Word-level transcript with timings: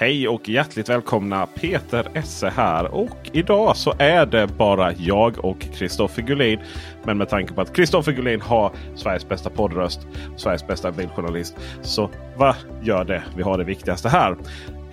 Hej 0.00 0.28
och 0.28 0.48
hjärtligt 0.48 0.88
välkomna! 0.88 1.46
Peter 1.46 2.10
Esse 2.14 2.48
här 2.56 2.94
och 2.94 3.30
idag 3.32 3.76
så 3.76 3.94
är 3.98 4.26
det 4.26 4.46
bara 4.46 4.92
jag 4.92 5.44
och 5.44 5.60
Kristoffer 5.60 6.22
Gullin. 6.22 6.58
Men 7.04 7.18
med 7.18 7.28
tanke 7.28 7.52
på 7.54 7.60
att 7.60 7.72
Kristoffer 7.76 8.12
Gullin 8.12 8.40
har 8.40 8.72
Sveriges 8.94 9.28
bästa 9.28 9.50
poddröst, 9.50 10.00
Sveriges 10.36 10.66
bästa 10.66 10.92
bildjournalist. 10.92 11.56
Så 11.82 12.10
vad 12.36 12.54
gör 12.82 13.04
det? 13.04 13.22
Vi 13.36 13.42
har 13.42 13.58
det 13.58 13.64
viktigaste 13.64 14.08
här. 14.08 14.36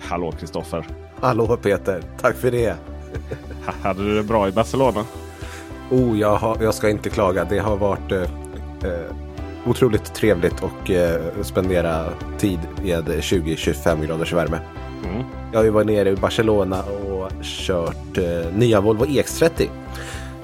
Hallå 0.00 0.32
Kristoffer! 0.32 0.86
Hallå 1.20 1.56
Peter, 1.56 2.02
tack 2.20 2.36
för 2.36 2.50
det. 2.50 2.76
Ha- 3.66 3.72
Hade 3.82 4.04
du 4.04 4.14
det 4.16 4.22
bra 4.22 4.48
i 4.48 4.52
Barcelona? 4.52 5.04
Oh, 5.90 6.18
jag, 6.18 6.36
har, 6.36 6.62
jag 6.62 6.74
ska 6.74 6.90
inte 6.90 7.10
klaga. 7.10 7.44
Det 7.44 7.58
har 7.58 7.76
varit 7.76 8.12
eh, 8.12 8.22
eh, 8.22 9.14
otroligt 9.66 10.14
trevligt 10.14 10.62
och 10.62 10.90
eh, 10.90 11.20
spendera 11.42 12.04
tid 12.38 12.58
med 12.82 13.08
20-25 13.08 14.06
graders 14.06 14.32
värme. 14.32 14.58
Mm. 15.10 15.26
Jag 15.52 15.58
har 15.58 15.64
ju 15.64 15.70
varit 15.70 15.86
nere 15.86 16.10
i 16.10 16.16
Barcelona 16.16 16.82
och 16.82 17.30
kört 17.42 18.18
eh, 18.18 18.56
nya 18.56 18.80
Volvo 18.80 19.04
EX30. 19.04 19.68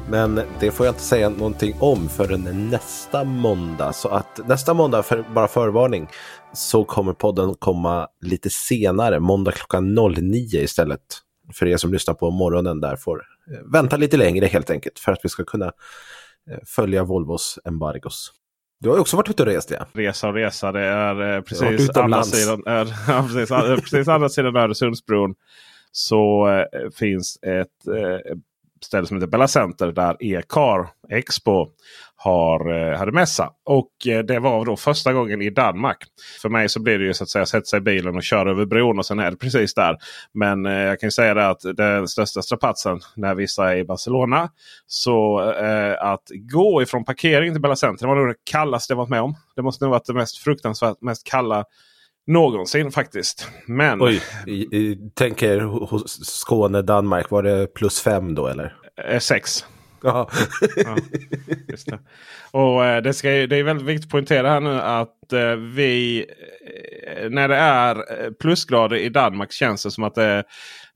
Men 0.08 0.40
det 0.60 0.70
får 0.70 0.86
jag 0.86 0.92
inte 0.92 1.02
säga 1.02 1.28
någonting 1.28 1.74
om 1.80 2.08
förrän 2.08 2.70
nästa 2.70 3.24
måndag. 3.24 3.92
Så 3.92 4.08
att 4.08 4.40
nästa 4.48 4.74
måndag, 4.74 5.02
för, 5.02 5.24
bara 5.34 5.48
förvarning, 5.48 6.08
så 6.52 6.84
kommer 6.84 7.12
podden 7.12 7.54
komma 7.54 8.08
lite 8.20 8.50
senare. 8.50 9.20
Måndag 9.20 9.52
klockan 9.52 9.94
09 9.94 10.60
istället. 10.60 11.00
För 11.54 11.66
er 11.66 11.76
som 11.76 11.92
lyssnar 11.92 12.14
på 12.14 12.30
morgonen 12.30 12.80
där 12.80 12.96
får 12.96 13.22
eh, 13.50 13.72
vänta 13.72 13.96
lite 13.96 14.16
längre 14.16 14.46
helt 14.46 14.70
enkelt. 14.70 14.98
För 14.98 15.12
att 15.12 15.20
vi 15.22 15.28
ska 15.28 15.44
kunna 15.44 15.66
eh, 16.50 16.58
följa 16.66 17.04
Volvos 17.04 17.58
embargos. 17.64 18.32
Du 18.82 18.88
har 18.88 18.96
ju 18.96 19.00
också 19.00 19.16
varit 19.16 19.30
ute 19.30 19.42
och 19.42 19.48
rest 19.48 19.70
ja. 19.70 19.86
Resa 19.92 20.28
och 20.28 20.34
resa. 20.34 20.72
Det 20.72 20.80
är 20.80 21.36
eh, 21.36 21.40
precis 21.42 21.90
andra 21.90 22.22
sidan, 22.22 22.62
är, 22.66 22.94
ja, 23.08 23.28
precis, 23.28 23.50
eh, 23.50 23.76
precis 23.76 24.08
andra 24.08 24.28
sidan 24.28 24.56
Öresundsbron. 24.56 25.34
Så 25.92 26.48
eh, 26.48 26.90
finns 26.90 27.38
ett 27.42 27.86
eh, 27.86 28.36
ställe 28.84 29.06
som 29.06 29.16
heter 29.16 29.26
Bella 29.26 29.48
Center 29.48 29.92
där 29.92 30.16
E-car 30.20 30.88
Expo 31.10 31.68
har, 32.16 32.90
eh, 32.92 32.98
hade 32.98 33.12
mässa. 33.12 33.50
Och 33.64 34.06
eh, 34.06 34.24
det 34.24 34.38
var 34.38 34.64
då 34.64 34.76
första 34.76 35.12
gången 35.12 35.42
i 35.42 35.50
Danmark. 35.50 35.98
För 36.42 36.48
mig 36.48 36.68
så 36.68 36.82
blir 36.82 36.98
det 36.98 37.04
ju 37.04 37.14
så 37.14 37.24
att 37.24 37.30
säga 37.30 37.46
sätta 37.46 37.64
sig 37.64 37.76
i 37.76 37.80
bilen 37.80 38.16
och 38.16 38.22
köra 38.22 38.50
över 38.50 38.64
bron 38.64 38.98
och 38.98 39.06
sen 39.06 39.18
är 39.18 39.30
det 39.30 39.36
precis 39.36 39.74
där. 39.74 39.96
Men 40.34 40.66
eh, 40.66 40.72
jag 40.72 41.00
kan 41.00 41.10
säga 41.10 41.34
det 41.34 41.48
att 41.48 41.60
den 41.76 42.08
största 42.08 42.42
strapatsen 42.42 43.00
när 43.16 43.34
vissa 43.34 43.72
är 43.72 43.76
i 43.76 43.84
Barcelona. 43.84 44.50
Så 44.86 45.50
eh, 45.52 46.02
att 46.02 46.30
gå 46.52 46.82
ifrån 46.82 47.04
parkeringen 47.04 47.54
till 47.54 47.62
Bella 47.62 47.76
Center 47.76 48.06
det 48.06 48.08
var 48.08 48.16
nog 48.16 48.28
det 48.28 48.50
kallaste 48.50 48.92
jag 48.92 48.96
varit 48.98 49.08
med 49.08 49.22
om. 49.22 49.34
Det 49.56 49.62
måste 49.62 49.84
nog 49.84 49.90
varit 49.90 50.06
det 50.06 50.14
mest 50.14 50.38
fruktansvärt 50.38 51.00
mest 51.00 51.26
kalla 51.26 51.64
någonsin 52.26 52.92
faktiskt. 52.92 53.48
Men 53.66 54.02
Oj, 54.02 54.22
i, 54.46 54.52
i, 54.52 55.10
tänker 55.14 55.60
hos 55.60 56.26
Skåne, 56.26 56.82
Danmark, 56.82 57.30
var 57.30 57.42
det 57.42 57.74
plus 57.74 58.00
fem 58.00 58.34
då 58.34 58.46
eller? 58.46 58.76
eh, 59.08 59.18
sex. 59.18 59.66
Ja. 60.02 60.30
Det. 61.86 61.98
Och 62.50 62.84
eh, 62.84 63.02
det, 63.02 63.14
ska, 63.14 63.28
det 63.28 63.56
är 63.56 63.62
väldigt 63.62 63.86
viktigt 63.86 64.06
att 64.06 64.10
poängtera 64.10 64.50
här 64.50 64.60
nu 64.60 64.80
att 64.80 65.32
eh, 65.32 65.54
vi 65.54 66.26
när 67.30 67.48
det 67.48 67.56
är 67.56 68.30
plusgrader 68.30 68.96
i 68.96 69.08
Danmark 69.08 69.52
känns 69.52 69.82
det 69.82 69.90
som 69.90 70.04
att 70.04 70.14
det 70.14 70.24
är 70.24 70.44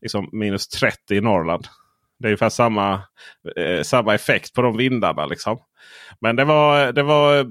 liksom 0.01 0.29
minus 0.31 0.67
30 0.67 1.15
i 1.15 1.21
Norrland. 1.21 1.67
Det 2.19 2.27
är 2.27 2.29
ungefär 2.29 2.49
samma, 2.49 3.01
samma 3.83 4.15
effekt 4.15 4.53
på 4.53 4.61
de 4.61 4.77
vindarna. 4.77 5.25
Liksom. 5.25 5.59
Men 6.21 6.35
det 6.35 6.45
var, 6.45 6.91
det 6.91 7.03
var 7.03 7.45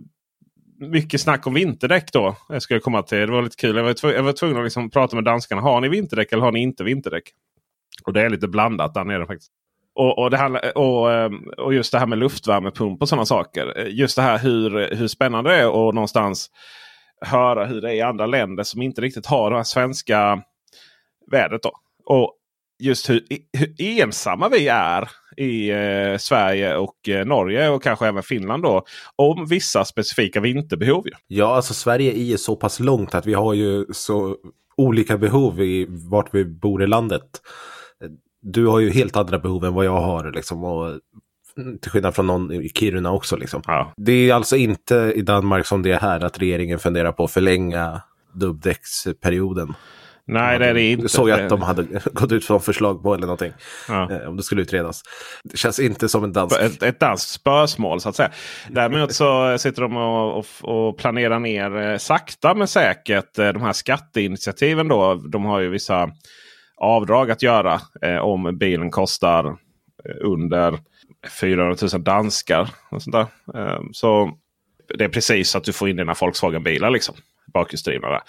mycket 0.79 1.21
snack 1.21 1.47
om 1.47 1.55
vinterdäck 1.55 2.13
då. 2.13 2.37
Jag 2.49 2.63
skulle 2.63 2.81
komma 2.81 3.03
till. 3.03 3.19
Det 3.19 3.33
var 3.33 3.43
lite 3.43 3.57
kul. 3.57 3.77
Jag 3.77 3.85
var, 3.85 3.95
tv- 3.95 4.15
jag 4.15 4.23
var 4.23 4.33
tvungen 4.33 4.57
att 4.57 4.65
liksom 4.65 4.91
prata 4.91 5.17
med 5.17 5.25
danskarna. 5.25 5.63
Har 5.63 5.81
ni 5.81 5.89
vinterdäck 5.89 6.33
eller 6.33 6.43
har 6.43 6.53
ni 6.53 6.61
inte 6.63 6.85
vinterdäck? 6.85 7.33
Och 8.05 8.13
det 8.13 8.23
är 8.23 8.31
lite 8.31 8.49
blandat 8.49 8.95
där 8.95 9.05
nere 9.05 9.27
faktiskt. 9.27 9.53
Och, 9.95 10.19
och, 10.19 10.31
det 10.31 10.37
här, 10.37 10.79
och, 10.79 11.13
ehm, 11.13 11.49
och 11.59 11.75
just 11.75 11.93
det 11.93 11.99
här 11.99 12.07
med 12.07 12.19
luftvärmepump 12.19 13.03
och 13.03 13.09
sådana 13.09 13.27
saker. 13.27 13.87
Just 13.87 14.17
det 14.17 14.23
här 14.23 14.39
hur, 14.39 14.95
hur 14.97 15.09
spännande 15.09 15.51
det 15.51 15.57
är 15.57 15.89
att 15.89 15.95
någonstans 15.95 16.51
höra 17.21 17.67
hur 17.67 17.81
det 17.81 17.91
är 17.91 17.95
i 17.95 18.03
andra 18.03 18.27
länder 18.27 18.63
som 18.63 18.83
inte 18.83 19.01
riktigt 19.01 19.27
har 19.27 19.51
det 19.51 19.57
här 19.57 19.65
svenska 19.65 20.43
vädret. 21.31 21.63
Då. 21.63 21.73
Och 22.05 22.35
just 22.79 23.11
hur, 23.11 23.27
hur 23.53 23.75
ensamma 23.79 24.49
vi 24.49 24.69
är 24.69 25.09
i 25.37 25.71
eh, 25.71 26.19
Sverige 26.19 26.77
och 26.77 27.09
eh, 27.09 27.27
Norge 27.27 27.69
och 27.69 27.83
kanske 27.83 28.07
även 28.07 28.23
Finland 28.23 28.63
då. 28.63 28.85
Om 29.17 29.47
vissa 29.47 29.85
specifika 29.85 30.41
vinterbehov. 30.41 31.07
Ju. 31.07 31.13
ja, 31.27 31.57
alltså 31.57 31.75
Sverige 31.75 32.13
är 32.13 32.25
ju 32.25 32.39
så 32.39 32.57
pass 32.57 32.81
långt 32.81 33.15
att 33.15 33.27
vi 33.27 33.35
har 33.35 33.55
ju 33.55 33.87
så 33.93 34.37
olika 34.77 35.19
behov 35.19 35.61
i 35.61 35.87
vart 35.89 36.35
vi 36.35 36.45
bor 36.45 36.83
i 36.83 36.87
landet. 36.87 37.23
Du 38.43 38.67
har 38.67 38.81
ju 38.81 38.91
helt 38.91 39.17
andra 39.17 39.39
behov 39.39 39.65
än 39.65 39.75
vad 39.75 39.85
jag 39.85 40.01
har 40.01 40.33
liksom. 40.33 40.65
Och, 40.65 40.87
mm, 41.59 41.79
till 41.79 41.91
skillnad 41.91 42.15
från 42.15 42.27
någon 42.27 42.53
i 42.53 42.69
Kiruna 42.69 43.13
också 43.13 43.37
liksom. 43.37 43.63
Ja. 43.67 43.93
Det 43.97 44.13
är 44.13 44.35
alltså 44.35 44.57
inte 44.57 45.13
i 45.17 45.23
Danmark 45.23 45.67
som 45.67 45.83
det 45.83 45.93
är 45.93 46.01
här 46.01 46.25
att 46.25 46.39
regeringen 46.39 46.79
funderar 46.79 47.13
på 47.13 47.25
att 47.25 47.31
förlänga 47.31 48.03
dubbdäcksperioden. 48.33 49.75
Nej, 50.29 50.59
det 50.59 50.67
är 50.67 50.75
det 50.75 50.91
inte. 50.91 51.09
såg 51.09 51.29
jag 51.29 51.41
att 51.41 51.49
de 51.49 51.63
hade 51.63 51.87
gått 52.13 52.33
ut 52.33 52.45
som 52.45 52.61
förslag 52.61 53.03
på 53.03 53.15
eller 53.15 53.27
någonting. 53.27 53.53
Ja. 53.89 54.13
Eh, 54.13 54.29
Om 54.29 54.37
det 54.37 54.43
skulle 54.43 54.63
utredas. 54.63 55.03
Det 55.45 55.57
känns 55.57 55.79
inte 55.79 56.09
som 56.09 56.25
en 56.25 56.33
dansk. 56.33 56.61
ett, 56.61 56.83
ett 56.83 57.01
danskt 57.01 57.29
spörsmål 57.31 58.01
så 58.01 58.09
att 58.09 58.17
säga. 58.17 58.31
Däremot 58.71 59.13
så 59.13 59.59
sitter 59.59 59.83
de 59.83 59.97
och, 59.97 60.39
och, 60.39 60.47
och 60.89 60.99
planerar 60.99 61.39
ner 61.39 61.77
eh, 61.77 61.97
sakta 61.99 62.55
men 62.55 62.69
säkert 62.69 63.39
eh, 63.39 63.49
de 63.49 63.63
här 63.63 63.73
skatteinitiativen. 63.73 64.89
Då. 64.89 65.15
De 65.15 65.45
har 65.45 65.61
ju 65.61 65.69
vissa 65.69 66.11
avdrag 66.77 67.31
att 67.31 67.43
göra 67.43 67.81
eh, 68.03 68.17
om 68.19 68.59
bilen 68.59 68.91
kostar 68.91 69.57
under 70.21 70.79
400 71.41 71.77
000 71.93 72.05
danskar. 72.05 72.69
Och 72.91 73.03
sånt 73.03 73.15
där. 73.15 73.27
Eh, 73.61 73.81
så 73.93 74.31
det 74.99 75.05
är 75.05 75.09
precis 75.09 75.51
så 75.51 75.59
att 75.59 75.65
du 75.65 75.73
får 75.73 75.89
in 75.89 75.97
dina 75.97 76.15
Volkswagen-bilar. 76.15 76.91
Liksom, 76.91 77.15
bakhjulsdrivna. 77.55 78.23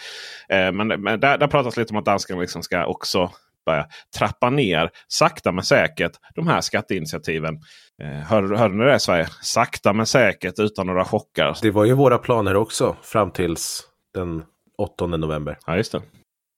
Eh, 0.49 0.71
men 0.71 0.87
men 0.87 1.19
där, 1.19 1.37
där 1.37 1.47
pratas 1.47 1.77
lite 1.77 1.93
om 1.93 1.97
att 1.97 2.05
danskarna 2.05 2.41
liksom 2.41 2.63
ska 2.63 2.85
också 2.85 3.31
börja 3.67 3.87
trappa 4.17 4.49
ner 4.49 4.89
sakta 5.07 5.51
men 5.51 5.63
säkert 5.63 6.11
de 6.35 6.47
här 6.47 6.61
skatteinitiativen. 6.61 7.59
Eh, 8.01 8.09
hör, 8.09 8.55
hörde 8.55 8.75
ni 8.75 8.85
det 8.85 8.99
Sverige? 8.99 9.27
Sakta 9.41 9.93
men 9.93 10.05
säkert 10.05 10.59
utan 10.59 10.87
några 10.87 11.05
chockar. 11.05 11.57
Det 11.61 11.71
var 11.71 11.85
ju 11.85 11.93
våra 11.93 12.17
planer 12.17 12.55
också 12.55 12.95
fram 13.01 13.31
tills 13.31 13.83
den 14.13 14.43
8 14.77 15.07
november. 15.07 15.57
Ja, 15.65 15.77
just 15.77 15.91
det. 15.91 16.01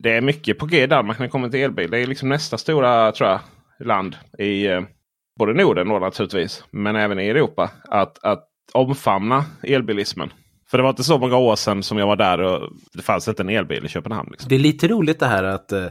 Det 0.03 0.11
är 0.11 0.21
mycket 0.21 0.57
på 0.57 0.65
G 0.65 0.83
i 0.83 0.87
Danmark 0.87 1.19
när 1.19 1.25
det 1.25 1.31
kommer 1.31 1.49
till 1.49 1.59
elbil. 1.59 1.91
Det 1.91 1.99
är 1.99 2.07
liksom 2.07 2.29
nästa 2.29 2.57
stora 2.57 3.11
tror 3.11 3.29
jag, 3.29 3.39
land 3.79 4.17
i 4.37 4.67
eh, 4.67 4.81
både 5.39 5.53
Norden 5.53 5.91
och 5.91 6.01
naturligtvis. 6.01 6.63
Men 6.71 6.95
även 6.95 7.19
i 7.19 7.27
Europa. 7.27 7.71
Att, 7.83 8.23
att 8.23 8.47
omfamna 8.73 9.45
elbilismen. 9.63 10.33
För 10.71 10.77
det 10.77 10.83
var 10.83 10.89
inte 10.89 11.03
så 11.03 11.17
många 11.17 11.37
år 11.37 11.55
sedan 11.55 11.83
som 11.83 11.97
jag 11.97 12.07
var 12.07 12.15
där 12.15 12.41
och 12.41 12.69
det 12.93 13.01
fanns 13.01 13.27
inte 13.27 13.43
en 13.43 13.49
elbil 13.49 13.85
i 13.85 13.89
Köpenhamn. 13.89 14.29
Liksom. 14.31 14.49
Det 14.49 14.55
är 14.55 14.59
lite 14.59 14.87
roligt 14.87 15.19
det 15.19 15.25
här 15.25 15.43
att 15.43 15.71
eh, 15.71 15.85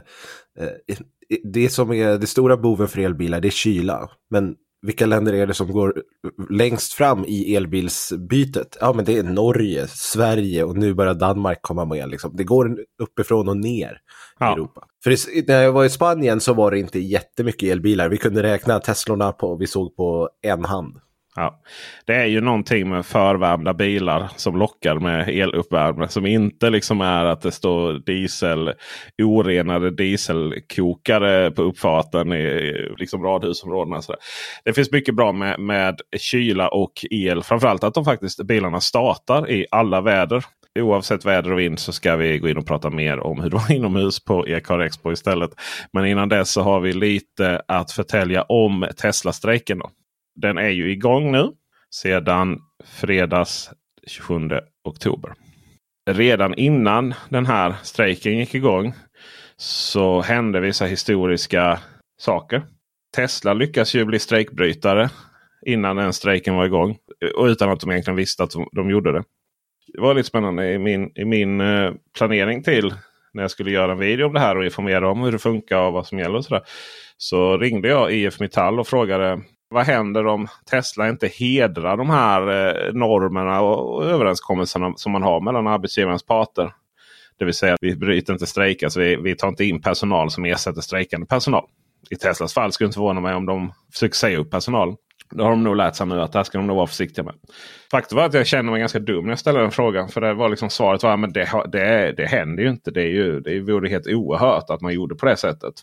det 1.43 1.69
som 1.69 1.93
är 1.93 2.17
det 2.17 2.27
stora 2.27 2.57
boven 2.57 2.87
för 2.87 2.99
elbilar 2.99 3.41
det 3.41 3.47
är 3.47 3.51
kyla. 3.51 4.09
Men 4.29 4.55
vilka 4.81 5.05
länder 5.05 5.33
är 5.33 5.47
det 5.47 5.53
som 5.53 5.71
går 5.71 6.03
längst 6.49 6.93
fram 6.93 7.25
i 7.25 7.55
elbilsbytet? 7.55 8.77
Ja, 8.81 8.93
men 8.93 9.05
det 9.05 9.17
är 9.17 9.23
Norge, 9.23 9.87
Sverige 9.87 10.63
och 10.63 10.77
nu 10.77 10.93
börjar 10.93 11.13
Danmark 11.13 11.61
komma 11.61 11.85
med. 11.85 12.09
Liksom. 12.09 12.35
Det 12.35 12.43
går 12.43 12.77
uppifrån 13.01 13.49
och 13.49 13.57
ner 13.57 13.97
ja. 14.39 14.49
i 14.49 14.53
Europa. 14.53 14.83
För 15.03 15.47
när 15.47 15.61
jag 15.63 15.71
var 15.71 15.85
i 15.85 15.89
Spanien 15.89 16.39
så 16.39 16.53
var 16.53 16.71
det 16.71 16.79
inte 16.79 16.99
jättemycket 16.99 17.71
elbilar. 17.71 18.09
Vi 18.09 18.17
kunde 18.17 18.43
räkna 18.43 18.79
Teslorna 18.79 19.31
på, 19.31 19.55
vi 19.55 19.67
såg 19.67 19.95
på 19.95 20.29
en 20.41 20.65
hand. 20.65 20.97
Ja. 21.39 21.59
Det 22.05 22.15
är 22.15 22.25
ju 22.25 22.41
någonting 22.41 22.89
med 22.89 23.05
förvärmda 23.05 23.73
bilar 23.73 24.29
som 24.35 24.57
lockar 24.57 24.95
med 24.95 25.29
eluppvärmning 25.29 26.09
Som 26.09 26.25
inte 26.25 26.69
liksom 26.69 27.01
är 27.01 27.25
att 27.25 27.41
det 27.41 27.51
står 27.51 27.93
diesel, 27.93 28.73
orenade 29.23 29.91
dieselkokare 29.91 31.51
på 31.51 31.61
uppfarten 31.61 32.33
i 32.33 32.73
liksom 32.97 33.23
radhusområdena. 33.23 34.01
Så 34.01 34.15
det 34.65 34.73
finns 34.73 34.91
mycket 34.91 35.15
bra 35.15 35.31
med, 35.31 35.59
med 35.59 36.01
kyla 36.17 36.69
och 36.69 37.05
el. 37.11 37.43
Framförallt 37.43 37.83
att 37.83 37.93
de 37.93 38.05
faktiskt 38.05 38.43
bilarna 38.43 38.81
startar 38.81 39.49
i 39.49 39.65
alla 39.71 40.01
väder. 40.01 40.43
Oavsett 40.79 41.25
väder 41.25 41.51
och 41.51 41.59
vind 41.59 41.79
så 41.79 41.91
ska 41.91 42.15
vi 42.15 42.39
gå 42.39 42.49
in 42.49 42.57
och 42.57 42.67
prata 42.67 42.89
mer 42.89 43.19
om 43.19 43.41
hur 43.41 43.49
det 43.49 43.55
var 43.55 43.71
inomhus 43.75 44.25
på 44.25 44.47
Ecar 44.47 44.79
Expo 44.79 45.11
istället. 45.11 45.51
Men 45.93 46.05
innan 46.05 46.29
dess 46.29 46.51
så 46.51 46.61
har 46.61 46.79
vi 46.79 46.93
lite 46.93 47.61
att 47.67 47.91
förtälja 47.91 48.41
om 48.43 48.87
Tesla-strejken. 49.01 49.81
Den 50.35 50.57
är 50.57 50.69
ju 50.69 50.91
igång 50.91 51.31
nu 51.31 51.51
sedan 51.95 52.59
fredags 52.83 53.71
27 54.07 54.49
oktober. 54.83 55.33
Redan 56.09 56.53
innan 56.53 57.13
den 57.29 57.45
här 57.45 57.75
strejken 57.83 58.37
gick 58.37 58.55
igång 58.55 58.93
så 59.57 60.21
hände 60.21 60.59
vissa 60.59 60.85
historiska 60.85 61.79
saker. 62.17 62.63
Tesla 63.15 63.53
lyckas 63.53 63.95
ju 63.95 64.05
bli 64.05 64.19
strejkbrytare 64.19 65.09
innan 65.65 65.95
den 65.95 66.13
strejken 66.13 66.55
var 66.55 66.65
igång. 66.65 66.97
Och 67.35 67.45
utan 67.45 67.69
att 67.69 67.79
de 67.79 67.91
egentligen 67.91 68.17
visste 68.17 68.43
att 68.43 68.53
de, 68.71 68.89
gjorde 68.89 69.11
det. 69.11 69.23
Det 69.93 70.01
var 70.01 70.13
lite 70.13 70.27
spännande 70.27 70.73
i 70.73 70.79
min, 70.79 71.11
i 71.15 71.25
min 71.25 71.61
eh, 71.61 71.91
planering 72.17 72.63
till 72.63 72.93
när 73.33 73.43
jag 73.43 73.51
skulle 73.51 73.71
göra 73.71 73.91
en 73.91 73.99
video 73.99 74.25
om 74.25 74.33
det 74.33 74.39
här 74.39 74.57
och 74.57 74.65
informera 74.65 75.11
om 75.11 75.21
hur 75.21 75.31
det 75.31 75.39
funkar 75.39 75.77
och 75.77 75.93
vad 75.93 76.07
som 76.07 76.19
gäller. 76.19 76.35
och 76.35 76.45
så, 76.45 76.61
så 77.17 77.57
ringde 77.57 77.87
jag 77.87 78.13
IF 78.13 78.39
Metall 78.39 78.79
och 78.79 78.87
frågade 78.87 79.41
vad 79.69 79.85
händer 79.85 80.27
om 80.27 80.47
Tesla 80.69 81.09
inte 81.09 81.27
hedrar 81.27 81.97
de 81.97 82.09
här 82.09 82.41
eh, 82.41 82.93
normerna 82.93 83.61
och 83.61 84.05
överenskommelserna 84.05 84.93
som 84.95 85.11
man 85.11 85.23
har 85.23 85.41
mellan 85.41 85.67
arbetsgivarens 85.67 86.25
parter? 86.25 86.73
Det 87.39 87.45
vill 87.45 87.53
säga 87.53 87.77
vi 87.81 87.95
bryter 87.95 88.33
inte 88.33 88.45
strejk. 88.45 88.83
Alltså 88.83 88.99
vi, 88.99 89.15
vi 89.15 89.35
tar 89.35 89.47
inte 89.47 89.65
in 89.65 89.81
personal 89.81 90.31
som 90.31 90.45
ersätter 90.45 90.81
strejkande 90.81 91.27
personal. 91.27 91.65
I 92.09 92.15
Teslas 92.15 92.53
fall 92.53 92.71
skulle 92.71 92.85
det 92.85 92.89
inte 92.89 92.95
förvåna 92.95 93.21
mig 93.21 93.35
om 93.35 93.45
de 93.45 93.73
försöker 93.93 94.15
säga 94.15 94.37
upp 94.37 94.51
personal. 94.51 94.95
Det 95.31 95.43
har 95.43 95.49
de 95.49 95.63
nog 95.63 95.75
lärt 95.75 95.95
sig 95.95 96.07
nu 96.07 96.21
att 96.21 96.31
det 96.31 96.39
här 96.39 96.43
ska 96.43 96.57
de 96.57 96.67
nog 96.67 96.75
vara 96.75 96.87
försiktiga 96.87 97.23
med. 97.23 97.35
Faktum 97.91 98.15
var 98.15 98.25
att 98.25 98.33
jag 98.33 98.47
kände 98.47 98.71
mig 98.71 98.79
ganska 98.79 98.99
dum 98.99 99.23
när 99.23 99.31
jag 99.31 99.39
ställde 99.39 99.61
den 99.61 99.71
frågan. 99.71 100.09
För 100.09 100.21
det 100.21 100.33
var 100.33 100.49
liksom 100.49 100.69
svaret 100.69 101.03
var 101.03 101.23
att 101.23 101.33
det, 101.33 101.49
det, 101.71 102.13
det 102.17 102.25
händer 102.25 102.63
ju 102.63 102.69
inte. 102.69 102.91
Det, 102.91 103.01
är 103.01 103.11
ju, 103.11 103.39
det 103.39 103.59
vore 103.59 103.89
helt 103.89 104.07
oerhört 104.07 104.69
att 104.69 104.81
man 104.81 104.93
gjorde 104.93 105.15
på 105.15 105.25
det 105.25 105.37
sättet 105.37 105.73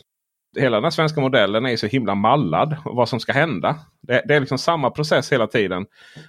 hela 0.57 0.77
den 0.77 0.85
här 0.85 0.91
svenska 0.91 1.21
modellen 1.21 1.67
är 1.67 1.77
så 1.77 1.87
himla 1.87 2.15
mallad. 2.15 2.77
Vad 2.85 3.09
som 3.09 3.21
ska 3.21 3.33
hända. 3.33 3.79
Det, 4.03 4.23
det, 4.29 4.35
är 4.35 4.41
liksom 4.41 4.59
samma 4.59 4.91
process 4.91 5.33
hela 5.33 5.47
tiden. 5.47 5.87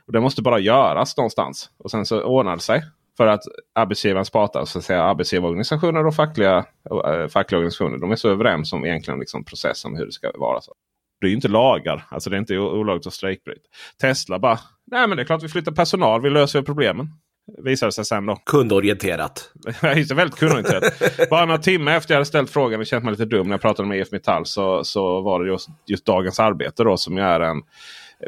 Och 0.08 0.14
Det 0.14 0.22
måste 0.22 0.42
bara 0.42 0.60
göras 0.60 1.18
någonstans. 1.18 1.69
Och 1.78 1.92
sen 1.92 2.06
så 2.06 2.24
ordnar 2.24 2.56
det 2.56 2.62
sig. 2.62 2.84
För 3.18 3.28
att 3.28 3.42
arbetsgivarens 3.75 4.30
parter, 4.30 4.66
så 4.66 4.80
att 4.80 4.86
säga, 4.86 5.04
arbetsgivarorganisationer 5.04 6.08
och 6.08 6.16
fackliga, 6.16 6.66
äh, 7.06 7.28
fackliga 7.28 7.58
organisationer. 7.58 7.98
De 7.98 8.12
är 8.12 8.16
så 8.16 8.30
överens 8.30 8.74
om 8.74 8.86
egentligen 8.86 9.19
liksom 9.19 9.44
processen 9.44 9.96
hur 9.96 10.06
det 10.06 10.12
ska 10.12 10.31
vara. 10.36 10.62
Så. 10.62 10.74
Det 11.22 11.28
är 11.28 11.30
ju 11.30 11.36
inte 11.36 11.48
lagar. 11.48 12.06
Alltså 12.10 12.30
det 12.30 12.36
är 12.36 12.40
inte 12.40 12.58
olagligt 12.58 13.08
att 13.08 13.14
strejkbryta. 13.14 13.62
Tesla 14.02 14.40
bara, 14.40 14.60
nej 14.86 15.08
men 15.08 15.18
det 15.18 15.24
är 15.24 15.25
klart 15.25 15.44
vi 15.44 15.50
flyttar 15.50 15.72
personal. 15.72 16.22
Vi 16.22 16.30
löser 16.30 16.62
problemen 16.62 17.08
visade 17.57 17.91
sig 17.91 18.05
sen 18.05 18.25
då. 18.25 18.35
Kundorienterat. 18.35 19.53
Just 19.95 20.11
väldigt 20.11 20.39
kundorienterat. 20.39 20.83
Bara 21.29 21.45
några 21.45 21.61
timmar 21.61 21.97
efter 21.97 22.13
jag 22.13 22.17
hade 22.17 22.25
ställt 22.25 22.49
frågan 22.49 22.79
och 22.79 22.85
känt 22.85 23.03
mig 23.03 23.11
lite 23.11 23.25
dum 23.25 23.47
när 23.47 23.53
jag 23.53 23.61
pratade 23.61 23.88
med 23.88 23.99
IF 23.99 24.11
Metall 24.11 24.45
så, 24.45 24.83
så 24.83 25.21
var 25.21 25.44
det 25.44 25.47
just, 25.47 25.69
just 25.85 26.05
Dagens 26.05 26.39
Arbete 26.39 26.83
då 26.83 26.97
som 26.97 27.17
är 27.17 27.39
en 27.39 27.61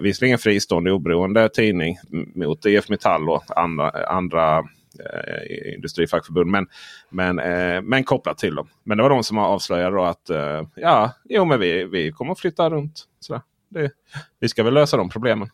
visserligen 0.01 0.38
fristående 0.38 0.92
oberoende 0.92 1.50
tidning 1.50 1.98
mot 2.36 2.66
IF 2.66 2.89
Metall 2.89 3.30
och 3.30 3.57
andra, 3.57 3.92
andra 4.07 4.57
eh, 4.60 5.74
industrifackförbund. 5.75 6.51
Men, 6.51 6.68
men, 7.10 7.39
eh, 7.39 7.81
men 7.81 8.04
kopplat 8.04 8.38
till 8.38 8.56
dem. 8.56 8.68
Men 8.83 8.98
det 8.98 9.04
var 9.04 9.10
de 9.10 9.24
som 9.24 9.38
avslöjade 9.38 9.95
då 9.95 10.04
att 10.04 10.30
eh, 10.30 10.62
ja, 10.75 11.12
jo, 11.24 11.45
men 11.45 11.60
vi, 11.60 11.83
vi 11.83 12.12
kommer 12.12 12.31
att 12.31 12.39
flytta 12.39 12.69
runt. 12.69 13.06
Sådär. 13.19 13.42
Det, 13.69 13.92
vi 14.39 14.50
ska 14.50 14.63
väl 14.63 14.74
lösa 14.74 14.98
de 14.98 15.10
problemen. 15.10 15.50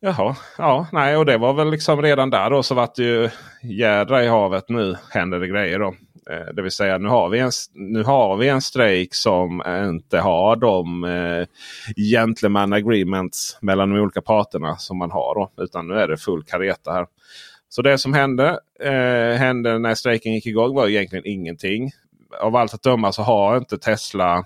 Jaha, 0.00 0.36
ja, 0.58 0.86
nej, 0.92 1.16
och 1.16 1.26
det 1.26 1.38
var 1.38 1.52
väl 1.52 1.70
liksom 1.70 2.02
redan 2.02 2.30
där 2.30 2.50
då 2.50 2.62
så 2.62 2.74
vart 2.74 2.94
det 2.94 3.02
ju 3.02 3.30
jädra 3.62 4.24
i 4.24 4.28
havet. 4.28 4.68
Nu 4.68 4.96
händer 5.10 5.40
det 5.40 5.48
grejer 5.48 5.78
då. 5.78 5.94
Eh, 6.30 6.54
det 6.54 6.62
vill 6.62 6.70
säga 6.70 6.98
nu 6.98 7.08
har 7.08 7.28
vi 7.28 7.38
en, 7.38 7.50
nu 7.74 8.02
har 8.02 8.36
vi 8.36 8.48
en 8.48 8.60
strejk 8.60 9.14
som 9.14 9.62
inte 9.90 10.18
har 10.18 10.56
de 10.56 11.04
eh, 11.04 11.46
gentleman 11.96 12.72
agreements 12.72 13.58
mellan 13.60 13.90
de 13.90 14.00
olika 14.00 14.20
parterna 14.22 14.76
som 14.76 14.98
man 14.98 15.10
har. 15.10 15.34
Då, 15.34 15.62
utan 15.64 15.88
nu 15.88 15.94
är 15.94 16.08
det 16.08 16.16
full 16.16 16.44
kareta 16.44 16.92
här. 16.92 17.06
Så 17.68 17.82
det 17.82 17.98
som 17.98 18.14
hände, 18.14 18.58
eh, 18.80 19.38
hände 19.38 19.78
när 19.78 19.94
strejken 19.94 20.32
gick 20.32 20.46
igång 20.46 20.74
var 20.74 20.88
egentligen 20.88 21.26
ingenting. 21.26 21.90
Av 22.40 22.56
allt 22.56 22.74
att 22.74 22.82
döma 22.82 23.12
så 23.12 23.22
har 23.22 23.56
inte 23.56 23.78
Tesla 23.78 24.44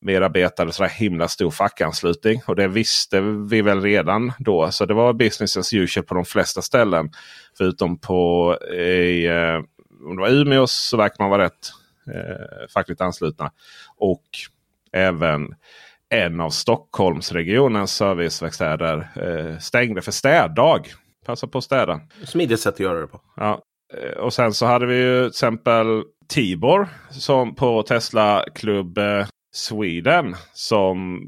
medarbetare 0.00 0.72
så 0.72 0.84
himla 0.84 1.28
stor 1.28 1.50
fackanslutning. 1.50 2.42
Och 2.46 2.56
det 2.56 2.68
visste 2.68 3.20
vi 3.20 3.62
väl 3.62 3.82
redan 3.82 4.32
då. 4.38 4.70
Så 4.70 4.86
det 4.86 4.94
var 4.94 5.12
business 5.12 5.56
as 5.56 5.72
usual 5.72 6.06
på 6.06 6.14
de 6.14 6.24
flesta 6.24 6.62
ställen. 6.62 7.10
Förutom 7.58 7.98
på 7.98 8.54
i, 8.74 9.26
eh, 9.26 9.60
om 10.08 10.16
det 10.16 10.22
var 10.22 10.30
Umeå 10.30 10.66
så 10.66 10.96
verkar 10.96 11.24
man 11.24 11.30
vara 11.30 11.44
rätt 11.44 11.72
eh, 12.14 12.68
fackligt 12.74 13.00
anslutna. 13.00 13.50
Och 13.96 14.24
även 14.92 15.54
en 16.08 16.40
av 16.40 16.50
Stockholmsregionens 16.50 17.92
serviceverkstäder 17.92 19.10
eh, 19.16 19.58
stängde 19.58 20.02
för 20.02 20.12
städdag. 20.12 20.88
Passa 21.26 21.46
på 21.46 21.58
att 21.58 21.64
städa. 21.64 22.00
Smidigt 22.24 22.60
sätt 22.60 22.74
att 22.74 22.80
göra 22.80 23.00
det 23.00 23.06
på. 23.06 23.20
Ja. 23.36 23.62
Eh, 23.94 24.18
och 24.18 24.32
sen 24.32 24.54
så 24.54 24.66
hade 24.66 24.86
vi 24.86 24.96
ju 24.96 25.20
till 25.20 25.28
exempel 25.28 26.02
Tibor 26.28 26.88
som 27.10 27.54
på 27.54 27.82
Tesla 27.82 28.44
klubb 28.54 28.98
eh, 28.98 29.26
Sweden 29.52 30.36
som 30.52 31.26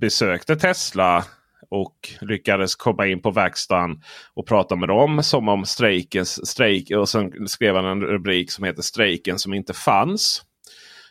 besökte 0.00 0.56
Tesla 0.56 1.24
och 1.70 2.08
lyckades 2.20 2.74
komma 2.74 3.06
in 3.06 3.22
på 3.22 3.30
verkstaden 3.30 4.02
och 4.34 4.46
prata 4.46 4.76
med 4.76 4.88
dem 4.88 5.22
som 5.22 5.48
om 5.48 5.64
strejkens 5.64 6.48
strejk. 6.48 6.90
Och 6.90 7.08
sen 7.08 7.48
skrev 7.48 7.74
han 7.74 7.84
en 7.84 8.02
rubrik 8.02 8.50
som 8.50 8.64
heter 8.64 8.82
Strejken 8.82 9.38
som 9.38 9.54
inte 9.54 9.74
fanns. 9.74 10.42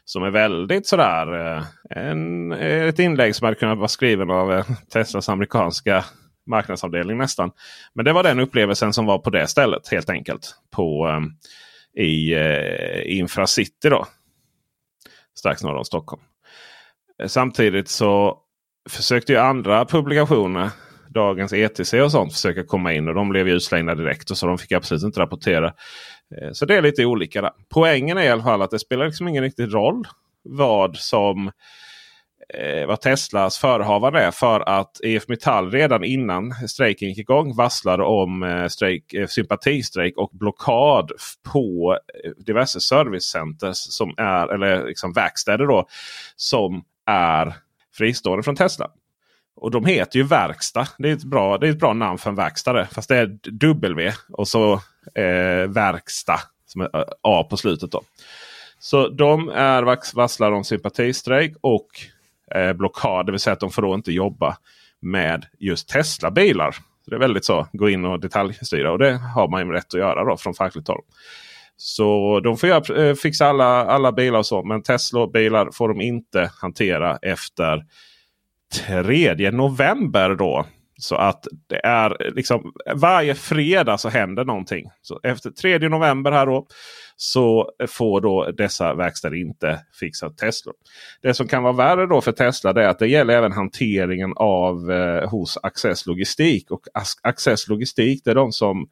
Som 0.06 0.24
är 0.24 0.30
väldigt 0.30 0.88
sådär. 0.88 1.56
Eh, 1.56 1.64
en, 1.90 2.52
eh, 2.52 2.84
ett 2.84 3.00
inlägg 3.00 3.36
som 3.36 3.46
hade 3.46 3.58
kunnat 3.58 3.78
vara 3.78 3.88
skriven 3.88 4.30
av 4.30 4.54
eh, 4.54 4.66
Teslas 4.94 5.30
amerikanska 5.30 6.06
marknadsavdelning 6.48 7.18
nästan. 7.18 7.52
Men 7.94 8.06
det 8.06 8.14
var 8.14 8.24
den 8.24 8.40
upplevelsen 8.40 8.94
som 8.94 9.06
var 9.06 9.20
på 9.20 9.30
det 9.30 9.48
stället 9.48 9.88
helt 9.88 10.10
enkelt. 10.10 10.56
På, 10.72 11.08
I 11.94 12.36
uh, 12.36 13.18
Infracity 13.18 13.90
då. 13.90 14.06
Strax 15.36 15.64
norr 15.64 15.76
om 15.76 15.86
Stockholm. 15.86 16.22
Samtidigt 17.28 17.90
så 17.90 18.38
försökte 18.90 19.34
ju 19.34 19.40
andra 19.40 19.86
publikationer, 19.86 20.70
Dagens 21.10 21.54
ETC 21.54 21.94
och 21.94 22.12
sånt, 22.12 22.34
försöka 22.34 22.64
komma 22.64 22.94
in. 22.94 23.08
Och 23.08 23.16
de 23.16 23.30
blev 23.30 23.48
utslängda 23.48 23.96
direkt. 23.96 24.32
och 24.32 24.38
Så 24.38 24.48
de 24.48 24.58
fick 24.58 24.72
absolut 24.72 25.04
inte 25.04 25.20
rapportera. 25.20 25.74
Eh, 26.38 26.52
så 26.52 26.66
det 26.66 26.76
är 26.76 26.82
lite 26.82 27.06
olika. 27.06 27.42
Där. 27.42 27.52
Poängen 27.70 28.18
är 28.18 28.24
i 28.24 28.30
alla 28.30 28.44
fall 28.44 28.62
att 28.62 28.72
det 28.72 28.80
spelar 28.80 29.06
liksom 29.06 29.28
ingen 29.28 29.44
riktig 29.44 29.74
roll 29.74 30.08
vad 30.44 30.96
som 30.98 31.52
eh, 32.54 32.88
vad 32.88 33.02
Teslas 33.02 33.58
förehavande 33.58 34.20
är. 34.22 34.32
För 34.32 34.60
att 34.60 35.04
EF 35.04 35.28
Metall 35.28 35.72
redan 35.72 36.04
innan 36.04 36.54
strejken 36.54 37.10
gick 37.10 37.18
igång 37.18 37.56
varslade 37.56 38.04
om 38.04 38.44
eh, 38.44 38.68
strejk, 38.68 39.16
sympatistrejk 39.28 40.18
och 40.18 40.30
blockad 40.34 41.12
på 41.52 41.98
diverse 42.46 42.80
servicecenter 42.80 43.72
som 43.74 44.14
är, 44.18 44.54
eller 44.54 44.88
liksom 44.88 45.14
verkstäder 45.14 45.66
då, 45.66 45.88
som 46.36 46.84
är 47.10 47.56
fristående 47.98 48.44
från 48.44 48.56
Tesla. 48.56 48.92
Och 49.56 49.72
de 49.72 49.86
heter 49.86 50.20
ju 50.20 50.24
Verkstad. 50.24 50.88
Det 50.98 51.10
är 51.10 51.14
ett 51.14 51.24
bra, 51.24 51.58
det 51.58 51.68
är 51.68 51.72
ett 51.72 51.80
bra 51.80 51.94
namn 51.94 52.18
för 52.18 52.30
en 52.30 52.36
verkstad. 52.36 52.86
Fast 52.86 53.10
det 53.10 53.18
är 53.18 53.40
W 53.52 54.14
och 54.30 54.48
så 54.48 54.74
eh, 55.16 55.68
Verkstad. 55.68 56.40
som 56.66 56.82
är 56.82 56.98
eh, 56.98 57.04
A 57.22 57.48
på 57.50 57.58
slutet. 57.58 57.92
då. 57.92 58.02
Så 58.80 59.08
de 59.08 59.50
är 59.50 60.16
varslade 60.16 60.56
om 60.56 60.64
sympatistrejk 60.64 61.56
och 61.62 61.88
eh, 62.56 62.74
blockad. 62.74 63.26
Det 63.26 63.32
vill 63.32 63.40
säga 63.40 63.54
att 63.54 63.60
de 63.60 63.72
får 63.72 63.82
då 63.82 63.94
inte 63.94 64.12
jobba 64.12 64.58
med 65.00 65.46
just 65.60 65.90
Tesla-bilar. 65.90 66.76
Det 67.06 67.16
är 67.16 67.20
väldigt 67.20 67.46
så, 67.46 67.68
gå 67.74 67.90
in 67.90 68.06
och 68.06 68.20
detaljstyra. 68.20 68.92
Och 68.92 69.00
det 69.00 69.18
har 69.18 69.48
man 69.48 69.68
ju 69.68 69.72
rätt 69.72 69.94
att 69.94 70.00
göra 70.00 70.24
då 70.24 70.38
från 70.38 70.54
fackligt 70.54 70.88
håll. 70.88 71.02
Så 71.82 72.40
de 72.40 72.58
får 72.58 72.70
göra, 72.70 73.10
eh, 73.10 73.16
fixa 73.16 73.46
alla, 73.46 73.86
alla 73.86 74.12
bilar 74.12 74.40
och 74.40 74.46
så. 74.46 74.64
Men 74.64 74.84
Tesla-bilar 74.84 75.70
får 75.74 75.88
de 75.88 76.02
inte 76.02 76.52
hantera 76.62 77.18
efter 77.22 77.86
3 78.88 79.52
november. 79.52 80.36
då. 80.36 80.66
Så 81.02 81.16
att 81.16 81.48
det 81.68 81.86
är 81.86 82.26
eh, 82.26 82.34
liksom 82.34 82.74
varje 82.96 83.36
fredag 83.36 83.98
så 83.98 84.10
händer 84.10 84.46
någonting. 84.46 84.86
Så 85.02 85.20
efter 85.24 85.52
3 85.52 85.90
november 85.90 86.32
här 86.32 86.46
då 86.46 86.68
så 87.16 87.72
får 87.88 88.22
då 88.22 88.52
dessa 88.52 88.94
verkstäder 88.94 89.36
inte 89.36 89.80
fixa 90.00 90.30
Tesla. 90.30 90.72
Det 91.22 91.34
som 91.34 91.48
kan 91.48 91.64
vara 91.64 91.74
värre 91.74 92.06
då 92.06 92.22
för 92.22 92.32
Tesla 92.32 92.72
är 92.72 92.88
att 92.88 93.00
det 93.00 93.08
gäller 93.08 93.34
även 93.34 93.52
hanteringen 93.52 94.34
av 94.36 94.92
eh, 94.92 95.30
hos 95.30 95.58
Access 95.64 96.06
Logistik. 96.06 96.72
Och 96.72 96.82
Access 97.24 97.68
Logistik 97.68 98.22
det 98.26 98.32
är 98.32 98.36
de 98.36 98.52
som 98.52 98.90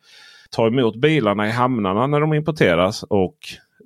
ta 0.50 0.68
emot 0.68 0.96
bilarna 0.96 1.48
i 1.48 1.52
hamnarna 1.52 2.08
när 2.08 2.22
de 2.22 2.34
importeras. 2.34 3.04
och 3.04 3.38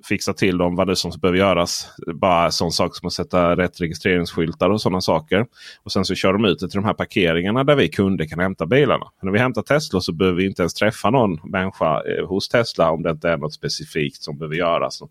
fixa 0.04 0.32
till 0.32 0.58
dem 0.58 0.76
vad 0.76 0.86
det 0.86 0.92
är 0.92 0.94
som 0.94 1.12
behöver 1.20 1.38
göras. 1.38 1.88
Bara 2.14 2.50
sån 2.50 2.72
sak 2.72 2.96
som 2.96 3.06
att 3.06 3.12
sätta 3.12 3.56
rätt 3.56 3.80
registreringsskyltar 3.80 4.70
och 4.70 4.80
sådana 4.80 5.00
saker. 5.00 5.46
Och 5.82 5.92
sen 5.92 6.04
så 6.04 6.14
kör 6.14 6.32
de 6.32 6.44
ut 6.44 6.58
det 6.58 6.68
till 6.68 6.80
de 6.80 6.84
här 6.84 6.94
parkeringarna 6.94 7.64
där 7.64 7.76
vi 7.76 7.88
kunder 7.88 8.24
kan 8.24 8.38
hämta 8.38 8.66
bilarna. 8.66 9.06
Men 9.20 9.26
när 9.26 9.32
vi 9.32 9.38
hämtar 9.38 9.62
Tesla 9.62 10.00
så 10.00 10.12
behöver 10.12 10.38
vi 10.38 10.46
inte 10.46 10.62
ens 10.62 10.74
träffa 10.74 11.10
någon 11.10 11.38
människa 11.44 12.02
eh, 12.02 12.26
hos 12.26 12.48
Tesla 12.48 12.90
om 12.90 13.02
det 13.02 13.10
inte 13.10 13.28
är 13.28 13.36
något 13.36 13.54
specifikt 13.54 14.22
som 14.22 14.38
behöver 14.38 14.56
göras. 14.56 15.02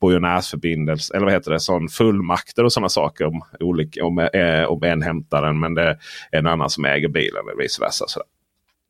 Borgenärsförbindelse 0.00 1.14
eller 1.16 1.24
vad 1.24 1.34
heter 1.34 1.50
det? 1.50 1.60
Sån 1.60 1.88
fullmakter 1.88 2.64
och 2.64 2.72
sådana 2.72 2.88
saker 2.88 3.26
om, 3.26 3.42
olika, 3.60 4.04
om, 4.04 4.18
eh, 4.18 4.64
om 4.64 4.82
en 4.82 5.02
hämtar 5.02 5.42
den 5.42 5.60
men 5.60 5.74
det 5.74 5.82
är 5.82 5.98
en 6.30 6.46
annan 6.46 6.70
som 6.70 6.84
äger 6.84 7.08
bilen 7.08 7.42
eller 7.48 7.62
vice 7.62 7.82
versa. 7.82 8.04
Sådär. 8.08 8.26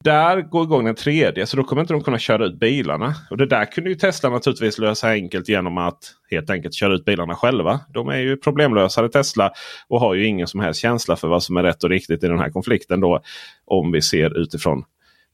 Där 0.05 0.41
går 0.41 0.65
igång 0.65 0.85
den 0.85 0.95
tredje 0.95 1.47
så 1.47 1.57
då 1.57 1.65
kommer 1.65 1.83
inte 1.83 1.95
de 1.95 2.03
kunna 2.03 2.19
köra 2.19 2.45
ut 2.45 2.59
bilarna. 2.59 3.15
Och 3.31 3.37
det 3.37 3.47
där 3.47 3.65
kunde 3.65 3.91
ju 3.91 3.97
Tesla 3.97 4.31
naturligtvis 4.31 4.79
lösa 4.79 5.09
enkelt 5.09 5.49
genom 5.49 5.79
att 5.79 6.15
helt 6.31 6.51
enkelt 6.51 6.75
köra 6.75 6.95
ut 6.95 7.05
bilarna 7.05 7.35
själva. 7.35 7.81
De 7.89 8.09
är 8.09 8.19
ju 8.19 8.37
problemlösare 8.37 9.09
Tesla 9.09 9.53
och 9.89 10.01
har 10.01 10.15
ju 10.15 10.27
ingen 10.27 10.47
som 10.47 10.61
helst 10.61 10.81
känsla 10.81 11.17
för 11.17 11.29
vad 11.29 11.43
som 11.43 11.57
är 11.57 11.63
rätt 11.63 11.85
och 11.85 11.91
riktigt 11.91 12.25
i 12.25 12.29
den 12.29 12.39
här 12.39 12.51
konflikten. 12.51 13.01
då 13.01 13.21
Om 13.65 13.93
vi 13.93 14.03
ser 14.03 14.39
utifrån 14.39 14.85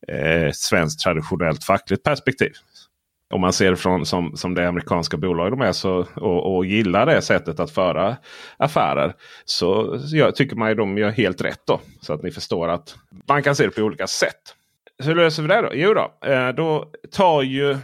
eh, 0.09 0.53
svenskt 0.53 1.01
traditionellt 1.01 1.65
fackligt 1.65 2.03
perspektiv. 2.03 2.53
Om 3.31 3.41
man 3.41 3.53
ser 3.53 3.75
från 3.75 4.07
som, 4.07 4.37
som 4.37 4.55
det 4.55 4.69
amerikanska 4.69 5.17
bolag 5.17 5.51
de 5.51 5.61
är 5.61 5.73
så, 5.73 6.07
och, 6.17 6.57
och 6.57 6.67
gillar 6.67 7.07
det 7.07 7.23
sättet 7.23 7.61
att 7.61 7.71
föra 7.71 8.17
affärer. 8.57 9.15
Så 9.45 10.01
jag, 10.13 10.37
tycker 10.37 10.57
man 10.57 10.69
ju 10.69 10.75
de 10.75 10.99
gör 10.99 11.11
helt 11.11 11.41
rätt 11.41 11.63
då. 11.67 11.81
Så 12.01 12.13
att 12.13 12.23
ni 12.23 12.31
förstår 12.31 12.69
att 12.69 12.95
man 13.29 13.43
kan 13.43 13.57
se 13.57 13.65
det 13.65 13.71
på 13.71 13.83
olika 13.83 14.07
sätt. 14.07 14.55
Hur 15.03 15.15
löser 15.15 15.43
vi 15.43 15.49
det 15.49 15.63
då? 15.63 15.71
Jo 15.73 15.95
då, 15.95 16.29
eh, 16.29 16.49
då 16.49 16.93
tar 17.13 17.43
ju 17.43 17.79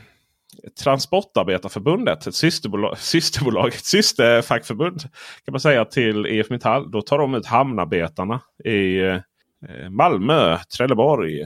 Transportarbetarförbundet, 0.82 2.26
ett 2.26 2.34
systerbolag, 2.34 2.98
systerbolag, 2.98 3.68
ett 3.68 3.84
systerfackförbund 3.84 5.00
kan 5.44 5.52
man 5.52 5.60
säga 5.60 5.84
till 5.84 6.26
IF 6.26 6.50
Metall. 6.50 6.90
Då 6.90 7.02
tar 7.02 7.18
de 7.18 7.34
ut 7.34 7.46
hamnarbetarna 7.46 8.40
i 8.64 8.98
eh, 8.98 9.20
Malmö, 9.90 10.58
Trelleborg, 10.76 11.44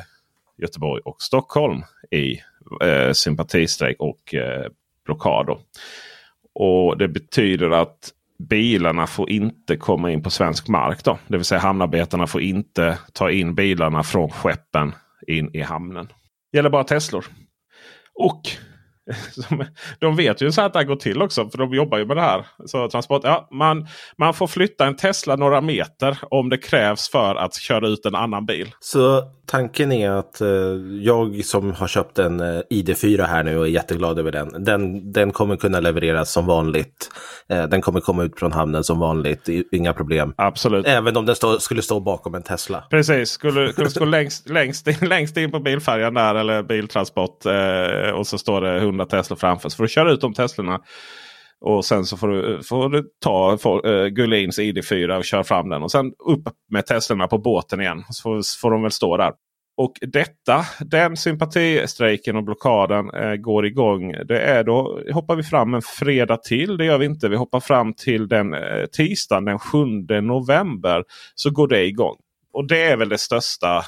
Göteborg 0.57 1.03
och 1.05 1.23
Stockholm 1.23 1.83
i 2.11 2.41
eh, 2.83 3.13
sympatistrejk 3.13 4.01
och 4.01 4.35
eh, 4.35 4.67
blockad. 5.05 5.59
Och 6.55 6.99
det 6.99 7.09
betyder 7.09 7.71
att 7.71 8.13
bilarna 8.39 9.07
får 9.07 9.31
inte 9.31 9.77
komma 9.77 10.11
in 10.11 10.23
på 10.23 10.31
svensk 10.31 10.69
mark. 10.69 11.05
Då. 11.05 11.19
Det 11.29 11.37
vill 11.37 11.45
säga 11.45 11.61
hamnarbetarna 11.61 12.27
får 12.27 12.41
inte 12.41 12.99
ta 13.13 13.31
in 13.31 13.55
bilarna 13.55 14.03
från 14.03 14.31
skeppen 14.31 14.93
in 15.29 15.51
i 15.55 15.61
hamnen. 15.61 16.07
Det 16.53 16.59
gäller 16.59 16.71
bara 16.71 16.85
Teslor. 16.85 17.25
Och 18.15 18.43
de 19.99 20.17
vet 20.17 20.43
ju 20.43 20.53
så 20.53 20.63
att 20.63 20.73
det 20.73 20.79
här 20.79 20.87
går 20.87 20.97
till 20.97 21.23
också. 21.23 21.49
För 21.49 21.59
de 21.59 21.75
jobbar 21.75 21.99
ju 21.99 22.07
med 22.07 22.17
det 22.17 22.23
här. 22.23 22.47
Så 22.67 22.89
transport, 22.89 23.21
ja, 23.25 23.49
man, 23.51 23.87
man 24.19 24.35
får 24.35 24.47
flytta 24.47 24.87
en 24.87 24.97
Tesla 24.97 25.37
några 25.37 25.61
meter 25.61 26.19
om 26.31 26.49
det 26.49 26.59
krävs 26.59 27.11
för 27.11 27.35
att 27.35 27.55
köra 27.55 27.89
ut 27.89 28.07
en 28.07 28.15
annan 28.15 28.47
bil. 28.47 28.71
Så 28.81 29.23
tanken 29.47 29.93
är 29.93 30.11
att 30.11 30.41
eh, 30.41 30.49
jag 31.01 31.45
som 31.45 31.73
har 31.73 31.89
köpt 31.89 32.19
en 32.19 32.41
eh, 32.41 32.61
ID4 32.71 33.27
här 33.27 33.45
nu 33.45 33.59
och 33.59 33.67
är 33.67 33.71
jätteglad 33.71 34.19
över 34.19 34.33
den. 34.33 34.65
Den, 34.65 35.13
den 35.13 35.33
kommer 35.33 35.57
kunna 35.57 35.81
levereras 35.81 36.33
som 36.33 36.47
vanligt. 36.47 37.11
Eh, 37.49 37.65
den 37.65 37.81
kommer 37.81 38.01
komma 38.01 38.23
ut 38.25 38.39
från 38.39 38.53
hamnen 38.53 38.85
som 38.85 38.99
vanligt. 38.99 39.49
Inga 39.73 39.93
problem. 39.93 40.35
Absolut. 40.37 40.87
Även 40.87 41.17
om 41.17 41.27
den 41.27 41.37
stå, 41.37 41.59
skulle 41.61 41.83
stå 41.83 42.01
bakom 42.01 42.35
en 42.35 42.43
Tesla. 42.43 42.85
Precis. 42.91 43.31
Skulle, 43.31 43.73
skulle 43.73 43.91
stå 43.91 44.05
längst, 44.05 44.49
längst, 44.49 44.87
in, 44.87 45.09
längst 45.09 45.37
in 45.37 45.51
på 45.51 45.61
bilfärjan 45.61 46.15
där 46.15 46.35
eller 46.35 46.63
biltransport. 46.63 47.47
Eh, 47.47 48.11
och 48.11 48.27
så 48.27 48.39
står 48.39 48.61
det 48.61 48.77
100 48.77 48.98
Tesla 49.05 49.37
framför. 49.37 49.69
Så 49.69 49.77
får 49.77 49.85
du 49.85 49.89
köra 49.89 50.13
ut 50.13 50.21
de 50.21 50.35
Teslorna. 50.35 50.81
Och 51.61 51.85
sen 51.85 52.05
så 52.05 52.17
får 52.17 52.29
du, 52.29 52.63
får 52.63 52.89
du 52.89 53.05
ta 53.25 53.59
får, 53.59 53.87
uh, 53.87 54.03
eh, 54.03 54.07
Gullins 54.07 54.59
ID4 54.59 55.19
och 55.19 55.25
köra 55.25 55.45
fram 55.45 55.69
den. 55.69 55.83
Och 55.83 55.91
sen 55.91 56.07
upp 56.07 56.49
med 56.71 56.87
Teslorna 56.87 57.27
på 57.27 57.39
båten 57.39 57.81
igen. 57.81 58.05
Så 58.11 58.23
får, 58.23 58.61
får 58.61 58.71
de 58.71 58.83
väl 58.83 58.91
stå 58.91 59.17
där. 59.17 59.33
Och 59.77 59.93
detta, 60.01 60.65
den 60.81 61.17
sympatistrejken 61.17 62.37
och 62.37 62.45
blockaden 62.45 63.11
eh, 63.11 63.35
går 63.35 63.67
igång. 63.67 64.13
Det 64.29 64.41
är 64.41 64.65
då 64.65 65.01
hoppar 65.13 65.37
vi 65.37 65.43
fram 65.43 65.75
en 65.75 65.83
fredag 65.83 66.37
till. 66.37 66.77
Det 66.77 66.85
gör 66.85 66.99
vi 66.99 67.07
inte. 67.07 67.29
Vi 67.29 67.37
hoppar 67.37 67.61
fram 67.61 67.95
till 67.95 68.29
den 68.29 68.55
eh, 68.55 68.87
tisdagen 68.93 69.45
den 69.45 69.59
7 69.59 69.79
november. 70.21 71.05
Så 71.35 71.51
går 71.51 71.69
det 71.69 71.87
igång. 71.87 72.17
Och 72.53 72.69
det 72.69 72.83
är 72.83 72.97
väl 72.97 73.09
det 73.09 73.19
största 73.19 73.83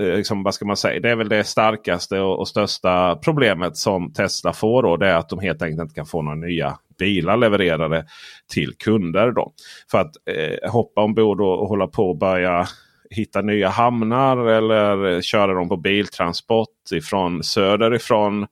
Eh, 0.00 0.16
liksom, 0.16 0.42
vad 0.42 0.54
ska 0.54 0.64
man 0.64 0.76
säga? 0.76 1.00
Det 1.00 1.10
är 1.10 1.16
väl 1.16 1.28
det 1.28 1.44
starkaste 1.44 2.20
och, 2.20 2.38
och, 2.38 2.48
största 2.48 3.16
problemet 3.16 3.76
som 3.76 4.12
Tesla 4.12 4.52
får. 4.52 4.82
Då, 4.82 4.96
det 4.96 5.08
är 5.08 5.16
att 5.16 5.28
de 5.28 5.38
helt 5.38 5.62
enkelt 5.62 5.82
inte 5.82 5.94
kan 5.94 6.06
få 6.06 6.22
några 6.22 6.36
nya 6.36 6.78
bilar 6.98 7.36
levererade 7.36 8.06
till 8.52 8.74
kunder. 8.78 9.30
Då. 9.30 9.52
För 9.90 9.98
att 9.98 10.12
eh, 10.26 10.70
hoppa 10.70 11.02
ombord 11.02 11.40
och, 11.40 11.60
och 11.60 11.68
hålla 11.68 11.86
på 11.86 12.10
och 12.10 12.18
börja 12.18 12.66
hitta 13.10 13.42
nya 13.42 13.68
hamnar 13.68 14.36
eller 14.46 15.20
köra 15.20 15.54
dem 15.54 15.68
på 15.68 15.76
biltransport 15.76 16.92
ifrån 16.92 17.42
söderifrån. 17.42 18.46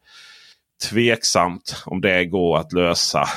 Tveksamt 0.90 1.82
om 1.86 2.00
det 2.00 2.24
går 2.24 2.58
att 2.58 2.72
lösa 2.72 3.28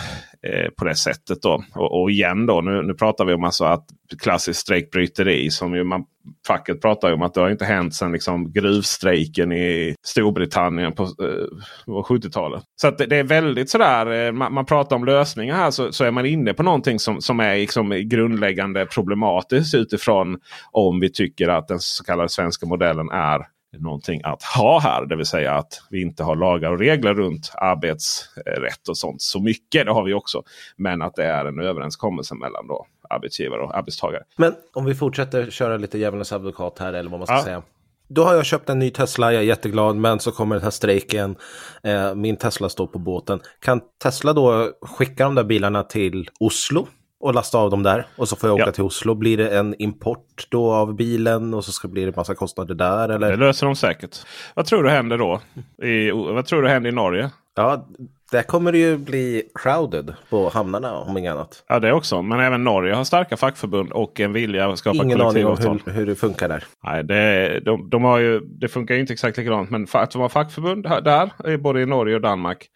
Eh, 0.48 0.70
på 0.78 0.86
det 0.86 0.96
sättet. 0.96 1.42
Då. 1.42 1.64
Och, 1.76 2.02
och, 2.02 2.12
igen 2.12 2.46
då, 2.46 2.62
nu, 2.62 2.82
nu 2.82 2.94
pratar 2.94 3.26
vi 3.26 3.34
om 3.34 3.44
alltså 3.44 3.66
att 3.66 3.86
klassiskt 4.22 4.60
strejkbryteri 4.60 5.50
som 5.52 5.76
ju 5.76 5.84
man, 5.84 6.06
facket 6.48 6.82
pratar 6.82 7.14
om 7.14 7.22
att 7.22 7.34
det 7.34 7.42
har 7.42 7.50
inte 7.50 7.66
hänt 7.66 7.96
sedan 7.96 8.12
liksom 8.12 8.52
gruvstrejken 8.52 9.52
i 9.52 9.96
Storbritannien 10.06 10.92
på, 10.94 11.04
eh, 11.04 11.86
på 11.86 12.04
70-talet. 12.04 12.64
Så 12.82 12.92
det, 12.92 13.06
det, 13.06 13.16
är 13.16 13.24
väldigt 13.24 13.70
sådär, 13.70 14.26
eh, 14.26 14.32
man, 14.32 14.54
man, 14.54 14.66
pratar 14.66 14.96
om 14.96 15.06
lösningar 15.06 15.56
här 15.56 15.72
så, 15.72 15.92
så, 15.92 16.04
är 16.04 16.12
man 16.12 16.26
inne 16.26 16.54
på 16.54 16.64
någonting 16.64 17.00
som, 17.00 17.22
som 17.22 17.40
är 17.40 17.58
liksom 17.58 17.90
grundläggande 17.90 18.86
problematiskt 18.86 19.76
utifrån 19.76 20.40
om 20.72 21.00
vi 21.00 21.12
tycker 21.12 21.48
att 21.48 21.68
den 21.68 21.80
så 21.80 22.04
kallade 22.04 22.30
svenska 22.30 22.66
modellen 22.66 23.10
är 23.10 23.55
någonting 23.80 24.22
att 24.24 24.44
ha 24.44 24.80
här. 24.80 25.06
Det 25.06 25.16
vill 25.16 25.26
säga 25.26 25.54
att 25.54 25.82
vi 25.90 26.02
inte 26.02 26.24
har 26.24 26.36
lagar 26.36 26.72
och 26.72 26.80
regler 26.80 27.14
runt 27.14 27.52
arbetsrätt 27.56 28.90
och 28.90 28.98
sånt 28.98 29.22
så 29.22 29.40
mycket. 29.40 29.86
Det 29.86 29.92
har 29.92 30.04
vi 30.04 30.14
också. 30.14 30.44
Men 30.76 31.02
att 31.02 31.16
det 31.16 31.26
är 31.26 31.46
en 31.46 31.60
överenskommelse 31.60 32.36
mellan 32.36 32.68
då 32.68 32.86
arbetsgivare 33.10 33.62
och 33.62 33.78
arbetstagare. 33.78 34.24
Men 34.38 34.56
om 34.74 34.86
vi 34.86 34.96
fortsätter 34.96 35.50
köra 35.50 35.78
lite 35.78 35.98
djävulens 35.98 36.32
advokat 36.32 36.80
här 36.80 36.94
eller 36.94 37.10
vad 37.10 37.20
man 37.20 37.28
ska 37.28 37.36
ja. 37.36 37.44
säga. 37.44 37.64
Då 38.08 38.24
har 38.24 38.34
jag 38.34 38.46
köpt 38.46 38.70
en 38.70 38.80
ny 38.80 38.90
Tesla, 38.90 39.34
jag 39.34 39.42
är 39.42 39.46
jätteglad, 39.46 39.96
men 39.96 40.20
så 40.20 40.32
kommer 40.32 40.56
den 40.56 40.64
här 40.64 40.72
strejken. 40.72 41.36
Eh, 41.84 42.16
min 42.16 42.38
Tesla 42.38 42.70
står 42.70 42.88
på 42.88 43.00
båten. 43.00 43.40
Kan 43.60 43.82
Tesla 44.04 44.34
då 44.34 44.72
skicka 44.82 45.24
de 45.24 45.36
där 45.36 45.44
bilarna 45.44 45.84
till 45.84 46.30
Oslo? 46.40 46.88
Och 47.26 47.34
lasta 47.34 47.58
av 47.58 47.70
dem 47.70 47.84
där. 47.84 48.08
Och 48.16 48.30
så 48.30 48.36
får 48.36 48.50
jag 48.50 48.56
åka 48.56 48.66
ja. 48.66 48.72
till 48.72 48.84
Oslo. 48.84 49.16
Blir 49.16 49.38
det 49.38 49.58
en 49.58 49.76
import 49.82 50.48
då 50.50 50.74
av 50.74 50.96
bilen 50.96 51.54
och 51.54 51.66
så 51.66 51.72
ska 51.72 51.88
bli 51.88 52.06
det 52.06 52.16
massa 52.16 52.36
kostnader 52.36 52.76
där? 52.76 53.10
Eller? 53.10 53.32
Det 53.32 53.38
löser 53.38 53.66
de 53.66 53.76
säkert. 53.76 54.18
Vad 54.56 54.66
tror 54.66 54.84
du 54.84 54.90
händer 54.90 55.18
då? 55.18 55.42
I, 55.88 56.12
vad 56.12 56.46
tror 56.46 56.62
du 56.62 56.70
händer 56.70 56.90
i 56.90 56.94
Norge? 56.94 57.30
Ja, 57.56 57.88
där 58.32 58.44
kommer 58.44 58.72
det 58.72 58.78
ju 58.78 58.98
bli 58.98 59.44
crowded 59.56 60.14
på 60.30 60.50
hamnarna 60.50 60.98
om 60.98 61.18
inget 61.18 61.34
annat. 61.34 61.64
Ja, 61.68 61.80
det 61.80 61.94
också. 61.94 62.22
Men 62.22 62.40
även 62.40 62.64
Norge 62.64 62.94
har 62.94 63.04
starka 63.04 63.38
fackförbund 63.38 63.92
och 63.92 64.20
en 64.20 64.34
vilja 64.34 64.68
att 64.68 64.80
skapa 64.80 65.04
Ingen 65.04 65.22
aning 65.22 65.46
om 65.46 65.58
hur, 65.58 65.92
hur, 65.92 66.06
det 66.06 66.16
funkar 66.16 66.50
där. 66.50 66.64
Nej, 66.84 67.04
det, 67.04 67.60
de, 67.60 67.90
de 67.90 68.04
har 68.04 68.20
ju, 68.20 68.40
det 68.40 68.68
funkar 68.68 68.96
ju 68.96 69.02
inte 69.02 69.14
exakt 69.14 69.38
likadant. 69.38 69.70
Men 69.70 69.88
att 69.92 70.12
de 70.12 70.22
har 70.22 70.30
fackförbund 70.30 70.84
där, 70.84 71.58
både 71.58 71.82
i 71.82 71.86
Norge 71.86 72.16
och 72.16 72.22
Danmark. 72.22 72.70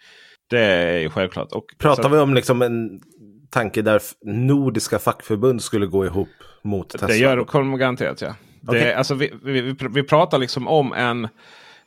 Det 0.49 0.59
är 0.59 0.99
ju 0.99 1.09
självklart. 1.09 1.51
Och, 1.51 1.65
Pratar 1.77 2.03
så, 2.03 2.09
vi 2.09 2.17
om 2.17 2.33
liksom 2.33 2.61
en 2.61 3.01
tanke 3.49 3.81
där 3.81 4.01
nordiska 4.21 4.99
fackförbund 4.99 5.61
skulle 5.61 5.85
gå 5.85 6.05
ihop 6.05 6.29
mot 6.61 6.89
Tesla? 6.89 7.07
Det 7.07 7.17
gör 7.17 7.45
de 7.53 7.77
garanterat 7.77 8.21
ja. 8.21 8.35
Okay. 8.67 8.79
Det, 8.79 8.93
alltså, 8.93 9.15
vi, 9.15 9.33
vi, 9.43 9.75
vi, 9.89 10.03
pratar 10.03 10.37
liksom 10.37 10.67
om 10.67 10.93
en 10.93 11.27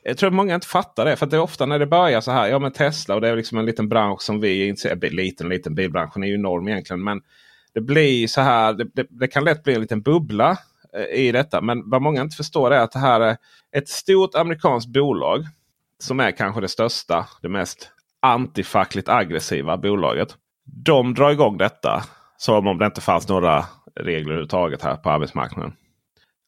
Jag 0.03 0.17
tror 0.17 0.27
att 0.27 0.33
många 0.33 0.55
inte 0.55 0.67
fattar 0.67 1.05
det. 1.05 1.15
För 1.15 1.25
det 1.25 1.35
är 1.35 1.41
ofta 1.41 1.65
när 1.65 1.79
det 1.79 1.87
börjar 1.87 2.21
så 2.21 2.31
här. 2.31 2.47
Ja 2.47 2.59
men 2.59 2.71
Tesla 2.71 3.15
och 3.15 3.21
det 3.21 3.29
är 3.29 3.35
liksom 3.35 3.57
en 3.57 3.65
liten 3.65 3.89
bransch 3.89 4.21
som 4.21 4.41
vi 4.41 4.67
inte 4.67 4.95
Liten 4.95 5.49
liten 5.49 5.75
bilbranschen 5.75 6.23
är 6.23 6.27
ju 6.27 6.35
enorm 6.35 6.67
egentligen. 6.67 7.03
Men 7.03 7.21
det 7.73 7.81
blir 7.81 8.27
så 8.27 8.41
här. 8.41 8.73
Det, 8.73 8.87
det, 8.93 9.07
det 9.09 9.27
kan 9.27 9.43
lätt 9.43 9.63
bli 9.63 9.73
en 9.73 9.81
liten 9.81 10.01
bubbla 10.01 10.57
eh, 10.97 11.19
i 11.19 11.31
detta. 11.31 11.61
Men 11.61 11.89
vad 11.89 12.01
många 12.01 12.21
inte 12.21 12.35
förstår 12.35 12.73
är 12.73 12.79
att 12.79 12.91
det 12.91 12.99
här 12.99 13.21
är 13.21 13.37
ett 13.75 13.89
stort 13.89 14.35
amerikanskt 14.35 14.89
bolag. 14.89 15.45
Som 15.99 16.19
är 16.19 16.31
kanske 16.31 16.61
det 16.61 16.67
största, 16.67 17.27
det 17.41 17.49
mest 17.49 17.91
antifackligt 18.19 19.09
aggressiva 19.09 19.77
bolaget. 19.77 20.37
De 20.75 21.13
drar 21.13 21.31
igång 21.31 21.57
detta 21.57 22.03
som 22.37 22.67
om 22.67 22.77
det 22.77 22.85
inte 22.85 23.01
fanns 23.01 23.27
några 23.27 23.65
regler 23.95 24.29
överhuvudtaget 24.29 24.81
här 24.81 24.95
på 24.95 25.09
arbetsmarknaden. 25.09 25.73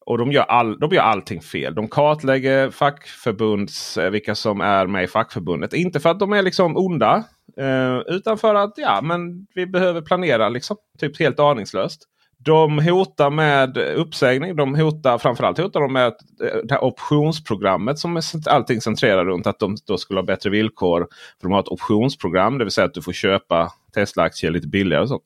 Och 0.06 0.18
de 0.18 0.32
gör, 0.32 0.42
all, 0.42 0.78
de 0.78 0.90
gör 0.90 1.02
allting 1.02 1.40
fel. 1.40 1.74
De 1.74 1.88
kartlägger 1.88 2.70
fackförbunds, 2.70 3.98
eh, 3.98 4.10
vilka 4.10 4.34
som 4.34 4.60
är 4.60 4.86
med 4.86 5.04
i 5.04 5.06
fackförbundet. 5.06 5.72
Inte 5.72 6.00
för 6.00 6.10
att 6.10 6.18
de 6.18 6.32
är 6.32 6.42
liksom 6.42 6.76
onda. 6.76 7.24
Eh, 7.56 8.14
utan 8.14 8.38
för 8.38 8.54
att 8.54 8.72
ja, 8.76 9.00
men 9.02 9.46
vi 9.54 9.66
behöver 9.66 10.00
planera 10.00 10.48
liksom. 10.48 10.76
Typ 10.98 11.18
helt 11.18 11.40
aningslöst. 11.40 12.02
De 12.38 12.78
hotar 12.78 13.30
med 13.30 13.78
uppsägning. 13.78 14.56
De 14.56 14.74
hotar 14.74 15.18
framförallt 15.18 15.58
hotar 15.58 15.80
de 15.80 15.92
med 15.92 16.06
eh, 16.06 16.58
det 16.64 16.74
här 16.74 16.84
optionsprogrammet 16.84 17.98
som 17.98 18.20
allting 18.46 18.80
centrerar 18.80 19.24
runt. 19.24 19.46
Att 19.46 19.58
de 19.58 19.76
då 19.86 19.98
skulle 19.98 20.20
ha 20.20 20.24
bättre 20.24 20.50
villkor. 20.50 21.06
För 21.40 21.48
de 21.48 21.52
har 21.52 21.60
ett 21.60 21.68
optionsprogram. 21.68 22.58
Det 22.58 22.64
vill 22.64 22.72
säga 22.72 22.84
att 22.84 22.94
du 22.94 23.02
får 23.02 23.12
köpa 23.12 23.72
Tesla-aktier 23.96 24.50
lite 24.50 24.68
billigare. 24.68 25.02
och 25.02 25.08
sånt 25.08 25.24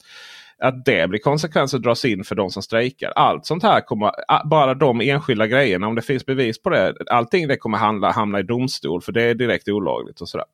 att 0.60 0.84
det 0.84 1.08
blir 1.08 1.20
konsekvenser 1.20 1.78
dras 1.78 2.04
in 2.04 2.24
för 2.24 2.34
de 2.34 2.50
som 2.50 2.62
strejkar. 2.62 3.12
Allt 3.16 3.46
sånt 3.46 3.62
här 3.62 3.80
kommer, 3.80 4.10
bara 4.44 4.74
de 4.74 5.00
enskilda 5.00 5.46
grejerna, 5.46 5.86
om 5.86 5.94
det 5.94 6.02
finns 6.02 6.26
bevis 6.26 6.62
på 6.62 6.70
det. 6.70 6.94
Allting 7.10 7.48
det 7.48 7.56
kommer 7.56 7.78
handla, 7.78 8.10
hamna 8.10 8.40
i 8.40 8.42
domstol 8.42 9.02
för 9.02 9.12
det 9.12 9.22
är 9.22 9.34
direkt 9.34 9.68
olagligt. 9.68 10.20
och 10.20 10.28
sådär. 10.28 10.46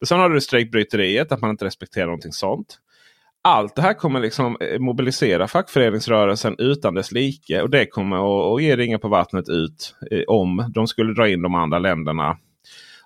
Men 0.00 0.06
sen 0.06 0.20
har 0.20 0.30
du 0.30 0.40
strejkbryteriet, 0.40 1.32
att 1.32 1.40
man 1.40 1.50
inte 1.50 1.64
respekterar 1.64 2.06
någonting 2.06 2.32
sånt. 2.32 2.78
Allt 3.42 3.76
det 3.76 3.82
här 3.82 3.94
kommer 3.94 4.20
liksom 4.20 4.56
eh, 4.60 4.78
mobilisera 4.78 5.48
fackföreningsrörelsen 5.48 6.54
utan 6.58 6.94
dess 6.94 7.12
like. 7.12 7.62
Och 7.62 7.70
det 7.70 7.86
kommer 7.86 8.54
att 8.56 8.62
ge 8.62 8.76
ringa 8.76 8.98
på 8.98 9.08
vattnet 9.08 9.48
ut 9.48 9.94
eh, 10.10 10.22
om 10.28 10.70
de 10.74 10.86
skulle 10.86 11.14
dra 11.14 11.28
in 11.28 11.42
de 11.42 11.54
andra 11.54 11.78
länderna. 11.78 12.36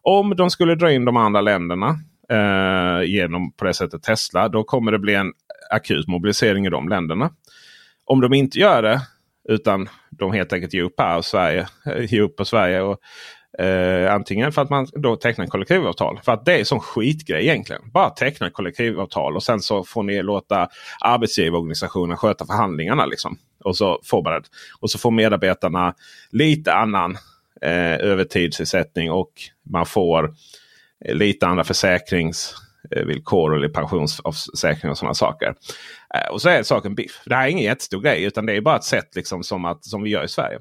Om 0.02 0.36
de 0.36 0.50
skulle 0.50 0.74
dra 0.74 0.92
in 0.92 1.04
de 1.04 1.16
andra 1.16 1.40
länderna 1.40 1.98
eh, 2.30 3.02
genom 3.04 3.52
på 3.52 3.64
det 3.64 3.74
sättet 3.74 4.02
Tesla. 4.02 4.48
Då 4.48 4.64
kommer 4.64 4.92
det 4.92 4.98
bli 4.98 5.14
en 5.14 5.32
akut 5.70 6.08
mobilisering 6.08 6.66
i 6.66 6.70
de 6.70 6.88
länderna. 6.88 7.30
Om 8.04 8.20
de 8.20 8.34
inte 8.34 8.58
gör 8.58 8.82
det 8.82 9.00
utan 9.48 9.88
de 10.10 10.32
helt 10.32 10.52
enkelt 10.52 10.74
ger 10.74 10.82
upp 10.82 11.00
här 11.00 11.16
och 11.16 11.24
Sverige, 11.24 11.68
eh, 11.86 12.12
ger 12.12 12.20
upp 12.20 12.36
på 12.36 12.44
Sverige. 12.44 12.80
Och, 12.80 12.98
eh, 13.64 14.14
antingen 14.14 14.52
för 14.52 14.62
att 14.62 14.70
man 14.70 14.86
då 14.92 15.16
tecknar 15.16 15.46
kollektivavtal. 15.46 16.20
För 16.24 16.32
att 16.32 16.44
det 16.44 16.60
är 16.60 16.64
sån 16.64 16.80
skitgrej 16.80 17.42
egentligen. 17.42 17.82
Bara 17.92 18.10
teckna 18.10 18.50
kollektivavtal 18.50 19.36
och 19.36 19.42
sen 19.42 19.60
så 19.60 19.84
får 19.84 20.02
ni 20.02 20.22
låta 20.22 20.68
arbetsgivarorganisationen 21.00 22.16
sköta 22.16 22.46
förhandlingarna. 22.46 23.06
Liksom. 23.06 23.38
Och, 23.64 23.76
så 23.76 24.00
får 24.04 24.22
man 24.22 24.32
det. 24.32 24.42
och 24.80 24.90
så 24.90 24.98
får 24.98 25.10
medarbetarna 25.10 25.94
lite 26.30 26.72
annan 26.72 27.16
eh, 27.62 27.94
övertidsersättning 27.94 29.10
och 29.10 29.32
man 29.70 29.86
får 29.86 30.34
Eh, 31.04 31.14
lite 31.14 31.46
andra 31.46 31.64
försäkringsvillkor 31.64 33.52
eh, 33.52 33.56
eller 33.56 33.68
pensionsavsäkring 33.68 34.90
och 34.90 34.98
sådana 34.98 35.14
saker. 35.14 35.54
Eh, 36.14 36.32
och 36.32 36.42
så 36.42 36.48
är 36.48 36.62
saken 36.62 36.94
biff. 36.94 37.22
Det 37.26 37.34
här 37.34 37.46
är 37.46 37.50
ingen 37.50 37.64
jättestor 37.64 38.00
grej 38.00 38.24
utan 38.24 38.46
det 38.46 38.56
är 38.56 38.60
bara 38.60 38.76
ett 38.76 38.84
sätt 38.84 39.16
liksom 39.16 39.42
som, 39.42 39.64
att, 39.64 39.84
som 39.84 40.02
vi 40.02 40.10
gör 40.10 40.24
i 40.24 40.28
Sverige. 40.28 40.58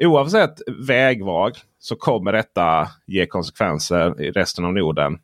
Oavsett 0.00 0.54
vägval 0.88 1.52
så 1.78 1.96
kommer 1.96 2.32
detta 2.32 2.88
ge 3.06 3.26
konsekvenser 3.26 4.22
i 4.22 4.30
resten 4.30 4.64
av 4.64 4.72
Norden. 4.72 5.18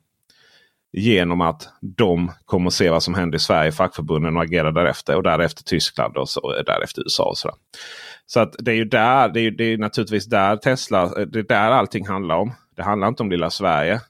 Genom 0.97 1.41
att 1.41 1.69
de 1.81 2.31
kommer 2.45 2.67
att 2.67 2.73
se 2.73 2.89
vad 2.89 3.03
som 3.03 3.13
händer 3.13 3.35
i 3.35 3.39
Sverige, 3.39 3.71
fackförbunden 3.71 4.37
och 4.37 4.43
agera 4.43 4.71
därefter. 4.71 5.15
Och 5.15 5.23
därefter 5.23 5.63
Tyskland 5.63 6.17
och 6.17 6.29
så, 6.29 6.63
därefter 6.65 7.01
USA. 7.01 7.23
och 7.23 7.37
så 7.37 7.55
Så 8.25 8.39
att 8.39 8.55
det 8.59 8.71
är 8.71 8.75
ju 8.75 8.85
där, 8.85 9.29
det 9.29 9.39
är, 9.39 9.51
det 9.51 9.63
är 9.63 9.77
naturligtvis 9.77 10.25
där 10.25 10.57
Tesla, 10.57 11.25
det 11.25 11.39
är 11.39 11.43
där 11.43 11.71
allting 11.71 12.07
handlar 12.07 12.35
om. 12.35 12.53
Det 12.75 12.83
handlar 12.83 13.07
inte 13.07 13.23
om 13.23 13.31
lilla 13.31 13.49
Sverige. 13.49 14.01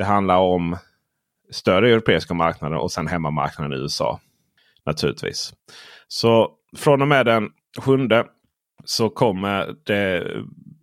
Det 0.00 0.06
handlar 0.06 0.38
om 0.38 0.76
större 1.50 1.90
europeiska 1.90 2.34
marknader 2.34 2.76
och 2.76 2.92
sen 2.92 3.06
hemmamarknaden 3.06 3.72
i 3.72 3.82
USA. 3.82 4.20
Naturligtvis. 4.86 5.52
Så 6.08 6.50
från 6.76 7.02
och 7.02 7.08
med 7.08 7.26
den 7.26 7.48
sjunde 7.78 8.26
så 8.84 9.08
kommer 9.08 9.74
det 9.86 10.26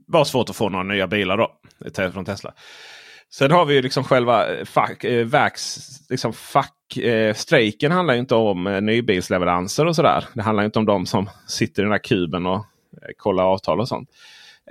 vara 0.07 0.25
svårt 0.25 0.49
att 0.49 0.55
få 0.55 0.69
några 0.69 0.83
nya 0.83 1.07
bilar 1.07 1.37
då, 1.37 1.51
från 2.11 2.25
Tesla. 2.25 2.53
Sen 3.33 3.51
har 3.51 3.65
vi 3.65 3.75
ju 3.75 3.81
liksom 3.81 4.03
själva 4.03 4.55
eh, 4.55 4.65
fack, 4.65 5.03
eh, 5.03 5.25
verks, 5.25 5.77
liksom 6.09 6.33
fack, 6.33 6.97
eh, 6.97 7.33
strejken 7.33 7.91
handlar 7.91 8.13
inte 8.13 8.35
om 8.35 8.67
eh, 8.67 8.81
nybilsleveranser 8.81 9.85
och 9.85 9.95
sådär. 9.95 10.25
Det 10.33 10.41
handlar 10.41 10.63
inte 10.63 10.79
om 10.79 10.85
de 10.85 11.05
som 11.05 11.29
sitter 11.47 11.81
i 11.81 11.83
den 11.83 11.91
här 11.91 12.03
kuben 12.03 12.45
och 12.45 12.65
eh, 13.01 13.13
kollar 13.17 13.43
avtal 13.43 13.79
och 13.79 13.87
sånt. 13.87 14.09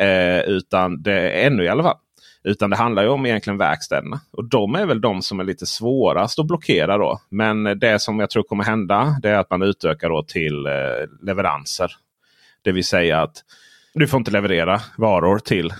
Eh, 0.00 0.40
utan 0.40 1.02
det 1.02 1.12
är 1.12 1.46
ännu 1.46 1.64
i 1.64 1.68
alla 1.68 1.82
fall. 1.82 1.98
Utan 2.46 2.70
det 2.70 2.76
handlar 2.76 3.02
ju 3.02 3.09
om 3.09 3.26
egentligen 3.26 3.59
verkstäderna. 3.59 4.20
Och 4.32 4.44
de 4.44 4.74
är 4.74 4.87
väl 4.87 5.00
de 5.00 5.22
som 5.22 5.40
är 5.40 5.44
lite 5.44 5.66
svårast 5.66 6.38
att 6.38 6.46
blockera 6.46 6.98
då. 6.98 7.20
Men 7.28 7.64
det 7.64 7.98
som 8.02 8.20
jag 8.20 8.30
tror 8.30 8.42
kommer 8.42 8.64
hända 8.64 9.16
det 9.22 9.30
är 9.30 9.38
att 9.38 9.50
man 9.50 9.62
utökar 9.62 10.09
då 10.09 10.22
till 10.22 10.66
eh, 10.66 10.72
leveranser. 11.22 11.92
Det 12.62 12.72
vill 12.72 12.85
säga 12.85 13.22
att 13.22 13.44
du 13.94 14.09
får 14.09 14.18
inte 14.18 14.30
leverera 14.30 14.80
varor 14.98 15.38
till 15.38 15.70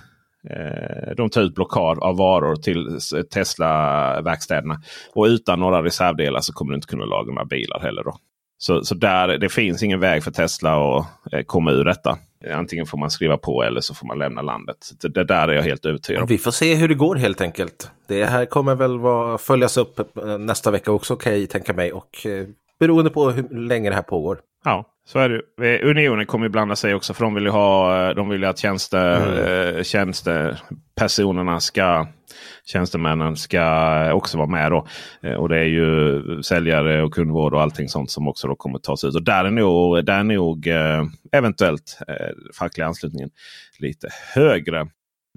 eh, 0.51 1.15
de 1.17 1.31
tar 1.31 1.43
ut 1.43 1.55
blockad 1.55 1.99
av 1.99 2.17
varor 2.17 2.57
till 2.57 2.99
Tesla-verkstäderna. 3.35 4.81
Och 5.15 5.25
utan 5.25 5.61
några 5.61 5.83
reservdelar 5.83 6.41
så 6.41 6.53
kommer 6.53 6.73
du 6.73 6.77
inte 6.77 6.89
kunna 6.89 7.05
laga 7.05 7.33
några 7.33 7.45
bilar 7.45 7.81
heller. 7.81 8.05
Då. 8.05 8.17
Så, 8.59 8.85
så 8.85 8.95
där, 8.95 9.29
det 9.29 9.49
finns 9.49 9.83
ingen 9.83 10.01
väg 10.01 10.25
för 10.25 10.31
Tesla 10.31 10.99
att 10.99 11.33
eh, 11.33 11.43
komma 11.43 11.73
ur 11.73 11.85
detta. 11.85 12.19
Antingen 12.55 12.87
får 12.87 12.99
man 12.99 13.11
skriva 13.11 13.37
på 13.37 13.63
eller 13.63 13.81
så 13.81 13.95
får 13.95 14.07
man 14.07 14.19
lämna 14.19 14.43
landet. 14.43 14.77
Det, 15.03 15.09
det 15.09 15.25
där 15.25 15.49
är 15.49 15.53
jag 15.53 15.63
helt 15.63 15.87
övertygad 15.87 16.23
om. 16.23 16.29
Vi 16.29 16.39
får 16.39 16.51
se 16.51 16.75
hur 16.75 16.89
det 16.89 16.95
går 16.95 17.17
helt 17.17 17.41
enkelt. 17.41 17.91
Det 18.09 18.25
här 18.25 18.47
kommer 18.47 18.75
väl 18.75 18.99
vara, 18.99 19.39
följas 19.39 19.77
upp 19.77 20.17
eh, 20.17 20.39
nästa 20.39 20.71
vecka 20.71 20.93
också 20.93 21.17
kan 21.17 21.41
jag 21.41 21.51
tänka 21.51 21.73
mig. 21.73 21.93
Och 21.93 22.27
eh, 22.27 22.47
beroende 22.81 23.11
på 23.11 23.31
hur 23.31 23.49
länge 23.69 23.91
det 23.91 23.97
här 23.97 24.03
pågår. 24.03 24.39
Ja, 24.65 24.85
så 25.07 25.19
är 25.19 25.29
det. 25.29 25.83
Unionen 25.83 26.27
kommer 26.27 26.47
ju 26.47 26.51
blanda 26.51 26.77
sig 26.77 26.95
också 26.95 27.15
för 27.15 27.25
de 27.25 27.35
vill 27.35 27.45
ju 27.45 27.51
ha 27.51 28.15
de 28.15 28.29
vill 28.29 28.45
att 28.45 28.59
tjänste, 28.59 28.99
mm. 28.99 29.85
tjänstepersonerna 29.85 31.61
ska 31.61 32.07
tjänstemännen 32.65 33.37
ska 33.37 34.13
också 34.13 34.39
vara 34.39 34.49
med. 34.49 34.73
Då. 34.73 34.87
Eh, 35.23 35.35
och 35.35 35.49
det 35.49 35.59
är 35.59 35.65
ju 35.65 36.23
säljare 36.43 37.03
och 37.03 37.15
kundvård 37.15 37.55
och 37.55 37.63
allting 37.63 37.89
sånt 37.89 38.11
som 38.11 38.29
också 38.29 38.49
då 38.49 38.57
kommer 38.57 38.79
tas 38.79 39.05
ut. 39.05 39.15
Och 39.15 39.23
där 39.23 39.45
är 39.45 39.51
nog, 39.51 40.05
där 40.05 40.19
är 40.19 40.25
nog 40.25 40.67
eh, 40.67 41.05
eventuellt 41.33 41.99
eh, 42.09 42.55
fackliga 42.59 42.87
anslutningen 42.87 43.31
lite 43.79 44.09
högre. 44.35 44.89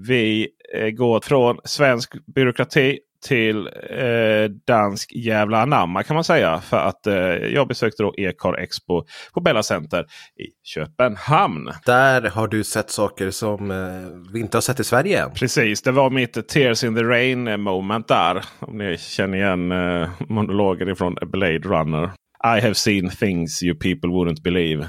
Vi 0.07 0.47
eh, 0.73 0.89
går 0.89 1.21
från 1.21 1.57
svensk 1.63 2.25
byråkrati 2.25 2.99
till 3.27 3.67
eh, 3.89 4.51
dansk 4.67 5.11
jävla 5.15 5.61
anamma 5.61 6.03
kan 6.03 6.13
man 6.13 6.23
säga. 6.23 6.61
För 6.61 6.77
att 6.77 7.07
eh, 7.07 7.15
jag 7.53 7.67
besökte 7.67 8.03
då 8.03 8.13
Ecar 8.17 8.53
Expo 8.53 9.03
på 9.33 9.41
Bella 9.41 9.63
Center 9.63 10.01
i 10.39 10.47
Köpenhamn. 10.63 11.71
Där 11.85 12.21
har 12.21 12.47
du 12.47 12.63
sett 12.63 12.89
saker 12.89 13.31
som 13.31 13.71
eh, 13.71 14.31
vi 14.33 14.39
inte 14.39 14.57
har 14.57 14.61
sett 14.61 14.79
i 14.79 14.83
Sverige 14.83 15.23
än. 15.23 15.31
Precis, 15.31 15.81
det 15.81 15.91
var 15.91 16.09
mitt 16.09 16.47
Tears 16.47 16.83
in 16.83 16.95
the 16.95 17.03
Rain 17.03 17.61
moment 17.61 18.07
där. 18.07 18.45
Om 18.59 18.77
ni 18.77 18.97
känner 18.97 19.37
igen 19.37 19.71
eh, 19.71 20.09
monologen 20.29 20.89
ifrån 20.89 21.15
Blade 21.21 21.59
Runner. 21.59 22.11
I 22.43 22.61
have 22.61 22.75
seen 22.75 23.09
things 23.09 23.63
you 23.63 23.75
people 23.75 24.09
wouldn't 24.09 24.43
believe. 24.43 24.83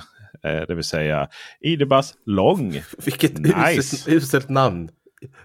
Eh, 0.45 0.66
det 0.69 0.75
vill 0.75 0.85
säga 0.85 1.29
Idebas 1.61 2.14
Lång. 2.27 2.83
Vilket 3.05 3.38
nice. 3.38 4.11
uselt 4.11 4.49
namn. 4.49 4.88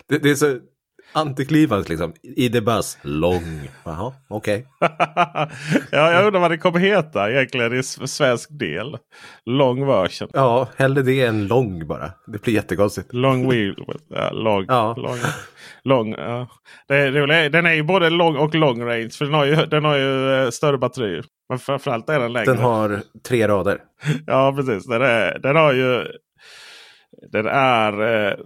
Det, 0.09 0.17
det, 0.17 0.29
är 0.29 0.35
så 0.35 0.59
Antiklimax 1.15 1.89
liksom. 1.89 2.13
Idebas 2.23 2.97
lång. 3.01 3.69
Jaha, 3.83 4.13
okej. 4.27 4.67
Okay. 4.81 4.89
ja, 5.91 6.11
jag 6.11 6.25
undrar 6.25 6.41
vad 6.41 6.51
det 6.51 6.57
kommer 6.57 6.79
heta 6.79 7.31
egentligen 7.31 7.79
i 7.79 7.83
svensk 7.83 8.49
del. 8.59 8.97
Long 9.45 9.87
version. 9.87 10.27
Ja, 10.33 10.67
hellre 10.75 11.01
det 11.01 11.21
än 11.21 11.47
lång 11.47 11.87
bara. 11.87 12.11
Det 12.27 12.41
blir 12.41 12.53
jättekonstigt. 12.53 13.13
Long 13.13 13.49
wheel. 13.49 13.75
Ja, 14.09 14.29
lång. 14.31 14.65
Ja. 14.67 14.95
Lång, 14.97 15.17
lång, 15.83 16.11
ja. 16.11 16.47
det, 16.87 17.11
det, 17.11 17.49
den 17.49 17.65
är 17.65 17.73
ju 17.73 17.83
både 17.83 18.09
lång 18.09 18.37
och 18.37 18.55
long 18.55 18.81
range. 18.81 19.09
För 19.09 19.25
den 19.25 19.33
har 19.33 19.45
ju, 19.45 19.55
den 19.55 19.85
har 19.85 19.97
ju 19.97 20.33
eh, 20.33 20.49
större 20.49 20.77
batterier. 20.77 21.25
Men 21.49 21.59
framförallt 21.59 22.09
är 22.09 22.19
den 22.19 22.33
längre. 22.33 22.45
Den 22.45 22.57
har 22.57 23.01
tre 23.27 23.47
rader. 23.47 23.79
ja, 24.27 24.53
precis. 24.55 24.85
Den, 24.87 25.01
är, 25.01 25.39
den 25.39 25.55
har 25.55 25.73
ju... 25.73 26.05
Den 27.31 27.45
är... 27.45 28.01
Eh, 28.01 28.37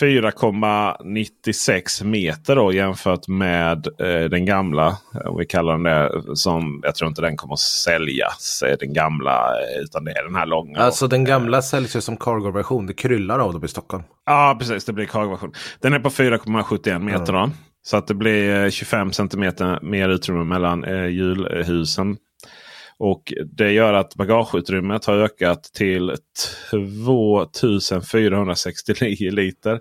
4,96 0.00 2.04
meter 2.04 2.56
då 2.56 2.72
jämfört 2.72 3.28
med 3.28 3.86
eh, 3.86 4.24
den 4.30 4.44
gamla. 4.46 4.96
Om 5.24 5.38
vi 5.38 5.46
kallar 5.46 5.72
den 5.72 5.82
det. 5.82 6.22
Som, 6.36 6.80
jag 6.84 6.94
tror 6.94 7.08
inte 7.08 7.22
den 7.22 7.36
kommer 7.36 7.54
att 7.54 7.60
säljas. 7.60 8.62
eh, 8.66 8.76
Den 8.80 8.92
gamla. 8.92 9.46
eh, 9.46 9.82
Utan 9.82 10.04
det 10.04 10.10
är 10.12 10.24
den 10.24 10.34
här 10.34 10.46
långa. 10.46 10.78
Alltså 10.78 11.06
den 11.06 11.24
gamla 11.24 11.62
säljs 11.62 11.96
ju 11.96 12.00
som 12.00 12.16
cargo-version. 12.16 12.86
Det 12.86 12.94
kryllar 12.94 13.38
av 13.38 13.52
dem 13.52 13.64
i 13.64 13.68
Stockholm. 13.68 14.04
Ja 14.26 14.56
precis, 14.58 14.84
det 14.84 14.92
blir 14.92 15.06
cargo-version. 15.06 15.52
Den 15.80 15.92
är 15.92 15.98
på 15.98 16.10
4,71 16.10 16.98
meter. 16.98 17.32
Då, 17.32 17.50
så 17.82 17.96
att 17.96 18.06
det 18.06 18.14
blir 18.14 18.64
eh, 18.64 18.70
25 18.70 19.12
centimeter 19.12 19.78
mer 19.82 20.08
utrymme 20.08 20.44
mellan 20.44 20.84
eh, 20.84 21.06
hjulhusen. 21.06 22.16
Och 22.98 23.32
det 23.46 23.72
gör 23.72 23.92
att 23.92 24.14
bagageutrymmet 24.14 25.04
har 25.04 25.16
ökat 25.16 25.62
till 25.62 26.14
2469 26.70 29.30
liter. 29.30 29.80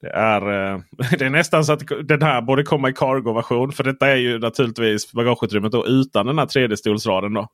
Det 0.00 0.10
är, 0.10 0.72
eh, 0.72 0.80
det 1.18 1.24
är 1.24 1.30
nästan 1.30 1.64
så 1.64 1.72
att 1.72 1.82
den 2.04 2.22
här 2.22 2.42
borde 2.42 2.62
komma 2.62 2.88
i 2.88 2.92
cargo-version. 2.92 3.72
För 3.72 3.84
detta 3.84 4.08
är 4.08 4.16
ju 4.16 4.38
naturligtvis 4.38 5.12
bagageutrymmet 5.12 5.72
då, 5.72 5.86
utan 5.86 6.26
den 6.26 6.38
här 6.38 6.46
tredje 6.46 6.76
stolsraden. 6.76 7.34
Då. 7.34 7.48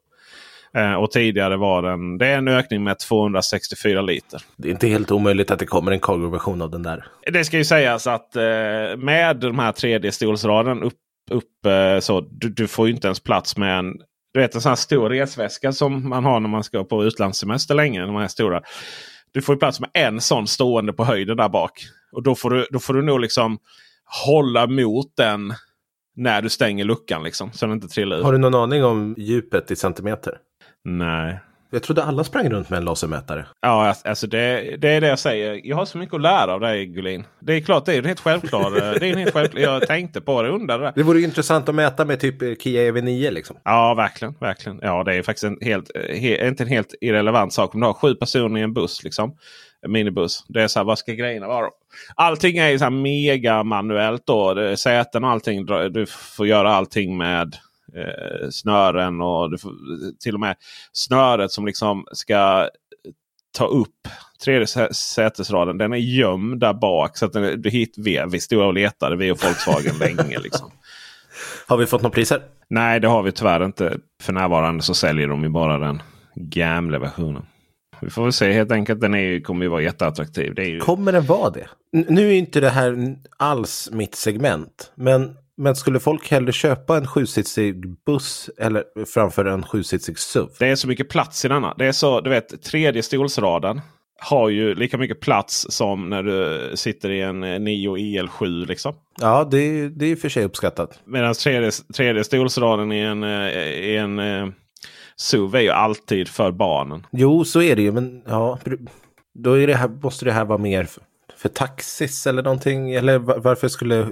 Eh, 0.74 0.94
och 0.94 1.10
tidigare 1.10 1.56
var 1.56 1.82
den, 1.82 2.18
det 2.18 2.26
är 2.26 2.38
en 2.38 2.48
ökning 2.48 2.84
med 2.84 2.98
264 2.98 4.02
liter. 4.02 4.42
Det 4.56 4.68
är 4.68 4.72
inte 4.72 4.88
helt 4.88 5.10
omöjligt 5.10 5.50
att 5.50 5.58
det 5.58 5.66
kommer 5.66 5.92
en 5.92 6.00
cargo-version 6.00 6.62
av 6.62 6.70
den 6.70 6.82
där. 6.82 7.06
Det 7.32 7.44
ska 7.44 7.56
ju 7.56 7.64
sägas 7.64 8.06
att 8.06 8.36
eh, 8.36 8.42
med 8.98 9.36
de 9.36 9.58
här 9.58 9.72
tredje 9.72 10.12
stolsraden 10.12 10.82
upp, 10.82 10.94
upp 11.30 11.46
så 12.00 12.20
du, 12.20 12.48
du 12.48 12.68
får 12.68 12.88
ju 12.88 12.94
inte 12.94 13.06
ens 13.06 13.20
plats 13.20 13.56
med 13.56 13.78
en 13.78 13.94
du 14.32 14.40
vet 14.40 14.54
en 14.54 14.60
sån 14.60 14.70
här 14.70 14.76
stor 14.76 15.10
resväska 15.10 15.72
som 15.72 16.08
man 16.08 16.24
har 16.24 16.40
när 16.40 16.48
man 16.48 16.64
ska 16.64 16.84
på 16.84 17.04
utlandssemester 17.04 17.74
länge. 17.74 18.06
När 18.06 18.12
man 18.12 18.22
är 18.22 18.28
stora. 18.28 18.62
Du 19.32 19.42
får 19.42 19.54
ju 19.54 19.58
plats 19.58 19.80
med 19.80 19.90
en 19.94 20.20
sån 20.20 20.46
stående 20.46 20.92
på 20.92 21.04
höjden 21.04 21.36
där 21.36 21.48
bak. 21.48 21.72
Och 22.12 22.22
då 22.22 22.34
får 22.34 22.50
du, 22.50 22.66
då 22.70 22.78
får 22.78 22.94
du 22.94 23.02
nog 23.02 23.20
liksom 23.20 23.58
hålla 24.26 24.66
mot 24.66 25.16
den 25.16 25.54
när 26.16 26.42
du 26.42 26.48
stänger 26.48 26.84
luckan. 26.84 27.22
Liksom, 27.22 27.52
så 27.52 27.66
den 27.66 27.74
inte 27.74 27.88
trillar 27.88 28.18
ur. 28.18 28.22
Har 28.22 28.32
du 28.32 28.38
någon 28.38 28.54
aning 28.54 28.84
om 28.84 29.14
djupet 29.18 29.70
i 29.70 29.76
centimeter? 29.76 30.38
Nej. 30.84 31.40
Jag 31.72 31.82
trodde 31.82 32.04
alla 32.04 32.24
sprang 32.24 32.50
runt 32.50 32.70
med 32.70 32.76
en 32.76 32.84
lasermätare. 32.84 33.46
Ja, 33.60 33.94
alltså 34.04 34.26
det, 34.26 34.76
det 34.76 34.88
är 34.88 35.00
det 35.00 35.06
jag 35.06 35.18
säger. 35.18 35.60
Jag 35.64 35.76
har 35.76 35.84
så 35.84 35.98
mycket 35.98 36.14
att 36.14 36.20
lära 36.20 36.54
av 36.54 36.60
dig 36.60 36.86
Gullin. 36.86 37.24
Det 37.40 37.52
är 37.52 37.60
klart, 37.60 37.86
det 37.86 37.94
är 37.94 37.98
en 37.98 38.04
helt 38.04 38.20
självklar. 38.20 38.70
det 39.00 39.06
är 39.06 39.12
en 39.12 39.18
helt 39.18 39.32
självklar. 39.32 39.62
Jag 39.62 39.86
tänkte 39.86 40.20
på 40.20 40.42
det, 40.42 40.48
undrade. 40.48 40.92
Det 40.96 41.02
vore 41.02 41.18
ju 41.18 41.24
intressant 41.24 41.68
att 41.68 41.74
mäta 41.74 42.04
med 42.04 42.20
typ 42.20 42.42
eh, 42.42 42.54
Kia 42.54 42.92
EV9 42.92 43.30
liksom. 43.30 43.56
Ja, 43.64 43.94
verkligen. 43.94 44.34
verkligen. 44.40 44.78
Ja, 44.82 45.04
det 45.04 45.14
är 45.14 45.22
faktiskt 45.22 45.44
en 45.44 45.58
helt, 45.60 45.90
he, 45.96 46.48
inte 46.48 46.62
en 46.62 46.68
helt 46.68 46.94
irrelevant 47.00 47.52
sak. 47.52 47.74
Om 47.74 47.80
du 47.80 47.86
har 47.86 47.94
sju 47.94 48.14
personer 48.14 48.60
i 48.60 48.62
en 48.62 48.74
buss, 48.74 49.04
liksom, 49.04 49.36
en 49.82 49.92
minibuss. 49.92 50.44
Det 50.48 50.62
är 50.62 50.68
så 50.68 50.78
här, 50.78 50.84
vad 50.84 50.98
ska 50.98 51.12
grejerna 51.12 51.48
vara? 51.48 51.68
Allting 52.14 52.58
är 52.58 52.78
så 52.78 52.84
här 52.84 52.90
mega 52.90 53.62
manuellt 53.62 54.26
då. 54.26 54.54
Det 54.54 54.76
säten 54.76 55.24
och 55.24 55.30
allting. 55.30 55.66
Du 55.66 56.06
får 56.06 56.46
göra 56.46 56.74
allting 56.74 57.16
med 57.16 57.56
eh, 57.96 58.48
snören 58.50 59.20
och 59.20 59.50
du 59.50 59.58
får, 59.58 59.72
till 60.20 60.34
och 60.34 60.40
med 60.40 60.56
snöret 60.92 61.50
som 61.50 61.66
liksom 61.66 62.04
ska 62.12 62.68
ta 63.58 63.66
upp 63.66 64.08
tredje 64.44 64.66
sätesraden. 64.92 65.78
Den 65.78 65.92
är 65.92 65.96
gömd 65.96 66.60
där 66.60 66.74
bak. 66.74 67.16
Så 67.16 67.26
att 67.26 67.32
den, 67.32 67.62
du 67.62 67.70
hit, 67.70 67.94
vi, 67.96 68.24
vi 68.30 68.40
stod 68.40 68.62
och 68.62 68.74
letade, 68.74 69.16
vi 69.16 69.30
och 69.30 69.44
Volkswagen 69.44 69.98
länge. 69.98 70.38
Liksom. 70.38 70.70
Har 71.66 71.76
vi 71.76 71.86
fått 71.86 72.02
några 72.02 72.14
priser? 72.14 72.42
Nej, 72.68 73.00
det 73.00 73.08
har 73.08 73.22
vi 73.22 73.32
tyvärr 73.32 73.64
inte. 73.64 73.98
För 74.22 74.32
närvarande 74.32 74.82
så 74.82 74.94
säljer 74.94 75.28
de 75.28 75.42
ju 75.42 75.48
bara 75.48 75.78
den 75.78 76.02
gamla 76.34 76.98
versionen. 76.98 77.42
Vi 78.00 78.10
får 78.10 78.22
väl 78.22 78.32
se 78.32 78.52
helt 78.52 78.72
enkelt. 78.72 79.00
Den 79.00 79.14
är, 79.14 79.40
kommer 79.40 79.64
ju 79.64 79.68
vara 79.68 79.82
jätteattraktiv. 79.82 80.54
Det 80.54 80.62
är 80.62 80.68
ju... 80.68 80.80
Kommer 80.80 81.12
den 81.12 81.26
vara 81.26 81.50
det? 81.50 81.66
N 81.96 82.04
nu 82.08 82.28
är 82.28 82.34
inte 82.34 82.60
det 82.60 82.70
här 82.70 83.16
alls 83.36 83.88
mitt 83.92 84.14
segment. 84.14 84.92
Men, 84.94 85.36
men 85.60 85.76
skulle 85.76 86.00
folk 86.00 86.30
hellre 86.30 86.52
köpa 86.52 86.96
en 86.96 87.06
sjusitsig 87.06 88.04
buss 88.06 88.50
eller 88.58 88.84
framför 89.14 89.44
en 89.44 89.62
sjusitsig 89.62 90.18
SUV? 90.18 90.48
Det 90.58 90.66
är 90.66 90.76
så 90.76 90.88
mycket 90.88 91.08
plats 91.08 91.44
i 91.44 91.48
denna. 91.48 91.74
Det 91.74 91.86
är 91.86 91.92
så, 91.92 92.20
du 92.20 92.30
vet, 92.30 92.62
tredje 92.62 93.02
stolsraden 93.02 93.80
har 94.20 94.48
ju 94.48 94.74
lika 94.74 94.98
mycket 94.98 95.20
plats 95.20 95.66
som 95.70 96.10
när 96.10 96.22
du 96.22 96.70
sitter 96.76 97.10
i 97.10 97.20
en 97.20 97.40
Nio 97.40 97.96
EL7. 97.96 98.66
Liksom. 98.66 98.94
Ja, 99.20 99.48
det, 99.50 99.88
det 99.88 100.06
är 100.06 100.16
för 100.16 100.28
sig 100.28 100.44
uppskattat. 100.44 101.00
Medan 101.04 101.34
tredje, 101.34 101.70
tredje 101.94 102.24
stolsraden 102.24 102.92
i 102.92 103.00
en, 103.00 103.24
i 103.24 103.96
en 103.96 104.20
SUV 105.16 105.54
är 105.54 105.60
ju 105.60 105.70
alltid 105.70 106.28
för 106.28 106.50
barnen. 106.50 107.06
Jo, 107.10 107.44
så 107.44 107.62
är 107.62 107.76
det 107.76 107.82
ju. 107.82 107.92
Men 107.92 108.22
ja, 108.26 108.58
då 109.34 109.58
är 109.58 109.66
det 109.66 109.74
här, 109.74 109.88
måste 109.88 110.24
det 110.24 110.32
här 110.32 110.44
vara 110.44 110.58
mer 110.58 110.84
för, 110.84 111.02
för 111.36 111.48
taxis 111.48 112.26
eller 112.26 112.42
någonting. 112.42 112.92
Eller 112.92 113.18
varför 113.18 113.68
skulle 113.68 114.06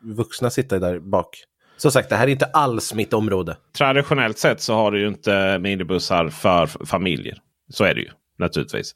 vuxna 0.00 0.50
sitta 0.50 0.78
där 0.78 0.98
bak? 0.98 1.44
Som 1.76 1.90
sagt, 1.90 2.08
det 2.08 2.16
här 2.16 2.26
är 2.26 2.30
inte 2.30 2.44
alls 2.44 2.94
mitt 2.94 3.12
område. 3.12 3.56
Traditionellt 3.78 4.38
sett 4.38 4.60
så 4.60 4.74
har 4.74 4.90
du 4.90 5.00
ju 5.00 5.08
inte 5.08 5.58
minibussar 5.58 6.28
för 6.28 6.66
familjer. 6.86 7.38
Så 7.70 7.84
är 7.84 7.94
det 7.94 8.00
ju 8.00 8.10
naturligtvis. 8.38 8.94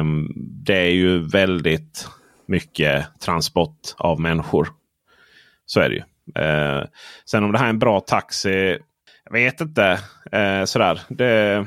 Um, 0.00 0.32
det 0.36 0.76
är 0.76 0.90
ju 0.90 1.28
väldigt 1.28 2.08
mycket 2.48 3.20
transport 3.20 3.94
av 3.96 4.20
människor. 4.20 4.68
Så 5.66 5.80
är 5.80 5.88
det 5.88 5.94
ju. 5.94 6.02
Uh, 6.42 6.84
sen 7.24 7.44
om 7.44 7.52
det 7.52 7.58
här 7.58 7.66
är 7.66 7.70
en 7.70 7.78
bra 7.78 8.00
taxi. 8.00 8.78
Jag 9.24 9.32
vet 9.32 9.60
inte. 9.60 10.00
Uh, 10.34 10.64
sådär. 10.64 11.00
Det, 11.08 11.66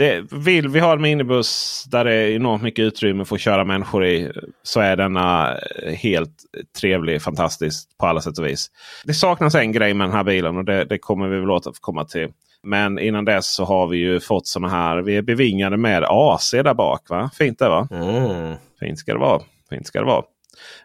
det, 0.00 0.32
vill 0.32 0.68
vi 0.68 0.80
ha 0.80 0.92
en 0.92 1.02
minibuss 1.02 1.84
där 1.90 2.04
det 2.04 2.14
är 2.14 2.30
enormt 2.30 2.62
mycket 2.62 2.82
utrymme 2.82 3.24
för 3.24 3.34
att 3.34 3.40
köra 3.40 3.64
människor 3.64 4.06
i. 4.06 4.32
Så 4.62 4.80
är 4.80 4.96
denna 4.96 5.56
helt 5.96 6.34
trevlig, 6.80 7.22
fantastisk 7.22 7.88
på 7.98 8.06
alla 8.06 8.20
sätt 8.20 8.38
och 8.38 8.46
vis. 8.46 8.70
Det 9.04 9.14
saknas 9.14 9.54
en 9.54 9.72
grej 9.72 9.94
med 9.94 10.08
den 10.08 10.16
här 10.16 10.24
bilen 10.24 10.56
och 10.56 10.64
det, 10.64 10.84
det 10.84 10.98
kommer 10.98 11.28
vi 11.28 11.40
väl 11.40 11.50
återkomma 11.50 12.04
till. 12.04 12.28
Men 12.62 12.98
innan 12.98 13.24
dess 13.24 13.54
så 13.54 13.64
har 13.64 13.86
vi 13.86 13.98
ju 13.98 14.20
fått 14.20 14.46
såna 14.46 14.68
här. 14.68 15.02
Vi 15.02 15.16
är 15.16 15.22
bevingade 15.22 15.76
med 15.76 16.04
AC 16.08 16.50
där 16.50 16.74
bak. 16.74 17.08
Va? 17.08 17.30
Fint 17.38 17.58
det 17.58 17.68
va? 17.68 17.88
Mm. 17.90 18.56
Fint 18.80 18.98
ska 18.98 19.12
det 19.12 19.18
vara. 19.18 19.42
Fint 19.70 19.86
ska 19.86 19.98
det 19.98 20.06
vara. 20.06 20.24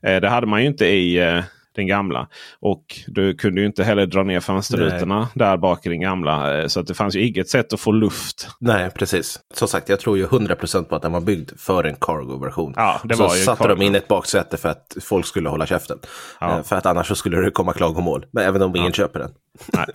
Eh, 0.02 0.22
det 0.22 0.30
hade 0.30 0.48
man 0.48 0.62
ju 0.62 0.68
inte 0.68 0.86
i 0.86 1.18
eh, 1.18 1.44
den 1.76 1.88
gamla. 1.88 2.28
Och 2.60 2.84
du 3.08 3.36
kunde 3.36 3.62
ju 3.62 3.68
inte 3.68 3.84
heller 3.84 4.06
dra 4.06 4.24
ner 4.24 4.40
fönsterrutorna 4.40 5.20
Nej. 5.20 5.28
där 5.34 5.58
bak 5.58 5.86
i 5.86 5.90
den 5.90 6.02
gamla. 6.02 6.62
Eh, 6.62 6.68
så 6.68 6.80
att 6.80 6.88
det 6.88 6.94
fanns 6.94 7.16
ju 7.16 7.28
inget 7.28 7.50
sätt 7.50 7.74
att 7.74 7.80
få 7.80 7.92
luft. 7.92 8.50
Nej, 8.60 8.90
precis. 8.90 9.40
Som 9.54 9.68
sagt, 9.68 9.90
jag 9.90 10.00
tror 10.00 10.18
ju 10.18 10.26
100% 10.26 10.84
på 10.84 10.96
att 10.96 11.02
den 11.02 11.12
var 11.12 11.22
byggd 11.22 11.52
för 11.58 11.84
en 11.84 11.96
cargo-version. 11.96 12.74
Ja, 12.76 13.00
det 13.04 13.16
så 13.16 13.28
var 13.28 13.36
ju 13.36 13.42
satte 13.44 13.64
cargo. 13.64 13.76
de 13.76 13.86
in 13.86 13.96
ett 13.96 14.08
baksäte 14.08 14.58
för 14.58 14.70
att 14.70 14.98
folk 15.02 15.26
skulle 15.26 15.50
hålla 15.50 15.66
käften. 15.66 16.00
Ja. 16.40 16.58
Eh, 16.58 16.64
För 16.64 16.76
att 16.76 16.86
annars 16.86 17.08
så 17.08 17.16
skulle 17.16 17.38
det 17.38 17.52
komma 17.52 17.74
klagomål. 17.74 18.26
Men 18.34 18.44
även 18.46 18.62
om 18.62 18.76
ingen 18.76 18.92
köper 18.94 19.20
den. 19.20 19.32
Nej. 19.74 19.86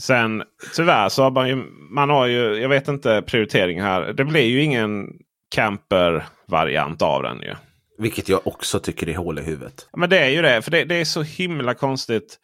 Sen 0.00 0.42
tyvärr 0.76 1.08
så 1.08 1.22
har 1.22 1.30
man 1.30 1.48
ju, 1.48 1.56
man 1.90 2.10
har 2.10 2.26
ju, 2.26 2.54
jag 2.54 2.68
vet 2.68 2.88
inte 2.88 3.22
prioritering 3.26 3.82
här. 3.82 4.12
Det 4.12 4.24
blir 4.24 4.44
ju 4.44 4.62
ingen 4.62 5.06
camper-variant 5.54 7.02
av 7.02 7.22
den 7.22 7.40
ju. 7.40 7.54
Vilket 7.98 8.28
jag 8.28 8.46
också 8.46 8.78
tycker 8.78 9.08
är 9.08 9.16
hål 9.16 9.38
i 9.38 9.42
huvudet. 9.42 9.88
Men 9.96 10.10
det 10.10 10.18
är 10.18 10.28
ju 10.28 10.42
det. 10.42 10.62
För 10.62 10.70
det, 10.70 10.84
det 10.84 10.94
är 10.94 11.04
så 11.04 11.22
himla 11.22 11.74
konstigt. 11.74 12.38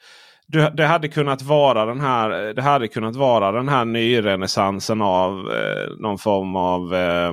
Du, 0.47 0.71
det 0.71 0.87
hade 0.87 1.09
kunnat 1.09 1.43
vara 1.43 1.87
den 1.87 2.01
här, 2.01 2.55
det 2.55 2.62
hade 2.62 2.88
kunnat 2.88 3.17
vara 3.17 3.53
den 3.53 3.69
här 3.69 3.85
nyrenässansen 3.85 5.03
av 5.03 5.33
eh, 5.33 5.97
någon 5.99 6.19
form 6.19 6.57
av 6.57 6.95
eh, 6.95 7.33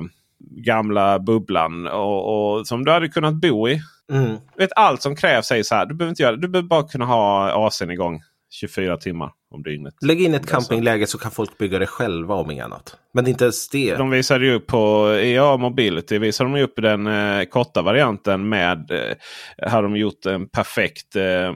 gamla 0.64 1.18
bubblan. 1.18 1.86
Och, 1.86 2.56
och, 2.56 2.66
som 2.66 2.84
du 2.84 2.92
hade 2.92 3.08
kunnat 3.08 3.34
bo 3.34 3.68
i. 3.68 3.80
Mm. 4.12 4.36
Vet, 4.56 4.70
allt 4.76 5.02
som 5.02 5.16
krävs 5.16 5.50
är 5.50 5.62
så 5.62 5.74
här. 5.74 5.86
Du 5.86 5.94
behöver 5.94 6.10
inte 6.10 6.22
göra 6.22 6.36
Du 6.36 6.48
behöver 6.48 6.68
bara 6.68 6.88
kunna 6.88 7.04
ha 7.04 7.50
AC'n 7.68 7.92
igång 7.92 8.22
24 8.52 8.96
timmar 8.96 9.30
om 9.50 9.62
dygnet. 9.62 9.94
Lägg 10.00 10.22
in 10.22 10.34
ett 10.34 10.48
campingläge 10.50 11.06
så 11.06 11.18
kan 11.18 11.30
folk 11.30 11.58
bygga 11.58 11.78
det 11.78 11.86
själva 11.86 12.34
om 12.34 12.50
inget 12.50 12.64
annat. 12.64 12.96
Men 13.12 13.26
inte 13.26 13.44
ens 13.44 13.68
det. 13.68 13.94
De 13.94 14.10
visade 14.10 14.44
ju 14.44 14.54
upp 14.54 14.66
på 14.66 15.08
EA 15.22 15.56
Mobility 15.56 16.18
visade 16.18 16.50
de 16.50 16.62
upp 16.62 16.76
den 16.76 17.06
eh, 17.06 17.44
korta 17.44 17.82
varianten 17.82 18.48
med. 18.48 18.90
Eh, 18.90 19.70
hade 19.70 19.82
de 19.82 19.96
gjort 19.96 20.26
en 20.26 20.48
perfekt 20.48 21.16
eh, 21.16 21.54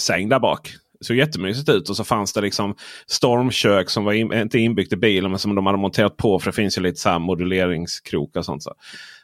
säng 0.00 0.28
där 0.28 0.40
bak. 0.40 0.74
Såg 1.00 1.16
jättemysigt 1.16 1.68
ut 1.68 1.88
och 1.88 1.96
så 1.96 2.04
fanns 2.04 2.32
det 2.32 2.40
liksom 2.40 2.74
stormkök 3.06 3.90
som 3.90 4.04
var 4.04 4.12
in, 4.12 4.32
inte 4.32 4.58
inbyggt 4.58 4.92
i 4.92 4.96
bilen 4.96 5.30
men 5.30 5.38
som 5.38 5.54
de 5.54 5.66
hade 5.66 5.78
monterat 5.78 6.16
på. 6.16 6.38
För 6.38 6.50
det 6.50 6.54
finns 6.54 6.78
ju 6.78 6.82
lite 6.82 7.00
så 7.00 7.08
här 7.08 7.18
moduleringskrok 7.18 8.36
och 8.36 8.44
sånt. 8.44 8.62
Så. 8.62 8.74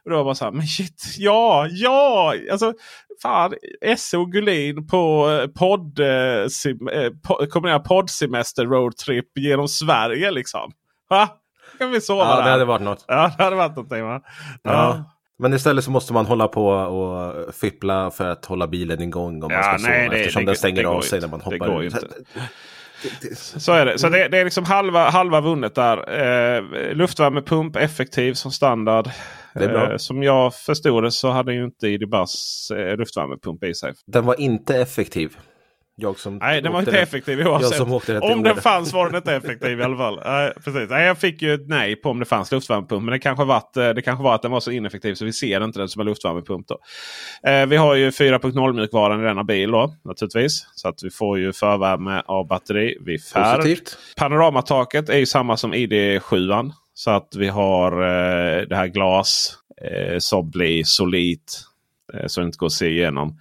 Och 0.04 0.10
då 0.10 0.16
var 0.16 0.24
bara 0.24 0.34
så 0.34 0.44
här, 0.44 0.52
men 0.52 0.66
shit, 0.66 1.04
ja, 1.18 1.66
ja! 1.70 2.34
Alltså, 2.52 2.72
fan, 3.22 3.54
Esse 3.80 4.16
och 4.16 4.32
Gullin 4.32 4.86
på 4.86 5.28
podd, 5.58 5.98
eh, 6.00 6.46
sim, 6.48 6.88
eh, 6.88 7.10
kombinerad 7.50 7.84
poddsemester 7.84 8.66
roadtrip 8.66 9.38
genom 9.38 9.68
Sverige 9.68 10.30
liksom. 10.30 10.72
Va? 11.10 11.28
Kan 11.78 11.90
vi 11.90 12.00
sova 12.00 12.24
Ja, 12.24 12.36
där? 12.36 12.44
det 12.44 12.50
hade 12.50 12.64
varit 12.64 12.82
något. 12.82 13.04
Ja, 13.08 13.32
det 13.38 13.44
hade 13.44 13.56
varit 13.56 13.76
någonting 13.76 14.04
va? 14.04 14.20
Ja. 14.62 15.04
Men 15.38 15.52
istället 15.54 15.84
så 15.84 15.90
måste 15.90 16.12
man 16.12 16.26
hålla 16.26 16.48
på 16.48 16.66
och 16.68 17.54
fippla 17.54 18.10
för 18.10 18.28
att 18.28 18.44
hålla 18.44 18.66
bilen 18.66 19.00
igång 19.02 19.42
om 19.42 19.50
Ja, 19.50 19.56
man 19.56 19.64
ska 19.64 19.78
sova. 19.78 19.88
nej, 19.98 20.08
det- 20.08 20.16
eftersom 20.16 20.44
det- 20.44 20.50
den 20.50 20.56
stänger 20.56 20.76
det 20.76 20.88
går 20.88 20.94
av 20.96 21.00
sig 21.00 21.16
inte. 21.16 21.26
när 21.26 21.30
man 21.30 21.38
Det 21.38 21.44
hoppar 21.56 21.72
går 21.74 21.82
ju 21.82 21.88
ut. 21.88 21.94
inte. 21.94 22.06
Så 23.60 23.72
är 23.72 23.86
det. 23.86 23.98
Så 23.98 24.08
det, 24.08 24.28
det 24.28 24.38
är 24.38 24.44
liksom 24.44 24.64
halva, 24.64 25.10
halva 25.10 25.40
vunnet 25.40 25.74
där. 25.74 25.96
Eh, 26.20 26.94
luftvärmepump 26.94 27.76
effektiv 27.76 28.34
som 28.34 28.50
standard. 28.52 29.08
Eh, 29.54 29.96
som 29.96 30.22
jag 30.22 30.54
förstod 30.54 31.02
det 31.02 31.10
så 31.10 31.30
hade 31.30 31.54
ju 31.54 31.64
inte 31.64 31.88
Idibas 31.88 32.70
eh, 32.70 32.96
luftvärmepump 32.96 33.64
i 33.64 33.74
sig. 33.74 33.92
Den 34.06 34.24
var 34.24 34.40
inte 34.40 34.76
effektiv. 34.76 35.36
Jag 36.02 36.18
som 36.18 36.36
Nej, 36.36 36.62
den 36.62 36.72
var 36.72 36.80
inte 36.80 36.98
effektiv 36.98 37.46
oavsett. 37.46 37.80
Om 38.20 38.42
den 38.42 38.56
fanns 38.56 38.92
var 38.92 39.06
den 39.06 39.16
inte 39.16 39.34
effektiv 39.36 39.80
i 39.80 39.82
alla 39.82 39.96
fall. 39.96 40.20
Nej, 40.24 40.52
precis. 40.64 40.90
Nej, 40.90 41.06
jag 41.06 41.18
fick 41.18 41.42
ju 41.42 41.54
ett 41.54 41.68
nej 41.68 41.96
på 41.96 42.10
om 42.10 42.18
det 42.18 42.24
fanns 42.24 42.52
luftvärmepump. 42.52 43.04
Men 43.04 43.12
det 43.12 43.18
kanske, 43.18 43.44
varit, 43.44 43.76
eh, 43.76 43.88
det 43.88 44.02
kanske 44.02 44.24
var 44.24 44.34
att 44.34 44.42
den 44.42 44.50
var 44.50 44.60
så 44.60 44.70
ineffektiv 44.70 45.14
så 45.14 45.24
vi 45.24 45.32
ser 45.32 45.64
inte 45.64 45.78
den 45.78 45.88
som 45.88 46.00
en 46.00 46.06
luftvärmepump. 46.06 46.66
Då. 46.68 46.78
Eh, 47.50 47.66
vi 47.66 47.76
har 47.76 47.94
ju 47.94 48.10
4.0 48.10 48.72
mjukvaran 48.72 49.20
i 49.20 49.24
denna 49.24 49.44
bil 49.44 49.70
då, 49.70 49.94
naturligtvis. 50.04 50.66
Så 50.74 50.88
att 50.88 51.02
vi 51.02 51.10
får 51.10 51.38
ju 51.38 51.52
förvärme 51.52 52.22
av 52.26 52.46
batteri 52.46 52.96
vid 53.00 53.24
färd. 53.24 53.56
Positivt. 53.56 53.98
Panoramataket 54.16 55.08
är 55.08 55.18
ju 55.18 55.26
samma 55.26 55.56
som 55.56 55.74
ID7. 55.74 56.72
Så 57.00 57.10
att 57.10 57.36
vi 57.36 57.48
har 57.48 57.92
eh, 57.92 58.62
det 58.68 58.76
här 58.76 58.86
glas 58.86 59.58
eh, 59.82 60.18
som 60.18 60.50
blir 60.50 60.84
solitt. 60.84 61.62
Eh, 62.14 62.26
så 62.26 62.40
det 62.40 62.46
inte 62.46 62.58
går 62.58 62.66
att 62.66 62.72
se 62.72 62.88
igenom. 62.88 63.38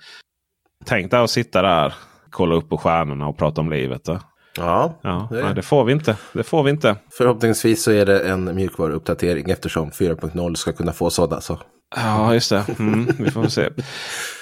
Tänk 0.86 1.12
dig 1.12 1.19
att 1.19 1.30
sitta 1.30 1.62
där, 1.62 1.93
kolla 2.30 2.56
upp 2.56 2.69
på 2.69 2.78
stjärnorna 2.78 3.28
och 3.28 3.38
prata 3.38 3.62
om 3.62 3.69
livet. 3.69 4.04
Då. 4.04 4.19
Ja, 4.60 5.00
Ja, 5.02 5.28
det- 5.32 5.43
nej, 5.43 5.56
det 5.56 5.62
får 5.62 5.84
vi 5.86 5.93
inte. 5.93 6.15
Det 6.34 6.43
får 6.43 6.63
vi 6.63 6.69
inte. 6.72 6.95
förhoppningsvis 7.17 7.84
så 7.84 7.91
är 7.91 8.06
det 8.06 8.19
en 8.19 8.56
mjukvaruuppdatering 8.56 9.50
eftersom 9.50 9.91
4.0 9.91 10.56
ska 10.56 10.72
kunna 10.72 10.91
få 10.91 11.10
sådana. 11.10 11.41
Så. 11.41 11.60
Ja, 11.95 12.34
just 12.34 12.50
det. 12.50 12.65
Mm, 12.80 13.08
vi 13.19 13.32
får 13.32 13.48
se. 13.48 13.69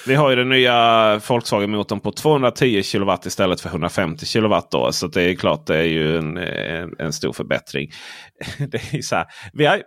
Vi 0.08 0.15
har 0.15 0.30
ju 0.30 0.36
den 0.36 0.49
nya 0.49 1.17
Volkswagen-motorn 1.27 1.99
på 1.99 2.12
210 2.12 2.82
kW 2.84 3.13
istället 3.25 3.62
för 3.62 3.69
150 3.69 4.25
kW. 4.25 4.56
Då, 4.71 4.91
så 4.91 5.08
det 5.08 5.21
är 5.23 5.36
klart 5.36 5.65
det 5.67 5.77
är 5.77 5.84
ju 5.84 6.17
en, 6.17 6.38
en, 6.38 6.95
en 6.99 7.13
stor 7.13 7.34
förbättring. 7.34 7.89
Det, 8.71 8.93
är 8.93 9.01
så 9.01 9.15
här, 9.15 9.25
vi 9.53 9.65
har, 9.65 9.82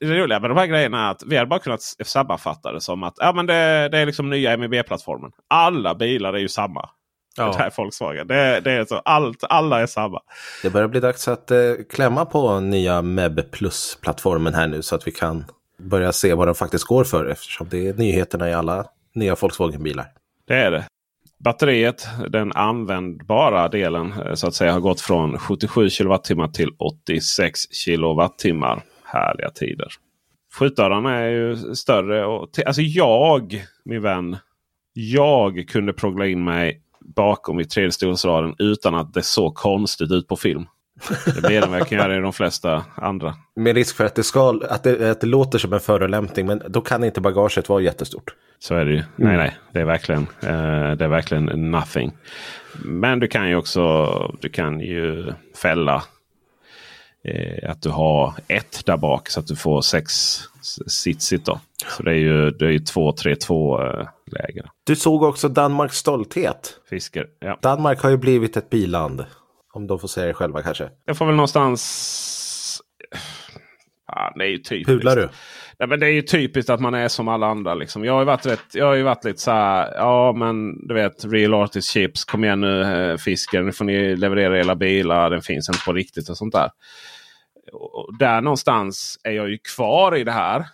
det 0.00 0.06
roliga 0.06 0.40
med 0.40 0.50
de 0.50 0.56
här 0.58 0.66
grejerna 0.66 1.06
är 1.06 1.10
att 1.10 1.22
vi 1.26 1.36
har 1.36 1.46
bara 1.46 1.60
kunnat 1.60 1.80
sammanfatta 2.04 2.72
det 2.72 2.80
som 2.80 3.02
att 3.02 3.14
ja, 3.16 3.32
men 3.32 3.46
det, 3.46 3.88
det 3.88 3.98
är 3.98 4.06
liksom 4.06 4.30
nya 4.30 4.56
MEB-plattformen. 4.56 5.30
Alla 5.50 5.94
bilar 5.94 6.32
är 6.32 6.38
ju 6.38 6.48
samma. 6.48 6.88
Det 7.36 7.58
här 7.58 7.66
är 7.66 7.72
Volkswagen. 7.76 8.26
Det, 8.26 8.60
det 8.60 8.72
är 8.72 8.84
så, 8.84 8.96
allt, 8.96 9.44
alla 9.48 9.80
är 9.80 9.86
samma. 9.86 10.20
Det 10.62 10.70
börjar 10.70 10.88
bli 10.88 11.00
dags 11.00 11.28
att 11.28 11.50
eh, 11.50 11.58
klämma 11.90 12.24
på 12.24 12.60
nya 12.60 13.02
MEB 13.02 13.50
Plus-plattformen 13.50 14.54
här 14.54 14.66
nu 14.66 14.82
så 14.82 14.94
att 14.94 15.06
vi 15.06 15.12
kan 15.12 15.44
börja 15.78 16.12
se 16.12 16.34
vad 16.34 16.48
den 16.48 16.54
faktiskt 16.54 16.84
går 16.84 17.04
för 17.04 17.26
eftersom 17.26 17.68
det 17.70 17.88
är 17.88 17.94
nyheterna 17.94 18.50
i 18.50 18.54
alla 18.54 18.84
nya 19.14 19.34
Volkswagen-bilar. 19.34 20.06
Det 20.46 20.54
är 20.54 20.70
det. 20.70 20.84
Batteriet, 21.38 22.08
den 22.28 22.52
användbara 22.52 23.68
delen 23.68 24.12
eh, 24.12 24.34
så 24.34 24.46
att 24.46 24.54
säga, 24.54 24.72
har 24.72 24.80
gått 24.80 25.00
från 25.00 25.38
77 25.38 25.88
kWh 25.90 26.46
till 26.46 26.70
86 26.78 27.60
kWh. 27.66 28.76
Härliga 29.04 29.50
tider. 29.50 29.88
Skjutdörrarna 30.54 31.18
är 31.18 31.28
ju 31.28 31.74
större. 31.74 32.26
Och 32.26 32.48
alltså 32.66 32.82
jag, 32.82 33.64
min 33.84 34.02
vän, 34.02 34.36
jag 34.92 35.68
kunde 35.68 35.92
progla 35.92 36.26
in 36.26 36.44
mig 36.44 36.82
bakom 37.14 37.60
i 37.60 37.64
tredje 37.64 37.92
stolsraden 37.92 38.54
utan 38.58 38.94
att 38.94 39.14
det 39.14 39.22
såg 39.22 39.54
konstigt 39.54 40.10
ut 40.10 40.28
på 40.28 40.36
film. 40.36 40.66
Det 41.34 41.46
blir 41.46 41.60
det 41.60 41.78
jag 41.78 41.88
kan 41.88 41.98
göra 41.98 42.16
i 42.16 42.20
de 42.20 42.32
flesta 42.32 42.84
andra. 42.94 43.34
Med 43.56 43.74
risk 43.74 43.96
för 43.96 44.04
att 44.04 44.14
det, 44.14 44.22
ska, 44.22 44.60
att 44.70 44.82
det, 44.82 45.10
att 45.10 45.20
det 45.20 45.26
låter 45.26 45.58
som 45.58 45.72
en 45.72 45.80
förolämpning 45.80 46.46
men 46.46 46.62
då 46.68 46.80
kan 46.80 47.04
inte 47.04 47.20
bagaget 47.20 47.68
vara 47.68 47.80
jättestort. 47.80 48.34
Så 48.58 48.74
är 48.74 48.84
det 48.84 48.92
ju. 48.92 49.02
Nej, 49.16 49.36
nej. 49.36 49.56
Det 49.72 49.80
är 49.80 49.84
verkligen, 49.84 50.22
eh, 50.42 50.92
det 50.96 51.04
är 51.04 51.08
verkligen 51.08 51.44
nothing. 51.44 52.12
Men 52.84 53.20
du 53.20 53.28
kan 53.28 53.48
ju 53.48 53.56
också 53.56 54.36
du 54.40 54.48
kan 54.48 54.80
ju 54.80 55.32
fälla 55.62 56.02
eh, 57.24 57.70
att 57.70 57.82
du 57.82 57.88
har 57.88 58.34
ett 58.48 58.86
där 58.86 58.96
bak 58.96 59.28
så 59.28 59.40
att 59.40 59.46
du 59.46 59.56
får 59.56 59.80
sex 59.80 60.40
sitsigt. 60.86 61.46
Då. 61.46 61.60
Så 61.96 62.02
det 62.02 62.10
är 62.10 62.18
ju, 62.18 62.50
det 62.50 62.66
är 62.66 62.70
ju 62.70 62.78
2-3-2 62.78 64.06
eh, 64.26 64.42
läge. 64.42 64.62
Du 64.84 64.96
såg 64.96 65.22
också 65.22 65.48
Danmarks 65.48 65.96
stolthet. 65.96 66.80
Fisker. 66.90 67.26
Ja. 67.40 67.58
Danmark 67.62 68.02
har 68.02 68.10
ju 68.10 68.16
blivit 68.16 68.56
ett 68.56 68.70
biland. 68.70 69.24
Om 69.72 69.86
de 69.86 69.98
får 69.98 70.08
säga 70.08 70.26
det 70.26 70.34
själva 70.34 70.62
kanske. 70.62 70.88
Jag 71.04 71.16
får 71.16 71.26
väl 71.26 71.34
någonstans... 71.34 72.82
Ja, 74.06 74.32
det 74.36 74.44
är 74.44 74.48
ju 74.48 74.58
typiskt. 74.58 74.88
Pudlar 74.88 75.16
du? 75.16 75.28
Nej, 75.78 75.88
men 75.88 76.00
det 76.00 76.06
är 76.06 76.10
ju 76.10 76.22
typiskt 76.22 76.70
att 76.70 76.80
man 76.80 76.94
är 76.94 77.08
som 77.08 77.28
alla 77.28 77.46
andra. 77.46 77.74
Liksom. 77.74 78.04
Jag, 78.04 78.12
har 78.12 78.20
ju 78.20 78.26
varit 78.26 78.46
rätt, 78.46 78.64
jag 78.72 78.86
har 78.86 78.94
ju 78.94 79.02
varit 79.02 79.24
lite 79.24 79.40
så 79.40 79.50
här. 79.50 79.94
Ja 79.94 80.32
men 80.32 80.86
du 80.88 80.94
vet 80.94 81.24
Real 81.24 81.54
Artist 81.54 81.90
Chips. 81.90 82.24
Kom 82.24 82.44
igen 82.44 82.60
nu 82.60 82.82
eh, 82.82 83.16
fisken. 83.16 83.66
Nu 83.66 83.72
får 83.72 83.84
ni 83.84 84.16
leverera 84.16 84.58
era 84.58 84.74
bilar. 84.74 85.30
Den 85.30 85.42
finns 85.42 85.68
inte 85.68 85.80
på 85.84 85.92
riktigt 85.92 86.28
och 86.28 86.36
sånt 86.36 86.54
där. 86.54 86.70
Och 87.72 88.18
där 88.18 88.40
någonstans 88.40 89.20
är 89.24 89.32
jag 89.32 89.50
ju 89.50 89.58
kvar 89.74 90.16
i 90.16 90.24
det 90.24 90.32
här. 90.32 90.66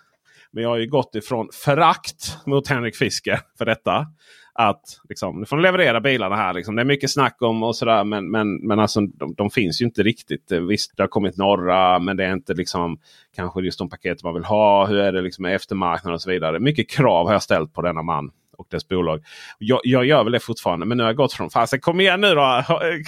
Men 0.53 0.63
jag 0.63 0.71
har 0.71 0.77
ju 0.77 0.87
gått 0.87 1.15
ifrån 1.15 1.49
förakt 1.53 2.39
mot 2.47 2.69
Henrik 2.69 2.97
Fiske 2.97 3.41
för 3.59 3.65
detta. 3.65 4.07
Att 4.55 4.83
liksom, 5.09 5.41
nu 5.41 5.47
får 5.47 5.57
ni 5.57 5.63
leverera 5.63 6.01
bilarna 6.01 6.37
här. 6.37 6.55
Liksom. 6.55 6.77
Det 6.77 6.83
är 6.83 6.87
mycket 6.87 7.11
snack 7.11 7.37
om 7.43 7.63
och 7.63 7.77
sådär. 7.77 8.05
Men, 8.05 8.31
men, 8.31 8.67
men 8.67 8.79
alltså, 8.79 9.01
de, 9.01 9.35
de 9.35 9.51
finns 9.51 9.83
ju 9.83 9.85
inte 9.85 10.03
riktigt. 10.03 10.53
Eh, 10.53 10.61
visst, 10.61 10.97
det 10.97 11.03
har 11.03 11.09
kommit 11.09 11.37
några. 11.37 11.99
Men 11.99 12.17
det 12.17 12.25
är 12.25 12.33
inte 12.33 12.55
liksom 12.55 12.99
kanske 13.37 13.61
just 13.61 13.79
de 13.79 13.89
paket 13.89 14.23
man 14.23 14.35
vill 14.35 14.45
ha. 14.45 14.87
Hur 14.87 14.99
är 14.99 15.13
det 15.13 15.23
liksom 15.23 15.43
med 15.43 15.55
eftermarknaden 15.55 16.15
och 16.15 16.23
så 16.23 16.31
vidare. 16.31 16.61
Mycket 16.61 16.91
krav 16.91 17.27
har 17.27 17.33
jag 17.33 17.43
ställt 17.43 17.75
på 17.75 17.83
denna 17.83 18.03
man 18.03 18.31
och 18.63 18.69
dess 18.71 18.89
bolag. 18.89 19.21
Jag, 19.59 19.81
jag 19.83 20.05
gör 20.05 20.25
väl 20.25 20.33
det 20.33 20.41
fortfarande. 20.41 20.87
Men 20.87 20.97
nu 20.97 21.03
har 21.03 21.11
jag 21.11 21.17
gått 21.17 21.33
från 21.33 21.51
fasen 21.51 21.81
kom 21.81 22.01
igen 22.01 22.21
nu 22.21 22.35
då. 22.35 22.65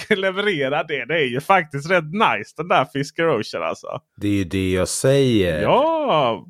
Leverera 0.15 0.83
det. 0.83 1.05
Det 1.05 1.15
är 1.15 1.29
ju 1.29 1.41
faktiskt 1.41 1.91
rätt 1.91 2.03
nice 2.13 2.53
den 2.57 2.67
där 2.67 2.85
Fisker 2.93 3.39
Ocean 3.39 3.63
alltså. 3.63 3.87
Det 4.21 4.27
är 4.27 4.31
ju 4.31 4.43
det 4.43 4.71
jag 4.71 4.87
säger. 4.87 5.61
Ja, 5.61 6.45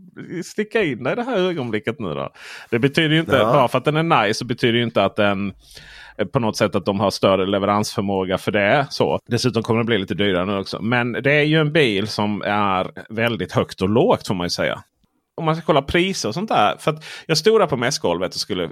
sticka 0.45 0.83
in 0.83 1.03
dig 1.03 1.13
i 1.13 1.15
det 1.15 1.23
här 1.23 1.37
ögonblicket 1.37 1.99
nu 1.99 2.13
då. 2.13 2.29
Det 2.69 2.79
betyder 2.79 3.09
ju 3.15 3.19
inte, 3.19 3.35
Ja. 3.35 3.43
bara 3.53 3.67
för 3.67 3.77
att 3.77 3.85
den 3.85 3.97
är 4.11 4.23
nice 4.23 4.33
så 4.39 4.45
betyder 4.45 4.77
ju 4.77 4.83
inte 4.83 5.03
att 5.03 5.15
den 5.15 5.53
eh, 6.17 6.25
på 6.25 6.39
något 6.39 6.57
sätt 6.57 6.75
att 6.75 6.85
de 6.85 6.99
har 6.99 7.11
större 7.11 7.45
leveransförmåga 7.45 8.37
för 8.37 8.51
det. 8.51 8.87
Så. 8.89 9.19
Dessutom 9.27 9.63
kommer 9.63 9.79
det 9.79 9.85
bli 9.85 9.97
lite 9.97 10.13
dyrare 10.13 10.45
nu 10.45 10.57
också. 10.57 10.81
Men 10.81 11.11
det 11.11 11.31
är 11.31 11.43
ju 11.43 11.59
en 11.59 11.73
bil 11.73 12.07
som 12.07 12.41
är 12.45 12.91
väldigt 13.09 13.51
högt 13.51 13.81
och 13.81 13.89
lågt 13.89 14.27
får 14.27 14.35
man 14.35 14.45
ju 14.45 14.49
säga. 14.49 14.83
Om 15.37 15.45
man 15.45 15.55
ska 15.55 15.65
kolla 15.65 15.81
priser 15.81 16.29
och 16.29 16.33
sånt 16.33 16.49
där. 16.49 16.77
För 16.77 16.91
att 16.91 17.05
jag 17.25 17.37
stod 17.37 17.61
där 17.61 17.67
på 17.67 17.77
mässgolvet 17.77 18.33
och 18.33 18.39
skulle 18.39 18.69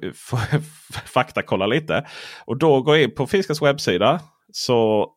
faktakolla 1.06 1.66
lite. 1.66 2.08
Och 2.46 2.58
då 2.58 2.82
går 2.82 2.96
jag 2.96 3.04
in 3.04 3.16
på 3.16 3.28
Fiskars 3.28 3.62
webbsida. 3.62 4.20
Så 4.52 5.10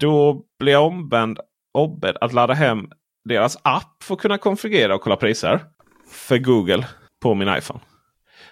då 0.00 0.42
blir 0.58 0.72
jag 0.72 0.86
ombedd, 0.86 1.38
ombedd 1.74 2.16
att 2.20 2.32
ladda 2.32 2.54
hem 2.54 2.88
deras 3.28 3.58
app 3.62 4.02
för 4.02 4.14
att 4.14 4.20
kunna 4.20 4.38
konfigurera 4.38 4.94
och 4.94 5.00
kolla 5.00 5.16
priser. 5.16 5.60
För 6.10 6.38
Google 6.38 6.86
på 7.22 7.34
min 7.34 7.48
iPhone. 7.48 7.80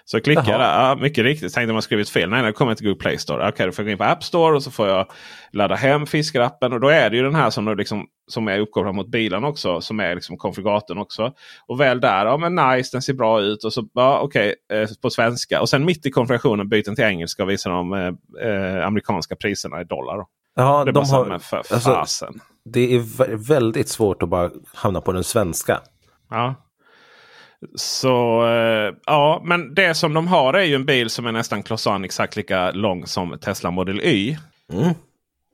Så 0.05 0.21
klickar 0.21 0.51
jag 0.51 0.59
där. 0.59 0.79
Ja, 0.89 0.95
mycket 0.95 1.23
riktigt. 1.23 1.53
Tänkte 1.53 1.73
man 1.73 1.81
skrivit 1.81 2.09
fel. 2.09 2.29
Nej, 2.29 2.41
nej, 2.41 2.47
det 2.51 2.53
kommer 2.53 2.71
inte 2.71 2.79
till 2.79 2.87
Google 2.87 2.99
Play 3.01 3.17
Store. 3.17 3.49
Okej, 3.49 3.65
då 3.65 3.71
får 3.71 3.83
jag 3.83 3.87
gå 3.87 3.91
in 3.91 3.97
på 3.97 4.03
App 4.03 4.23
Store 4.23 4.55
och 4.55 4.63
så 4.63 4.71
får 4.71 4.87
jag 4.87 5.05
ladda 5.51 5.75
hem 5.75 6.05
fiskerappen. 6.05 6.73
Och 6.73 6.79
då 6.79 6.87
är 6.89 7.09
det 7.09 7.17
ju 7.17 7.23
den 7.23 7.35
här 7.35 7.49
som, 7.49 7.77
liksom, 7.77 8.05
som 8.27 8.47
är 8.47 8.59
uppkopplad 8.59 8.95
mot 8.95 9.07
bilen 9.07 9.43
också. 9.43 9.81
Som 9.81 9.99
är 9.99 10.15
liksom 10.15 10.37
konfiguratorn 10.37 10.97
också. 10.97 11.33
Och 11.67 11.79
väl 11.81 11.99
där, 12.01 12.25
ja 12.25 12.37
men 12.37 12.55
nice, 12.55 12.89
den 12.95 13.01
ser 13.01 13.13
bra 13.13 13.41
ut. 13.41 13.63
Och 13.63 13.73
så, 13.73 13.87
ja 13.93 14.19
okej, 14.19 14.55
eh, 14.73 14.89
på 15.01 15.09
svenska. 15.09 15.61
Och 15.61 15.69
sen 15.69 15.85
mitt 15.85 16.05
i 16.05 16.11
konfigurationen 16.11 16.69
byter 16.69 16.83
den 16.83 16.95
till 16.95 17.03
engelska 17.05 17.43
och 17.43 17.49
visar 17.49 17.71
de 17.71 17.93
eh, 17.93 18.49
eh, 18.49 18.87
amerikanska 18.87 19.35
priserna 19.35 19.81
i 19.81 19.83
dollar. 19.83 20.17
Då. 20.17 20.27
Ja, 20.55 20.83
Det 20.83 20.91
är 20.91 20.93
de 20.93 21.05
har, 21.09 21.25
men 21.25 21.39
för 21.39 21.57
alltså- 21.57 21.79
fasen. 21.79 22.39
det 22.65 22.95
är 22.95 22.99
vä- 22.99 23.47
väldigt 23.47 23.89
svårt 23.89 24.23
att 24.23 24.29
bara 24.29 24.49
hamna 24.73 25.01
på 25.01 25.11
den 25.11 25.23
svenska. 25.23 25.79
Ja. 26.29 26.55
Så 27.75 28.45
eh, 28.47 28.93
ja, 29.05 29.41
men 29.45 29.73
det 29.73 29.93
som 29.93 30.13
de 30.13 30.27
har 30.27 30.53
är 30.53 30.63
ju 30.63 30.75
en 30.75 30.85
bil 30.85 31.09
som 31.09 31.25
är 31.25 31.31
nästan 31.31 31.63
klossan 31.63 32.03
exakt 32.05 32.35
lika 32.35 32.71
lång 32.71 33.05
som 33.07 33.37
Tesla 33.41 33.71
Model 33.71 34.01
Y. 34.01 34.37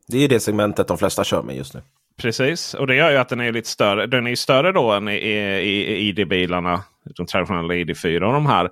Det 0.07 0.17
är 0.17 0.21
ju 0.21 0.27
det 0.27 0.39
segmentet 0.39 0.87
de 0.87 0.97
flesta 0.97 1.23
kör 1.23 1.41
med 1.41 1.55
just 1.55 1.73
nu. 1.73 1.81
Precis, 2.17 2.73
och 2.73 2.87
det 2.87 2.95
gör 2.95 3.11
ju 3.11 3.17
att 3.17 3.29
den 3.29 3.39
är 3.41 3.51
lite 3.51 3.69
större. 3.69 4.07
Den 4.07 4.25
är 4.25 4.29
ju 4.29 4.35
större 4.35 4.71
då 4.71 4.91
än 4.91 5.07
i, 5.07 5.13
i, 5.15 5.59
i 5.61 6.07
ID-bilarna. 6.07 6.83
De 7.17 7.25
traditionella 7.25 7.73
ID4 7.73 8.21
och 8.21 8.33
de 8.33 8.45
här. 8.45 8.69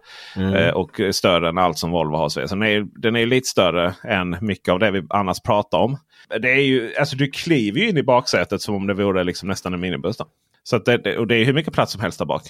Eh, 0.56 0.70
och 0.74 1.02
större 1.12 1.50
än 1.50 1.58
allt 1.58 1.78
som 1.78 1.92
Volvo 1.92 2.16
har. 2.16 2.30
Så 2.30 2.40
den 2.40 2.64
är, 2.64 2.88
den 3.02 3.16
är 3.16 3.26
lite 3.26 3.48
större 3.48 3.94
än 4.04 4.38
mycket 4.42 4.70
av 4.72 4.80
det 4.80 4.92
vi 4.92 5.04
annars 5.10 5.42
pratar 5.42 5.78
om. 5.78 5.98
Det 6.42 6.52
är 6.52 6.62
ju, 6.62 6.96
alltså 6.96 7.16
du 7.16 7.28
kliver 7.28 7.80
ju 7.80 7.90
in 7.90 7.98
i 7.98 8.04
baksätet 8.04 8.62
som 8.62 8.76
om 8.76 8.88
det 8.88 8.94
vore 8.94 9.24
liksom 9.24 9.50
nästan 9.50 9.74
en 9.74 9.80
minibuss. 9.80 10.18
Då. 10.18 10.26
Så 10.64 10.78
det- 10.78 11.18
och 11.18 11.28
det 11.28 11.36
är 11.36 11.46
hur 11.46 11.54
mycket 11.54 11.74
plats 11.74 11.92
som 11.92 12.02
helst 12.02 12.20
där 12.20 12.26
bak. 12.26 12.44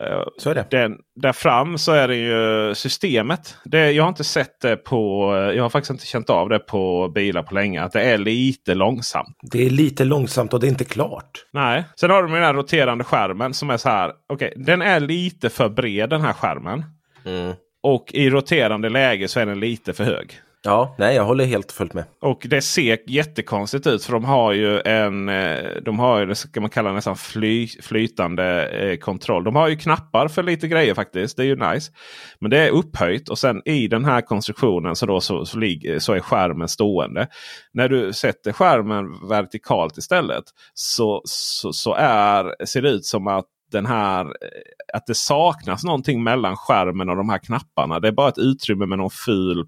Eh, 0.00 0.22
Så 0.38 0.50
är 0.50 0.54
det. 0.54 0.66
den, 0.70 0.96
där 1.14 1.32
fram 1.32 1.78
så 1.78 1.92
är 1.92 2.08
det 2.08 2.16
ju 2.16 2.74
systemet. 2.74 3.56
Det, 3.64 3.90
jag 3.92 4.04
har 4.04 4.08
inte 4.08 4.24
sett 4.24 4.60
det 4.60 4.76
på... 4.76 5.32
Jag 5.56 5.62
har 5.62 5.70
faktiskt 5.70 5.90
inte 5.90 6.06
känt 6.06 6.30
av 6.30 6.48
det 6.48 6.58
på 6.58 7.08
bilar 7.08 7.42
på 7.42 7.54
länge. 7.54 7.82
Att 7.82 7.92
det 7.92 8.02
är 8.02 8.18
lite 8.18 8.74
långsamt. 8.74 9.36
Det 9.42 9.66
är 9.66 9.70
lite 9.70 10.04
långsamt 10.04 10.52
och 10.54 10.60
det 10.60 10.66
är 10.66 10.68
inte 10.68 10.84
klart. 10.84 11.30
Nej. 11.52 11.84
Sen 12.00 12.10
har 12.10 12.22
de 12.22 12.32
den 12.32 12.42
här 12.42 12.54
roterande 12.54 13.04
skärmen 13.04 13.54
som 13.54 13.70
är 13.70 13.76
så 13.76 13.88
här. 13.88 14.12
Okej, 14.28 14.52
den 14.56 14.82
är 14.82 15.00
lite 15.00 15.50
för 15.50 15.68
bred 15.68 16.10
den 16.10 16.20
här 16.20 16.32
skärmen. 16.32 16.84
Mm. 17.24 17.54
Och 17.82 18.10
i 18.14 18.30
roterande 18.30 18.88
läge 18.88 19.28
så 19.28 19.40
är 19.40 19.46
den 19.46 19.60
lite 19.60 19.92
för 19.92 20.04
hög. 20.04 20.40
Ja, 20.62 20.94
nej 20.98 21.16
jag 21.16 21.24
håller 21.24 21.44
helt 21.44 21.72
fullt 21.72 21.94
med. 21.94 22.04
Och 22.20 22.46
det 22.50 22.62
ser 22.62 22.98
jättekonstigt 23.06 23.86
ut 23.86 24.04
för 24.04 24.12
de 24.12 24.24
har 24.24 24.52
ju 24.52 24.80
en, 24.80 25.28
eh, 25.28 25.70
de 25.82 25.98
har 25.98 26.20
ju 26.20 26.34
ska 26.34 26.60
man 26.60 26.70
kalla 26.70 26.92
nästan 26.92 27.16
fly, 27.16 27.68
flytande 27.68 28.68
eh, 28.68 28.96
kontroll. 28.96 29.44
De 29.44 29.56
har 29.56 29.68
ju 29.68 29.76
knappar 29.76 30.28
för 30.28 30.42
lite 30.42 30.68
grejer 30.68 30.94
faktiskt. 30.94 31.36
Det 31.36 31.42
är 31.42 31.46
ju 31.46 31.56
nice. 31.56 31.92
Men 32.40 32.50
det 32.50 32.58
är 32.58 32.70
upphöjt 32.70 33.28
och 33.28 33.38
sen 33.38 33.62
i 33.64 33.88
den 33.88 34.04
här 34.04 34.20
konstruktionen 34.20 34.96
så, 34.96 35.06
då 35.06 35.20
så, 35.20 35.44
så, 35.44 35.60
så 35.98 36.12
är 36.12 36.20
skärmen 36.20 36.68
stående. 36.68 37.28
När 37.72 37.88
du 37.88 38.12
sätter 38.12 38.52
skärmen 38.52 39.28
vertikalt 39.28 39.98
istället 39.98 40.44
så, 40.74 41.22
så, 41.24 41.72
så 41.72 41.94
är, 41.94 42.66
ser 42.66 42.82
det 42.82 42.90
ut 42.90 43.04
som 43.04 43.26
att 43.26 43.46
den 43.72 43.86
här 43.86 44.24
eh, 44.24 44.94
att 44.94 45.06
det 45.06 45.14
saknas 45.14 45.84
någonting 45.84 46.22
mellan 46.22 46.56
skärmen 46.56 47.08
och 47.08 47.16
de 47.16 47.28
här 47.28 47.38
knapparna. 47.38 48.00
Det 48.00 48.08
är 48.08 48.12
bara 48.12 48.28
ett 48.28 48.38
utrymme 48.38 48.86
med 48.86 48.98
någon 48.98 49.10
ful 49.10 49.66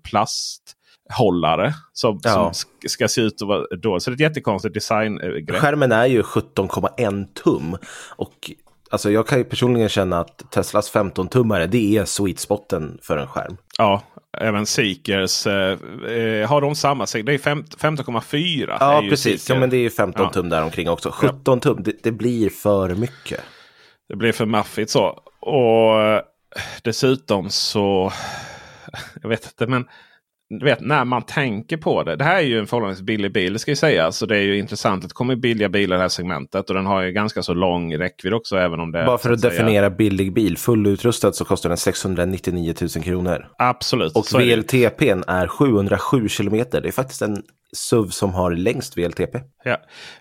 plasthållare 1.10 1.74
som, 1.92 2.20
ja. 2.22 2.52
som 2.52 2.68
ska 2.88 3.08
se 3.08 3.20
ut 3.20 3.42
att 3.42 3.48
vara 3.48 3.66
då. 3.82 4.00
Så 4.00 4.10
det 4.10 4.12
är 4.12 4.14
ett 4.14 4.20
jättekonstigt 4.20 4.74
designgrepp. 4.74 5.56
Skärmen 5.56 5.92
är 5.92 6.06
ju 6.06 6.22
17,1 6.22 7.26
tum. 7.44 7.76
Och 8.16 8.50
alltså 8.90 9.10
jag 9.10 9.26
kan 9.26 9.38
ju 9.38 9.44
personligen 9.44 9.88
känna 9.88 10.20
att 10.20 10.50
Teslas 10.50 10.92
15-tummare 10.92 11.66
det 11.66 11.96
är 11.96 12.04
sweet 12.04 12.38
spoten 12.38 12.98
för 13.02 13.16
en 13.16 13.26
skärm. 13.26 13.56
Ja, 13.78 14.02
även 14.38 14.66
Seekers. 14.66 15.46
Eh, 15.46 15.78
eh 16.12 16.48
har 16.48 16.60
de 16.60 16.74
samma? 16.74 17.06
Det 17.12 17.34
är 17.34 17.38
15,4. 17.38 18.76
Ja, 18.80 19.04
precis. 19.10 19.48
Ja, 19.48 19.54
men 19.58 19.70
det 19.70 19.76
är 19.76 19.82
ju 19.82 19.90
15 19.90 20.24
ja. 20.24 20.32
tum 20.32 20.48
där 20.48 20.62
omkring 20.62 20.88
också. 20.88 21.10
17 21.10 21.60
tum, 21.60 21.82
det, 21.82 22.02
det 22.02 22.12
blir 22.12 22.50
för 22.50 22.94
mycket. 22.94 23.40
Det 24.08 24.16
blir 24.16 24.32
för 24.32 24.46
maffigt 24.46 24.90
så. 24.90 25.18
Och 25.40 26.02
eh, 26.02 26.22
dessutom 26.82 27.50
så... 27.50 28.12
Jag 29.22 29.28
vet 29.28 29.44
inte 29.44 29.66
men 29.66 29.86
du 30.58 30.64
vet, 30.64 30.80
när 30.80 31.04
man 31.04 31.22
tänker 31.22 31.76
på 31.76 32.02
det. 32.02 32.16
Det 32.16 32.24
här 32.24 32.36
är 32.36 32.40
ju 32.42 32.58
en 32.58 32.66
förhållandevis 32.66 33.02
billig 33.02 33.32
bil, 33.32 33.58
ska 33.58 33.70
jag 33.70 33.78
säga. 33.78 34.12
Så 34.12 34.26
det 34.26 34.36
är 34.36 34.42
ju 34.42 34.58
intressant 34.58 35.04
att 35.04 35.10
det 35.10 35.14
kommer 35.14 35.36
billiga 35.36 35.68
bilar 35.68 35.96
i 35.96 35.98
det 35.98 36.02
här 36.02 36.08
segmentet. 36.08 36.70
Och 36.70 36.76
den 36.76 36.86
har 36.86 37.02
ju 37.02 37.12
ganska 37.12 37.42
så 37.42 37.54
lång 37.54 37.96
räckvidd 37.96 38.34
också. 38.34 38.56
Även 38.56 38.80
om 38.80 38.92
det, 38.92 39.04
Bara 39.04 39.18
för 39.18 39.30
att, 39.30 39.36
att 39.36 39.42
definiera 39.42 39.80
säga... 39.80 39.90
billig 39.90 40.32
bil. 40.32 40.58
Fullutrustad 40.58 41.32
så 41.32 41.44
kostar 41.44 41.68
den 41.68 41.78
699 41.78 42.74
000 42.80 42.88
kronor. 42.88 43.46
Absolut. 43.58 44.16
Och 44.16 44.26
VLTP 44.34 45.08
är 45.26 45.46
707 45.46 46.28
kilometer. 46.28 46.80
Det 46.80 46.88
är 46.88 46.92
faktiskt 46.92 47.22
en 47.22 47.42
SUV 47.72 48.08
som 48.08 48.34
har 48.34 48.50
längst 48.50 48.98
VLTP. 48.98 49.38
Ja. 49.64 49.76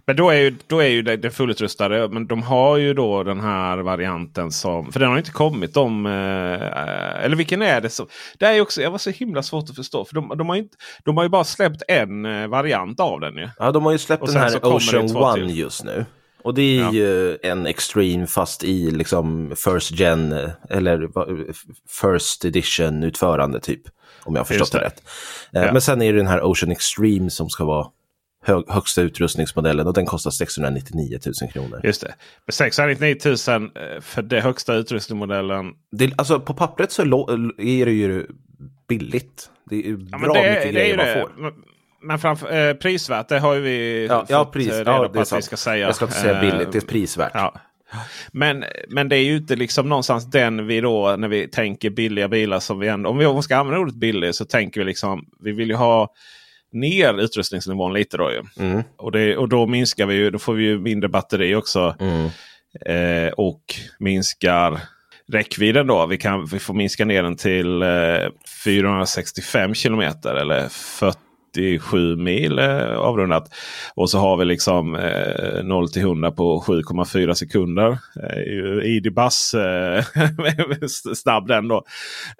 Men 0.07 0.15
då 0.15 0.29
är 0.29 0.35
ju, 0.35 0.55
då 0.67 0.79
är 0.79 0.87
ju 0.87 1.01
det, 1.01 1.17
det 1.17 1.31
fullutrustade. 1.31 2.09
Men 2.09 2.27
de 2.27 2.43
har 2.43 2.77
ju 2.77 2.93
då 2.93 3.23
den 3.23 3.39
här 3.39 3.77
varianten 3.77 4.51
som... 4.51 4.91
För 4.91 4.99
den 4.99 5.09
har 5.09 5.17
inte 5.17 5.31
kommit 5.31 5.77
om... 5.77 6.05
Eh, 6.05 7.23
eller 7.23 7.35
vilken 7.35 7.61
är 7.61 7.81
det? 7.81 7.89
Som, 7.89 8.07
det 8.39 8.45
är 8.45 8.61
också, 8.61 8.81
jag 8.81 8.91
var 8.91 8.97
så 8.97 9.09
himla 9.09 9.43
svårt 9.43 9.69
att 9.69 9.75
förstå. 9.75 10.05
För 10.05 10.15
de, 10.15 10.37
de, 10.37 10.49
har, 10.49 10.55
inte, 10.55 10.77
de 11.05 11.17
har 11.17 11.23
ju 11.23 11.29
bara 11.29 11.43
släppt 11.43 11.83
en 11.87 12.25
eh, 12.25 12.47
variant 12.47 12.99
av 12.99 13.19
den. 13.19 13.37
Ju. 13.37 13.49
Ja, 13.57 13.71
de 13.71 13.85
har 13.85 13.91
ju 13.91 13.97
släppt 13.97 14.25
den 14.25 14.35
här 14.35 14.65
Ocean 14.65 15.15
One 15.15 15.33
till. 15.33 15.57
just 15.57 15.83
nu. 15.83 16.05
Och 16.43 16.53
det 16.53 16.61
är 16.61 16.81
ja. 16.81 16.91
ju 16.91 17.37
en 17.43 17.65
Extreme 17.65 18.27
fast 18.27 18.63
i 18.63 18.91
liksom 18.91 19.53
First 19.55 19.91
Gen 19.91 20.35
eller 20.69 21.09
First 22.01 22.45
Edition 22.45 23.03
utförande 23.03 23.59
typ. 23.59 23.81
Om 24.23 24.35
jag 24.35 24.39
har 24.39 24.45
förstått 24.45 24.71
det. 24.71 24.79
det 24.79 24.85
rätt. 24.85 25.03
Eh, 25.53 25.63
ja. 25.63 25.73
Men 25.73 25.81
sen 25.81 26.01
är 26.01 26.13
det 26.13 26.19
den 26.19 26.27
här 26.27 26.41
Ocean 26.43 26.71
Extreme 26.71 27.29
som 27.29 27.49
ska 27.49 27.65
vara 27.65 27.87
hög, 28.45 28.63
högsta 28.69 29.01
utrustningsmodellen 29.01 29.87
och 29.87 29.93
den 29.93 30.05
kostar 30.05 30.31
699 30.31 31.19
000 31.41 31.51
kronor. 31.51 31.81
Just 31.83 32.01
det. 32.01 32.13
Men 32.45 32.53
699 32.53 33.17
000 33.25 33.37
för 34.01 34.21
den 34.21 34.41
högsta 34.41 34.73
utrustningsmodellen. 34.73 35.73
Det, 35.91 36.13
alltså 36.17 36.39
på 36.39 36.53
pappret 36.53 36.91
så 36.91 37.01
är 37.57 37.85
det 37.85 37.91
ju 37.91 38.27
billigt. 38.87 39.49
Det 39.69 39.75
är 39.75 39.83
ju 39.83 40.07
ja, 40.11 40.17
bra 40.17 40.33
det, 40.33 40.49
mycket 40.49 40.73
grejer 40.73 40.97
man 40.97 41.05
får. 41.05 41.53
Men 42.01 42.19
framför, 42.19 42.69
eh, 42.69 42.73
prisvärt, 42.73 43.27
det 43.27 43.39
har 43.39 43.53
ju 43.53 43.61
vi 43.61 44.07
ja, 44.09 44.19
fått 44.19 44.29
ja, 44.29 44.45
pris, 44.45 44.67
reda 44.67 44.91
ja, 44.91 45.09
på 45.09 45.19
att 45.19 45.33
vi 45.33 45.41
ska 45.41 45.57
säga. 45.57 45.85
Jag 45.85 45.95
ska 45.95 46.05
inte 46.05 46.17
säga 46.17 46.41
billigt, 46.41 46.71
det 46.71 46.77
är 46.77 46.87
prisvärt. 46.87 47.31
Ja. 47.33 47.53
Men, 48.31 48.65
men 48.89 49.09
det 49.09 49.15
är 49.15 49.23
ju 49.23 49.37
inte 49.37 49.55
liksom 49.55 49.89
någonstans 49.89 50.31
den 50.31 50.67
vi 50.67 50.81
då 50.81 51.15
när 51.15 51.27
vi 51.27 51.47
tänker 51.47 51.89
billiga 51.89 52.27
bilar 52.27 52.59
som 52.59 52.79
vi 52.79 52.87
ändå. 52.87 53.09
Om 53.09 53.35
vi 53.35 53.41
ska 53.41 53.57
använda 53.57 53.79
ordet 53.79 53.95
billig 53.95 54.35
så 54.35 54.45
tänker 54.45 54.81
vi 54.81 54.85
liksom. 54.85 55.25
Vi 55.39 55.51
vill 55.51 55.69
ju 55.69 55.75
ha 55.75 56.13
ner 56.71 57.19
utrustningsnivån 57.19 57.93
lite 57.93 58.17
då 58.17 58.31
ju. 58.31 58.65
Mm. 58.65 58.83
Och, 58.97 59.11
det, 59.11 59.37
och 59.37 59.49
då 59.49 59.67
minskar 59.67 60.05
vi 60.05 60.15
ju. 60.15 60.29
Då 60.29 60.39
får 60.39 60.53
vi 60.53 60.63
ju 60.63 60.79
mindre 60.79 61.09
batteri 61.09 61.55
också. 61.55 61.95
Mm. 61.99 62.29
Eh, 62.85 63.31
och 63.31 63.63
minskar 63.99 64.79
räckvidden 65.31 65.87
då. 65.87 66.05
Vi, 66.05 66.17
kan, 66.17 66.45
vi 66.45 66.59
får 66.59 66.73
minska 66.73 67.05
ner 67.05 67.23
den 67.23 67.35
till 67.35 67.81
eh, 67.81 68.29
465 68.63 69.73
kilometer 69.73 70.35
eller 70.35 70.69
40 70.69 71.28
77 71.55 72.15
mil 72.15 72.59
eh, 72.59 72.97
avrundat. 72.97 73.49
Och 73.95 74.09
så 74.09 74.19
har 74.19 74.37
vi 74.37 74.45
liksom 74.45 74.95
eh, 74.95 75.63
0 75.63 75.91
till 75.91 76.01
100 76.01 76.31
på 76.31 76.63
7,4 76.67 77.33
sekunder. 77.33 77.97
Eh, 78.23 78.85
ID-Buzz 78.85 79.53
eh, 79.53 80.03
snabb 81.15 81.47
den 81.47 81.67
då. 81.67 81.83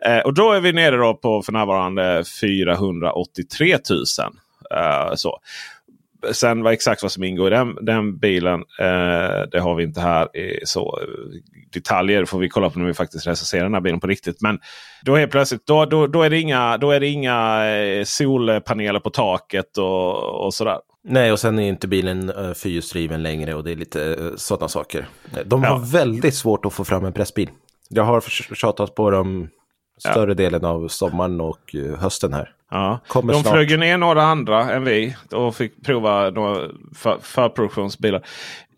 Eh, 0.06 0.20
och 0.20 0.34
då 0.34 0.52
är 0.52 0.60
vi 0.60 0.74
nere 0.74 0.98
då 0.98 1.14
på 1.14 1.42
för 1.42 1.52
närvarande 1.52 2.24
483 2.42 3.78
000. 3.90 4.04
Eh, 4.72 5.16
så. 5.16 5.40
Sen 6.32 6.64
vad 6.64 6.74
exakt 6.74 7.02
vad 7.02 7.12
som 7.12 7.24
ingår 7.24 7.48
i 7.48 7.50
den, 7.50 7.86
den 7.86 8.18
bilen, 8.18 8.60
eh, 8.80 9.42
det 9.52 9.60
har 9.60 9.76
vi 9.76 9.84
inte 9.84 10.02
här. 10.02 10.38
I, 10.38 10.60
så 10.66 11.00
Detaljer 11.74 12.26
får 12.26 12.40
vi 12.40 12.50
kolla 12.50 12.70
på 12.70 12.80
när 12.80 12.86
vi 12.86 12.94
faktiskt 12.94 13.28
recenserar 13.28 13.64
den 13.64 13.74
här 13.74 13.82
bilen 13.82 14.00
på 14.00 14.08
riktigt. 14.08 14.42
Men 14.42 14.60
då 15.06 15.16
är 15.16 15.28
plötsligt 15.28 15.66
då, 15.66 15.86
då, 15.86 16.08
då 16.08 16.22
är 16.22 16.30
det 16.30 16.40
inga, 16.40 16.78
då 16.78 16.92
är 16.92 17.00
det 17.00 17.08
inga 17.08 17.66
eh, 17.70 18.04
solpaneler 18.04 19.00
på 19.00 19.10
taket 19.10 19.78
och, 19.78 20.46
och 20.46 20.54
sådär. 20.54 20.78
Nej, 21.04 21.32
och 21.32 21.40
sen 21.40 21.60
är 21.60 21.70
inte 21.70 21.88
bilen 21.88 22.32
uh, 22.32 22.54
fyrhjulsdriven 22.54 23.24
längre 23.24 23.56
och 23.56 23.64
det 23.64 23.72
är 23.72 23.76
lite 23.76 24.00
uh, 24.00 24.36
sådana 24.36 24.68
saker. 24.68 25.08
De 25.46 25.64
har 25.64 25.70
ja. 25.70 25.86
väldigt 25.86 26.36
svårt 26.36 26.66
att 26.66 26.74
få 26.74 26.84
fram 26.84 27.06
en 27.06 27.14
pressbil. 27.14 27.50
Jag 27.90 28.04
har 28.04 28.22
tjatat 28.56 28.96
på 28.96 29.12
dem 29.12 29.50
större 29.98 30.32
ja. 30.32 30.36
delen 30.36 30.66
av 30.66 30.88
sommaren 30.88 31.42
och 31.42 31.76
hösten 31.98 32.34
här. 32.34 32.54
Ja. 32.70 33.00
Kommer 33.08 33.34
de 33.34 33.42
snart. 33.42 33.54
flög 33.54 33.80
ner 33.80 33.98
några 33.98 34.24
andra 34.24 34.72
än 34.72 34.84
vi 34.84 35.16
och 35.32 35.56
fick 35.56 35.86
prova 35.86 36.30
några 36.30 36.70
för, 36.96 37.20
förproduktionsbilar. 37.22 38.26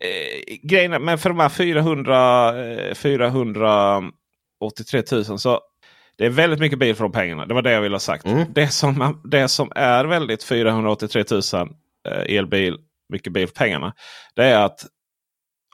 Eh, 0.00 0.56
grejen 0.62 1.04
med 1.04 1.20
för 1.20 1.28
de 1.28 1.38
här 1.38 1.48
400, 1.48 2.64
eh, 2.64 2.94
483 2.94 5.02
000 5.12 5.24
så 5.38 5.60
det 6.16 6.26
är 6.26 6.30
väldigt 6.30 6.60
mycket 6.60 6.78
bil 6.78 6.94
för 6.94 7.04
de 7.04 7.12
pengarna. 7.12 7.46
Det 7.46 7.54
var 7.54 7.62
det 7.62 7.72
jag 7.72 7.80
ville 7.80 7.94
ha 7.94 8.00
sagt. 8.00 8.26
Mm. 8.26 8.44
Det, 8.52 8.68
som, 8.68 9.20
det 9.24 9.48
som 9.48 9.72
är 9.74 10.04
väldigt 10.04 10.44
483 10.44 11.24
000 11.30 11.42
eh, 12.08 12.36
elbil, 12.36 12.78
mycket 13.08 13.32
bil 13.32 13.46
för 13.46 13.54
pengarna. 13.54 13.94
Det 14.34 14.44
är 14.44 14.64
att 14.64 14.86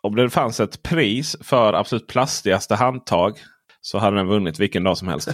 om 0.02 0.16
det 0.16 0.30
fanns 0.30 0.60
ett 0.60 0.82
pris 0.82 1.36
för 1.40 1.72
absolut 1.72 2.06
plastigaste 2.06 2.74
handtag 2.74 3.38
så 3.88 3.98
hade 3.98 4.16
den 4.16 4.26
vunnit 4.26 4.58
vilken 4.58 4.84
dag 4.84 4.98
som 4.98 5.08
helst. 5.08 5.28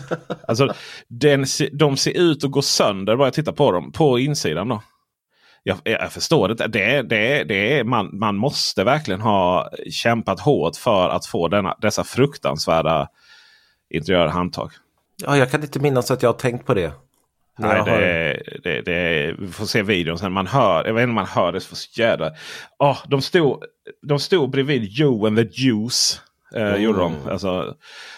alltså, 0.48 0.74
den, 1.08 1.44
de 1.72 1.96
ser 1.96 2.16
ut 2.16 2.44
att 2.44 2.50
gå 2.50 2.62
sönder 2.62 3.16
bara 3.16 3.26
jag 3.26 3.34
tittar 3.34 3.52
på 3.52 3.72
dem. 3.72 3.92
På 3.92 4.18
insidan 4.18 4.68
då. 4.68 4.82
Jag, 5.62 5.78
jag 5.84 6.12
förstår 6.12 6.48
det. 6.48 6.54
det, 6.54 7.02
det, 7.02 7.44
det 7.44 7.78
är, 7.78 7.84
man, 7.84 8.18
man 8.18 8.36
måste 8.36 8.84
verkligen 8.84 9.20
ha 9.20 9.70
kämpat 9.90 10.40
hårt 10.40 10.76
för 10.76 11.08
att 11.08 11.26
få 11.26 11.48
denna, 11.48 11.76
dessa 11.80 12.04
fruktansvärda 12.04 13.08
interiörhandtag. 13.90 14.70
Ja, 15.22 15.36
jag 15.36 15.50
kan 15.50 15.62
inte 15.62 15.80
minnas 15.80 16.10
att 16.10 16.22
jag 16.22 16.28
har 16.28 16.38
tänkt 16.38 16.66
på 16.66 16.74
det. 16.74 16.92
Nej, 17.58 17.82
det, 17.84 17.90
är, 17.90 18.60
det, 18.62 18.82
det 18.82 19.34
vi 19.38 19.46
får 19.46 19.66
se 19.66 19.82
videon 19.82 20.18
sen. 20.18 20.32
Man 20.32 20.46
hör, 20.46 20.84
jag 20.84 20.94
vet 20.94 21.02
inte 21.02 21.10
om 21.10 21.14
man 21.14 21.26
hör 21.26 21.52
det 21.52 21.60
så. 21.60 21.76
Oh, 22.78 22.98
de, 23.08 23.22
stod, 23.22 23.64
de 24.02 24.18
stod 24.18 24.50
bredvid 24.50 24.84
Joe 24.84 25.26
and 25.26 25.36
the 25.36 25.62
Juice. 25.62 26.20
Eh, 26.54 26.68
mm. 26.68 26.82
Gjorde 26.82 26.98
de. 26.98 27.16
Alltså, 27.30 27.74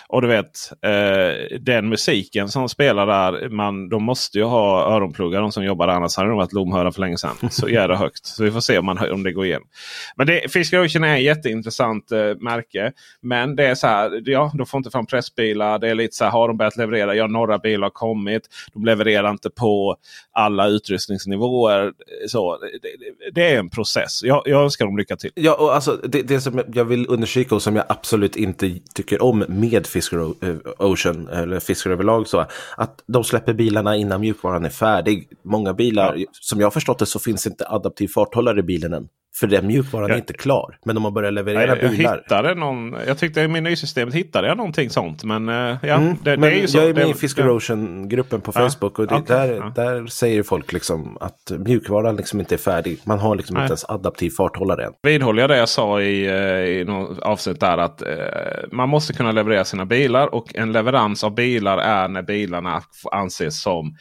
och 0.08 0.22
du 0.22 0.28
vet 0.28 0.72
eh, 0.82 1.58
den 1.60 1.88
musiken 1.88 2.48
som 2.48 2.68
spelar 2.68 3.06
där. 3.06 3.48
Man, 3.48 3.88
de 3.88 4.02
måste 4.02 4.38
ju 4.38 4.44
ha 4.44 4.94
öronpluggar 4.94 5.40
de 5.40 5.52
som 5.52 5.64
jobbar 5.64 5.86
där. 5.86 5.94
Annars 5.94 6.16
hade 6.16 6.28
de 6.28 6.36
varit 6.36 6.52
lomhörda 6.52 6.92
för 6.92 7.00
länge 7.00 7.18
sedan. 7.18 7.50
Så 7.50 7.68
jädra 7.68 7.96
högt. 7.96 8.26
Så 8.26 8.44
vi 8.44 8.50
får 8.50 8.60
se 8.60 8.78
om, 8.78 8.86
man, 8.86 9.10
om 9.12 9.22
det 9.22 9.32
går 9.32 9.46
igenom. 9.46 9.68
Men 10.16 10.26
det, 10.26 10.52
Fisker 10.52 10.84
Ocean 10.84 11.04
är 11.04 11.16
ett 11.16 11.22
jätteintressant 11.22 12.12
eh, 12.12 12.18
märke. 12.40 12.92
Men 13.22 13.56
det 13.56 13.66
är 13.66 13.74
så 13.74 13.86
här. 13.86 14.22
Ja, 14.24 14.52
de 14.54 14.66
får 14.66 14.78
inte 14.78 14.90
fram 14.90 15.06
pressbilar. 15.06 15.78
Det 15.78 15.88
är 15.88 15.94
lite 15.94 16.16
så 16.16 16.24
här. 16.24 16.30
Har 16.30 16.48
de 16.48 16.56
börjat 16.56 16.76
leverera? 16.76 17.14
Ja, 17.14 17.26
några 17.26 17.58
bilar 17.58 17.82
har 17.82 17.90
kommit. 17.90 18.42
De 18.72 18.84
levererar 18.84 19.30
inte 19.30 19.50
på 19.50 19.96
alla 20.32 20.66
utrustningsnivåer. 20.66 21.92
Så, 22.28 22.58
det, 22.58 23.30
det 23.34 23.52
är 23.52 23.58
en 23.58 23.70
process. 23.70 24.22
Jag, 24.22 24.42
jag 24.44 24.62
önskar 24.62 24.84
dem 24.84 24.96
lycka 24.96 25.16
till. 25.16 25.30
Ja, 25.34 25.54
och 25.54 25.74
alltså, 25.74 26.00
det, 26.04 26.22
det 26.22 26.40
som 26.40 26.62
jag 26.74 26.84
vill 26.84 27.06
understryka 27.08 27.54
och 27.54 27.62
som 27.62 27.76
jag 27.76 27.84
absolut 27.88 28.36
inte 28.36 28.78
tycker 28.94 29.22
om 29.22 29.44
med 29.48 29.86
Fisker 29.86 29.96
eh, 30.12 30.56
Ocean, 30.78 31.28
eller 31.28 31.60
Fisker 31.60 31.90
överlag, 31.90 32.28
så 32.28 32.46
att 32.76 33.02
de 33.06 33.24
släpper 33.24 33.54
bilarna 33.54 33.96
innan 33.96 34.20
mjukvaran 34.20 34.64
är 34.64 34.70
färdig. 34.70 35.28
Många 35.42 35.74
bilar, 35.74 36.14
ja. 36.16 36.26
som 36.32 36.60
jag 36.60 36.66
har 36.66 36.70
förstått 36.70 36.98
det, 36.98 37.06
så 37.06 37.18
finns 37.18 37.46
inte 37.46 37.68
adaptiv 37.68 38.08
farthållare 38.08 38.60
i 38.60 38.62
bilen 38.62 38.92
än. 38.92 39.08
För 39.40 39.46
den 39.46 39.66
mjukvaran 39.66 40.10
är 40.10 40.16
inte 40.16 40.32
klar. 40.32 40.78
Men 40.84 40.96
om 40.96 41.02
man 41.02 41.14
börjar 41.14 41.30
leverera 41.30 41.66
jag, 41.66 41.82
jag 41.82 41.90
bilar. 41.90 42.16
Hittade 42.16 42.54
någon, 42.54 42.96
jag 43.06 43.18
tyckte 43.18 43.40
i 43.40 43.48
menysystemet 43.48 44.14
hittade 44.14 44.48
jag 44.48 44.56
någonting 44.56 44.90
sånt. 44.90 45.24
Men 45.24 45.48
uh, 45.48 45.76
ja, 45.82 45.94
Mm, 45.94 46.16
det, 46.22 46.30
men 46.30 46.40
det 46.40 46.56
är 46.56 46.60
ju 46.60 46.68
så. 46.68 46.78
jag 46.78 46.88
är 46.88 46.94
med 46.94 47.08
i 47.08 47.14
Fisk 47.14 47.38
Erosion-gruppen 47.38 48.40
på 48.40 48.52
Facebook 48.52 48.98
och 48.98 49.06
det, 49.06 49.14
okej, 49.14 49.36
där, 49.36 49.72
där 49.74 50.06
säger 50.06 50.42
folk 50.42 50.72
liksom 50.72 51.16
att 51.20 51.52
mjukvaran 51.58 52.16
liksom 52.16 52.40
inte 52.40 52.54
är 52.54 52.58
färdig. 52.58 52.98
Man 53.04 53.18
har 53.18 53.36
liksom 53.36 53.54
Nej. 53.54 53.62
inte 53.62 53.70
ens 53.70 53.84
adaptiv 53.84 54.30
farthållare 54.30 54.84
än. 54.84 54.92
vidhåller 55.02 55.42
jag 55.42 55.50
det 55.50 55.56
jag 55.56 55.68
sa 55.68 56.00
i, 56.00 56.26
eh, 56.26 56.80
i 56.80 56.84
något 56.84 57.18
avsnitt 57.18 57.60
där 57.60 57.78
att 57.78 58.02
eh, 58.02 58.08
man 58.72 58.88
måste 58.88 59.12
kunna 59.12 59.32
leverera 59.32 59.64
sina 59.64 59.86
bilar 59.86 60.34
och 60.34 60.54
en 60.54 60.72
leverans 60.72 61.24
av 61.24 61.34
bilar 61.34 61.78
är 61.78 62.08
när 62.08 62.22
bilarna 62.22 62.82
anses 63.12 63.62
som 63.62 63.96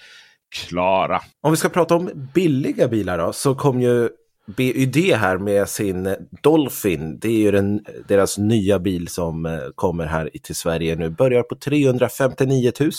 klara. 0.56 1.22
Om 1.42 1.52
vi 1.52 1.58
ska 1.58 1.70
prata 1.70 1.96
om 1.96 2.30
billiga 2.34 2.88
bilar 2.88 3.18
då, 3.18 3.34
så 3.34 3.56
kom 3.56 3.82
ju 3.82 4.10
BYD 4.48 4.96
här 5.16 5.38
med 5.38 5.70
sin 5.70 6.16
Dolphin. 6.42 7.20
Det 7.20 7.28
är 7.28 7.38
ju 7.40 7.52
den, 7.52 7.86
deras 8.08 8.38
nya 8.38 8.80
bil 8.80 9.08
som 9.08 9.46
eh, 9.46 9.60
kommer 9.76 10.06
här 10.06 10.30
till 10.44 10.56
Sverige 10.56 10.96
nu. 10.96 11.10
Börjar 11.10 11.44
på 11.44 11.56
359 11.56 12.72
000. 12.80 12.92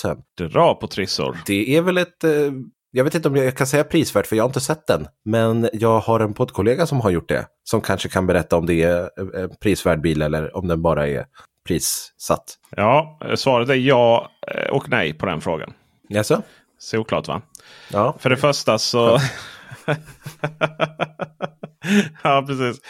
Dra 0.50 0.74
på 0.74 0.86
trissor. 0.86 1.38
Det 1.46 1.76
är 1.76 1.82
väl 1.82 1.98
ett... 1.98 2.24
eh, 2.24 2.30
Jag 2.90 3.04
vet 3.04 3.14
inte 3.14 3.28
om 3.28 3.36
jag 3.36 3.56
kan 3.56 3.66
säga 3.66 3.84
prisvärt 3.84 4.26
för 4.26 4.36
jag 4.36 4.44
har 4.44 4.48
inte 4.48 4.60
sett 4.60 4.86
den. 4.86 5.06
Men 5.24 5.68
jag 5.72 5.98
har 6.00 6.20
en 6.20 6.34
poddkollega 6.34 6.86
som 6.86 7.00
har 7.00 7.10
gjort 7.10 7.28
det. 7.28 7.46
Som 7.64 7.80
kanske 7.80 8.08
kan 8.08 8.26
berätta 8.26 8.56
om 8.56 8.66
det 8.66 8.82
är 8.82 9.10
en 9.44 9.50
prisvärd 9.60 10.00
bil 10.00 10.22
eller 10.22 10.56
om 10.56 10.68
den 10.68 10.82
bara 10.82 11.08
är 11.08 11.26
prissatt. 11.68 12.54
Ja, 12.76 13.18
eh, 13.24 13.34
svaret 13.34 13.68
är 13.68 13.74
ja 13.74 14.30
eh, 14.54 14.70
och 14.70 14.88
nej 14.88 15.12
på 15.14 15.26
den 15.26 15.40
frågan. 15.40 15.72
Jaså? 16.08 16.42
Såklart 16.78 17.28
va? 17.28 17.42
Ja. 17.92 18.16
För 18.18 18.30
det 18.30 18.36
första 18.36 18.78
så... 18.78 19.18
ja, 22.22 22.44
precis. 22.46 22.80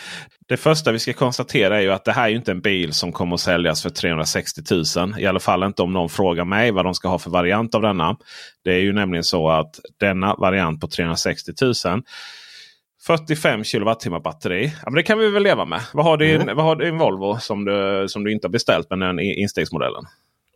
Det 0.49 0.57
första 0.57 0.93
vi 0.93 0.99
ska 0.99 1.13
konstatera 1.13 1.77
är 1.77 1.81
ju 1.81 1.93
att 1.93 2.05
det 2.05 2.13
här 2.13 2.29
är 2.31 2.35
inte 2.35 2.51
en 2.51 2.61
bil 2.61 2.93
som 2.93 3.13
kommer 3.13 3.35
att 3.35 3.41
säljas 3.41 3.83
för 3.83 3.91
360 3.91 4.61
000. 4.99 5.19
I 5.21 5.27
alla 5.27 5.41
fall 5.41 5.63
inte 5.63 5.83
om 5.83 5.93
någon 5.93 6.09
frågar 6.09 6.45
mig 6.45 6.71
vad 6.71 6.85
de 6.85 6.95
ska 6.95 7.09
ha 7.09 7.19
för 7.19 7.31
variant 7.31 7.75
av 7.75 7.83
denna. 7.83 8.17
Det 8.65 8.71
är 8.73 8.79
ju 8.79 8.93
nämligen 8.93 9.25
så 9.25 9.51
att 9.51 9.81
denna 10.01 10.35
variant 10.35 10.81
på 10.81 10.89
360 10.89 11.53
000 11.63 12.03
45 13.07 13.65
kilowattimmar 13.65 14.21
batteri. 14.21 14.67
Ja, 14.67 14.83
men 14.85 14.95
det 14.95 15.03
kan 15.03 15.19
vi 15.19 15.31
väl 15.31 15.43
leva 15.43 15.65
med. 15.65 15.81
Vad 15.93 16.05
har 16.05 16.17
du, 16.17 16.35
en- 16.35 16.57
vad 16.57 16.65
har 16.65 16.83
en 16.83 16.99
Volvo 16.99 17.39
som 17.41 17.65
du, 17.65 18.07
som 18.09 18.25
du 18.25 18.33
inte 18.33 18.47
har 18.47 18.53
beställt 18.53 18.91
med 18.91 18.99
den 19.01 19.21
instegsmodellen? 19.21 20.05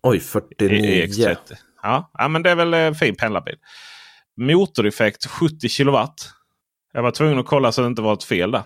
Oj, 0.03 0.16
I- 0.16 0.21
49. 0.21 1.05
EX30. 1.07 1.37
Ja, 1.83 2.11
ja, 2.18 2.29
men 2.29 2.43
det 2.43 2.51
är 2.51 2.55
väl 2.55 2.75
en 2.75 2.95
fin 2.95 3.16
pendlarbil. 3.16 3.57
Motoreffekt 4.41 5.26
70 5.26 5.68
kilowatt. 5.68 6.30
Jag 6.93 7.03
var 7.03 7.11
tvungen 7.11 7.38
att 7.38 7.47
kolla 7.47 7.72
så 7.72 7.80
det 7.80 7.86
inte 7.86 8.03
var 8.03 8.12
ett 8.12 8.24
fel 8.24 8.51
där. 8.51 8.62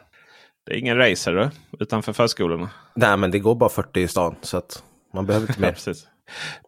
Det 0.66 0.72
är 0.72 0.77
ingen 0.79 0.97
racer 0.97 1.51
utanför 1.81 2.12
förskolorna. 2.12 2.70
Nej, 2.95 3.16
men 3.16 3.31
det 3.31 3.39
går 3.39 3.55
bara 3.55 3.70
40 3.70 4.01
i 4.01 4.09
stan. 4.09 4.35
Så 4.41 4.57
att 4.57 4.83
man 5.14 5.27
behöver 5.27 5.47
inte 5.49 5.61
mer. 5.61 5.72
precis. 5.72 6.07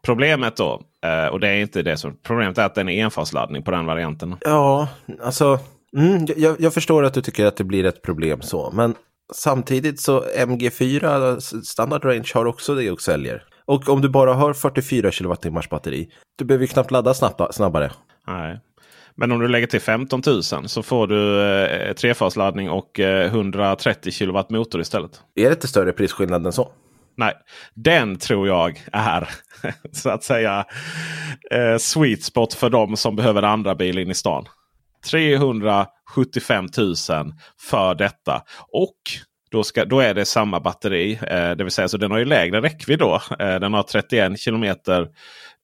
Problemet 0.02 0.56
då, 0.56 0.82
eh, 1.04 1.26
och 1.26 1.40
det 1.40 1.48
är 1.48 1.56
inte 1.56 1.82
det 1.82 1.96
som 1.96 2.16
problemet 2.22 2.58
är 2.58 2.64
att 2.64 2.74
den 2.74 2.88
är 2.88 3.04
enfasladdning 3.04 3.62
på 3.62 3.70
den 3.70 3.86
varianten. 3.86 4.36
Ja, 4.40 4.88
alltså. 5.22 5.58
Mm, 5.96 6.26
jag, 6.36 6.60
jag 6.60 6.74
förstår 6.74 7.04
att 7.04 7.14
du 7.14 7.22
tycker 7.22 7.46
att 7.46 7.56
det 7.56 7.64
blir 7.64 7.84
ett 7.84 8.02
problem 8.02 8.42
så. 8.42 8.70
Men 8.74 8.94
samtidigt 9.34 10.00
så 10.00 10.24
MG4 10.36 11.40
standard 11.62 12.04
range 12.04 12.30
har 12.34 12.46
också 12.46 12.74
det 12.74 12.90
och 12.90 13.00
säljer. 13.00 13.44
Och 13.64 13.88
om 13.88 14.00
du 14.00 14.08
bara 14.08 14.34
har 14.34 14.52
44 14.52 15.10
kilowattimmars 15.10 15.68
batteri. 15.68 16.08
Du 16.38 16.44
behöver 16.44 16.62
ju 16.62 16.68
knappt 16.68 16.90
ladda 16.90 17.14
snabba, 17.14 17.52
snabbare. 17.52 17.92
Nej. 18.26 18.60
Men 19.16 19.32
om 19.32 19.38
du 19.38 19.48
lägger 19.48 19.66
till 19.66 19.80
15 19.80 20.22
000 20.26 20.42
så 20.42 20.82
får 20.82 21.06
du 21.06 21.42
eh, 21.42 21.92
trefasladdning 21.92 22.70
och 22.70 23.00
eh, 23.00 23.26
130 23.26 24.12
kilowatt 24.12 24.50
motor 24.50 24.80
istället. 24.80 25.20
Är 25.34 25.44
det 25.44 25.52
inte 25.52 25.68
större 25.68 25.92
prisskillnad 25.92 26.46
än 26.46 26.52
så? 26.52 26.72
Nej, 27.16 27.34
den 27.74 28.18
tror 28.18 28.48
jag 28.48 28.82
är 28.92 29.28
så 29.92 30.10
att 30.10 30.24
säga 30.24 30.64
eh, 31.50 31.76
sweet 31.78 32.22
spot 32.22 32.54
för 32.54 32.70
de 32.70 32.96
som 32.96 33.16
behöver 33.16 33.42
en 33.42 33.50
andra 33.50 33.74
bil 33.74 33.98
in 33.98 34.10
i 34.10 34.14
stan. 34.14 34.44
375 35.10 36.66
000 36.78 36.94
för 37.70 37.94
detta. 37.94 38.42
Och 38.72 38.96
då, 39.50 39.64
ska, 39.64 39.84
då 39.84 40.00
är 40.00 40.14
det 40.14 40.24
samma 40.24 40.60
batteri. 40.60 41.18
Eh, 41.22 41.50
det 41.50 41.64
vill 41.64 41.70
säga 41.70 41.88
så 41.88 41.96
den 41.96 42.10
har 42.10 42.18
ju 42.18 42.24
lägre 42.24 42.60
räckvidd 42.60 42.98
då. 42.98 43.20
Eh, 43.38 43.60
den 43.60 43.74
har 43.74 43.82
31 43.82 44.40
kilometer 44.40 45.08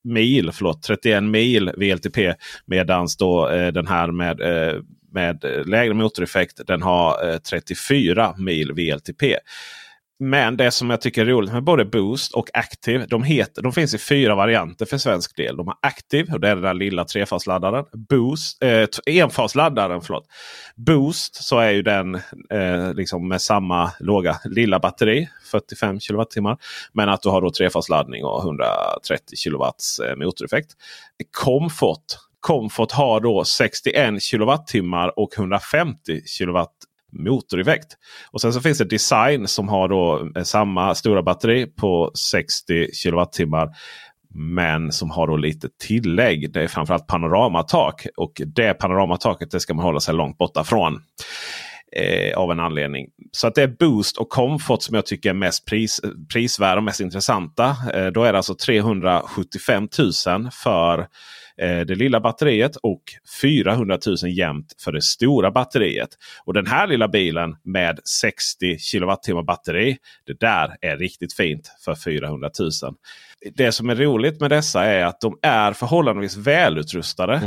mil, 0.05 0.53
förlåt, 0.53 0.83
31 0.83 1.23
mil 1.23 1.71
VLTP. 1.77 2.35
Medans 2.67 3.17
då 3.17 3.49
eh, 3.49 3.73
den 3.73 3.87
här 3.87 4.11
med, 4.11 4.41
eh, 4.41 4.81
med 5.13 5.45
lägre 5.67 5.95
motoreffekt 5.95 6.61
den 6.67 6.83
har 6.83 7.31
eh, 7.31 7.39
34 7.39 8.35
mil 8.39 8.73
VLTP. 8.73 9.23
Men 10.25 10.57
det 10.57 10.71
som 10.71 10.91
jag 10.91 11.01
tycker 11.01 11.23
är 11.23 11.27
roligt 11.27 11.53
med 11.53 11.65
både 11.65 11.85
Boost 11.85 12.33
och 12.33 12.51
Active. 12.55 13.07
De, 13.07 13.23
heter, 13.23 13.63
de 13.63 13.73
finns 13.73 13.95
i 13.95 13.99
fyra 13.99 14.35
varianter 14.35 14.87
för 14.87 14.99
svensk 14.99 15.37
del. 15.37 15.57
De 15.57 15.67
har 15.67 15.77
Active 15.83 16.33
och 16.33 16.41
det 16.41 16.49
är 16.49 16.55
den 16.55 16.65
där 16.65 16.75
lilla 16.75 17.05
trefasladdaren. 17.05 17.85
Boost, 18.09 18.63
eh, 18.63 18.89
enfasladdaren, 19.07 20.01
förlåt. 20.01 20.27
Boost 20.77 21.45
så 21.45 21.59
är 21.59 21.71
ju 21.71 21.83
den 21.83 22.15
eh, 22.51 22.95
liksom 22.95 23.29
med 23.29 23.41
samma 23.41 23.93
låga 24.01 24.37
lilla 24.45 24.79
batteri. 24.79 25.29
45 25.51 26.01
kilowattimmar. 26.01 26.59
Men 26.93 27.09
att 27.09 27.23
du 27.23 27.29
har 27.29 27.41
då 27.41 27.51
trefasladdning 27.51 28.25
och 28.25 28.43
130 28.43 29.37
kilowatts 29.37 29.99
eh, 29.99 30.17
motoreffekt. 30.17 30.73
Comfort. 31.45 32.05
Comfort 32.41 32.93
har 32.93 33.21
då 33.21 33.45
61 33.45 34.23
kilowattimmar 34.23 35.19
och 35.19 35.39
150 35.39 36.23
kilowatt 36.27 36.73
motoreffekt. 37.13 37.97
Och 38.31 38.41
sen 38.41 38.53
så 38.53 38.61
finns 38.61 38.79
det 38.79 38.85
Design 38.85 39.49
som 39.49 39.69
har 39.69 39.89
då 39.89 40.31
eh, 40.37 40.43
samma 40.43 40.95
stora 40.95 41.23
batteri 41.23 41.67
på 41.67 42.11
60 42.15 42.95
kilowattimmar. 42.95 43.69
Men 44.35 44.93
som 44.93 45.11
har 45.11 45.27
då 45.27 45.37
lite 45.37 45.69
tillägg. 45.87 46.53
Det 46.53 46.63
är 46.63 46.69
framförallt 46.69 47.07
panoramatak. 47.07 48.07
Och 48.17 48.33
det 48.47 48.75
panoramataket 48.75 49.51
det 49.51 49.61
ska 49.61 49.75
man 49.75 49.85
hålla 49.85 50.01
sig 50.01 50.15
långt 50.15 50.39
borta 50.39 50.65
från. 50.65 51.01
Eh, 51.97 52.39
av 52.39 52.53
en 52.53 52.61
anledning. 52.61 53.07
Så 53.33 53.47
att 53.47 53.55
det 53.55 53.63
är 53.63 53.77
Boost 53.79 54.17
och 54.17 54.29
Comfort 54.29 54.83
som 54.83 54.95
jag 54.95 55.07
tycker 55.07 55.31
är 55.31 55.35
mest 55.35 55.67
pris, 55.67 56.01
prisvärda 56.33 56.77
och 56.77 56.83
mest 56.83 57.01
intressanta. 57.01 57.77
Eh, 57.95 58.07
då 58.07 58.25
är 58.25 58.33
det 58.33 58.39
alltså 58.39 58.55
375 58.55 59.89
000 60.27 60.51
för 60.53 61.07
det 61.57 61.95
lilla 61.95 62.21
batteriet 62.21 62.77
och 62.77 63.03
400 63.43 63.99
000 64.07 64.17
jämnt 64.31 64.75
för 64.85 64.93
det 64.93 65.03
stora 65.03 65.51
batteriet. 65.51 66.09
Och 66.45 66.55
den 66.55 66.67
här 66.67 66.87
lilla 66.87 67.09
bilen 67.09 67.57
med 67.63 68.01
60 68.05 68.79
kilowattimmar 68.79 69.43
batteri. 69.43 69.97
Det 70.27 70.41
där 70.41 70.77
är 70.81 70.97
riktigt 70.97 71.35
fint 71.35 71.73
för 71.85 71.95
400 71.95 72.51
000. 72.61 72.71
Det 73.55 73.73
som 73.73 73.91
är 73.91 73.95
roligt 73.95 74.41
med 74.41 74.51
dessa 74.51 74.85
är 74.85 75.05
att 75.05 75.21
de 75.21 75.39
är 75.43 75.73
förhållandevis 75.73 76.37
välutrustade. 76.37 77.41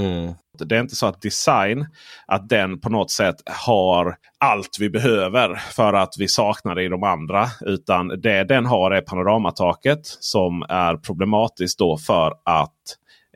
Det 0.59 0.75
är 0.75 0.81
inte 0.81 0.95
så 0.95 1.05
att 1.05 1.21
design 1.21 1.85
att 2.27 2.49
den 2.49 2.79
på 2.79 2.89
något 2.89 3.11
sätt 3.11 3.35
har 3.45 4.15
allt 4.37 4.77
vi 4.79 4.89
behöver 4.89 5.55
för 5.55 5.93
att 5.93 6.13
vi 6.19 6.27
saknar 6.27 6.75
det 6.75 6.83
i 6.83 6.87
de 6.87 7.03
andra. 7.03 7.47
Utan 7.61 8.07
det 8.07 8.43
den 8.43 8.65
har 8.65 8.91
är 8.91 9.01
panoramataket 9.01 9.99
som 10.05 10.65
är 10.69 10.97
problematiskt 10.97 11.79
då 11.79 11.97
för 11.97 12.33
att 12.45 12.71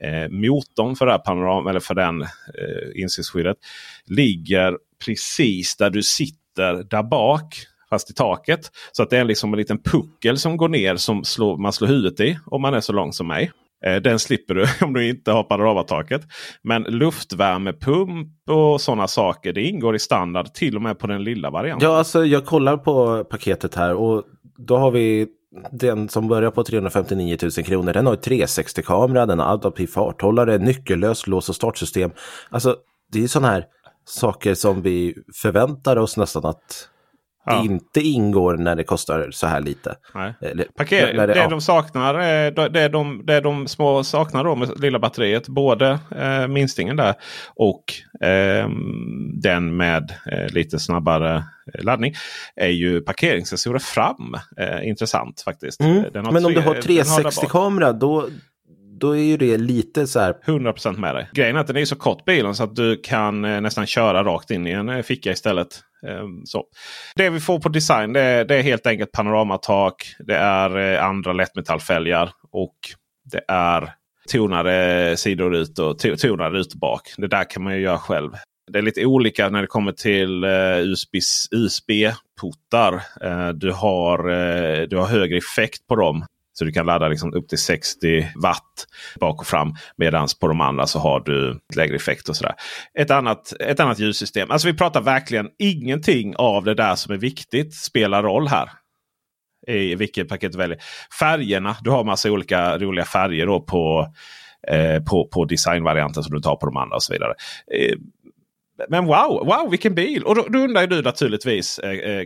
eh, 0.01 0.29
motorn 0.29 0.95
för, 0.95 1.05
det 1.05 1.11
här 1.11 1.19
panoram 1.19 1.67
eller 1.67 1.79
för 1.79 1.95
den 1.95 2.21
eh, 2.21 3.01
insynsskyddet 3.01 3.57
ligger 4.05 4.77
precis 5.05 5.77
där 5.77 5.89
du 5.89 6.03
sitter 6.03 6.83
där 6.83 7.03
bak. 7.03 7.55
Fast 7.89 8.09
i 8.09 8.13
taket. 8.13 8.71
Så 8.91 9.03
att 9.03 9.09
det 9.09 9.17
är 9.17 9.23
liksom 9.23 9.53
en 9.53 9.57
liten 9.57 9.81
puckel 9.83 10.37
som 10.37 10.57
går 10.57 10.69
ner 10.69 10.95
som 10.95 11.23
slår, 11.23 11.57
man 11.57 11.73
slår 11.73 11.87
huvudet 11.87 12.19
i 12.19 12.39
om 12.45 12.61
man 12.61 12.73
är 12.73 12.79
så 12.79 12.93
lång 12.93 13.13
som 13.13 13.27
mig. 13.27 13.51
Eh, 13.85 13.95
den 13.95 14.19
slipper 14.19 14.53
du 14.53 14.65
om 14.85 14.93
du 14.93 15.09
inte 15.09 15.31
har 15.31 15.43
panoramataket. 15.43 16.21
Men 16.61 16.83
luftvärmepump 16.83 18.27
och 18.49 18.81
sådana 18.81 19.07
saker 19.07 19.53
det 19.53 19.61
ingår 19.61 19.95
i 19.95 19.99
standard 19.99 20.53
till 20.53 20.75
och 20.75 20.81
med 20.81 20.99
på 20.99 21.07
den 21.07 21.23
lilla 21.23 21.49
varianten. 21.49 21.89
Ja, 21.89 21.97
alltså 21.97 22.25
jag 22.25 22.45
kollar 22.45 22.77
på 22.77 23.23
paketet 23.23 23.75
här 23.75 23.95
och 23.95 24.23
då 24.57 24.77
har 24.77 24.91
vi 24.91 25.27
den 25.71 26.09
som 26.09 26.27
börjar 26.27 26.51
på 26.51 26.63
359 26.63 27.37
000 27.41 27.51
kronor. 27.51 27.93
Den 27.93 28.05
har 28.05 28.15
360-kamera, 28.15 29.25
den 29.25 29.39
har 29.39 29.53
adaptiv 29.53 29.87
farthållare, 29.87 30.57
nyckellös 30.57 31.27
lås 31.27 31.49
och 31.49 31.55
startsystem. 31.55 32.11
Alltså 32.49 32.75
det 33.11 33.23
är 33.23 33.27
sådana 33.27 33.53
här 33.53 33.65
saker 34.05 34.53
som 34.53 34.81
vi 34.81 35.15
förväntar 35.41 35.97
oss 35.97 36.17
nästan 36.17 36.45
att 36.45 36.89
Ja. 37.45 37.55
det 37.55 37.65
inte 37.65 38.01
ingår 38.01 38.57
när 38.57 38.75
det 38.75 38.83
kostar 38.83 39.27
så 39.31 39.47
här 39.47 39.61
lite. 39.61 39.95
Eller, 40.41 40.65
Parkering, 40.77 41.17
när 41.17 41.27
det, 41.27 41.35
ja. 41.37 41.47
de 41.49 41.61
saknar 41.61 42.15
är 42.15 42.51
det, 42.69 42.81
är 42.81 42.89
de, 42.89 43.21
det 43.25 43.39
de 43.41 43.67
små 43.67 44.03
saknar 44.03 44.43
då 44.43 44.55
med 44.55 44.79
lilla 44.79 44.99
batteriet. 44.99 45.47
Både 45.47 45.99
eh, 46.17 46.47
minstingen 46.47 46.95
där 46.95 47.15
och 47.55 47.83
eh, 48.27 48.69
den 49.33 49.77
med 49.77 50.13
eh, 50.31 50.53
lite 50.53 50.79
snabbare 50.79 51.35
eh, 51.73 51.83
laddning. 51.83 52.13
Är 52.55 52.67
ju 52.67 53.01
parkeringssensorer 53.01 53.79
fram. 53.79 54.35
Eh, 54.57 54.87
intressant 54.87 55.41
faktiskt. 55.41 55.81
Mm. 55.81 56.03
Men 56.13 56.25
om 56.27 56.33
tre- 56.33 56.53
du 56.53 56.61
har 56.61 56.73
den 56.73 56.83
där 56.83 57.23
bak. 57.23 57.33
360-kamera 57.33 57.93
då, 57.93 58.27
då 58.99 59.17
är 59.17 59.23
ju 59.23 59.37
det 59.37 59.57
lite 59.57 60.07
så 60.07 60.19
här 60.19 60.35
100% 60.45 60.97
med 60.97 61.15
dig. 61.15 61.29
Grejen 61.33 61.55
är 61.55 61.59
att 61.59 61.67
den 61.67 61.77
är 61.77 61.85
så 61.85 61.95
kort 61.95 62.25
bilen 62.25 62.55
så 62.55 62.63
att 62.63 62.75
du 62.75 63.01
kan 63.03 63.45
eh, 63.45 63.61
nästan 63.61 63.85
köra 63.85 64.23
rakt 64.23 64.51
in 64.51 64.67
i 64.67 64.71
en 64.71 64.89
eh, 64.89 65.01
ficka 65.01 65.31
istället. 65.31 65.67
Ehm, 66.07 66.45
så. 66.45 66.63
Det 67.15 67.29
vi 67.29 67.39
får 67.39 67.59
på 67.59 67.69
design 67.69 68.13
det 68.13 68.21
är, 68.21 68.45
det 68.45 68.55
är 68.55 68.63
helt 68.63 68.87
enkelt 68.87 69.11
panoramatak. 69.11 70.15
Det 70.19 70.35
är 70.35 70.77
eh, 70.77 71.05
andra 71.05 71.33
lättmetallfälgar 71.33 72.31
och 72.51 72.75
det 73.31 73.41
är 73.47 73.93
tonade 74.31 75.17
sidor 75.17 75.55
ut 75.55 75.79
och 75.79 75.99
tonade 75.99 76.59
ut 76.59 76.73
och 76.73 76.79
bak. 76.79 77.01
Det 77.17 77.27
där 77.27 77.49
kan 77.49 77.63
man 77.63 77.73
ju 77.73 77.81
göra 77.81 77.97
själv. 77.97 78.31
Det 78.71 78.79
är 78.79 78.83
lite 78.83 79.05
olika 79.05 79.49
när 79.49 79.61
det 79.61 79.67
kommer 79.67 79.91
till 79.91 80.43
eh, 80.43 80.79
USB-portar. 80.79 82.93
USB 82.93 83.23
ehm, 83.23 83.59
du, 83.59 83.71
har, 83.71 84.29
eh, 84.29 84.81
du 84.81 84.97
har 84.97 85.05
högre 85.05 85.37
effekt 85.37 85.87
på 85.87 85.95
dem. 85.95 86.25
Så 86.59 86.65
du 86.65 86.71
kan 86.71 86.85
ladda 86.85 87.07
liksom 87.07 87.33
upp 87.33 87.49
till 87.49 87.57
60 87.57 88.27
watt 88.35 88.87
bak 89.19 89.39
och 89.39 89.47
fram. 89.47 89.75
Medan 89.95 90.27
på 90.39 90.47
de 90.47 90.61
andra 90.61 90.87
så 90.87 90.99
har 90.99 91.19
du 91.19 91.59
lägre 91.75 91.95
effekt 91.95 92.29
och 92.29 92.35
sådär. 92.35 92.55
Ett 92.99 93.11
annat, 93.11 93.53
ett 93.59 93.79
annat 93.79 93.99
ljussystem. 93.99 94.51
Alltså 94.51 94.67
vi 94.67 94.73
pratar 94.73 95.01
verkligen 95.01 95.49
ingenting 95.59 96.35
av 96.35 96.63
det 96.63 96.73
där 96.73 96.95
som 96.95 97.13
är 97.13 97.17
viktigt 97.17 97.75
spelar 97.75 98.23
roll 98.23 98.47
här. 98.47 98.69
I 99.67 99.95
vilket 99.95 100.29
paket 100.29 100.51
du 100.51 100.57
väljer. 100.57 100.79
Färgerna. 101.19 101.77
Du 101.81 101.89
har 101.89 102.03
massa 102.03 102.31
olika 102.31 102.77
roliga 102.77 103.05
färger 103.05 103.45
då 103.45 103.61
på, 103.61 104.13
eh, 104.67 105.03
på, 105.03 105.27
på 105.27 105.45
designvarianten 105.45 106.23
som 106.23 106.35
du 106.35 106.41
tar 106.41 106.55
på 106.55 106.65
de 106.65 106.77
andra 106.77 106.95
och 106.95 107.03
så 107.03 107.13
vidare. 107.13 107.33
Eh, 107.73 107.95
men 108.89 109.05
wow, 109.05 109.45
wow 109.45 109.69
vilken 109.69 109.95
bil! 109.95 110.23
Och 110.23 110.35
då, 110.35 110.45
då 110.49 110.59
undrar 110.59 110.87
du 110.87 111.01
naturligtvis 111.01 111.79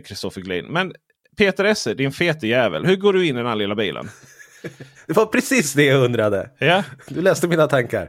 Kristoffer 0.04 0.40
eh, 0.40 0.42
eh 0.42 0.46
Glin. 0.46 0.72
Men 0.72 0.92
Peter 1.36 1.64
Esse, 1.64 1.94
din 1.94 2.12
fete 2.12 2.46
jävel. 2.46 2.86
Hur 2.86 2.96
går 2.96 3.12
du 3.12 3.26
in 3.26 3.34
i 3.34 3.38
den 3.38 3.46
här 3.46 3.56
lilla 3.56 3.74
bilen? 3.74 4.08
Det 5.06 5.16
var 5.16 5.26
precis 5.26 5.72
det 5.72 5.84
jag 5.84 6.04
undrade. 6.04 6.50
Ja. 6.58 6.82
Du 7.08 7.22
läste 7.22 7.48
mina 7.48 7.66
tankar. 7.66 8.08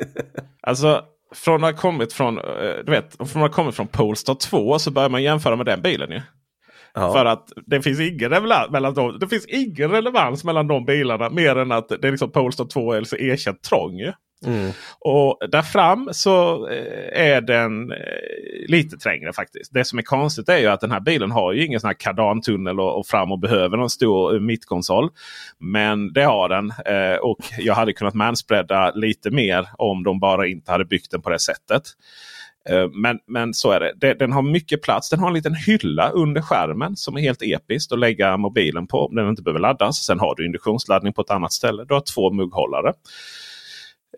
alltså, 0.62 1.04
från 1.34 1.64
att 1.64 1.74
ha 1.74 1.80
kommit 1.80 2.12
från, 2.12 2.38
eh, 2.38 2.44
du 2.84 2.90
vet, 2.90 3.14
från 3.16 3.42
att 3.42 3.48
ha 3.48 3.48
kommit 3.48 3.74
från 3.74 3.86
Polestar 3.86 4.34
2 4.34 4.78
så 4.78 4.90
börjar 4.90 5.08
man 5.08 5.22
jämföra 5.22 5.56
med 5.56 5.66
den 5.66 5.82
bilen 5.82 6.10
ju. 6.10 6.20
Ja. 6.94 7.12
För 7.12 7.24
att 7.24 7.52
det 7.66 7.82
finns, 7.82 8.00
ingen 8.00 8.30
mellan 8.70 8.94
dem, 8.94 9.18
det 9.18 9.28
finns 9.28 9.46
ingen 9.46 9.90
relevans 9.90 10.44
mellan 10.44 10.68
de 10.68 10.84
bilarna 10.84 11.30
mer 11.30 11.56
än 11.56 11.72
att 11.72 11.88
det 11.88 12.04
är 12.04 12.10
liksom 12.10 12.32
Polestar 12.32 12.64
2 12.64 12.92
är 12.92 13.04
så 13.04 13.16
erkänt 13.16 13.62
trång. 13.62 13.98
Ju. 13.98 14.12
Mm. 14.46 14.60
mm. 14.60 14.72
Och 14.98 15.38
där 15.50 15.62
fram 15.62 16.08
så 16.12 16.68
eh, 16.68 17.34
är 17.34 17.40
den 17.40 17.92
eh, 17.92 17.96
lite 18.68 18.96
trängre 18.96 19.32
faktiskt. 19.32 19.72
Det 19.74 19.84
som 19.84 19.98
är 19.98 20.02
konstigt 20.02 20.48
är 20.48 20.58
ju 20.58 20.66
att 20.66 20.80
den 20.80 20.90
här 20.90 21.00
bilen 21.00 21.30
har 21.30 21.52
ju 21.52 21.64
ingen 21.64 21.80
sån 21.80 21.88
här 21.88 21.94
kardantunnel 21.94 22.80
och, 22.80 22.98
och 22.98 23.06
fram 23.06 23.32
och 23.32 23.38
behöver 23.38 23.76
någon 23.76 23.90
stor 23.90 24.34
eh, 24.34 24.40
mittkonsol. 24.40 25.10
Men 25.58 26.12
det 26.12 26.24
har 26.24 26.48
den. 26.48 26.72
Eh, 26.86 27.16
och 27.16 27.38
jag 27.58 27.74
hade 27.74 27.92
kunnat 27.92 28.14
manspreada 28.14 28.90
lite 28.90 29.30
mer 29.30 29.68
om 29.78 30.02
de 30.04 30.20
bara 30.20 30.46
inte 30.46 30.72
hade 30.72 30.84
byggt 30.84 31.10
den 31.10 31.22
på 31.22 31.30
det 31.30 31.38
sättet. 31.38 31.82
Men, 32.92 33.18
men 33.26 33.54
så 33.54 33.70
är 33.70 33.80
det. 33.80 34.14
Den 34.14 34.32
har 34.32 34.42
mycket 34.42 34.82
plats. 34.82 35.10
Den 35.10 35.18
har 35.20 35.28
en 35.28 35.34
liten 35.34 35.54
hylla 35.54 36.10
under 36.10 36.42
skärmen 36.42 36.96
som 36.96 37.16
är 37.16 37.20
helt 37.20 37.42
episkt 37.42 37.92
att 37.92 37.98
lägga 37.98 38.36
mobilen 38.36 38.86
på 38.86 39.06
om 39.06 39.14
den 39.14 39.28
inte 39.28 39.42
behöver 39.42 39.60
laddas. 39.60 39.96
Sen 39.96 40.20
har 40.20 40.34
du 40.34 40.46
induktionsladdning 40.46 41.12
på 41.12 41.20
ett 41.20 41.30
annat 41.30 41.52
ställe. 41.52 41.84
Du 41.84 41.94
har 41.94 42.00
två 42.14 42.32
mugghållare. 42.32 42.92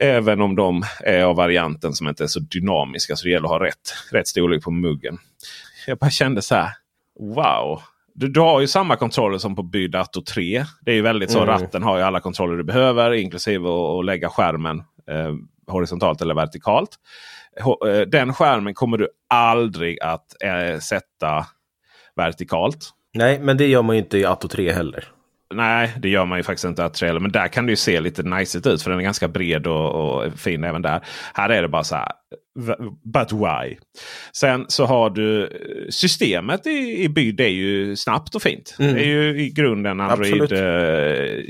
Även 0.00 0.40
om 0.40 0.56
de 0.56 0.82
är 1.00 1.22
av 1.22 1.36
varianten 1.36 1.92
som 1.92 2.08
inte 2.08 2.24
är 2.24 2.28
så 2.28 2.40
dynamiska. 2.40 3.16
Så 3.16 3.24
det 3.24 3.30
gäller 3.30 3.46
att 3.46 3.60
ha 3.60 3.66
rätt, 3.66 3.94
rätt 4.12 4.28
storlek 4.28 4.62
på 4.62 4.70
muggen. 4.70 5.18
Jag 5.86 5.98
bara 5.98 6.10
kände 6.10 6.42
så 6.42 6.54
här. 6.54 6.70
Wow! 7.20 7.82
Du, 8.14 8.28
du 8.28 8.40
har 8.40 8.60
ju 8.60 8.66
samma 8.66 8.96
kontroller 8.96 9.38
som 9.38 9.56
på 9.56 9.62
Bydato 9.62 10.22
3. 10.22 10.64
Det 10.80 10.90
är 10.90 10.94
ju 10.94 11.02
väldigt 11.02 11.30
så. 11.30 11.38
Mm. 11.38 11.48
Ratten 11.48 11.82
har 11.82 11.96
ju 11.96 12.02
alla 12.02 12.20
kontroller 12.20 12.56
du 12.56 12.64
behöver. 12.64 13.12
Inklusive 13.12 13.68
att 13.68 14.04
lägga 14.04 14.28
skärmen 14.28 14.78
eh, 15.10 15.34
horisontalt 15.66 16.22
eller 16.22 16.34
vertikalt. 16.34 16.90
Eh, 17.86 18.00
den 18.00 18.34
skärmen 18.34 18.74
kommer 18.74 18.98
du 18.98 19.08
aldrig 19.28 20.00
att 20.00 20.42
eh, 20.42 20.78
sätta 20.78 21.46
vertikalt. 22.16 22.90
Nej, 23.14 23.38
men 23.38 23.56
det 23.56 23.66
gör 23.66 23.82
man 23.82 23.96
ju 23.96 24.02
inte 24.02 24.18
i 24.18 24.24
Atto 24.24 24.48
3 24.48 24.72
heller. 24.72 25.13
Nej, 25.54 25.92
det 25.98 26.08
gör 26.08 26.24
man 26.24 26.38
ju 26.38 26.42
faktiskt 26.42 26.64
inte 26.64 26.84
att 26.84 26.94
trailer. 26.94 27.20
Men 27.20 27.32
där 27.32 27.48
kan 27.48 27.66
det 27.66 27.72
ju 27.72 27.76
se 27.76 28.00
lite 28.00 28.22
nice 28.22 28.58
ut 28.58 28.82
för 28.82 28.90
den 28.90 28.98
är 28.98 29.02
ganska 29.02 29.28
bred 29.28 29.66
och, 29.66 30.24
och, 30.24 30.32
fin 30.38 30.64
även 30.64 30.82
där. 30.82 31.00
Här 31.34 31.48
är 31.48 31.62
det 31.62 31.68
bara 31.68 31.84
så 31.84 31.94
här. 31.94 32.08
But 33.04 33.32
why? 33.32 33.76
Sen 34.32 34.64
så 34.68 34.84
har 34.84 35.10
du 35.10 35.42
eh, 35.42 35.50
systemet 35.90 36.66
i, 36.66 36.70
i. 36.70 37.32
Det 37.32 37.44
är 37.44 37.48
ju 37.48 37.96
snabbt 37.96 38.34
och 38.34 38.42
fint. 38.42 38.76
Mm. 38.78 38.94
Det 38.94 39.00
är 39.00 39.06
ju 39.06 39.42
i 39.42 39.50
grunden 39.50 40.00
Android 40.00 40.52
eh, 40.52 41.42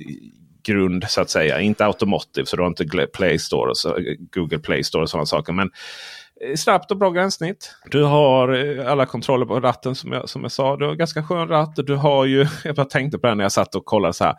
grund 0.67 1.05
så 1.09 1.21
att 1.21 1.31
säga. 1.31 1.61
Inte 1.61 1.87
automotive 1.87 2.47
så 2.47 2.57
du 2.57 2.63
har 2.63 2.69
inte 2.69 3.07
Play 3.13 3.39
Store 3.39 3.71
och 3.71 3.79
så, 3.79 3.99
Google 4.35 4.59
Play 4.59 4.85
Store 4.85 5.03
och 5.03 5.11
sådana 5.11 5.27
saker. 5.27 5.53
Men 5.53 5.69
Eh, 5.69 6.24
Eh, 6.45 6.57
snabbt 6.57 6.91
och 6.91 6.97
bra 6.97 7.11
gränssnitt. 7.11 7.75
Du 7.91 8.03
har 8.03 8.79
eh, 8.79 8.93
alla 8.93 9.07
kontroller 9.07 9.47
på 9.47 9.61
ratten 9.61 9.95
som 9.95 10.13
jag, 10.13 10.29
som 10.29 10.43
jag 10.43 10.53
sa. 10.53 10.77
Du 10.77 10.87
har 10.87 10.95
ganska 10.95 11.23
skön 11.23 11.49
ratt. 11.49 11.77
Du 11.77 11.95
har 11.95 12.25
ju, 12.25 12.47
jag 12.65 12.77
bara 12.77 12.87
tänkte 12.87 13.19
på 13.19 13.27
det 13.27 13.35
när 13.35 13.45
jag 13.45 13.53
satt 13.53 13.75
och 13.75 13.85
kollade 13.85 14.15
så 14.15 14.25
här. 14.25 14.35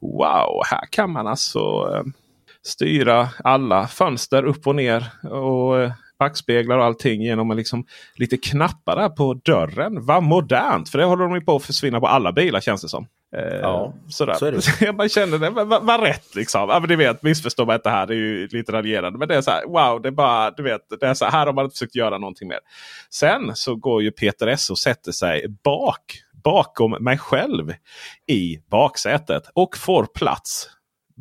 Wow, 0.00 0.62
här 0.70 0.86
kan 0.90 1.12
man 1.12 1.26
alltså 1.26 1.58
eh, 1.94 2.02
styra 2.62 3.28
alla 3.44 3.86
fönster 3.86 4.44
upp 4.44 4.66
och 4.66 4.74
ner. 4.74 5.10
Och 5.30 5.80
eh, 5.80 5.92
backspeglar 6.18 6.78
och 6.78 6.84
allting 6.84 7.22
genom 7.22 7.56
liksom 7.56 7.84
lite 8.14 8.36
knappar 8.36 8.96
där 8.96 9.08
på 9.08 9.34
dörren. 9.34 10.06
Vad 10.06 10.22
modernt! 10.22 10.88
För 10.88 10.98
det 10.98 11.04
håller 11.04 11.24
de 11.24 11.34
ju 11.34 11.40
på 11.40 11.56
att 11.56 11.64
försvinna 11.64 12.00
på 12.00 12.06
alla 12.06 12.32
bilar 12.32 12.60
känns 12.60 12.82
det 12.82 12.88
som. 12.88 13.06
Eh, 13.36 13.56
ja, 13.56 13.94
sådär. 14.08 14.34
så 14.34 14.46
är 14.46 14.52
det. 14.52 14.92
bara 14.92 15.08
kände 15.08 15.38
det 15.38 15.50
var 15.50 15.98
rätt 15.98 16.34
liksom. 16.34 16.68
Ja, 16.68 16.80
men 16.80 16.88
ni 16.88 16.96
vet, 16.96 17.22
missförstå 17.22 17.66
mig 17.66 17.74
inte 17.74 17.90
här. 17.90 18.06
Det 18.06 18.14
är 18.14 18.16
ju 18.16 18.48
lite 18.48 18.72
raljerande. 18.72 19.18
Men 19.18 19.28
det 19.28 19.36
är 19.36 19.40
så 19.40 19.50
här, 19.50 19.66
wow, 19.66 20.02
det 20.02 20.08
är 20.08 20.12
bara, 20.12 20.50
du 20.50 20.62
vet, 20.62 20.80
det 21.00 21.06
är 21.06 21.14
så 21.14 21.24
här, 21.24 21.32
här 21.32 21.46
har 21.46 21.52
man 21.52 21.64
inte 21.64 21.74
försökt 21.74 21.94
göra 21.94 22.18
någonting 22.18 22.48
mer. 22.48 22.58
Sen 23.10 23.56
så 23.56 23.76
går 23.76 24.02
ju 24.02 24.10
Peter 24.10 24.46
S 24.46 24.70
och 24.70 24.78
sätter 24.78 25.12
sig 25.12 25.48
bak, 25.64 26.22
bakom 26.44 26.90
mig 26.90 27.18
själv 27.18 27.74
i 28.26 28.58
baksätet 28.70 29.42
och 29.54 29.76
får 29.76 30.06
plats 30.06 30.70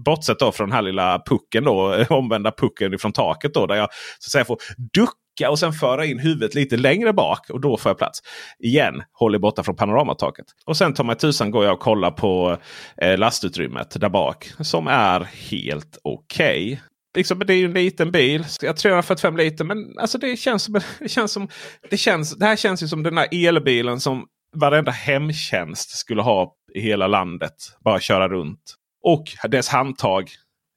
bortsett 0.06 0.40
då 0.40 0.52
från 0.52 0.70
den 0.70 0.76
här 0.76 0.82
lilla 0.82 1.24
pucken 1.26 1.64
då, 1.64 2.06
omvända 2.10 2.52
pucken 2.52 3.00
från 3.00 3.12
taket 3.12 3.54
då. 3.54 3.66
Där 3.66 3.76
jag 3.76 3.90
så 4.20 4.28
att 4.28 4.32
säga 4.32 4.46
får 4.46 4.58
ducka 4.94 5.14
och 5.46 5.60
sen 5.60 5.74
föra 5.74 6.06
in 6.06 6.20
huvudet 6.20 6.56
lite 6.56 6.78
längre 6.78 7.14
bak. 7.14 7.50
Och 7.50 7.62
då 7.62 7.78
får 7.78 7.90
jag 7.90 7.98
plats. 7.98 8.20
Igen, 8.60 9.04
håll 9.14 9.36
er 9.36 9.40
borta 9.40 9.64
från 9.64 9.76
panoramataket. 9.76 10.46
Och 10.66 10.78
sen 10.78 10.94
tar 10.94 11.04
mig 11.04 11.16
tusan 11.16 11.52
går 11.52 11.66
jag 11.66 11.74
och 11.74 11.80
kollar 11.80 12.12
på 12.12 12.58
eh, 13.02 13.18
lastutrymmet 13.18 14.00
där 14.00 14.10
bak. 14.10 14.52
Som 14.60 14.88
är 14.88 15.20
helt 15.50 15.98
okej. 16.04 16.66
Okay. 16.66 16.78
Liksom, 17.18 17.40
det 17.40 17.54
är 17.54 17.58
ju 17.58 17.66
en 17.66 17.74
liten 17.74 18.12
bil. 18.12 18.44
345 18.82 19.38
liter. 19.38 19.66
Men 19.66 19.78
alltså 20.00 20.18
det 20.18 20.38
känns 20.38 20.64
som... 20.64 20.74
Det, 21.00 21.10
känns 21.10 21.32
som, 21.32 21.48
det, 21.90 21.98
känns, 21.98 22.38
det 22.38 22.46
här 22.46 22.56
känns 22.56 22.84
ju 22.84 22.88
som 22.88 23.04
den 23.04 23.16
där 23.16 23.48
elbilen 23.48 24.00
som 24.00 24.26
varenda 24.56 24.92
hemtjänst 24.92 25.98
skulle 25.98 26.22
ha 26.22 26.54
i 26.74 26.82
hela 26.82 27.08
landet. 27.08 27.56
Bara 27.86 28.00
köra 28.00 28.30
runt. 28.30 28.76
Och 29.04 29.24
dess 29.50 29.70
handtag. 29.70 30.30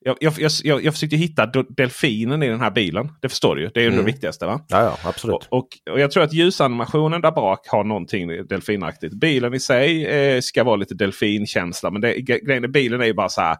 Jag, 0.04 0.16
jag, 0.20 0.34
jag, 0.62 0.84
jag 0.84 0.94
försökte 0.94 1.16
hitta 1.16 1.46
delfinen 1.46 2.42
i 2.42 2.48
den 2.48 2.60
här 2.60 2.70
bilen. 2.70 3.12
Det 3.20 3.28
förstår 3.28 3.56
du 3.56 3.62
ju. 3.62 3.70
Det 3.74 3.80
är 3.80 3.84
ju 3.84 3.88
mm. 3.88 3.98
det 3.98 4.12
viktigaste. 4.12 4.46
va? 4.46 4.64
Ja, 4.68 4.82
ja 4.82 4.98
absolut. 5.08 5.48
Och, 5.48 5.68
och, 5.90 6.00
jag 6.00 6.10
tror 6.10 6.22
att 6.22 6.32
ljusanimationen 6.32 7.20
där 7.20 7.30
bak 7.30 7.68
har 7.68 7.84
någonting 7.84 8.46
delfinaktigt. 8.46 9.14
Bilen 9.14 9.54
i 9.54 9.60
sig 9.60 10.06
eh, 10.06 10.40
ska 10.40 10.64
vara 10.64 10.76
lite 10.76 10.94
delfinkänsla. 10.94 11.90
Men 11.90 12.00
det, 12.00 12.20
grejen 12.20 12.72
bilen 12.72 13.00
är 13.00 13.06
ju 13.06 13.14
bara 13.14 13.28
så 13.28 13.40
här. 13.40 13.56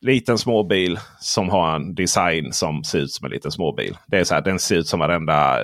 Liten 0.00 0.38
småbil 0.38 0.98
som 1.20 1.48
har 1.48 1.76
en 1.76 1.94
design 1.94 2.52
som 2.52 2.84
ser 2.84 2.98
ut 2.98 3.12
som 3.12 3.24
en 3.24 3.30
liten 3.30 3.52
småbil. 3.52 3.96
Det 4.06 4.18
är 4.18 4.24
så 4.24 4.34
här, 4.34 4.42
den 4.42 4.58
ser 4.58 4.76
ut 4.76 4.86
som 4.86 5.00
varenda 5.00 5.58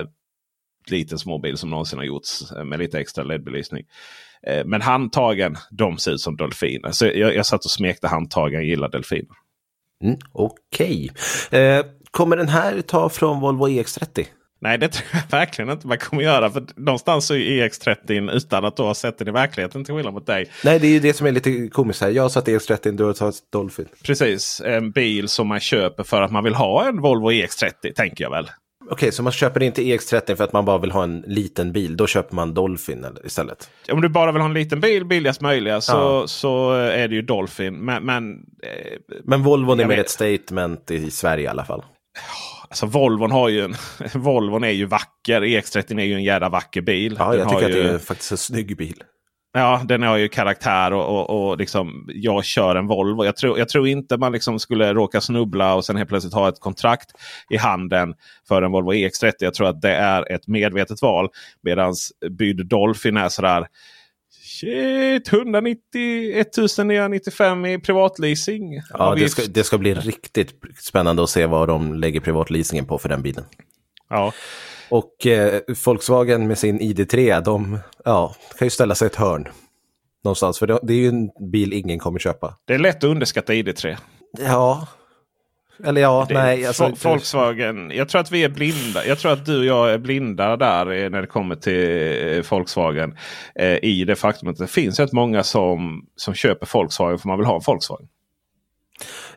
liten 0.91 1.19
småbil 1.19 1.57
som 1.57 1.69
någonsin 1.69 1.99
har 1.99 2.05
gjorts 2.05 2.51
eh, 2.51 2.63
med 2.63 2.79
lite 2.79 2.99
extra 2.99 3.23
LED-belysning. 3.23 3.85
Eh, 4.47 4.65
men 4.65 4.81
handtagen, 4.81 5.57
de 5.71 5.97
ser 5.97 6.11
ut 6.11 6.21
som 6.21 6.35
delfiner. 6.35 6.91
Så 6.91 7.05
jag, 7.05 7.35
jag 7.35 7.45
satt 7.45 7.65
och 7.65 7.71
smekte 7.71 8.07
handtagen, 8.07 8.67
gillar 8.67 8.89
delfiner. 8.89 9.35
Mm, 10.03 10.17
Okej. 10.31 11.11
Okay. 11.49 11.59
Eh, 11.59 11.85
kommer 12.11 12.37
den 12.37 12.49
här 12.49 12.81
ta 12.81 13.09
från 13.09 13.39
Volvo 13.39 13.67
EX30? 13.67 14.25
Nej, 14.61 14.77
det 14.77 14.87
tror 14.87 15.07
jag 15.11 15.21
verkligen 15.39 15.71
inte 15.71 15.87
man 15.87 15.97
kommer 15.97 16.23
göra. 16.23 16.49
För 16.49 16.65
någonstans 16.75 17.31
är 17.31 17.35
EX30 17.35 18.31
utan 18.31 18.65
att 18.65 18.77
du 18.77 18.83
har 18.83 18.93
sett 18.93 19.17
den 19.17 19.27
i 19.27 19.31
verkligheten 19.31 19.85
till 19.85 19.93
skillnad 19.93 20.13
mot 20.13 20.25
dig. 20.25 20.51
Nej, 20.63 20.79
det 20.79 20.87
är 20.87 20.91
ju 20.91 20.99
det 20.99 21.13
som 21.13 21.27
är 21.27 21.31
lite 21.31 21.67
komiskt 21.67 22.01
här. 22.01 22.09
Jag 22.09 22.23
har 22.23 22.29
satt 22.29 22.47
EX30, 22.47 22.91
du 22.91 23.03
har 23.03 23.13
tagit 23.13 23.35
Dolphin. 23.51 23.87
Precis, 24.03 24.61
en 24.65 24.91
bil 24.91 25.27
som 25.27 25.47
man 25.47 25.59
köper 25.59 26.03
för 26.03 26.21
att 26.21 26.31
man 26.31 26.43
vill 26.43 26.55
ha 26.55 26.87
en 26.87 27.01
Volvo 27.01 27.31
EX30, 27.31 27.93
tänker 27.95 28.23
jag 28.23 28.31
väl. 28.31 28.49
Okej, 28.85 28.93
okay, 28.93 29.11
så 29.11 29.23
man 29.23 29.31
köper 29.31 29.63
inte 29.63 29.81
EX30 29.81 30.35
för 30.35 30.43
att 30.43 30.53
man 30.53 30.65
bara 30.65 30.77
vill 30.77 30.91
ha 30.91 31.03
en 31.03 31.23
liten 31.27 31.71
bil. 31.71 31.97
Då 31.97 32.07
köper 32.07 32.35
man 32.35 32.53
Dolphin 32.53 33.05
istället? 33.23 33.69
Om 33.91 34.01
du 34.01 34.09
bara 34.09 34.31
vill 34.31 34.41
ha 34.41 34.49
en 34.49 34.53
liten 34.53 34.79
bil, 34.79 35.05
billigast 35.05 35.41
möjliga, 35.41 35.81
så, 35.81 35.93
ja. 35.93 36.27
så 36.27 36.71
är 36.71 37.07
det 37.07 37.15
ju 37.15 37.21
Dolphin. 37.21 37.73
Men, 37.73 38.03
men, 38.03 38.33
eh, 38.63 39.17
men 39.23 39.43
Volvon 39.43 39.79
är 39.79 39.85
mer 39.85 39.97
ett 39.97 40.09
statement 40.09 40.91
i 40.91 41.11
Sverige 41.11 41.43
i 41.43 41.47
alla 41.47 41.65
fall. 41.65 41.83
Alltså 42.69 42.85
Volvon 42.85 43.31
har 43.31 43.49
ju 43.49 43.61
en, 43.61 43.75
Volvon 44.13 44.63
är 44.63 44.69
ju 44.69 44.85
vacker. 44.85 45.41
EX30 45.41 45.99
är 45.99 46.05
ju 46.05 46.13
en 46.13 46.23
jävla 46.23 46.49
vacker 46.49 46.81
bil. 46.81 47.15
Ja, 47.19 47.35
jag 47.35 47.49
tycker 47.49 47.65
att 47.65 47.71
det 47.71 47.89
är 47.89 47.97
faktiskt 47.97 48.31
en 48.31 48.37
snygg 48.37 48.77
bil. 48.77 49.03
Ja, 49.57 49.81
den 49.85 50.03
har 50.03 50.17
ju 50.17 50.27
karaktär 50.27 50.93
och, 50.93 51.05
och, 51.05 51.49
och 51.49 51.57
liksom, 51.57 52.09
jag 52.13 52.45
kör 52.45 52.75
en 52.75 52.87
Volvo. 52.87 53.25
Jag 53.25 53.35
tror, 53.37 53.59
jag 53.59 53.69
tror 53.69 53.87
inte 53.87 54.17
man 54.17 54.31
liksom 54.31 54.59
skulle 54.59 54.93
råka 54.93 55.21
snubbla 55.21 55.75
och 55.75 55.85
sen 55.85 55.95
helt 55.95 56.09
plötsligt 56.09 56.33
ha 56.33 56.49
ett 56.49 56.59
kontrakt 56.59 57.11
i 57.49 57.57
handen 57.57 58.13
för 58.47 58.61
en 58.61 58.71
Volvo 58.71 58.93
EX30. 58.93 59.33
Jag 59.39 59.53
tror 59.53 59.67
att 59.67 59.81
det 59.81 59.95
är 59.95 60.31
ett 60.31 60.47
medvetet 60.47 61.01
val. 61.01 61.29
Medan 61.61 61.93
bydd 62.29 62.65
Dolphin 62.65 63.17
är 63.17 63.29
sådär 63.29 63.67
Shit, 64.31 65.33
190 65.33 65.79
1995 66.41 67.65
i 67.65 67.79
privatleasing. 67.79 68.81
Ja, 68.89 69.15
det 69.15 69.29
ska, 69.29 69.41
det 69.49 69.63
ska 69.63 69.77
bli 69.77 69.93
riktigt 69.93 70.53
spännande 70.79 71.23
att 71.23 71.29
se 71.29 71.45
vad 71.45 71.67
de 71.67 71.93
lägger 71.93 72.19
privatleasingen 72.19 72.85
på 72.85 72.97
för 72.97 73.09
den 73.09 73.21
bilen. 73.21 73.43
Ja. 74.09 74.33
Och 74.89 75.27
eh, 75.27 75.61
Volkswagen 75.85 76.47
med 76.47 76.57
sin 76.57 76.79
ID3, 76.79 77.41
de 77.41 77.79
ja, 78.05 78.35
kan 78.59 78.65
ju 78.65 78.69
ställa 78.69 78.95
sig 78.95 79.05
ett 79.05 79.15
hörn. 79.15 79.47
Någonstans, 80.23 80.59
för 80.59 80.67
det, 80.67 80.93
är 80.93 80.97
ju 80.97 81.07
en 81.07 81.29
bil 81.51 81.73
ingen 81.73 81.99
kommer 81.99 82.19
köpa. 82.19 82.57
Det 82.65 82.73
är 82.73 82.79
lätt 82.79 82.97
att 82.97 83.03
underskatta 83.03 83.53
ID3. 83.53 83.97
Ja, 84.39 84.87
eller 85.83 86.01
ja, 86.01 86.25
det, 86.29 86.33
nej. 86.33 86.65
Alltså, 86.65 86.93
Volkswagen. 87.03 87.91
Jag 87.91 88.09
tror 88.09 88.21
att 88.21 88.31
vi 88.31 88.43
är 88.43 88.49
blinda. 88.49 89.05
Jag 89.05 89.19
tror 89.19 89.31
att 89.31 89.45
du 89.45 89.59
och 89.59 89.65
jag 89.65 89.93
är 89.93 89.97
blinda 89.97 90.57
där 90.57 91.09
när 91.09 91.21
det 91.21 91.27
kommer 91.27 91.55
till 91.55 92.37
eh, 92.37 92.43
Volkswagen. 92.51 93.17
Eh, 93.55 93.83
I 93.83 94.03
det 94.07 94.15
faktum 94.15 94.49
att 94.49 94.57
det 94.57 94.67
finns 94.67 94.99
rätt 94.99 95.11
många 95.11 95.43
som, 95.43 96.05
som 96.15 96.33
köper 96.33 96.69
Volkswagen 96.73 97.19
för 97.19 97.27
man 97.27 97.37
vill 97.37 97.47
ha 97.47 97.55
en 97.55 97.61
Volkswagen. 97.65 98.07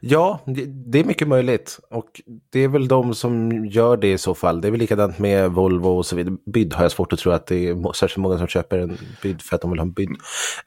Ja, 0.00 0.40
det 0.86 1.00
är 1.00 1.04
mycket 1.04 1.28
möjligt. 1.28 1.78
Och 1.90 2.20
det 2.52 2.60
är 2.60 2.68
väl 2.68 2.88
de 2.88 3.14
som 3.14 3.66
gör 3.66 3.96
det 3.96 4.12
i 4.12 4.18
så 4.18 4.34
fall. 4.34 4.60
Det 4.60 4.68
är 4.68 4.70
väl 4.70 4.80
likadant 4.80 5.18
med 5.18 5.50
Volvo 5.50 5.88
och 5.88 6.06
så 6.06 6.16
vidare. 6.16 6.36
Bydd 6.46 6.74
har 6.74 6.84
jag 6.84 6.92
svårt 6.92 7.12
att 7.12 7.18
tro 7.18 7.32
att 7.32 7.46
det 7.46 7.68
är 7.68 7.92
särskilt 7.92 8.16
många 8.22 8.38
som 8.38 8.46
köper 8.46 8.78
en 8.78 8.98
bydd 9.22 9.42
för 9.42 9.54
att 9.56 9.62
de 9.62 9.70
vill 9.70 9.80
ha 9.80 9.86
en 9.86 9.92
bydd. 9.92 10.16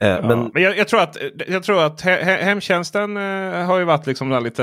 Eh, 0.00 0.08
ja, 0.08 0.22
men 0.22 0.62
jag, 0.62 0.78
jag, 0.78 0.88
tror 0.88 1.00
att, 1.00 1.16
jag 1.48 1.62
tror 1.62 1.82
att 1.82 2.00
he 2.00 2.44
hemtjänsten 2.44 3.16
eh, 3.16 3.66
har 3.66 3.78
ju 3.78 3.84
varit 3.84 4.06
liksom 4.06 4.44
lite 4.44 4.62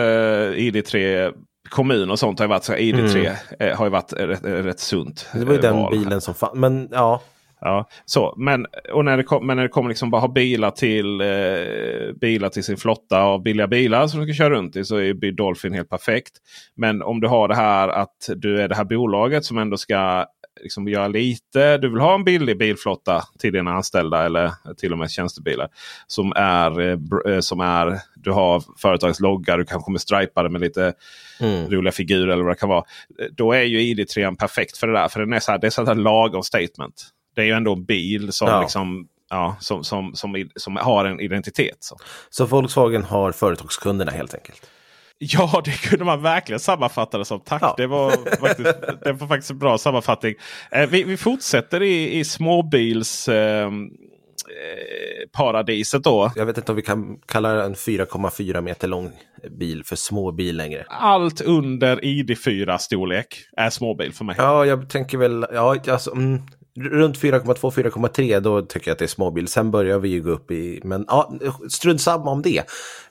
ID3 0.58 1.34
kommun 1.70 2.12
och 2.12 2.20
sånt 2.20 2.40
har 2.40 2.46
ju 2.46 2.50
varit 2.50 2.64
så 2.64 2.74
ID3 2.74 3.18
mm. 3.18 3.36
eh, 3.60 3.78
har 3.78 3.86
ju 3.86 3.92
varit 3.92 4.14
rätt, 4.14 4.44
rätt 4.44 4.80
sunt. 4.80 5.30
Det 5.34 5.46
var 5.46 5.54
ju 5.54 5.62
den 5.62 5.76
val. 5.76 5.92
bilen 5.92 6.22
som 6.22 6.34
fanns. 6.34 6.54
Men 6.56 6.90
ja, 6.92 7.22
Ja, 7.62 7.90
så, 8.06 8.34
men, 8.38 8.66
och 8.94 9.06
när 9.06 9.18
det, 9.18 9.24
kom, 9.24 9.48
men 9.48 9.58
när 9.58 9.64
det 9.64 9.70
kommer 9.70 9.90
liksom 9.90 10.12
bara 10.12 10.22
ha 10.22 10.28
bilar 10.28 10.72
till, 10.72 11.22
eh, 11.22 12.14
bilar 12.22 12.50
till 12.50 12.64
sin 12.64 12.78
flotta 12.78 13.22
av 13.22 13.44
billiga 13.44 13.68
bilar 13.68 14.08
som 14.08 14.20
du 14.20 14.26
ska 14.26 14.44
köra 14.44 14.50
runt 14.50 14.76
i 14.76 14.86
så 14.86 14.96
är 14.96 15.32
Dolphin 15.32 15.74
helt 15.74 15.90
perfekt. 15.90 16.34
Men 16.76 17.02
om 17.02 17.22
du 17.22 17.28
har 17.28 17.48
det 17.48 17.56
här 17.56 17.88
att 17.88 18.30
du 18.36 18.62
är 18.62 18.68
det 18.68 18.76
här 18.76 18.84
bolaget 18.84 19.46
som 19.46 19.58
ändå 19.58 19.78
ska 19.78 20.26
liksom 20.64 20.88
göra 20.88 21.08
lite. 21.08 21.78
Du 21.78 21.90
vill 21.90 22.00
ha 22.00 22.16
en 22.16 22.24
billig 22.24 22.58
bilflotta 22.58 23.24
till 23.40 23.54
dina 23.54 23.72
anställda 23.72 24.26
eller 24.26 24.52
till 24.78 24.92
och 24.92 24.98
med 24.98 25.12
tjänstebilar. 25.12 25.70
Som 26.08 26.34
är, 26.36 26.82
eh, 26.82 27.34
eh 27.34 27.40
som 27.40 27.60
är 27.60 28.00
du 28.16 28.32
har 28.32 28.64
företagets 28.78 29.20
logga, 29.20 29.58
du 29.58 29.66
kanske 29.66 29.86
kommer 29.86 30.00
stripa 30.00 30.44
det 30.44 30.50
med 30.50 30.62
lite 30.62 30.94
mm. 31.40 31.70
roliga 31.70 31.92
figurer 31.92 32.34
eller 32.34 32.44
vad 32.44 32.54
det 32.54 32.60
kan 32.60 32.70
vara. 32.70 32.84
Då 33.32 33.54
är 33.54 33.64
ju 33.64 33.80
ID3 33.80 34.36
perfekt 34.36 34.78
för 34.78 34.88
det 34.88 34.94
där. 34.94 35.08
För 35.08 35.20
den 35.20 35.34
är 35.34 35.40
så 35.40 35.52
här, 35.52 35.60
det 35.60 35.68
är 35.68 35.72
så 35.72 35.86
här 35.86 35.96
lagom 35.96 36.44
statement 36.44 37.14
det 37.40 37.44
är 37.44 37.48
ju 37.48 37.54
ändå 37.54 37.74
en 37.74 37.86
bil 37.86 38.32
som, 38.32 38.48
ja. 38.48 38.62
liksom, 38.62 39.08
ja, 39.30 39.56
som, 39.60 39.84
som, 39.84 40.16
som, 40.16 40.50
som, 40.56 40.76
har 40.76 41.06
en 41.06 41.20
identitet. 41.20 41.78
Så. 41.80 41.98
så 42.30 42.46
Volkswagen 42.46 43.04
har 43.04 43.32
företagskunderna 43.32 44.12
helt 44.12 44.34
enkelt? 44.34 44.70
Ja, 45.18 45.62
det 45.66 45.72
kunde 45.72 46.06
man 46.06 46.22
verkligen 46.22 46.60
sammanfatta 46.60 47.18
det 47.18 47.26
som. 47.26 47.40
Tack! 47.40 47.62
Ja. 47.62 47.74
Det, 47.78 47.88
var 47.88 48.12
faktiskt, 48.40 48.82
det 49.04 49.14
var 49.14 49.28
faktiskt 49.28 49.52
en 49.52 49.60
bra 49.60 49.78
sammanfattning. 49.78 50.36
Eh, 50.72 50.90
vi, 50.90 51.04
vi 51.04 51.18
fortsätter 51.18 51.84
i, 51.84 52.20
i 52.20 52.26
småbils... 52.26 53.30
Ehm, 53.30 53.86
eh, 53.86 55.30
paradiset 55.32 56.04
då. 56.04 56.32
Jag 56.36 56.46
vet 56.46 56.58
inte 56.58 56.72
om 56.72 56.76
vi 56.76 56.82
kan 56.82 57.20
kalla 57.26 57.64
en 57.64 57.74
4,4 57.74 58.62
meter 58.62 58.88
lång 58.88 59.12
bil 59.60 59.84
för 59.84 59.96
småbil 59.96 60.58
längre. 60.58 60.86
Allt 60.90 61.42
under 61.42 61.98
ID4 61.98 62.78
storlek 62.78 63.28
är 63.58 63.70
småbil 63.70 64.14
för 64.14 64.26
mig. 64.26 64.36
Ja, 64.38 64.66
jag 64.66 64.90
tänker 64.90 65.18
väl, 65.18 65.46
ja, 65.54 65.78
alltså, 65.88 66.12
mm, 66.12 66.42
runt 66.80 67.18
4,2-4,3 67.18 68.40
då 68.40 68.62
tycker 68.62 68.88
jag 68.88 68.94
att 68.94 69.00
det 69.00 69.06
är 69.06 69.08
småbil. 69.08 69.48
Sen 69.48 69.72
börjar 69.72 70.00
vi 70.00 70.10
ju 70.10 70.22
gå 70.22 70.32
upp 70.32 70.52
i, 70.52 70.82
men 70.84 71.06
ja, 71.08 71.34
strunt 71.70 72.02
samma 72.02 72.32
om 72.32 72.42
det. 72.42 72.58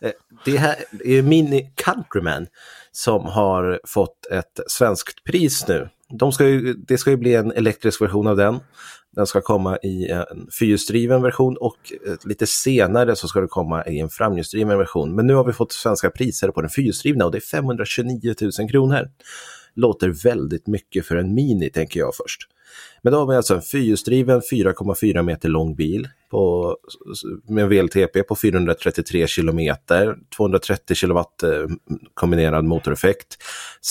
Eh, 0.00 0.10
det 0.44 0.56
här 0.56 0.76
är 1.04 1.22
Mini 1.22 1.72
Countryman 1.74 2.46
som 2.92 3.24
har 3.24 3.80
fått 3.84 4.26
ett 4.30 4.60
svenskt 4.66 5.24
pris 5.24 5.68
nu. 5.68 5.88
De 6.10 6.32
ska 6.32 6.48
ju, 6.48 6.74
det 6.74 6.98
ska 6.98 7.10
ju 7.10 7.16
bli 7.16 7.34
en 7.34 7.52
elektrisk 7.52 8.00
version 8.00 8.26
av 8.26 8.36
den. 8.36 8.60
Den 9.16 9.26
ska 9.26 9.40
komma 9.40 9.76
i 9.76 10.08
en 10.08 10.48
fyrhjulsdriven 10.58 11.22
version 11.22 11.56
och 11.56 11.92
eh, 12.06 12.14
lite 12.24 12.46
senare 12.46 13.16
så 13.16 13.28
ska 13.28 13.40
det 13.40 13.46
komma 13.46 13.84
i 13.84 14.00
en 14.00 14.08
framhjulsdriven 14.08 14.78
version. 14.78 15.14
Men 15.14 15.26
nu 15.26 15.34
har 15.34 15.44
vi 15.44 15.52
fått 15.52 15.72
svenska 15.72 16.10
priser 16.10 16.50
på 16.50 16.60
den 16.60 16.70
fyrhjulsdrivna 16.70 17.24
och 17.24 17.32
det 17.32 17.38
är 17.38 17.40
529 17.40 18.34
000 18.58 18.70
kronor. 18.70 19.08
Låter 19.74 20.08
väldigt 20.08 20.66
mycket 20.66 21.06
för 21.06 21.16
en 21.16 21.34
Mini 21.34 21.70
tänker 21.70 22.00
jag 22.00 22.14
först. 22.14 22.40
Men 23.02 23.12
då 23.12 23.18
har 23.18 23.26
vi 23.26 23.36
alltså 23.36 23.54
en 23.54 23.62
fyrhjulsdriven 23.62 24.40
4,4 24.40 25.22
meter 25.22 25.48
lång 25.48 25.74
bil 25.74 26.08
på, 26.30 26.76
med 27.48 27.64
en 27.64 27.68
VLTP 27.68 28.22
på 28.22 28.36
433 28.36 29.26
kilometer, 29.26 30.16
230 30.36 30.94
kilowatt 30.94 31.42
eh, 31.42 31.50
kombinerad 32.14 32.64
motoreffekt, 32.64 33.36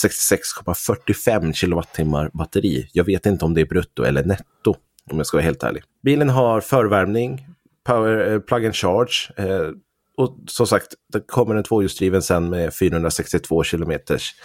66,45 0.05 1.53
kilowattimmar 1.53 2.31
batteri. 2.33 2.89
Jag 2.93 3.03
vet 3.03 3.25
inte 3.25 3.45
om 3.45 3.53
det 3.53 3.61
är 3.61 3.65
brutto 3.65 4.03
eller 4.03 4.23
netto 4.23 4.75
om 5.11 5.17
jag 5.17 5.27
ska 5.27 5.37
vara 5.37 5.45
helt 5.45 5.63
ärlig. 5.63 5.83
Bilen 6.03 6.29
har 6.29 6.61
förvärmning, 6.61 7.47
power, 7.85 8.33
eh, 8.33 8.39
plug 8.39 8.65
and 8.65 8.75
charge 8.75 9.31
eh, 9.35 9.69
och 10.17 10.37
som 10.47 10.67
sagt, 10.67 10.87
det 11.13 11.19
kommer 11.27 11.55
en 11.55 11.63
tvåhjulsdriven 11.63 12.21
sen 12.21 12.49
med 12.49 12.73
462 12.73 13.63
kilometers 13.63 14.35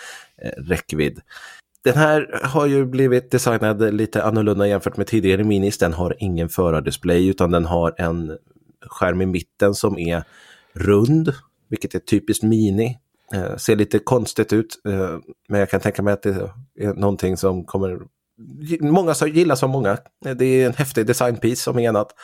eh, 0.43 0.63
räckvidd. 0.63 1.21
Den 1.85 1.95
här 1.95 2.41
har 2.43 2.67
ju 2.67 2.85
blivit 2.85 3.31
designad 3.31 3.95
lite 3.95 4.23
annorlunda 4.23 4.67
jämfört 4.67 4.97
med 4.97 5.07
tidigare 5.07 5.45
Minis. 5.45 5.79
Den 5.79 5.93
har 5.93 6.17
ingen 6.19 6.49
förardisplay 6.49 7.29
utan 7.29 7.51
den 7.51 7.65
har 7.65 7.95
en 7.99 8.39
skärm 8.87 9.23
i 9.23 9.27
mitten 9.27 9.75
som 9.75 9.99
är 9.99 10.25
rund, 10.73 11.33
vilket 11.69 11.95
är 11.95 11.99
typiskt 11.99 12.45
Mini. 12.45 12.99
Eh, 13.35 13.57
ser 13.57 13.77
lite 13.77 13.99
konstigt 13.99 14.53
ut, 14.53 14.81
eh, 14.89 15.19
men 15.49 15.61
jag 15.61 15.71
kan 15.71 15.81
tänka 15.81 16.03
mig 16.03 16.13
att 16.13 16.23
det 16.23 16.53
är 16.81 16.95
någonting 16.95 17.37
som 17.37 17.65
kommer 17.65 17.99
många 18.81 19.15
som 19.15 19.29
gillas 19.29 19.63
av 19.63 19.69
många. 19.69 19.99
Det 20.37 20.45
är 20.45 20.67
en 20.67 20.75
häftig 20.75 21.07
designpiece 21.07 21.63
som 21.63 21.77
annat. 21.79 22.15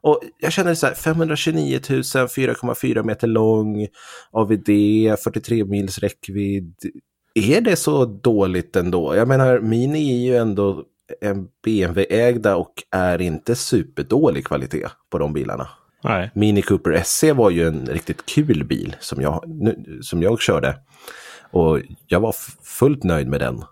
Och 0.00 0.20
jag 0.40 0.52
känner 0.52 0.74
så 0.74 0.86
här, 0.86 0.94
529 0.94 1.80
000, 1.90 2.02
4,4 2.02 3.02
meter 3.02 3.26
lång, 3.26 3.86
AVD, 4.30 4.66
43 5.24 5.64
mils 5.64 5.98
räckvidd 5.98 6.74
är 7.36 7.60
det 7.60 7.76
så 7.76 8.04
dåligt 8.04 8.76
ändå? 8.76 9.16
Jag 9.16 9.28
menar, 9.28 9.60
Mini 9.60 10.12
är 10.12 10.26
ju 10.30 10.36
ändå 10.36 10.84
en 11.20 11.48
BMW-ägda 11.64 12.56
och 12.56 12.72
är 12.90 13.20
inte 13.20 13.54
superdålig 13.54 14.46
kvalitet 14.46 14.86
på 15.10 15.18
de 15.18 15.32
bilarna. 15.32 15.68
Nej. 16.04 16.30
Mini 16.34 16.62
Cooper 16.62 17.02
SC 17.04 17.24
var 17.34 17.50
ju 17.50 17.68
en 17.68 17.86
riktigt 17.86 18.26
kul 18.26 18.64
bil 18.64 18.96
som 19.00 19.22
jag, 19.22 19.44
som 20.02 20.22
jag 20.22 20.40
körde. 20.40 20.76
Och 21.50 21.80
jag 22.06 22.20
var 22.20 22.34
fullt 22.62 23.04
nöjd 23.04 23.28
med 23.28 23.40
den. 23.40 23.64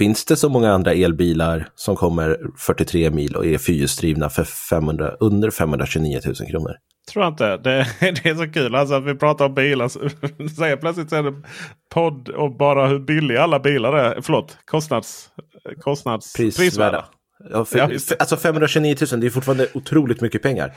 Finns 0.00 0.24
det 0.24 0.36
så 0.36 0.48
många 0.48 0.72
andra 0.72 0.92
elbilar 0.92 1.68
som 1.74 1.96
kommer 1.96 2.38
43 2.58 3.10
mil 3.10 3.36
och 3.36 3.46
är 3.46 3.58
fyrhjulsdrivna 3.58 4.28
för 4.28 4.44
500, 4.44 5.12
under 5.20 5.50
529 5.50 6.20
000 6.24 6.34
kronor? 6.34 6.72
Tror 7.12 7.24
jag 7.24 7.32
inte. 7.32 7.56
Det, 7.56 7.86
det 8.00 8.26
är 8.26 8.34
så 8.34 8.52
kul 8.52 8.74
alltså 8.74 8.94
att 8.94 9.04
vi 9.04 9.14
pratar 9.14 9.44
om 9.44 9.54
bilar. 9.54 9.88
säger 10.48 10.76
plötsligt 10.80 11.12
är 11.12 11.22
det 11.22 11.42
podd 11.94 12.28
och 12.28 12.56
bara 12.56 12.86
hur 12.86 12.98
billiga 12.98 13.42
alla 13.42 13.60
bilar 13.60 13.92
är. 13.92 14.20
Förlåt, 14.20 14.58
kostnads, 14.64 15.28
kostnads 15.80 16.32
prisvärda. 16.36 17.04
Ja, 17.50 17.64
för, 17.64 17.78
ja, 17.78 17.90
alltså 18.18 18.36
529 18.36 18.96
000 19.12 19.20
det 19.20 19.26
är 19.26 19.30
fortfarande 19.30 19.66
otroligt 19.74 20.20
mycket 20.20 20.42
pengar. 20.42 20.72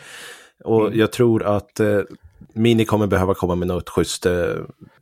Och 0.63 0.87
mm. 0.87 0.99
jag 0.99 1.11
tror 1.11 1.43
att 1.43 1.79
eh, 1.79 1.99
Mini 2.53 2.85
kommer 2.85 3.07
behöva 3.07 3.33
komma 3.33 3.55
med 3.55 3.67
något 3.67 3.89
schysst 3.89 4.25
eh, 4.25 4.33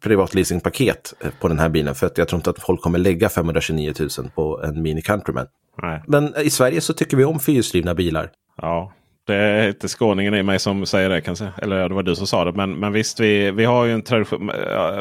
privatleasingpaket 0.04 1.14
eh, 1.20 1.32
på 1.40 1.48
den 1.48 1.60
här 1.60 1.70
bilen. 1.70 1.96
För 1.96 2.08
att 2.08 2.18
jag 2.18 2.28
tror 2.28 2.38
inte 2.38 2.50
att 2.50 2.60
folk 2.60 2.82
kommer 2.82 3.00
lägga 3.00 3.30
529 3.30 3.94
000 4.00 4.10
på 4.36 4.62
en 4.64 4.82
Mini 4.82 5.02
Countryman. 5.02 5.48
Nej. 5.82 6.04
Men 6.08 6.34
i 6.38 6.50
Sverige 6.50 6.82
så 6.82 6.94
tycker 6.94 7.18
vi 7.18 7.26
om 7.26 7.40
fyrhjulsdrivna 7.40 7.96
bilar. 7.96 8.30
Ja, 8.58 8.94
det 9.28 9.36
är 9.36 9.68
inte 9.68 9.88
skåningen 9.88 10.36
i 10.36 10.44
mig 10.44 10.60
som 10.60 10.86
säger 10.86 11.10
det 11.10 11.22
kanske. 11.22 11.52
Eller 11.62 11.90
det 11.90 11.96
var 11.96 12.04
du 12.04 12.16
som 12.16 12.28
sa 12.28 12.46
det. 12.46 12.52
Men, 12.52 12.80
men 12.80 12.94
visst, 12.94 13.20
vi, 13.20 13.52
vi 13.52 13.66
har 13.66 13.86
ju 13.86 13.94
en 13.94 14.02
tradition. 14.02 14.52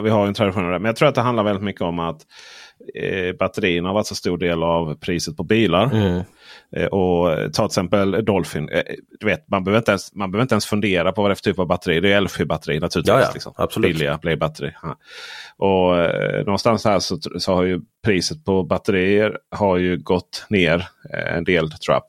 Vi 0.03 0.11
har 0.11 0.27
en 0.27 0.35
tradition 0.35 0.71
Men 0.71 0.85
jag 0.85 0.97
tror 0.97 1.09
att 1.09 1.15
det 1.15 1.21
handlar 1.21 1.45
väldigt 1.45 1.65
mycket 1.65 1.83
om 1.83 1.99
att 1.99 2.21
eh, 2.95 3.37
batterierna 3.37 3.89
har 3.89 3.95
varit 3.95 4.07
så 4.07 4.15
stor 4.15 4.39
del 4.39 4.63
av 4.63 4.95
priset 4.95 5.37
på 5.37 5.45
bilar. 5.45 5.85
Mm. 5.85 6.23
Eh, 6.77 6.87
och 6.87 7.53
ta 7.53 7.62
till 7.62 7.64
exempel 7.64 8.25
Dolphin. 8.25 8.68
Eh, 8.68 8.83
du 9.21 9.27
vet, 9.27 9.49
man, 9.49 9.64
behöver 9.64 9.79
inte 9.79 9.91
ens, 9.91 10.14
man 10.14 10.31
behöver 10.31 10.43
inte 10.43 10.55
ens 10.55 10.66
fundera 10.66 11.12
på 11.12 11.23
vad 11.23 11.31
det 11.31 11.33
är 11.33 11.35
för 11.35 11.43
typ 11.43 11.59
av 11.59 11.66
batteri. 11.66 12.01
Det 12.01 12.12
är 12.12 12.21
LFP-batteri 12.21 12.81
naturligtvis. 12.81 13.14
Ja, 13.14 13.21
ja, 13.21 13.31
liksom. 13.35 13.53
absolut. 13.57 13.93
Billiga 13.93 14.18
Blade-batteri. 14.18 14.73
Ja. 14.83 14.97
Och 15.57 15.99
eh, 15.99 16.45
någonstans 16.45 16.85
här 16.85 16.99
så, 16.99 17.18
så 17.39 17.55
har 17.55 17.62
ju 17.62 17.81
priset 18.05 18.45
på 18.45 18.62
batterier 18.62 19.39
har 19.51 19.77
ju 19.77 19.97
gått 19.97 20.47
ner 20.49 20.89
eh, 21.14 21.37
en 21.37 21.45
del 21.45 21.71
tror 21.71 21.95
jag. 21.95 22.03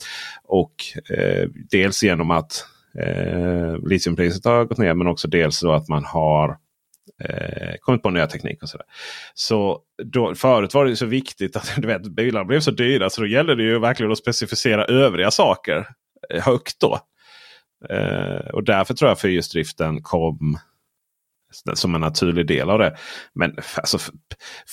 Och 0.43 0.73
eh, 1.17 1.47
dels 1.69 2.03
genom 2.03 2.31
att 2.31 2.65
Eh, 2.99 3.87
litiumpriset 3.87 4.45
har 4.45 4.65
gått 4.65 4.77
ner 4.77 4.93
men 4.93 5.07
också 5.07 5.27
dels 5.27 5.57
så 5.57 5.71
att 5.71 5.87
man 5.87 6.05
har 6.05 6.57
eh, 7.23 7.75
kommit 7.81 8.03
på 8.03 8.09
nya 8.09 8.27
tekniker. 8.27 8.63
Och 8.63 8.69
sådär. 8.69 8.85
så 9.33 9.79
då, 10.03 10.35
förut 10.35 10.73
var 10.73 10.85
det 10.85 10.95
så 10.95 11.05
viktigt 11.05 11.55
att 11.55 11.73
du 11.77 11.87
vet, 11.87 12.01
bilarna 12.01 12.45
blev 12.45 12.59
så 12.59 12.71
dyra 12.71 13.09
så 13.09 13.21
då 13.21 13.27
gällde 13.27 13.55
det 13.55 13.63
ju 13.63 13.79
verkligen 13.79 14.11
att 14.11 14.17
specificera 14.17 14.85
övriga 14.85 15.31
saker 15.31 15.87
eh, 16.33 16.41
högt. 16.41 16.79
då. 16.79 16.99
Eh, 17.89 18.49
och 18.53 18.63
därför 18.63 18.93
tror 18.93 19.09
jag 19.09 19.19
fyrhjulsdriften 19.19 20.01
kom 20.01 20.57
som 21.73 21.95
en 21.95 22.01
naturlig 22.01 22.47
del 22.47 22.69
av 22.69 22.79
det. 22.79 22.95
Men 23.35 23.55
alltså, 23.75 23.97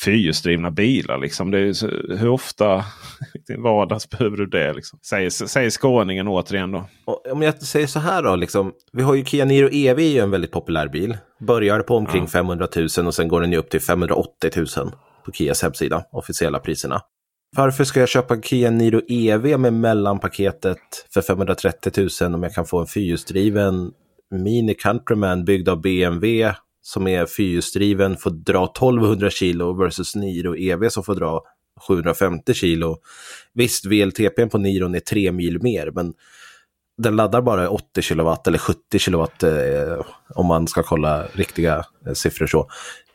fyrhjulsdrivna 0.05 0.71
bilar, 0.71 1.19
liksom, 1.19 1.51
det 1.51 1.75
så, 1.75 1.87
hur 2.09 2.29
ofta 2.29 2.85
i 3.49 3.57
vardags 3.57 4.11
behöver 4.11 4.37
du 4.37 4.47
det? 4.47 4.73
Liksom? 4.73 4.99
Säger, 5.03 5.31
säger 5.31 5.71
skåningen 5.71 6.29
återigen 6.29 6.73
då. 6.73 6.89
Om 7.31 7.43
jag 7.43 7.63
säger 7.63 7.87
så 7.87 7.99
här 7.99 8.23
då, 8.23 8.37
liksom, 8.37 8.73
vi 8.93 9.03
har 9.03 9.15
ju 9.15 9.25
Kia 9.25 9.45
Niro 9.45 9.69
EV 9.73 9.99
är 9.99 10.03
ju 10.03 10.19
en 10.19 10.31
väldigt 10.31 10.53
populär 10.53 10.89
bil. 10.89 11.17
Börjar 11.41 11.81
på 11.81 11.97
omkring 11.97 12.23
ja. 12.23 12.29
500 12.29 12.69
000 12.77 13.07
och 13.07 13.15
sen 13.15 13.29
går 13.29 13.41
den 13.41 13.53
ju 13.53 13.59
upp 13.59 13.71
till 13.71 13.81
580 13.81 14.51
000 14.57 14.67
på 15.25 15.33
Kias 15.33 15.63
hemsida, 15.63 16.05
officiella 16.13 16.59
priserna. 16.59 17.01
Varför 17.57 17.85
ska 17.85 18.01
jag 18.01 18.09
köpa 18.09 18.41
Kia 18.41 18.71
Niro 18.71 19.01
EV 19.09 19.61
med 19.61 19.73
mellanpaketet 19.73 20.79
för 21.15 21.21
530 21.23 22.09
000 22.21 22.35
om 22.35 22.43
jag 22.43 22.55
kan 22.55 22.67
få 22.67 22.81
en 22.81 22.87
fyrhjulsdriven 22.87 23.91
Mini 24.31 24.75
Countryman 24.75 25.45
byggd 25.45 25.69
av 25.69 25.81
BMW 25.81 26.55
som 26.83 27.07
är 27.07 27.27
fyrhjulsdriven 27.27 28.17
får 28.17 28.31
dra 28.31 28.65
1200 28.65 29.31
kilo 29.31 29.73
versus 29.73 30.15
Niro 30.15 30.57
EV 30.57 30.89
som 30.89 31.05
får 31.05 31.15
dra 31.15 31.43
750 31.89 32.55
kilo. 32.55 32.97
Visst, 33.55 33.87
VLTP 33.87 34.47
på 34.47 34.59
Niron 34.59 34.95
är 34.95 35.01
3 35.01 35.33
mil 35.33 35.63
mer, 35.63 35.91
men 35.91 36.15
den 36.99 37.17
laddar 37.17 37.43
bara 37.43 37.69
80 37.69 38.03
kilowatt 38.03 38.47
eller 38.47 38.59
70 38.59 38.99
kilowatt 38.99 39.43
eh, 39.43 40.01
om 40.35 40.47
man 40.47 40.67
ska 40.67 40.83
kolla 40.83 41.25
riktiga 41.33 41.85
eh, 42.07 42.13
siffror 42.13 42.47
så. 42.47 42.71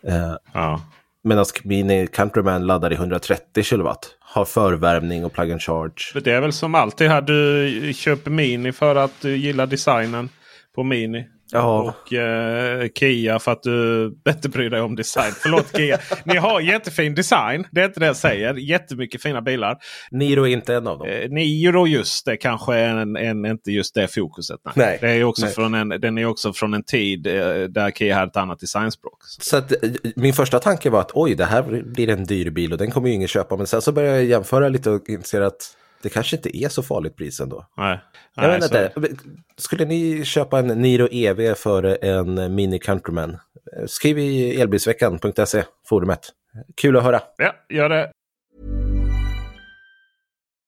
Eh, 0.08 0.36
ja. 0.54 0.82
Medan 1.24 1.46
Mini 1.64 2.08
Countryman 2.08 2.66
laddar 2.66 2.92
i 2.92 2.96
130 2.96 3.64
kilowatt. 3.64 4.16
Har 4.20 4.46
förvärmning 4.46 5.26
och 5.26 5.34
plug 5.34 5.52
and 5.52 5.62
charge. 5.62 6.22
Det 6.24 6.32
är 6.32 6.42
väl 6.42 6.54
som 6.54 6.76
alltid 6.76 7.08
här, 7.08 7.22
du 7.22 7.94
köper 7.94 8.32
Mini 8.32 8.72
för 8.72 8.96
att 8.96 9.22
du 9.22 9.36
gillar 9.38 9.66
designen 9.66 10.30
på 10.76 10.84
Mini. 10.84 11.28
Ja. 11.54 11.82
Och 11.82 12.14
eh, 12.14 12.88
Kia 13.00 13.40
för 13.40 13.52
att 13.52 13.64
du 13.64 14.10
bättre 14.26 14.50
bryr 14.50 14.70
dig 14.70 14.82
om 14.82 14.96
design. 14.96 15.34
Förlåt 15.42 15.76
Kia. 15.76 16.00
Ni 16.24 16.38
har 16.38 16.62
jättefin 16.62 17.16
design. 17.16 17.68
Det 17.72 17.82
är 17.82 17.86
inte 17.86 18.00
det 18.00 18.06
jag 18.06 18.16
säger. 18.16 18.54
Jättemycket 18.54 19.22
fina 19.22 19.42
bilar. 19.42 19.78
Niro 20.12 20.48
är 20.48 20.52
inte 20.52 20.76
en 20.76 20.88
av 20.88 21.00
dem. 21.00 21.08
Eh, 21.08 21.30
Niro 21.30 21.88
just 21.88 22.26
det 22.26 22.38
kanske 22.38 22.76
är 22.76 22.98
en, 22.98 23.16
en, 23.16 23.46
inte 23.46 23.72
just 23.72 23.96
det 23.96 24.08
fokuset. 24.08 24.60
Nej. 24.64 24.74
nej 24.76 24.98
det 25.02 25.10
är 25.10 25.24
också 25.24 25.48
från 25.48 25.74
en, 25.74 25.90
den 25.90 26.18
är 26.18 26.26
också 26.26 26.54
från 26.54 26.74
en 26.74 26.84
tid 26.84 27.28
eh, 27.28 27.34
där 27.70 27.92
Kia 27.92 28.16
hade 28.16 28.28
ett 28.28 28.38
annat 28.38 28.60
designspråk. 28.60 29.18
Så 29.40 29.58
att, 29.58 29.72
eh, 29.72 29.90
min 30.16 30.34
första 30.34 30.60
tanke 30.60 30.90
var 30.90 31.02
att 31.02 31.12
oj, 31.14 31.36
det 31.36 31.46
här 31.46 31.84
blir 31.86 32.10
en 32.10 32.24
dyr 32.24 32.50
bil 32.50 32.72
och 32.72 32.78
den 32.78 32.92
kommer 32.92 33.08
ju 33.08 33.14
ingen 33.14 33.28
köpa. 33.28 33.58
Men 33.58 33.68
sen 33.68 33.82
så 33.82 33.92
började 33.92 34.18
jag 34.18 34.26
jämföra 34.26 34.70
lite 34.70 34.90
och 34.90 35.10
inser 35.10 35.42
att 35.42 35.76
det 36.04 36.10
kanske 36.10 36.36
inte 36.36 36.58
är 36.58 36.70
så 36.70 36.84
farligt 36.84 37.18
pris 37.18 37.40
ändå. 37.40 37.66
Nej. 37.78 38.00
Jag 38.36 38.48
Nej, 38.48 38.64
inte, 38.64 38.92
skulle 39.58 39.86
ni 39.86 40.26
köpa 40.26 40.60
en 40.60 40.68
Niro 40.68 41.08
EV 41.12 41.54
för 41.56 42.06
en 42.06 42.56
Mini 42.56 42.80
Countryman? 42.80 43.38
Skriv 43.88 44.20
i 44.20 44.62
elbilsveckan.se, 44.62 45.64
forumet. 45.86 46.20
Kul 46.76 46.98
att 46.98 47.04
höra. 47.04 47.22
Ja, 47.38 47.56
gör 47.70 47.90
det. 47.90 48.12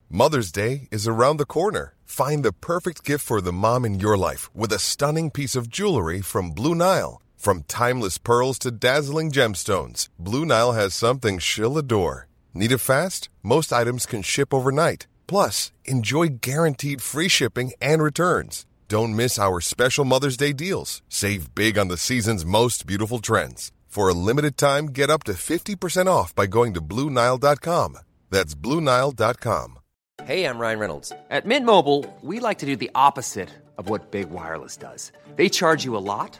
Mother's 0.10 0.52
Day 0.56 0.88
is 0.92 1.08
around 1.08 1.40
the 1.40 1.46
corner. 1.46 1.94
Find 2.06 2.44
the 2.44 2.54
perfect 2.54 3.10
gift 3.10 3.26
for 3.26 3.42
the 3.42 3.52
mom 3.52 3.86
in 3.86 4.00
your 4.00 4.18
life 4.30 4.50
with 4.54 4.74
a 4.74 4.80
stunning 4.80 5.32
piece 5.32 5.60
of 5.60 5.68
jewelry 5.68 6.22
from 6.22 6.54
Blue 6.54 6.76
Nile. 6.76 7.22
From 7.38 7.64
timeless 7.64 8.18
pearls 8.18 8.60
to 8.60 8.72
dazzling 8.72 9.32
gemstones, 9.32 10.08
Blue 10.18 10.46
Nile 10.46 10.72
has 10.72 10.94
something 10.94 11.40
she'll 11.40 11.78
adore. 11.78 12.28
Need 12.54 12.72
it 12.72 12.80
fast? 12.80 13.30
Most 13.44 13.74
items 13.74 14.06
can 14.06 14.22
ship 14.22 14.54
overnight. 14.54 15.08
Plus, 15.28 15.72
enjoy 15.86 16.28
guaranteed 16.42 17.02
free 17.02 17.28
shipping 17.28 17.74
and 17.82 18.02
returns. 18.02 18.66
Don't 18.88 19.16
miss 19.16 19.40
our 19.40 19.62
special 19.62 20.06
Mother's 20.06 20.38
Day 20.38 20.54
deals. 20.54 21.02
Save 21.10 21.54
big 21.56 21.78
on 21.78 21.88
the 21.88 21.98
season's 21.98 22.46
most 22.46 22.86
beautiful 22.86 23.20
trends. 23.20 23.72
For 23.88 24.10
a 24.10 24.14
limited 24.14 24.58
time, 24.58 24.88
get 24.88 25.10
up 25.10 25.24
to 25.24 25.34
50% 25.34 26.08
off 26.08 26.36
by 26.36 26.48
going 26.48 26.74
to 26.74 26.82
Bluenile.com. 26.82 27.98
That's 28.30 28.54
Bluenile.com. 28.54 29.80
Hey, 30.24 30.46
I'm 30.46 30.60
Ryan 30.60 30.80
Reynolds. 30.80 31.14
At 31.30 31.46
Mint 31.46 31.66
Mobile, 31.66 32.06
we 32.22 32.40
like 32.40 32.58
to 32.60 32.66
do 32.66 32.76
the 32.76 32.92
opposite 32.94 33.50
of 33.78 33.90
what 33.90 34.12
Big 34.12 34.30
Wireless 34.30 34.76
does. 34.76 35.12
They 35.36 35.50
charge 35.50 35.86
you 35.86 35.96
a 35.96 36.04
lot 36.04 36.40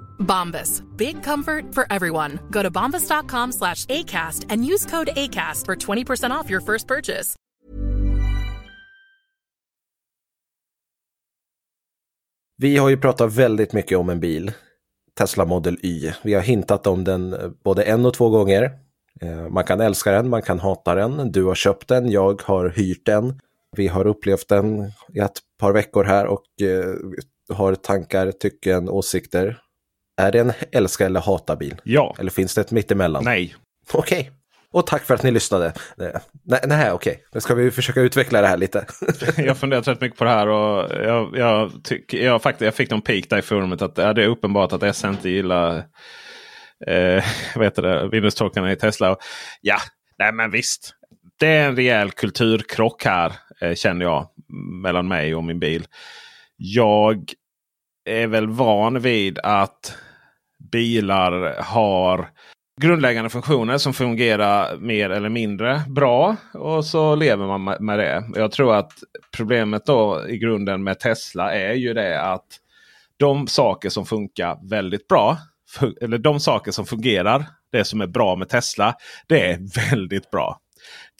Bombas. 0.21 0.81
Big 0.97 1.23
comfort 1.23 1.75
for 1.75 1.85
everyone. 1.89 2.39
Go 2.49 2.63
to 2.63 2.71
bombas.com 2.71 3.51
slash 3.51 3.85
ACAST 3.85 4.45
and 4.49 4.65
use 4.65 4.85
code 4.85 5.09
ACAST 5.15 5.65
for 5.65 5.75
20% 5.75 6.31
off 6.31 6.49
your 6.49 6.61
first 6.61 6.87
purchase. 6.87 7.35
Vi 12.57 12.77
har 12.77 12.89
ju 12.89 12.97
pratat 12.97 13.33
väldigt 13.33 13.73
mycket 13.73 13.97
om 13.97 14.09
en 14.09 14.19
bil, 14.19 14.51
Tesla 15.17 15.45
Model 15.45 15.77
Y. 15.81 16.11
Vi 16.23 16.33
har 16.33 16.41
hintat 16.41 16.87
om 16.87 17.03
den 17.03 17.33
eh, 17.33 17.49
både 17.63 17.83
en 17.83 18.05
och 18.05 18.13
två 18.13 18.29
gånger. 18.29 18.71
Eh, 19.21 19.49
man 19.49 19.63
kan 19.63 19.81
älska 19.81 20.11
den, 20.11 20.29
man 20.29 20.41
kan 20.41 20.59
hata 20.59 20.95
den. 20.95 21.31
Du 21.31 21.43
har 21.43 21.55
köpt 21.55 21.87
den, 21.87 22.11
jag 22.11 22.41
har 22.41 22.69
hyrt 22.69 23.05
den. 23.05 23.39
Vi 23.77 23.87
har 23.87 24.07
upplevt 24.07 24.47
den 24.47 24.91
i 25.13 25.19
ett 25.19 25.39
par 25.59 25.73
veckor 25.73 26.03
här 26.03 26.25
och 26.25 26.61
eh, 26.61 26.95
har 27.55 27.75
tankar, 27.75 28.31
tycken, 28.31 28.89
åsikter. 28.89 29.61
Är 30.21 30.31
det 30.31 30.39
en 30.39 30.53
älska 30.71 31.05
eller 31.05 31.19
hata 31.19 31.55
bil? 31.55 31.81
Ja. 31.83 32.15
Eller 32.19 32.31
finns 32.31 32.55
det 32.55 32.61
ett 32.61 32.71
mittemellan? 32.71 33.23
Nej. 33.23 33.55
Okej. 33.93 34.19
Okay. 34.19 34.31
Och 34.73 34.87
tack 34.87 35.03
för 35.03 35.13
att 35.13 35.23
ni 35.23 35.31
lyssnade. 35.31 35.65
Eh, 36.01 36.21
Nej, 36.43 36.59
nej 36.67 36.91
okej. 36.91 37.23
Nu 37.33 37.41
ska 37.41 37.55
vi 37.55 37.71
försöka 37.71 38.01
utveckla 38.01 38.41
det 38.41 38.47
här 38.47 38.57
lite. 38.57 38.85
jag 39.37 39.57
funderat 39.57 39.87
rätt 39.87 40.01
mycket 40.01 40.17
på 40.17 40.23
det 40.23 40.29
här 40.29 40.47
och 40.47 40.89
jag, 41.05 41.37
jag, 41.37 41.71
tyck, 41.83 42.13
jag, 42.13 42.41
faktiskt, 42.41 42.65
jag 42.65 42.75
fick 42.75 42.89
någon 42.89 43.01
peak 43.01 43.29
där 43.29 43.37
i 43.37 43.41
forumet 43.41 43.81
att 43.81 43.97
ja, 43.97 44.13
det 44.13 44.23
är 44.23 44.27
uppenbart 44.27 44.73
att 44.73 44.83
S 44.83 45.03
inte 45.03 45.29
gillar 45.29 45.77
eh, 46.87 47.23
vad 47.55 47.65
heter 47.65 47.81
det, 47.81 48.07
Windows-tolkarna 48.07 48.71
i 48.71 48.75
Tesla. 48.75 49.11
Och, 49.11 49.17
ja, 49.61 49.77
nej 50.17 50.33
men 50.33 50.51
visst. 50.51 50.93
Det 51.39 51.47
är 51.47 51.67
en 51.67 51.75
rejäl 51.75 52.11
kulturkrock 52.11 53.05
här 53.05 53.33
eh, 53.61 53.73
känner 53.73 54.05
jag 54.05 54.27
mellan 54.81 55.07
mig 55.07 55.35
och 55.35 55.43
min 55.43 55.59
bil. 55.59 55.87
Jag 56.57 57.33
är 58.05 58.27
väl 58.27 58.47
van 58.47 58.99
vid 58.99 59.39
att 59.39 59.97
bilar 60.71 61.61
har 61.61 62.29
grundläggande 62.81 63.29
funktioner 63.29 63.77
som 63.77 63.93
fungerar 63.93 64.77
mer 64.77 65.09
eller 65.09 65.29
mindre 65.29 65.81
bra. 65.87 66.35
Och 66.53 66.85
så 66.85 67.15
lever 67.15 67.57
man 67.57 67.85
med 67.85 67.99
det. 67.99 68.23
Jag 68.35 68.51
tror 68.51 68.75
att 68.75 68.91
problemet 69.37 69.85
då 69.85 70.25
i 70.29 70.37
grunden 70.37 70.83
med 70.83 70.99
Tesla 70.99 71.53
är 71.53 71.73
ju 71.73 71.93
det 71.93 72.21
att 72.21 72.45
de 73.17 73.47
saker 73.47 73.89
som 73.89 74.05
funkar 74.05 74.69
väldigt 74.69 75.07
bra. 75.07 75.37
Eller 76.01 76.17
de 76.17 76.39
saker 76.39 76.71
som 76.71 76.85
fungerar. 76.85 77.45
Det 77.71 77.83
som 77.83 78.01
är 78.01 78.07
bra 78.07 78.35
med 78.35 78.49
Tesla. 78.49 78.95
Det 79.27 79.51
är 79.51 79.89
väldigt 79.89 80.31
bra. 80.31 80.59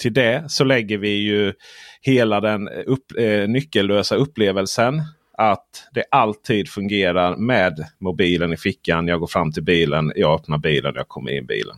Till 0.01 0.13
det 0.13 0.43
så 0.47 0.63
lägger 0.63 0.97
vi 0.97 1.09
ju 1.09 1.53
hela 2.01 2.39
den 2.39 2.67
upp, 2.67 3.05
eh, 3.17 3.47
nyckellösa 3.47 4.15
upplevelsen 4.15 5.01
att 5.41 5.87
det 5.93 6.03
alltid 6.11 6.69
fungerar 6.69 7.35
med 7.35 7.85
mobilen 7.99 8.53
i 8.53 8.57
fickan. 8.57 9.07
Jag 9.07 9.19
går 9.19 9.27
fram 9.27 9.51
till 9.51 9.63
bilen, 9.63 10.11
jag 10.15 10.39
öppnar 10.39 10.57
bilen, 10.57 10.93
jag 10.95 11.07
kommer 11.07 11.31
in 11.31 11.37
i 11.37 11.47
bilen. 11.47 11.75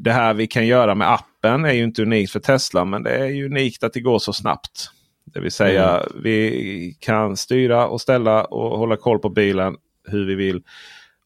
Det 0.00 0.12
här 0.12 0.34
vi 0.34 0.46
kan 0.46 0.66
göra 0.66 0.94
med 0.94 1.12
appen 1.12 1.64
är 1.64 1.72
ju 1.72 1.84
inte 1.84 2.02
unikt 2.02 2.32
för 2.32 2.40
Tesla 2.40 2.84
men 2.84 3.02
det 3.02 3.10
är 3.10 3.44
unikt 3.44 3.84
att 3.84 3.92
det 3.92 4.00
går 4.00 4.18
så 4.18 4.32
snabbt. 4.32 4.90
Det 5.24 5.40
vill 5.40 5.52
säga 5.52 5.90
mm. 5.90 6.22
vi 6.22 6.96
kan 7.00 7.36
styra 7.36 7.88
och 7.88 8.00
ställa 8.00 8.44
och 8.44 8.78
hålla 8.78 8.96
koll 8.96 9.18
på 9.18 9.28
bilen 9.28 9.76
hur 10.08 10.26
vi 10.26 10.34
vill. 10.34 10.62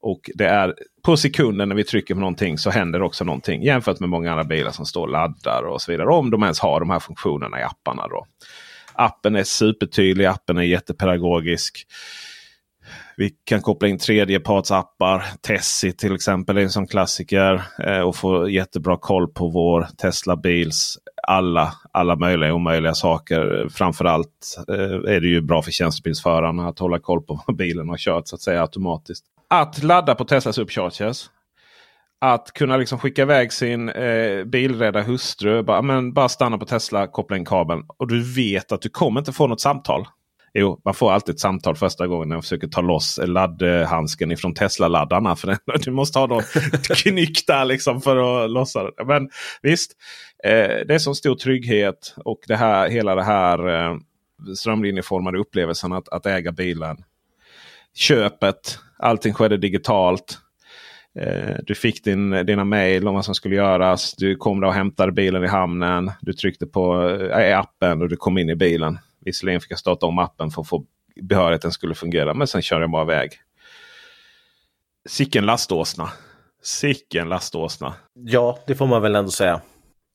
Och 0.01 0.31
det 0.35 0.47
är 0.47 0.75
på 1.03 1.17
sekunden 1.17 1.69
när 1.69 1.77
vi 1.77 1.85
trycker 1.85 2.15
på 2.15 2.21
någonting 2.21 2.59
så 2.59 2.71
händer 2.71 3.03
också 3.03 3.25
någonting. 3.25 3.63
Jämfört 3.63 4.01
med 4.01 4.09
många 4.09 4.31
andra 4.31 4.45
bilar 4.45 4.71
som 4.71 4.87
står 4.87 5.03
och 5.03 5.13
laddar 5.13 5.63
och 5.63 5.83
så 5.83 5.93
vidare. 5.93 6.09
Om 6.09 6.31
de 6.31 6.43
ens 6.43 6.61
har 6.61 6.81
de 6.81 6.91
här 6.91 7.01
funktionerna 7.01 7.61
i 7.61 7.63
apparna. 7.63 8.09
då. 8.09 8.27
Appen 8.95 9.37
är 9.37 9.45
supertydlig, 9.45 10.27
appen 10.27 10.59
är 10.59 10.63
jättepedagogisk. 10.63 11.87
Vi 13.17 13.31
kan 13.45 13.61
koppla 13.61 13.89
in 13.89 13.99
tredjepartsappar. 13.99 15.25
Tessie 15.41 15.93
till 15.93 16.15
exempel 16.15 16.57
är 16.57 16.63
en 16.63 16.71
sån 16.71 16.87
klassiker. 16.87 17.63
Eh, 17.79 18.01
och 18.01 18.17
få 18.17 18.49
jättebra 18.49 18.97
koll 18.97 19.29
på 19.29 19.49
vår 19.49 19.87
Tesla 19.99 20.37
Bils 20.37 20.99
alla, 21.23 21.75
alla 21.93 22.17
möjliga 22.17 22.51
och 22.51 22.57
omöjliga 22.57 22.95
saker. 22.95 23.69
Framförallt 23.73 24.57
eh, 24.69 25.15
är 25.15 25.21
det 25.21 25.29
ju 25.29 25.41
bra 25.41 25.63
för 25.63 25.71
tjänstebilsförarna 25.71 26.69
att 26.69 26.79
hålla 26.79 26.99
koll 26.99 27.23
på 27.23 27.43
vad 27.47 27.57
bilen 27.57 27.89
har 27.89 27.97
kört 27.97 28.29
så 28.29 28.37
att 28.37 28.43
säga 28.43 28.63
automatiskt. 28.63 29.25
Att 29.49 29.83
ladda 29.83 30.15
på 30.15 30.25
Teslas 30.25 30.59
Upchargers 30.59 31.31
att 32.25 32.53
kunna 32.53 32.77
liksom 32.77 32.99
skicka 32.99 33.23
iväg 33.23 33.53
sin 33.53 33.89
eh, 33.89 34.45
bilrädda 34.45 35.03
hustru. 35.03 35.63
Bara, 35.63 35.83
men 35.83 36.13
bara 36.13 36.29
stanna 36.29 36.59
på 36.59 36.65
Tesla, 36.65 37.07
koppla 37.07 37.37
in 37.37 37.45
kabeln. 37.45 37.85
Och 37.97 38.09
du 38.09 38.35
vet 38.35 38.73
att 38.73 38.83
du 38.83 38.89
kommer 38.89 39.21
inte 39.21 39.33
få 39.33 39.47
något 39.47 39.61
samtal. 39.61 40.07
Jo, 40.55 40.81
man 40.85 40.95
får 40.95 41.13
alltid 41.13 41.35
ett 41.35 41.41
samtal 41.41 41.77
första 41.77 42.07
gången 42.07 42.29
när 42.29 42.37
man 42.37 42.43
försöker 42.43 42.69
ta 42.69 42.81
loss 42.81 43.21
laddhandsken 43.23 44.33
ifrån 44.33 44.55
Tesla-laddarna. 44.55 45.37
För 45.37 45.59
du 45.85 45.91
måste 45.91 46.19
ha 46.19 46.27
någon 46.27 46.43
knyck 47.03 47.47
där 47.47 47.65
liksom 47.65 48.01
för 48.01 48.45
att 48.45 48.51
lossa 48.51 48.83
den. 48.83 49.07
Men 49.07 49.31
visst, 49.63 49.93
eh, 50.45 50.87
det 50.87 50.95
är 50.95 50.99
så 50.99 51.15
stor 51.15 51.35
trygghet 51.35 52.15
och 52.25 52.39
det 52.49 52.57
här, 52.57 52.89
hela 52.89 53.15
det 53.15 53.25
här 53.25 53.69
eh, 53.69 53.97
strömlinjeformade 54.57 55.39
upplevelsen 55.39 55.93
att, 55.93 56.09
att 56.09 56.27
äga 56.27 56.53
bilen. 56.53 56.97
Köpet, 57.95 58.79
allting 58.99 59.35
skedde 59.35 59.57
digitalt. 59.57 60.42
Eh, 61.21 61.57
du 61.67 61.75
fick 61.75 62.05
din, 62.05 62.31
dina 62.31 62.65
mejl 62.65 63.09
om 63.09 63.15
vad 63.15 63.25
som 63.25 63.35
skulle 63.35 63.57
göras. 63.57 64.15
Du 64.17 64.37
kom 64.37 64.61
där 64.61 64.69
och 64.69 64.75
hämtade 64.75 65.13
bilen 65.13 65.45
i 65.45 65.47
hamnen. 65.47 66.11
Du 66.21 66.33
tryckte 66.33 66.67
på 66.67 67.09
äh, 67.11 67.59
appen 67.59 68.03
och 68.03 68.09
du 68.09 68.17
kom 68.17 68.39
in 68.39 68.51
i 68.51 68.55
bilen. 68.55 68.99
Visserligen 69.25 69.61
fick 69.61 69.71
jag 69.71 69.79
starta 69.79 70.07
om 70.07 70.19
appen 70.19 70.51
för 70.51 70.63
att 70.63 70.69
få 70.69 70.85
behörigheten 71.21 71.73
skulle 71.73 71.95
fungera. 71.95 72.35
Men 72.35 72.47
sen 72.47 72.63
körde 72.63 72.83
jag 72.83 72.91
bara 72.91 73.03
iväg. 73.03 73.31
Sicken 75.09 75.47
laståsna. 75.47 76.11
Sicken 76.63 77.29
laståsna. 77.29 77.95
Ja, 78.15 78.59
det 78.67 78.75
får 78.75 78.87
man 78.87 79.03
väl 79.03 79.15
ändå 79.15 79.31
säga 79.31 79.61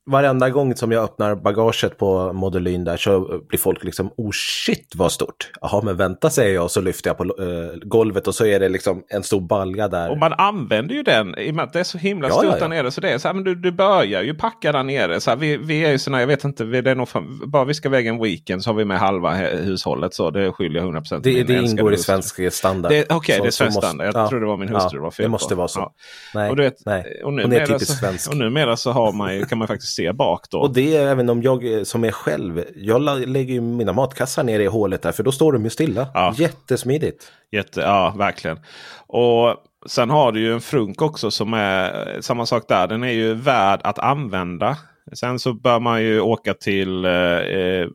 varenda 0.07 0.49
gång 0.49 0.75
som 0.75 0.91
jag 0.91 1.03
öppnar 1.03 1.35
bagaget 1.35 1.97
på 1.97 2.33
Modelyn 2.33 2.83
där 2.83 2.97
så 2.97 3.41
blir 3.49 3.59
folk 3.59 3.83
liksom 3.83 4.11
oh 4.17 4.31
shit 4.31 4.93
vad 4.95 5.11
stort. 5.11 5.51
Jaha 5.61 5.81
men 5.83 5.97
vänta 5.97 6.29
säger 6.29 6.55
jag 6.55 6.63
och 6.63 6.71
så 6.71 6.81
lyfter 6.81 7.09
jag 7.09 7.17
på 7.17 7.23
äh, 7.23 7.87
golvet 7.87 8.27
och 8.27 8.35
så 8.35 8.45
är 8.45 8.59
det 8.59 8.69
liksom 8.69 9.03
en 9.09 9.23
stor 9.23 9.41
balja 9.41 9.87
där. 9.87 10.11
Och 10.11 10.17
man 10.17 10.33
använder 10.33 10.95
ju 10.95 11.03
den 11.03 11.39
i 11.39 11.51
och 11.51 11.55
med 11.55 11.63
att 11.63 11.73
det 11.73 11.79
är 11.79 11.83
så 11.83 11.97
himla 11.97 12.29
stort 12.29 12.43
ja, 12.43 12.51
ja. 12.51 12.59
där 12.59 12.67
nere. 12.67 12.91
Så 12.91 13.01
det 13.01 13.09
är 13.09 13.17
så 13.17 13.27
här, 13.27 13.35
men 13.35 13.43
du, 13.43 13.55
du 13.55 13.71
börjar 13.71 14.23
ju 14.23 14.33
packa 14.33 14.71
där 14.71 14.83
nere. 14.83 15.19
Så 15.19 15.29
här, 15.29 15.37
vi, 15.37 15.57
vi 15.57 15.85
är 15.85 15.91
ju 15.91 15.97
såna, 15.97 16.19
jag 16.19 16.27
vet 16.27 16.43
inte, 16.43 16.65
vi, 16.65 16.81
det 16.81 16.91
är 16.91 16.95
nog, 16.95 17.07
bara 17.47 17.65
vi 17.65 17.73
ska 17.73 17.89
väga 17.89 18.09
en 18.09 18.23
weekend 18.23 18.63
så 18.63 18.69
har 18.69 18.75
vi 18.75 18.85
med 18.85 18.99
halva 18.99 19.33
hushållet. 19.35 20.13
Så 20.13 20.31
det 20.31 20.51
skyller 20.51 20.79
jag 20.79 20.93
100% 20.95 21.19
Det, 21.23 21.43
det 21.43 21.53
ingår 21.53 21.93
i 21.93 21.97
svensk 21.97 22.53
standard. 22.53 22.91
Okej, 22.91 23.15
okay, 23.15 23.39
det 23.39 23.47
är 23.47 23.51
svensk 23.51 23.77
standard. 23.77 24.07
Jag 24.07 24.15
ja, 24.15 24.29
trodde 24.29 24.45
det 24.45 24.49
var 24.49 24.57
min 24.57 24.69
hustru 24.69 24.97
ja, 24.97 25.03
var 25.03 25.11
fel 25.11 25.23
Det 25.23 25.29
måste 25.29 25.55
på. 25.55 25.57
vara 25.57 25.67
så. 25.67 25.91
Nej, 26.33 26.49
och, 26.49 26.55
du 26.55 26.63
vet, 26.63 26.85
nej. 26.85 27.21
Och, 27.23 27.33
numera, 27.33 27.47
Hon 27.47 27.53
är 27.53 27.65
typiskt 27.65 27.99
svensk. 27.99 28.29
Och 28.29 28.37
numera 28.37 28.77
så 28.77 28.91
har 28.91 29.11
man 29.11 29.35
ju, 29.35 29.45
kan 29.45 29.57
man 29.57 29.67
faktiskt 29.67 29.96
se 29.97 30.13
bak 30.13 30.49
då. 30.49 30.59
Och 30.59 30.73
det 30.73 30.97
är 30.97 31.07
även 31.07 31.29
om 31.29 31.41
jag 31.41 31.87
som 31.87 32.03
är 32.03 32.11
själv, 32.11 32.63
jag 32.75 33.01
lägger 33.27 33.53
ju 33.53 33.61
mina 33.61 33.93
matkassar 33.93 34.43
ner 34.43 34.59
i 34.59 34.65
hålet 34.65 35.01
där 35.01 35.11
för 35.11 35.23
då 35.23 35.31
står 35.31 35.53
de 35.53 35.63
ju 35.63 35.69
stilla. 35.69 36.07
Ja. 36.13 36.33
Jättesmidigt. 36.37 37.31
Jätte, 37.51 37.81
ja, 37.81 38.13
verkligen. 38.17 38.59
Och 39.07 39.55
sen 39.87 40.09
har 40.09 40.31
du 40.31 40.39
ju 40.39 40.53
en 40.53 40.61
frunk 40.61 41.01
också 41.01 41.31
som 41.31 41.53
är 41.53 42.17
samma 42.21 42.45
sak 42.45 42.63
där. 42.67 42.87
Den 42.87 43.03
är 43.03 43.11
ju 43.11 43.33
värd 43.33 43.79
att 43.83 43.99
använda. 43.99 44.77
Sen 45.13 45.39
så 45.39 45.53
bör 45.53 45.79
man 45.79 46.03
ju 46.03 46.21
åka 46.21 46.53
till, 46.53 47.05
eh, 47.05 47.11
eh 47.11 47.87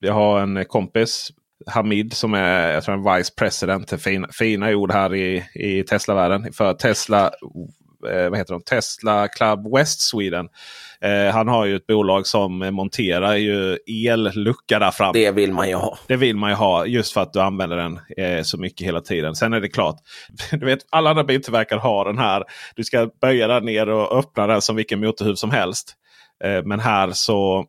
jag 0.00 0.12
har 0.12 0.40
en 0.40 0.64
kompis 0.64 1.30
Hamid 1.66 2.12
som 2.12 2.34
är 2.34 2.72
jag 2.72 2.84
tror 2.84 2.94
en 2.94 3.16
vice 3.16 3.32
president. 3.36 4.02
Fina, 4.02 4.28
fina 4.32 4.70
ord 4.70 4.92
här 4.92 5.14
i, 5.14 5.44
i 5.54 5.82
Tesla-världen. 5.82 6.52
För 6.52 6.74
Tesla, 6.74 7.30
eh, 8.10 8.30
vad 8.30 8.38
heter 8.38 8.52
de? 8.54 8.62
Tesla 8.62 9.28
Club 9.28 9.76
West 9.76 10.00
Sweden. 10.00 10.48
Eh, 11.02 11.34
han 11.34 11.48
har 11.48 11.64
ju 11.64 11.76
ett 11.76 11.86
bolag 11.86 12.26
som 12.26 12.58
monterar 12.58 13.36
ju 13.36 13.78
ellucka 14.06 14.78
där 14.78 14.90
fram. 14.90 15.12
Det 15.12 15.30
vill 15.30 15.52
man 15.52 15.68
ju 15.68 15.74
ha. 15.74 15.98
Det 16.06 16.16
vill 16.16 16.36
man 16.36 16.50
ju 16.50 16.56
ha 16.56 16.86
just 16.86 17.12
för 17.12 17.20
att 17.20 17.32
du 17.32 17.40
använder 17.40 17.76
den 17.76 18.00
eh, 18.16 18.42
så 18.42 18.58
mycket 18.58 18.86
hela 18.86 19.00
tiden. 19.00 19.34
Sen 19.34 19.52
är 19.52 19.60
det 19.60 19.68
klart, 19.68 19.96
du 20.50 20.66
vet 20.66 20.78
alla 20.90 21.10
andra 21.10 21.24
biltillverkare 21.24 21.78
har 21.78 22.04
den 22.04 22.18
här. 22.18 22.44
Du 22.76 22.84
ska 22.84 23.10
böja 23.20 23.48
den 23.48 23.64
ner 23.64 23.88
och 23.88 24.18
öppna 24.18 24.46
den 24.46 24.62
som 24.62 24.76
vilken 24.76 25.00
motorhuv 25.00 25.34
som 25.34 25.50
helst. 25.50 25.94
Eh, 26.44 26.62
men 26.64 26.80
här 26.80 27.10
så 27.12 27.66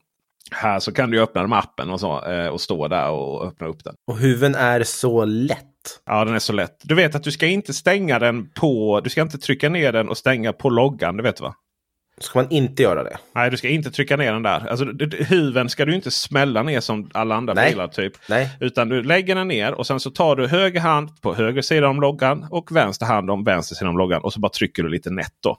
här 0.51 0.79
så 0.79 0.91
kan 0.91 1.11
du 1.11 1.21
öppna 1.21 1.41
den 1.41 1.49
med 1.49 1.59
appen 1.59 1.89
och, 1.89 1.99
så, 1.99 2.25
eh, 2.25 2.47
och 2.47 2.61
stå 2.61 2.87
där 2.87 3.09
och 3.09 3.47
öppna 3.47 3.67
upp 3.67 3.83
den. 3.83 3.95
Och 4.07 4.17
huven 4.17 4.55
är 4.55 4.83
så 4.83 5.25
lätt. 5.25 5.59
Ja, 6.05 6.25
den 6.25 6.35
är 6.35 6.39
så 6.39 6.53
lätt. 6.53 6.77
Du 6.83 6.95
vet 6.95 7.15
att 7.15 7.23
du 7.23 7.31
ska 7.31 7.47
inte 7.47 7.73
stänga 7.73 8.19
den 8.19 8.49
på... 8.49 9.01
Du 9.03 9.09
ska 9.09 9.21
inte 9.21 9.37
trycka 9.37 9.69
ner 9.69 9.91
den 9.91 10.09
och 10.09 10.17
stänga 10.17 10.53
på 10.53 10.69
loggan. 10.69 11.17
Det 11.17 11.23
vet 11.23 11.37
du 11.37 11.43
va? 11.43 11.55
Ska 12.23 12.39
man 12.39 12.51
inte 12.51 12.83
göra 12.83 13.03
det? 13.03 13.17
Nej, 13.35 13.51
du 13.51 13.57
ska 13.57 13.69
inte 13.69 13.91
trycka 13.91 14.17
ner 14.17 14.33
den 14.33 14.43
där. 14.43 14.67
Alltså, 14.69 14.85
huven 15.19 15.69
ska 15.69 15.85
du 15.85 15.95
inte 15.95 16.11
smälla 16.11 16.63
ner 16.63 16.79
som 16.79 17.09
alla 17.13 17.35
andra 17.35 17.53
Nej. 17.53 17.71
bilar. 17.71 17.87
Typ. 17.87 18.13
Nej. 18.29 18.49
Utan 18.59 18.89
du 18.89 19.03
lägger 19.03 19.35
den 19.35 19.47
ner 19.47 19.73
och 19.73 19.87
sen 19.87 19.99
så 19.99 20.11
tar 20.11 20.35
du 20.35 20.47
höger 20.47 20.79
hand 20.79 21.21
på 21.21 21.33
höger 21.33 21.61
sida 21.61 21.87
om 21.87 22.01
loggan 22.01 22.47
och 22.49 22.75
vänster 22.75 23.05
hand 23.05 23.29
om 23.31 23.43
vänster 23.43 23.75
sida 23.75 23.89
om 23.89 23.97
loggan. 23.97 24.21
Och 24.21 24.33
så 24.33 24.39
bara 24.39 24.49
trycker 24.49 24.83
du 24.83 24.89
lite 24.89 25.09
nätt. 25.09 25.33
Då. 25.39 25.57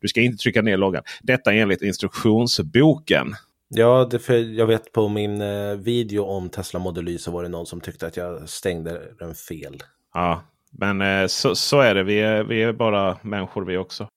Du 0.00 0.08
ska 0.08 0.20
inte 0.20 0.42
trycka 0.42 0.62
ner 0.62 0.76
loggan. 0.76 1.02
Detta 1.22 1.52
enligt 1.52 1.82
instruktionsboken. 1.82 3.34
Ja, 3.68 4.08
det 4.10 4.18
för 4.18 4.34
jag 4.34 4.66
vet 4.66 4.92
på 4.92 5.08
min 5.08 5.40
eh, 5.40 5.76
video 5.76 6.24
om 6.24 6.48
Tesla 6.48 6.80
Model 6.80 7.08
Y 7.08 7.18
så 7.18 7.30
var 7.30 7.42
det 7.42 7.48
någon 7.48 7.66
som 7.66 7.80
tyckte 7.80 8.06
att 8.06 8.16
jag 8.16 8.48
stängde 8.48 9.02
den 9.18 9.34
fel. 9.34 9.82
Ja, 10.14 10.42
men 10.70 11.00
eh, 11.00 11.26
så, 11.26 11.54
så 11.54 11.80
är 11.80 11.94
det. 11.94 12.02
Vi 12.02 12.20
är, 12.20 12.44
vi 12.44 12.62
är 12.62 12.72
bara 12.72 13.18
människor 13.22 13.64
vi 13.64 13.76
också. 13.76 14.08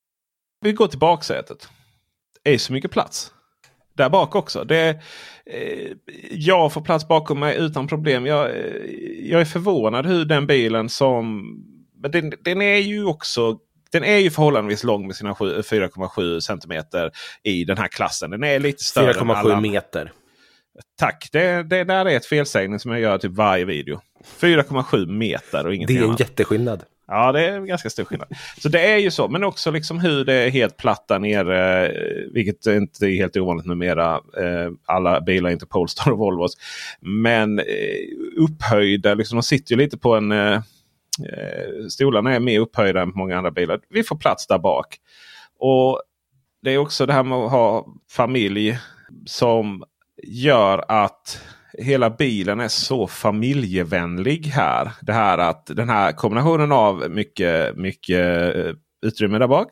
Vi 0.62 0.72
går 0.72 0.88
till 0.88 1.00
baksätet 1.00 1.70
är 2.44 2.58
så 2.58 2.74
mycket 2.74 2.92
plats. 2.92 3.34
Där 3.94 4.10
bak 4.10 4.36
också. 4.36 4.64
Det, 4.64 4.90
eh, 5.46 5.92
jag 6.32 6.74
får 6.74 6.82
plats 6.82 7.08
bakom 7.08 7.40
mig 7.40 7.58
utan 7.58 7.88
problem. 7.88 8.26
Jag, 8.26 8.50
eh, 8.50 8.56
jag 9.22 9.42
är 9.42 9.46
förvånad 9.46 10.06
hur 10.06 10.26
den 10.26 10.48
bilen 10.48 10.90
som... 10.90 11.42
Men 12.02 12.12
den, 12.12 12.34
den 12.44 12.62
är 12.62 12.78
ju 12.78 13.06
också 13.06 13.60
den 13.92 14.04
är 14.04 14.18
ju 14.18 14.32
förhållandevis 14.32 14.84
lång 14.84 15.08
med 15.08 15.16
sina 15.16 15.34
4,7 15.34 16.40
cm 16.40 16.84
i 17.44 17.64
den 17.64 17.78
här 17.78 17.88
klassen. 17.88 18.30
Den 18.30 18.44
är 18.44 18.60
lite 18.60 18.84
större 18.84 19.14
4,7 19.14 19.62
meter. 19.62 20.12
Tack! 21.00 21.30
Det, 21.32 21.64
det 21.64 21.84
där 21.84 22.06
är 22.06 22.18
ett 22.18 22.26
felsägning 22.26 22.80
som 22.80 22.92
jag 22.92 23.00
gör 23.00 23.18
typ 23.18 23.32
varje 23.32 23.66
video. 23.66 24.02
4,7 24.40 25.06
meter 25.12 25.68
och 25.68 25.76
ingenting 25.76 25.96
Det 25.96 26.02
är 26.02 26.04
en 26.04 26.10
annat. 26.10 26.20
jätteskillnad. 26.20 26.84
Ja, 27.12 27.32
det 27.32 27.45
är 27.45 27.60
ganska 27.60 27.89
stor 27.89 28.03
skillnad. 28.03 28.28
Så 28.62 28.70
det 28.70 28.91
är 28.91 28.97
ju 28.97 29.12
så. 29.12 29.28
Men 29.28 29.43
också 29.43 29.72
liksom 29.72 29.99
hur 29.99 30.26
det 30.26 30.34
är 30.34 30.49
helt 30.49 30.78
platt 30.78 31.07
där 31.07 31.20
nere. 31.20 31.88
Eh, 31.88 31.91
vilket 32.34 32.66
inte 32.66 33.05
är 33.05 33.16
helt 33.16 33.38
ovanligt 33.38 33.66
numera. 33.66 34.14
Eh, 34.16 34.72
alla 34.86 35.22
bilar 35.22 35.49
är 35.49 35.53
inte 35.53 35.66
Polestar 35.66 36.12
och 36.12 36.18
Volvos. 36.18 36.57
Men 37.01 37.60
eh, 37.60 37.66
upphöjda. 38.38 39.14
Liksom, 39.14 39.36
de 39.36 39.43
sitter 39.43 39.76
ju 39.76 39.78
lite 39.78 39.97
på 39.97 40.16
en... 40.16 40.34
Stolarna 41.89 42.36
är 42.36 42.39
mer 42.39 42.60
upphöjda 42.60 43.01
än 43.01 43.12
på 43.12 43.18
många 43.18 43.38
andra 43.38 43.51
bilar. 43.51 43.80
Vi 43.89 44.03
får 44.03 44.16
plats 44.16 44.47
där 44.47 44.60
bak. 44.60 44.97
Och 45.60 46.01
det 46.62 46.72
är 46.72 46.78
också 46.78 47.05
det 47.05 47.14
här 47.14 47.24
med 47.24 47.38
att 47.38 47.51
ha 47.51 47.86
familj 48.12 48.78
som 49.26 49.84
gör 50.24 50.86
att 50.88 51.41
hela 51.82 52.09
bilen 52.09 52.59
är 52.59 52.67
så 52.67 53.07
familjevänlig 53.07 54.45
här. 54.45 54.91
Det 55.01 55.13
här 55.13 55.38
att 55.38 55.65
den 55.65 55.89
här 55.89 56.11
kombinationen 56.11 56.71
av 56.71 57.09
mycket, 57.09 57.77
mycket 57.77 58.55
eh, 58.55 58.73
utrymme 59.05 59.39
där 59.39 59.47
bak. 59.47 59.67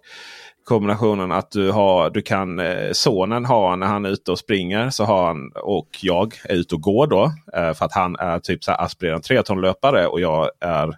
Kombinationen 0.63 1.31
att 1.31 1.51
du 1.51 1.71
har, 1.71 2.09
du 2.09 2.21
kan, 2.21 2.59
eh, 2.59 2.91
sonen 2.91 3.45
har 3.45 3.77
när 3.77 3.87
han 3.87 4.05
är 4.05 4.09
ute 4.09 4.31
och 4.31 4.39
springer 4.39 4.89
så 4.89 5.03
har 5.03 5.27
han 5.27 5.51
och 5.55 5.89
jag 6.01 6.33
är 6.43 6.55
ute 6.55 6.75
och 6.75 6.81
går 6.81 7.07
då. 7.07 7.31
Eh, 7.53 7.73
för 7.73 7.85
att 7.85 7.93
han 7.93 8.15
är 8.15 8.39
typ 8.39 8.63
så 8.63 8.71
här 8.71 8.81
aspirerande 8.81 9.27
triathlonlöpare 9.27 10.07
och 10.07 10.21
jag 10.21 10.49
är 10.59 10.97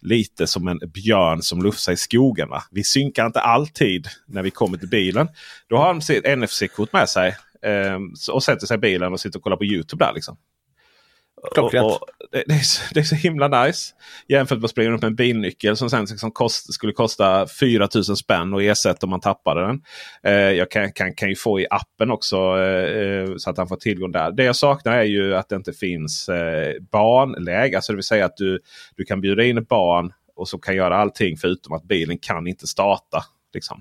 lite 0.00 0.46
som 0.46 0.68
en 0.68 0.78
björn 0.78 1.42
som 1.42 1.62
lufsar 1.62 1.92
i 1.92 1.96
skogen. 1.96 2.48
Va? 2.48 2.62
Vi 2.70 2.84
synkar 2.84 3.26
inte 3.26 3.40
alltid 3.40 4.06
när 4.26 4.42
vi 4.42 4.50
kommer 4.50 4.78
till 4.78 4.88
bilen. 4.88 5.28
Då 5.68 5.76
har 5.76 5.86
han 5.86 6.02
sitt 6.02 6.38
NFC-kort 6.38 6.92
med 6.92 7.08
sig 7.08 7.36
och 8.32 8.42
sätter 8.42 8.66
sig 8.66 8.74
i 8.74 8.78
bilen 8.78 9.12
och 9.12 9.20
sitter 9.20 9.38
och 9.38 9.42
kollar 9.42 9.56
på 9.56 9.64
Youtube 9.64 10.04
där. 10.04 10.12
Liksom. 10.14 10.36
Klockrent. 11.52 11.84
Och, 11.84 11.90
och 11.92 12.08
det, 12.32 12.44
det, 12.46 12.54
är 12.54 12.58
så, 12.58 12.82
det 12.94 13.00
är 13.00 13.04
så 13.04 13.14
himla 13.14 13.64
nice. 13.64 13.94
Jämfört 14.28 14.58
med 14.58 14.64
att 14.64 14.70
springa 14.70 14.90
runt 14.90 15.02
med 15.02 15.08
en 15.08 15.14
bilnyckel 15.14 15.76
som 15.76 15.90
sen 15.90 16.04
liksom 16.04 16.30
kost, 16.30 16.74
skulle 16.74 16.92
kosta 16.92 17.46
4000 17.46 18.16
spänn 18.16 18.54
och 18.54 18.62
ersätta 18.62 19.06
om 19.06 19.10
man 19.10 19.20
tappade 19.20 19.60
den. 19.60 19.82
Eh, 20.22 20.32
jag 20.32 20.70
kan, 20.70 20.92
kan, 20.92 21.14
kan 21.14 21.28
ju 21.28 21.34
få 21.34 21.60
i 21.60 21.66
appen 21.70 22.10
också 22.10 22.36
eh, 22.58 23.36
så 23.36 23.50
att 23.50 23.58
han 23.58 23.68
får 23.68 23.76
tillgång 23.76 24.12
där. 24.12 24.32
Det 24.32 24.44
jag 24.44 24.56
saknar 24.56 24.92
är 24.92 25.04
ju 25.04 25.34
att 25.34 25.48
det 25.48 25.56
inte 25.56 25.72
finns 25.72 26.28
eh, 26.28 26.72
barnläge. 26.92 27.76
Alltså 27.76 27.92
det 27.92 27.96
vill 27.96 28.04
säga 28.04 28.24
att 28.24 28.36
du, 28.36 28.60
du 28.96 29.04
kan 29.04 29.20
bjuda 29.20 29.44
in 29.44 29.58
ett 29.58 29.68
barn 29.68 30.12
och 30.36 30.48
så 30.48 30.58
kan 30.58 30.76
göra 30.76 30.96
allting 30.96 31.36
förutom 31.36 31.74
att 31.74 31.84
bilen 31.84 32.18
kan 32.18 32.46
inte 32.46 32.66
starta. 32.66 33.24
Liksom. 33.54 33.80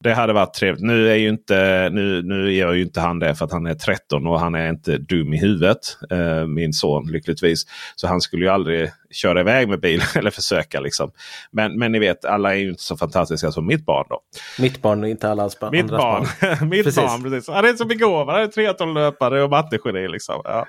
Det 0.00 0.14
hade 0.14 0.32
varit 0.32 0.54
trevligt. 0.54 0.84
Nu 0.84 1.10
är 1.10 1.14
ju 1.14 1.28
inte, 1.28 1.88
nu, 1.92 2.22
nu 2.22 2.52
gör 2.52 2.72
ju 2.72 2.82
inte 2.82 3.00
han 3.00 3.18
det 3.18 3.34
för 3.34 3.44
att 3.44 3.52
han 3.52 3.66
är 3.66 3.74
13 3.74 4.26
och 4.26 4.40
han 4.40 4.54
är 4.54 4.68
inte 4.68 4.98
dum 4.98 5.34
i 5.34 5.38
huvudet. 5.38 5.78
Eh, 6.10 6.46
min 6.46 6.72
son 6.72 7.06
lyckligtvis. 7.06 7.64
Så 7.96 8.06
han 8.06 8.20
skulle 8.20 8.44
ju 8.44 8.50
aldrig 8.50 8.90
köra 9.10 9.40
iväg 9.40 9.68
med 9.68 9.80
bilen 9.80 10.06
eller 10.14 10.30
försöka. 10.30 10.80
Liksom. 10.80 11.10
Men, 11.50 11.78
men 11.78 11.92
ni 11.92 11.98
vet, 11.98 12.24
alla 12.24 12.54
är 12.54 12.58
ju 12.58 12.68
inte 12.70 12.82
så 12.82 12.96
fantastiska 12.96 13.52
som 13.52 13.66
mitt 13.66 13.86
barn. 13.86 14.06
då. 14.08 14.20
Mitt 14.58 14.82
barn 14.82 15.02
och 15.02 15.08
inte 15.08 15.30
alla 15.30 15.42
andras 15.42 15.60
barn. 15.60 15.70
Mitt 15.70 15.88
barn. 15.88 16.26
Mitt 16.68 16.84
Precis. 16.84 17.02
barn 17.02 17.22
precis. 17.22 17.48
Han 17.48 17.64
är 17.64 17.72
så 17.72 17.84
begåvad. 17.84 18.34
Han 18.34 18.42
är 18.44 18.46
triathlonlöpare 18.46 19.42
och 19.42 19.50
mattegeni. 19.50 20.08
Liksom. 20.08 20.40
Ja. 20.44 20.66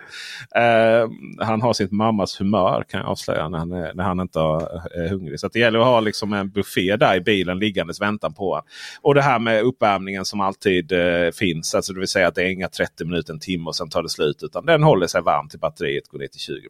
Eh, 0.61 1.07
han 1.39 1.61
har 1.61 1.73
sitt 1.73 1.91
mammas 1.91 2.41
humör 2.41 2.83
kan 2.89 2.99
jag 2.99 3.09
avslöja 3.09 3.49
när 3.49 3.57
han, 3.57 3.71
är, 3.71 3.93
när 3.93 4.03
han 4.03 4.19
inte 4.19 4.39
är 4.39 4.67
är 4.97 5.09
hungrig. 5.09 5.39
Så 5.39 5.47
det 5.47 5.59
gäller 5.59 5.79
att 5.79 5.85
ha 5.85 5.99
liksom 5.99 6.33
en 6.33 6.49
buffé 6.49 6.95
där 6.95 7.15
i 7.15 7.21
bilen 7.21 7.59
liggandes 7.59 8.01
väntan 8.01 8.33
på 8.33 8.49
honom. 8.49 8.65
Och 9.01 9.15
det 9.15 9.21
här 9.21 9.39
med 9.39 9.63
uppvärmningen 9.63 10.25
som 10.25 10.41
alltid 10.41 10.91
eh, 10.91 11.31
finns. 11.31 11.75
Alltså 11.75 11.93
det 11.93 11.99
vill 11.99 12.07
säga 12.07 12.27
att 12.27 12.35
det 12.35 12.43
är 12.43 12.49
inga 12.49 12.69
30 12.69 13.05
minuter, 13.05 13.33
en 13.33 13.39
timme 13.39 13.65
och 13.67 13.75
sen 13.75 13.89
tar 13.89 14.03
det 14.03 14.09
slut. 14.09 14.43
Utan 14.43 14.65
den 14.65 14.83
håller 14.83 15.07
sig 15.07 15.21
varm 15.21 15.49
till 15.49 15.59
batteriet 15.59 16.07
går 16.07 16.19
ner 16.19 16.27
till 16.27 16.39
20 16.39 16.69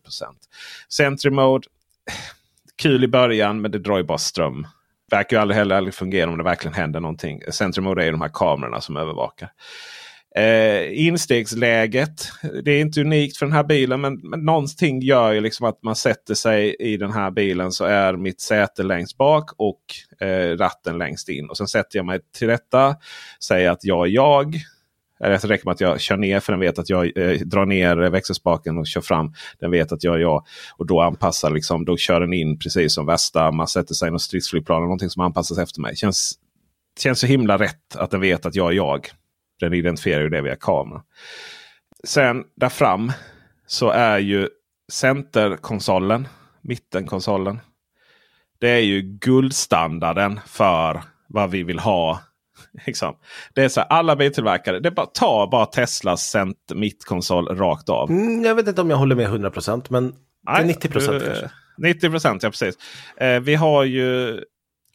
Sentry 0.89 1.31
Mode. 1.31 1.66
Kul 2.75 3.03
i 3.03 3.07
början 3.07 3.61
men 3.61 3.71
det 3.71 3.79
drar 3.79 3.97
ju 3.97 4.03
bara 4.03 4.17
ström. 4.17 4.67
Verkar 5.11 5.37
ju 5.37 5.41
aldrig 5.41 5.57
heller 5.57 5.75
aldrig 5.75 5.93
fungera 5.93 6.29
om 6.29 6.37
det 6.37 6.43
verkligen 6.43 6.73
händer 6.73 6.99
någonting. 6.99 7.41
Centrum 7.51 7.85
Mode 7.85 8.01
är 8.01 8.05
ju 8.05 8.11
de 8.11 8.21
här 8.21 8.31
kamerorna 8.33 8.81
som 8.81 8.97
övervakar. 8.97 9.51
Eh, 10.35 11.07
instegsläget. 11.07 12.29
Det 12.63 12.71
är 12.71 12.81
inte 12.81 13.01
unikt 13.01 13.37
för 13.37 13.45
den 13.45 13.55
här 13.55 13.63
bilen 13.63 14.01
men, 14.01 14.19
men 14.23 14.39
någonting 14.39 15.01
gör 15.01 15.31
ju 15.31 15.41
liksom 15.41 15.65
att 15.67 15.83
man 15.83 15.95
sätter 15.95 16.33
sig 16.33 16.75
i 16.79 16.97
den 16.97 17.11
här 17.11 17.31
bilen 17.31 17.71
så 17.71 17.85
är 17.85 18.13
mitt 18.13 18.41
säte 18.41 18.83
längst 18.83 19.17
bak 19.17 19.51
och 19.57 19.81
eh, 20.27 20.57
ratten 20.57 20.97
längst 20.97 21.29
in. 21.29 21.49
Och 21.49 21.57
sen 21.57 21.67
sätter 21.67 21.99
jag 21.99 22.05
mig 22.05 22.19
till 22.37 22.47
rätta. 22.47 22.95
Säger 23.43 23.69
att 23.69 23.83
jag 23.83 24.07
är 24.07 24.11
jag. 24.11 24.55
Eller 25.19 25.31
det 25.31 25.47
räcker 25.47 25.65
med 25.65 25.71
att 25.71 25.81
jag 25.81 26.01
kör 26.01 26.17
ner 26.17 26.39
för 26.39 26.53
den 26.53 26.59
vet 26.59 26.79
att 26.79 26.89
jag 26.89 27.17
eh, 27.17 27.39
drar 27.39 27.65
ner 27.65 27.95
växelspaken 27.95 28.77
och 28.77 28.87
kör 28.87 29.01
fram. 29.01 29.33
Den 29.59 29.71
vet 29.71 29.91
att 29.91 30.03
jag 30.03 30.15
är 30.15 30.19
jag. 30.19 30.45
Och 30.77 30.85
då 30.85 31.01
anpassar 31.01 31.51
liksom, 31.51 31.85
då 31.85 31.97
kör 31.97 32.19
den 32.19 32.33
in 32.33 32.59
precis 32.59 32.93
som 32.93 33.05
värsta. 33.05 33.51
Man 33.51 33.67
sätter 33.67 33.93
sig 33.93 34.07
i 34.07 34.11
något 34.11 34.21
stridsflygplan 34.21 34.77
eller 34.77 34.85
någonting 34.85 35.09
som 35.09 35.23
anpassas 35.23 35.57
efter 35.57 35.81
mig. 35.81 35.95
Känns, 35.95 36.33
känns 36.99 37.19
så 37.19 37.27
himla 37.27 37.57
rätt 37.57 37.95
att 37.95 38.11
den 38.11 38.21
vet 38.21 38.45
att 38.45 38.55
jag 38.55 38.71
är 38.71 38.75
jag. 38.75 39.07
Den 39.59 39.73
identifierar 39.73 40.21
ju 40.21 40.29
det 40.29 40.41
via 40.41 40.55
kameran. 40.55 41.01
Sen 42.03 42.43
där 42.55 42.69
fram 42.69 43.11
så 43.67 43.89
är 43.89 44.19
ju 44.19 44.49
centerkonsolen, 44.91 46.27
mittenkonsolen. 46.61 47.59
Det 48.59 48.69
är 48.69 48.79
ju 48.79 49.01
guldstandarden 49.01 50.39
för 50.45 51.03
vad 51.27 51.51
vi 51.51 51.63
vill 51.63 51.79
ha. 51.79 52.19
Liksom. 52.85 53.15
Det 53.53 53.63
är 53.63 53.69
så 53.69 53.79
här, 53.79 53.87
alla 53.87 54.15
biltillverkare, 54.15 54.79
det 54.79 54.91
bara, 54.91 55.05
ta 55.05 55.47
bara 55.51 55.65
Teslas 55.65 56.29
cent 56.29 56.57
mittkonsol 56.75 57.47
rakt 57.47 57.89
av. 57.89 58.09
Mm, 58.11 58.43
jag 58.43 58.55
vet 58.55 58.67
inte 58.67 58.81
om 58.81 58.89
jag 58.89 58.97
håller 58.97 59.15
med 59.15 59.27
100% 59.29 59.85
men 59.89 60.13
till 60.57 60.65
90 60.65 60.89
procent 60.89 61.19
du, 61.19 61.25
kanske. 61.25 61.49
90 61.77 62.09
procent, 62.09 62.43
ja 62.43 62.49
precis. 62.49 62.75
Eh, 63.17 63.39
vi 63.39 63.55
har 63.55 63.83
ju 63.83 64.39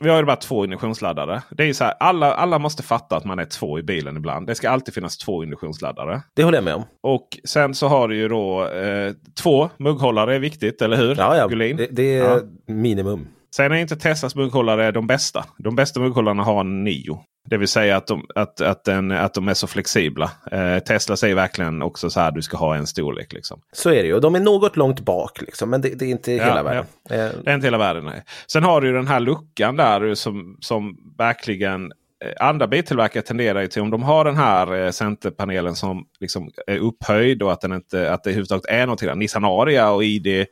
vi 0.01 0.11
har 0.11 0.17
ju 0.17 0.25
bara 0.25 0.37
två 0.37 0.65
induktionsladdare. 0.65 1.43
Det 1.51 1.65
är 1.65 1.73
så 1.73 1.85
här, 1.85 1.95
alla, 2.01 2.35
alla 2.35 2.59
måste 2.59 2.83
fatta 2.83 3.17
att 3.17 3.25
man 3.25 3.39
är 3.39 3.45
två 3.45 3.79
i 3.79 3.83
bilen 3.83 4.17
ibland. 4.17 4.47
Det 4.47 4.55
ska 4.55 4.71
alltid 4.71 4.95
finnas 4.95 5.19
två 5.19 5.45
induktionsladdare. 5.45 6.23
Det 6.35 6.45
håller 6.45 6.59
jag 6.59 6.65
med 6.65 6.75
om. 6.75 6.85
Och 7.01 7.29
sen 7.45 7.75
så 7.75 7.89
har 7.89 8.09
du 8.09 8.17
ju 8.17 8.29
då 8.29 8.69
eh, 8.69 9.13
två 9.43 9.71
mugghållare 9.77 10.35
är 10.35 10.39
viktigt, 10.39 10.83
eller 10.83 10.97
hur? 10.97 11.15
Ja, 11.19 11.37
ja. 11.37 11.49
Det, 11.49 11.89
det 11.91 12.19
är 12.19 12.25
Ja. 12.25 12.41
minimum. 12.67 13.27
Sen 13.57 13.73
är 13.73 13.77
inte 13.77 13.97
Teslas 13.97 14.35
mugghållare 14.35 14.91
de 14.91 15.07
bästa. 15.07 15.45
De 15.59 15.77
bästa 15.77 16.01
mugghållarna 16.01 16.43
har 16.43 16.65
nio. 16.65 17.21
Det 17.51 17.57
vill 17.57 17.69
säga 17.69 17.97
att 17.97 18.07
de, 18.07 18.27
att, 18.35 18.61
att 18.61 18.85
den, 18.85 19.11
att 19.11 19.35
de 19.35 19.49
är 19.49 19.55
så 19.55 19.67
flexibla. 19.67 20.31
Eh, 20.53 20.79
Tesla 20.79 21.17
säger 21.17 21.35
verkligen 21.35 21.83
också 21.83 22.11
så 22.11 22.21
här 22.21 22.31
du 22.31 22.43
ska 22.43 22.57
ha 22.57 22.77
en 22.77 22.87
storlek. 22.87 23.33
Liksom. 23.33 23.61
Så 23.73 23.91
är 23.91 23.95
det 24.03 24.07
ju. 24.09 24.15
Och 24.15 24.21
de 24.21 24.35
är 24.35 24.41
något 24.41 24.77
långt 24.77 25.01
bak 25.01 25.41
liksom. 25.41 25.71
Men 25.71 25.81
det, 25.81 25.89
det 25.89 26.05
är 26.05 26.09
inte 26.11 26.33
Ja, 26.33 26.45
hela 26.45 26.63
världen. 26.63 26.85
Eh, 27.11 27.17
Det 27.45 27.51
är 27.51 27.55
inte 27.55 27.67
hela 27.67 27.79
världen. 27.79 28.05
Nej. 28.05 28.23
Sen 28.47 28.63
har 28.65 28.81
du 28.81 28.93
den 28.93 29.07
här 29.07 29.21
luckan 29.21 29.77
där 29.77 30.15
som, 30.15 30.57
som 30.61 30.97
verkligen 31.19 31.93
eh, 32.25 32.47
andra 32.49 32.67
biltillverkare 32.67 33.23
tenderar 33.23 33.61
ju 33.61 33.67
till 33.69 33.83
om 33.83 33.91
de 33.91 34.03
har 34.03 34.25
den 34.25 34.37
här 34.37 34.85
eh, 34.85 34.91
centerpanelen 34.91 35.75
som 35.75 36.05
liksom 36.21 36.51
är 36.67 36.79
upphöjd 36.79 37.43
och 37.43 37.53
att, 37.53 37.61
den 37.61 37.73
inte, 37.73 38.13
att 38.13 38.25
det 38.25 38.31
överhuvudtaget 38.31 38.67
är 38.67 38.87
någonting. 38.87 39.09
där. 39.09 39.15
Nissan 39.15 39.45
Aria 39.45 39.91
och 39.91 40.05
ID 40.05 40.47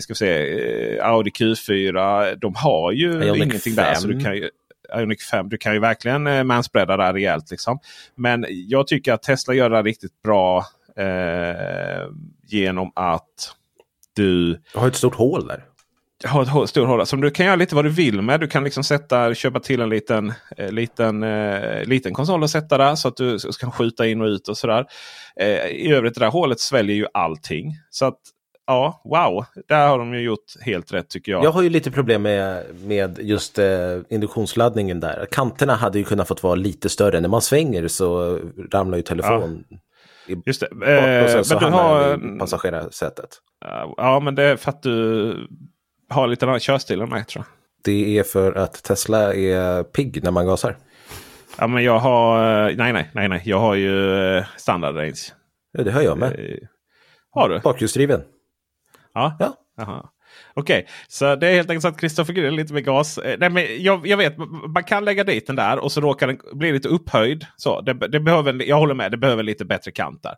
ska 0.00 0.12
vi 0.12 0.16
se, 0.16 0.96
eh, 0.98 1.06
Audi 1.06 1.30
Q4. 1.30 2.34
De 2.40 2.54
har 2.56 2.92
ju 2.92 3.10
Ioniq 3.12 3.36
ingenting 3.44 3.74
där. 3.74 3.94
Så 3.94 4.08
5. 4.08 4.18
du 4.18 4.24
kan 4.24 4.36
ju, 4.36 4.50
Ioniq 4.98 5.22
5. 5.22 5.48
Du 5.48 5.56
kan 5.58 5.72
ju 5.74 5.78
verkligen 5.80 6.26
eh, 6.26 6.44
manspreada 6.44 6.96
där 6.96 7.12
rejält. 7.12 7.50
Liksom. 7.50 7.78
Men 8.14 8.46
jag 8.48 8.86
tycker 8.86 9.12
att 9.12 9.22
Tesla 9.22 9.54
gör 9.54 9.70
det 9.70 9.76
här 9.76 9.82
riktigt 9.84 10.22
bra 10.22 10.64
eh, 10.96 12.06
genom 12.46 12.92
att 12.96 13.54
du 14.16 14.60
har 14.74 14.88
ett 14.88 14.94
stort 14.96 15.14
hål 15.14 15.46
där. 15.46 15.64
har 16.24 16.62
ett 16.64 16.70
stort 16.70 16.88
hål 16.88 17.06
som 17.06 17.20
du 17.20 17.30
kan 17.30 17.46
göra 17.46 17.56
lite 17.56 17.74
vad 17.74 17.84
du 17.84 17.88
vill 17.90 18.22
med. 18.22 18.40
Du 18.40 18.46
kan 18.48 18.64
liksom 18.64 18.84
sätta, 18.84 19.34
köpa 19.34 19.60
till 19.60 19.80
en 19.80 19.88
liten, 19.88 20.32
eh, 20.56 20.72
liten, 20.72 21.22
eh, 21.22 21.84
liten 21.84 22.12
konsol 22.14 22.42
och 22.42 22.50
sätta 22.50 22.78
där 22.78 22.94
så 22.94 23.08
att 23.08 23.16
du 23.16 23.34
s- 23.34 23.56
kan 23.56 23.72
skjuta 23.72 24.06
in 24.06 24.20
och 24.20 24.26
ut 24.26 24.48
och 24.48 24.56
sådär. 24.58 24.84
Eh, 25.36 25.66
I 25.66 25.92
övrigt 25.92 26.14
det 26.14 26.20
där 26.20 26.30
hålet 26.30 26.60
sväljer 26.60 26.96
ju 26.96 27.06
allting. 27.14 27.74
Så 27.90 28.04
att 28.06 28.18
ja, 28.70 29.00
wow. 29.04 29.44
Där 29.68 29.88
har 29.88 29.98
de 29.98 30.14
ju 30.14 30.20
gjort 30.20 30.44
helt 30.60 30.92
rätt 30.92 31.08
tycker 31.08 31.32
jag. 31.32 31.44
Jag 31.44 31.50
har 31.50 31.62
ju 31.62 31.68
lite 31.70 31.90
problem 31.90 32.22
med, 32.22 32.64
med 32.84 33.18
just 33.22 33.58
eh, 33.58 33.66
induktionsladdningen 34.10 35.00
där. 35.00 35.26
Kanterna 35.30 35.74
hade 35.74 35.98
ju 35.98 36.04
kunnat 36.04 36.28
fått 36.28 36.42
vara 36.42 36.54
lite 36.54 36.88
större. 36.88 37.20
När 37.20 37.28
man 37.28 37.42
svänger 37.42 37.88
så 37.88 38.38
ramlar 38.72 38.96
ju 38.96 39.02
telefon 39.02 39.64
i 40.26 40.36
Just 40.46 40.60
det. 40.60 40.68
bak 40.72 40.82
och 41.24 41.30
sen 41.30 41.38
Eh, 41.38 41.42
så 41.42 41.54
men 41.54 41.64
du 41.64 41.70
har, 41.70 42.38
passagerarsätet. 42.38 43.28
ja, 43.96 44.20
men 44.24 44.34
det 44.34 44.42
är 44.42 44.56
för 44.56 44.70
att 44.70 44.82
du 44.82 45.48
har 46.08 46.26
lite 46.26 46.46
annan 46.46 46.60
körstil 46.60 47.00
än 47.00 47.08
mig 47.08 47.24
tror 47.24 47.44
jag. 47.46 47.54
Det 47.84 48.18
är 48.18 48.22
för 48.22 48.52
att 48.52 48.82
Tesla 48.82 49.34
är 49.34 49.82
pigg 49.82 50.24
när 50.24 50.30
man 50.30 50.46
gasar. 50.46 50.76
Ja, 51.58 51.66
men 51.66 51.84
jag 51.84 51.98
har, 51.98 52.38
eh, 52.68 52.76
nej, 52.76 52.92
nej, 52.92 53.10
nej, 53.12 53.28
nej. 53.28 53.42
Jag 53.44 53.58
har 53.60 53.74
ju 53.74 54.14
eh, 54.36 54.44
standard 54.56 54.96
range. 54.96 55.20
Ja, 55.72 55.82
det 55.84 55.90
har 55.92 56.02
jag 56.02 56.18
med. 56.18 56.32
Eh, 56.32 56.56
Har 57.30 57.48
du? 57.48 57.60
Bakhjulsdriven. 57.60 58.20
Ja. 59.14 59.36
Ja. 59.76 60.12
Okej, 60.54 60.86
så 61.08 61.36
det 61.36 61.48
är 61.48 61.54
helt 61.54 61.70
enkelt 61.70 61.82
så 61.82 61.88
att 61.88 62.00
Kristoffer 62.00 62.32
Grill 62.32 62.46
är 62.46 62.50
lite 62.50 62.72
med 62.74 62.84
gas. 62.84 63.18
Eh, 63.18 63.36
Nej, 63.38 63.50
men 63.50 63.66
jag, 63.82 64.06
jag 64.06 64.16
vet, 64.16 64.36
man 64.74 64.84
kan 64.84 65.04
lägga 65.04 65.24
dit 65.24 65.46
den 65.46 65.56
där 65.56 65.78
och 65.78 65.92
så 65.92 66.00
råkar 66.00 66.26
den 66.26 66.38
bli 66.52 66.72
lite 66.72 66.88
upphöjd. 66.88 67.46
Så 67.56 67.80
det, 67.80 67.92
det 67.92 68.20
behöver, 68.20 68.68
jag 68.68 68.76
håller 68.76 68.94
med, 68.94 69.10
det 69.10 69.16
behöver 69.16 69.42
lite 69.42 69.64
bättre 69.64 69.90
kant 69.90 70.22
där. 70.22 70.34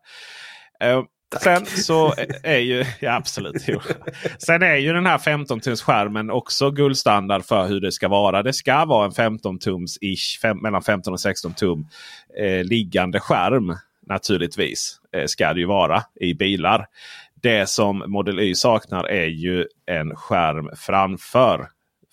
Eh, 0.90 1.02
Sen 1.40 1.66
så 1.66 2.14
är 2.42 2.58
ju, 2.58 2.84
ja 3.00 3.14
absolut. 3.14 3.64
Jo. 3.66 3.80
Sen 4.38 4.62
är 4.62 4.76
ju 4.76 4.92
den 4.92 5.06
här 5.06 5.18
15 5.18 5.60
tums 5.60 5.82
skärmen 5.82 6.30
också 6.30 6.70
guldstandard 6.70 7.44
för 7.44 7.66
hur 7.66 7.80
det 7.80 7.92
ska 7.92 8.08
vara. 8.08 8.42
Det 8.42 8.52
ska 8.52 8.84
vara 8.84 9.04
en 9.06 9.12
15 9.12 9.58
tums 9.58 9.98
ish, 10.00 10.40
fem, 10.42 10.58
mellan 10.58 10.82
15 10.82 11.12
och 11.12 11.20
16 11.20 11.54
tum 11.54 11.86
eh, 12.38 12.64
liggande 12.64 13.20
skärm. 13.20 13.76
Naturligtvis 14.06 14.96
eh, 15.16 15.26
ska 15.26 15.52
det 15.52 15.60
ju 15.60 15.66
vara 15.66 16.02
i 16.20 16.34
bilar. 16.34 16.86
Det 17.42 17.68
som 17.68 18.04
Model 18.06 18.40
Y 18.40 18.54
saknar 18.54 19.04
är 19.04 19.26
ju 19.26 19.66
en 19.86 20.16
skärm 20.16 20.70
framför 20.76 21.68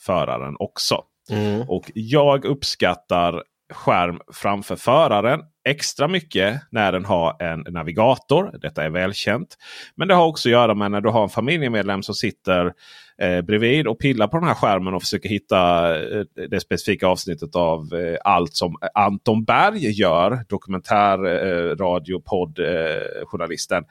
föraren 0.05 0.55
också. 0.59 1.03
Mm. 1.31 1.69
Och 1.69 1.91
jag 1.93 2.45
uppskattar 2.45 3.43
skärm 3.73 4.19
framför 4.33 4.75
föraren 4.75 5.41
extra 5.69 6.07
mycket 6.07 6.61
när 6.71 6.91
den 6.91 7.05
har 7.05 7.43
en 7.43 7.73
navigator. 7.73 8.59
Detta 8.61 8.83
är 8.83 8.89
välkänt. 8.89 9.57
Men 9.95 10.07
det 10.07 10.13
har 10.13 10.25
också 10.25 10.49
att 10.49 10.53
göra 10.53 10.73
med 10.73 10.91
när 10.91 11.01
du 11.01 11.09
har 11.09 11.23
en 11.23 11.29
familjemedlem 11.29 12.03
som 12.03 12.15
sitter 12.15 12.73
eh, 13.21 13.41
bredvid 13.41 13.87
och 13.87 13.99
pillar 13.99 14.27
på 14.27 14.37
den 14.37 14.47
här 14.47 14.53
skärmen 14.53 14.93
och 14.93 15.01
försöker 15.01 15.29
hitta 15.29 15.89
eh, 15.99 16.23
det 16.49 16.59
specifika 16.59 17.07
avsnittet 17.07 17.55
av 17.55 17.93
eh, 17.93 18.17
allt 18.23 18.55
som 18.55 18.75
Anton 18.93 19.43
Berg 19.43 19.89
gör. 19.89 20.45
Dokumentär, 20.49 21.25
eh, 21.25 21.75
radio, 21.75 22.19
podd, 22.19 22.59
eh, 22.59 23.25
journalisten. 23.25 23.83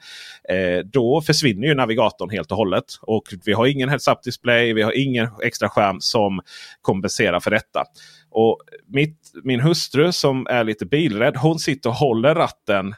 Eh, 0.49 0.85
då 0.85 1.21
försvinner 1.21 1.67
ju 1.67 1.75
navigatorn 1.75 2.29
helt 2.29 2.51
och 2.51 2.57
hållet. 2.57 2.85
Och 3.01 3.23
vi 3.45 3.53
har 3.53 3.65
ingen 3.65 3.89
heads-up 3.89 4.23
display. 4.23 4.73
Vi 4.73 4.81
har 4.81 4.97
ingen 4.97 5.27
extra 5.43 5.69
skärm 5.69 6.01
som 6.01 6.41
kompenserar 6.81 7.39
för 7.39 7.51
detta. 7.51 7.83
Och 8.39 8.59
mitt, 8.87 9.31
min 9.43 9.59
hustru 9.59 10.11
som 10.11 10.47
är 10.49 10.63
lite 10.63 10.85
bilrädd. 10.85 11.37
Hon 11.37 11.59
sitter 11.59 11.89
och 11.89 11.95
håller 11.95 12.35
ratten 12.35 12.95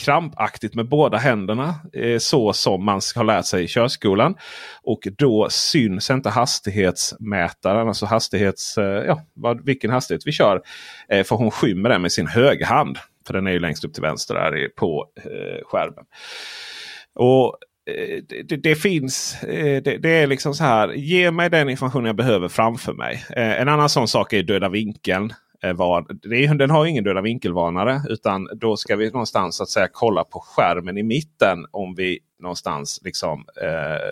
krampaktigt 0.00 0.74
med 0.74 0.88
båda 0.88 1.18
händerna. 1.18 1.74
Eh, 1.92 2.18
så 2.18 2.52
som 2.52 2.84
man 2.84 3.00
har 3.14 3.24
lärt 3.24 3.46
sig 3.46 3.64
i 3.64 3.68
körskolan. 3.68 4.34
Och 4.82 5.08
då 5.18 5.48
syns 5.50 6.10
inte 6.10 6.30
hastighetsmätaren, 6.30 7.88
alltså 7.88 8.06
hastighets, 8.06 8.78
eh, 8.78 9.04
ja, 9.06 9.22
vad, 9.34 9.64
vilken 9.64 9.90
hastighet 9.90 10.26
vi 10.26 10.32
kör. 10.32 10.62
Eh, 11.08 11.24
för 11.24 11.36
hon 11.36 11.50
skymmer 11.50 11.88
den 11.88 12.02
med 12.02 12.12
sin 12.12 12.26
högerhand. 12.26 12.98
För 13.26 13.34
den 13.34 13.46
är 13.46 13.50
ju 13.50 13.60
längst 13.60 13.84
upp 13.84 13.94
till 13.94 14.02
vänster 14.02 14.34
där 14.34 14.68
på 14.76 15.06
eh, 15.16 15.64
skärmen. 15.64 16.04
Och 17.14 17.56
Eh, 17.86 18.22
det, 18.44 18.56
det, 18.56 18.74
finns, 18.74 19.42
eh, 19.42 19.82
det, 19.82 19.98
det 19.98 20.10
är 20.10 20.26
liksom 20.26 20.54
så 20.54 20.64
här. 20.64 20.92
Ge 20.92 21.30
mig 21.30 21.50
den 21.50 21.68
information 21.68 22.04
jag 22.04 22.16
behöver 22.16 22.48
framför 22.48 22.92
mig. 22.92 23.24
Eh, 23.36 23.60
en 23.60 23.68
annan 23.68 23.88
sån 23.88 24.08
sak 24.08 24.32
är 24.32 24.42
döda 24.42 24.68
vinkeln. 24.68 25.32
Den 26.58 26.70
har 26.70 26.86
ingen 26.86 27.04
döda 27.04 27.20
vinkelvarnare. 27.20 28.02
Utan 28.08 28.48
då 28.60 28.76
ska 28.76 28.96
vi 28.96 29.10
någonstans 29.10 29.56
så 29.56 29.62
att 29.62 29.68
säga 29.68 29.88
kolla 29.92 30.24
på 30.24 30.40
skärmen 30.40 30.98
i 30.98 31.02
mitten. 31.02 31.66
Om 31.70 31.94
vi 31.94 32.18
någonstans 32.42 33.00
liksom 33.04 33.44
eh, 33.62 34.10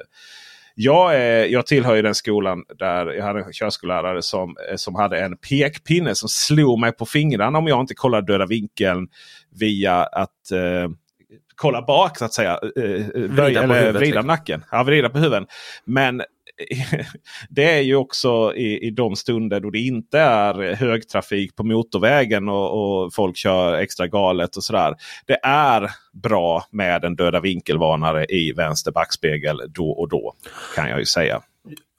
jag, 0.75 1.15
är, 1.15 1.45
jag 1.45 1.67
tillhör 1.67 1.95
ju 1.95 2.03
den 2.03 2.15
skolan 2.15 2.65
där 2.79 3.07
jag 3.07 3.25
hade 3.25 3.41
en 3.41 3.53
körskollärare 3.53 4.23
som, 4.23 4.57
som 4.77 4.95
hade 4.95 5.21
en 5.21 5.37
pekpinne 5.37 6.15
som 6.15 6.29
slog 6.29 6.79
mig 6.79 6.93
på 6.93 7.07
fingrarna 7.07 7.59
om 7.59 7.67
jag 7.67 7.81
inte 7.81 7.95
kollade 7.95 8.33
döda 8.33 8.47
vinkeln 8.47 9.09
via 9.51 9.95
att 9.95 10.53
eh, 10.53 10.91
kolla 11.59 11.83
bak 11.83 12.19
så 12.19 12.25
att 12.25 12.33
säga. 12.33 12.59
Eh, 12.77 12.85
eh, 12.85 13.07
Vrida 13.15 13.67
på 13.67 13.75
huvudet, 13.75 13.95
vrida 13.95 14.01
liksom. 14.01 14.27
nacken. 14.27 14.65
Ja, 14.71 14.83
vrida 14.83 15.09
på 15.09 15.19
huvudet. 15.19 15.49
Men 15.85 16.23
det 17.49 17.71
är 17.71 17.81
ju 17.81 17.97
också 17.97 18.55
i, 18.55 18.87
i 18.87 18.91
de 18.91 19.17
stunder 19.17 19.61
då 19.61 19.71
det 19.71 19.79
inte 19.79 20.19
är 20.19 20.75
högtrafik 20.75 21.57
på 21.57 21.65
motorvägen 21.65 22.49
och, 22.49 23.05
och 23.05 23.15
folk 23.15 23.37
kör 23.37 23.75
extra 23.75 24.07
galet 24.07 24.57
och 24.57 24.65
sådär. 24.65 24.95
Det 25.27 25.39
är 25.43 25.91
bra 26.23 26.65
med 26.71 27.05
en 27.05 27.17
döda 27.17 27.41
vinkelvarnare 27.41 28.25
i 28.25 28.53
vänster 28.53 28.93
backspegel 28.93 29.61
då 29.69 29.91
och 29.91 30.09
då. 30.09 30.35
Kan 30.77 30.89
jag 30.89 30.99
ju 30.99 31.07
säga. 31.07 31.41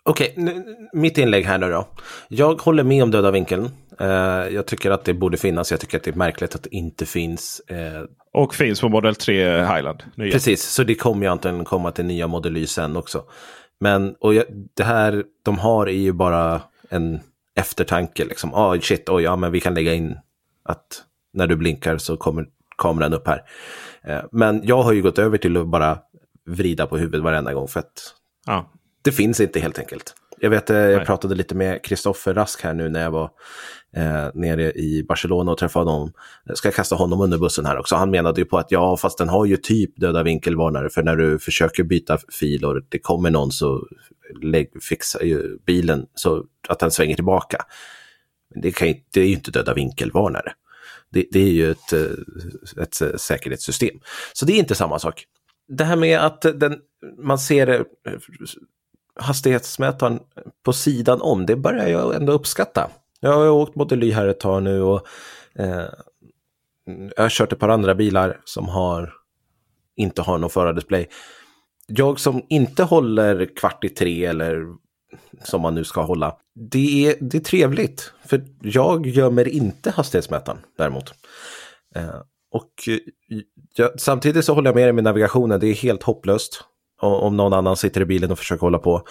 Okej, 0.10 0.34
nu- 0.38 0.76
mitt 0.93 1.18
inlägg 1.18 1.45
här 1.45 1.57
nu 1.57 1.70
då. 1.72 1.88
Jag 2.28 2.62
håller 2.62 2.84
med 2.84 3.03
om 3.03 3.12
döda 3.12 3.32
vinkeln. 3.32 3.70
Eh, 3.99 4.07
jag 4.53 4.66
tycker 4.66 4.91
att 4.91 5.05
det 5.05 5.14
borde 5.14 5.38
finnas. 5.38 5.72
Jag 5.72 5.80
tycker 5.80 5.97
att 5.97 6.03
det 6.03 6.12
är 6.12 6.16
märkligt 6.16 6.55
att 6.55 6.64
det 6.64 6.76
inte 6.76 7.05
finns. 7.05 7.60
Eh, 7.68 8.01
Och 8.34 8.55
finns 8.55 8.82
på 8.82 8.89
Model 8.89 9.16
3 9.16 9.60
Highland. 9.66 10.03
Nya. 10.16 10.32
Precis, 10.32 10.64
så 10.64 10.84
det 10.84 10.95
kommer 10.95 11.26
ju 11.26 11.32
antagligen 11.32 11.66
komma 11.66 11.91
till 11.91 12.05
nya 12.05 12.28
Model 12.28 12.57
Y 12.57 12.68
sen 12.68 12.97
också. 12.97 13.24
Men 13.80 14.16
och 14.20 14.34
jag, 14.34 14.45
det 14.74 14.84
här 14.84 15.24
de 15.45 15.57
har 15.60 15.88
är 15.88 15.91
ju 15.93 16.12
bara 16.14 16.62
en 16.89 17.20
eftertanke. 17.55 18.26
Liksom. 18.26 18.53
Ah, 18.53 18.78
shit, 18.82 19.10
oj, 19.10 19.24
ja, 19.24 19.36
men 19.36 19.51
vi 19.51 19.60
kan 19.60 19.74
lägga 19.74 19.93
in 19.93 20.18
att 20.64 21.03
när 21.34 21.47
du 21.47 21.55
blinkar 21.55 21.97
så 21.97 22.18
kommer 22.18 22.45
kameran 22.78 23.14
upp 23.14 23.28
här. 23.28 23.41
Eh, 24.03 24.20
men 24.32 24.62
jag 24.64 24.82
har 24.84 24.93
ju 24.93 25.01
gått 25.01 25.20
över 25.20 25.38
till 25.38 25.57
att 25.57 25.68
bara 25.68 25.97
vrida 26.45 26.88
på 26.88 26.97
huvudet 26.97 27.22
varenda 27.22 27.53
gång 27.53 27.68
för 27.68 27.80
att 27.80 28.16
Ja. 28.45 28.72
Det 29.02 29.12
finns 29.12 29.39
inte 29.39 29.60
helt 29.60 29.80
enkelt. 29.80 30.16
Jag 30.39 30.50
vet, 30.50 30.70
eh, 30.70 30.78
jag 30.78 30.97
Nej. 30.97 31.06
pratade 31.06 31.36
lite 31.36 31.56
med 31.56 31.84
Kristoffer 31.84 32.34
Rask 32.34 32.64
här 32.64 32.74
nu 32.74 32.89
när 32.89 33.02
jag 33.02 33.12
var 33.12 33.32
eh, 33.95 34.28
nere 34.34 34.72
i 34.72 35.06
Barcelona 35.08 35.52
och 35.52 35.58
träffade 35.58 35.91
honom. 35.91 36.14
Jag 36.45 36.58
ska 36.58 36.72
kasta 36.72 36.95
honom 36.95 37.22
under 37.22 37.38
bussen 37.38 37.66
här 37.66 37.78
också. 37.78 37.95
Han 37.95 38.12
menade 38.12 38.41
ju 38.41 38.45
på 38.45 38.58
att 38.58 38.72
ja, 38.72 38.97
fast 38.97 39.18
den 39.18 39.30
har 39.30 39.45
ju 39.45 39.58
typ 39.58 39.95
döda 39.95 40.24
vinkelvarnare 40.24 40.89
för 40.89 41.04
när 41.04 41.16
du 41.16 41.39
försöker 41.39 41.84
byta 41.84 42.18
fil 42.39 42.66
och 42.66 42.82
det 42.89 43.00
kommer 43.00 43.32
någon 43.32 43.52
så 43.52 43.88
fixar 44.89 45.22
ju 45.24 45.58
bilen 45.66 46.06
så 46.14 46.45
att 46.68 46.80
den 46.80 46.91
svänger 46.91 47.16
tillbaka. 47.16 47.66
Men 48.54 48.62
det, 48.62 48.72
kan 48.72 48.88
ju, 48.88 48.95
det 49.14 49.22
är 49.22 49.26
ju 49.26 49.34
inte 49.34 49.52
döda 49.52 49.74
vinkelvarnare. 49.74 50.54
Det, 51.10 51.26
det 51.32 51.39
är 51.39 51.52
ju 51.52 51.72
ett, 51.72 51.93
eh, 51.93 52.84
ett 52.84 53.02
eh, 53.02 53.16
säkerhetssystem. 53.16 54.00
Så 54.34 54.45
det 54.45 54.54
är 54.54 54.60
inte 54.60 54.76
samma 54.76 55.00
sak. 55.00 55.26
Det 55.68 55.84
här 55.84 55.95
med 55.95 56.20
att 56.20 56.41
den, 56.41 56.78
man 57.24 57.39
ser 57.39 57.86
hastighetsmätaren 59.20 60.20
på 60.65 60.74
sidan 60.74 61.22
om, 61.22 61.45
det 61.45 61.55
börjar 61.55 61.88
jag 61.88 62.15
ändå 62.15 62.34
uppskatta. 62.34 62.89
Jag 63.20 63.34
har 63.34 63.49
åkt 63.49 63.76
Model 63.76 64.03
Y 64.03 64.11
här 64.11 64.28
ett 64.28 64.39
tag 64.39 64.63
nu 64.63 64.82
och 64.82 65.07
eh, 65.55 65.86
jag 67.15 67.24
har 67.24 67.30
kört 67.30 67.53
ett 67.53 67.59
par 67.59 67.70
andra 67.70 67.95
bilar 67.95 68.41
som 68.45 68.67
har 68.67 69.13
inte 69.95 70.22
har 70.22 70.38
någon 70.38 70.49
förardisplay. 70.49 71.07
Jag 71.88 72.20
som 72.20 72.41
inte 72.49 72.84
håller 72.84 73.55
kvart 73.55 73.84
i 73.84 73.89
tre 73.89 74.26
eller 74.26 74.65
som 75.43 75.61
man 75.61 75.76
nu 75.76 75.84
ska 75.84 76.01
hålla, 76.01 76.38
det 76.72 77.07
är, 77.07 77.15
det 77.22 77.38
är 77.38 77.41
trevligt. 77.41 78.13
För 78.26 78.45
jag 78.61 79.07
gömmer 79.07 79.47
inte 79.47 79.91
hastighetsmätaren 79.91 80.57
däremot. 80.78 81.13
Eh, 81.95 82.22
och 82.51 82.72
eh, 82.88 82.97
jag, 83.76 83.99
samtidigt 83.99 84.45
så 84.45 84.53
håller 84.53 84.67
jag 84.67 84.76
med 84.76 84.86
dig 84.86 84.93
med 84.93 85.03
navigationen, 85.03 85.59
det 85.59 85.67
är 85.67 85.74
helt 85.74 86.03
hopplöst. 86.03 86.63
Om 87.00 87.38
någon 87.38 87.54
annan 87.54 87.78
sitter 87.78 88.02
i 88.02 88.06
bilen 88.06 88.32
och 88.32 88.38
försöker 88.38 88.62
hålla 88.62 88.80
på. 88.80 89.04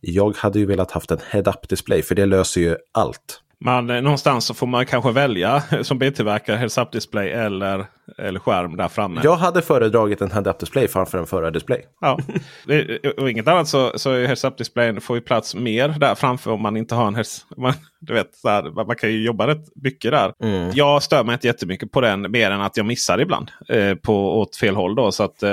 Jag 0.00 0.36
hade 0.36 0.58
ju 0.58 0.66
velat 0.66 0.90
haft 0.90 1.10
en 1.10 1.18
head-up 1.30 1.68
display 1.68 2.02
för 2.02 2.14
det 2.14 2.26
löser 2.26 2.60
ju 2.60 2.76
allt. 2.92 3.43
Man, 3.64 3.90
eh, 3.90 4.02
någonstans 4.02 4.44
så 4.46 4.54
får 4.54 4.66
man 4.66 4.86
kanske 4.86 5.10
välja 5.12 5.62
som 5.82 5.98
biltillverkare 5.98 6.56
heads-up 6.56 6.92
display 6.92 7.30
eller, 7.30 7.84
eller 8.18 8.40
skärm 8.40 8.76
där 8.76 8.88
framme. 8.88 9.20
Jag 9.24 9.36
hade 9.36 9.62
föredragit 9.62 10.20
en 10.20 10.30
head-up 10.30 10.58
display 10.58 10.88
framför 10.88 11.18
en 11.18 11.26
förardisplay. 11.26 11.82
Ja. 12.00 12.18
Det- 12.66 13.18
Och 13.18 13.30
inget 13.30 13.48
annat 13.48 13.68
så, 13.68 13.92
så 13.98 14.10
är 14.10 14.26
heads-up 14.26 14.58
displayen 14.58 15.00
får 15.00 15.16
ju 15.16 15.22
plats 15.22 15.54
mer 15.54 15.88
där 15.88 16.14
framför 16.14 16.50
om 16.50 16.62
man 16.62 16.76
inte 16.76 16.94
har 16.94 17.06
en 17.06 17.14
heads 17.14 17.46
man, 17.56 17.72
du 18.00 18.14
vet, 18.14 18.34
så 18.34 18.48
här, 18.48 18.84
man 18.86 18.96
kan 18.96 19.10
ju 19.12 19.24
jobba 19.24 19.46
rätt 19.46 19.64
mycket 19.74 20.10
där. 20.10 20.32
Mm. 20.42 20.70
Jag 20.74 21.02
stör 21.02 21.24
mig 21.24 21.32
inte 21.32 21.46
jättemycket 21.46 21.92
på 21.92 22.00
den 22.00 22.30
mer 22.30 22.50
än 22.50 22.60
att 22.60 22.76
jag 22.76 22.86
missar 22.86 23.20
ibland. 23.20 23.50
Eh, 23.68 23.94
på, 23.94 24.40
åt 24.40 24.56
fel 24.56 24.76
håll 24.76 24.94
då. 24.94 25.12
Så 25.12 25.22
att 25.22 25.42
eh, 25.42 25.50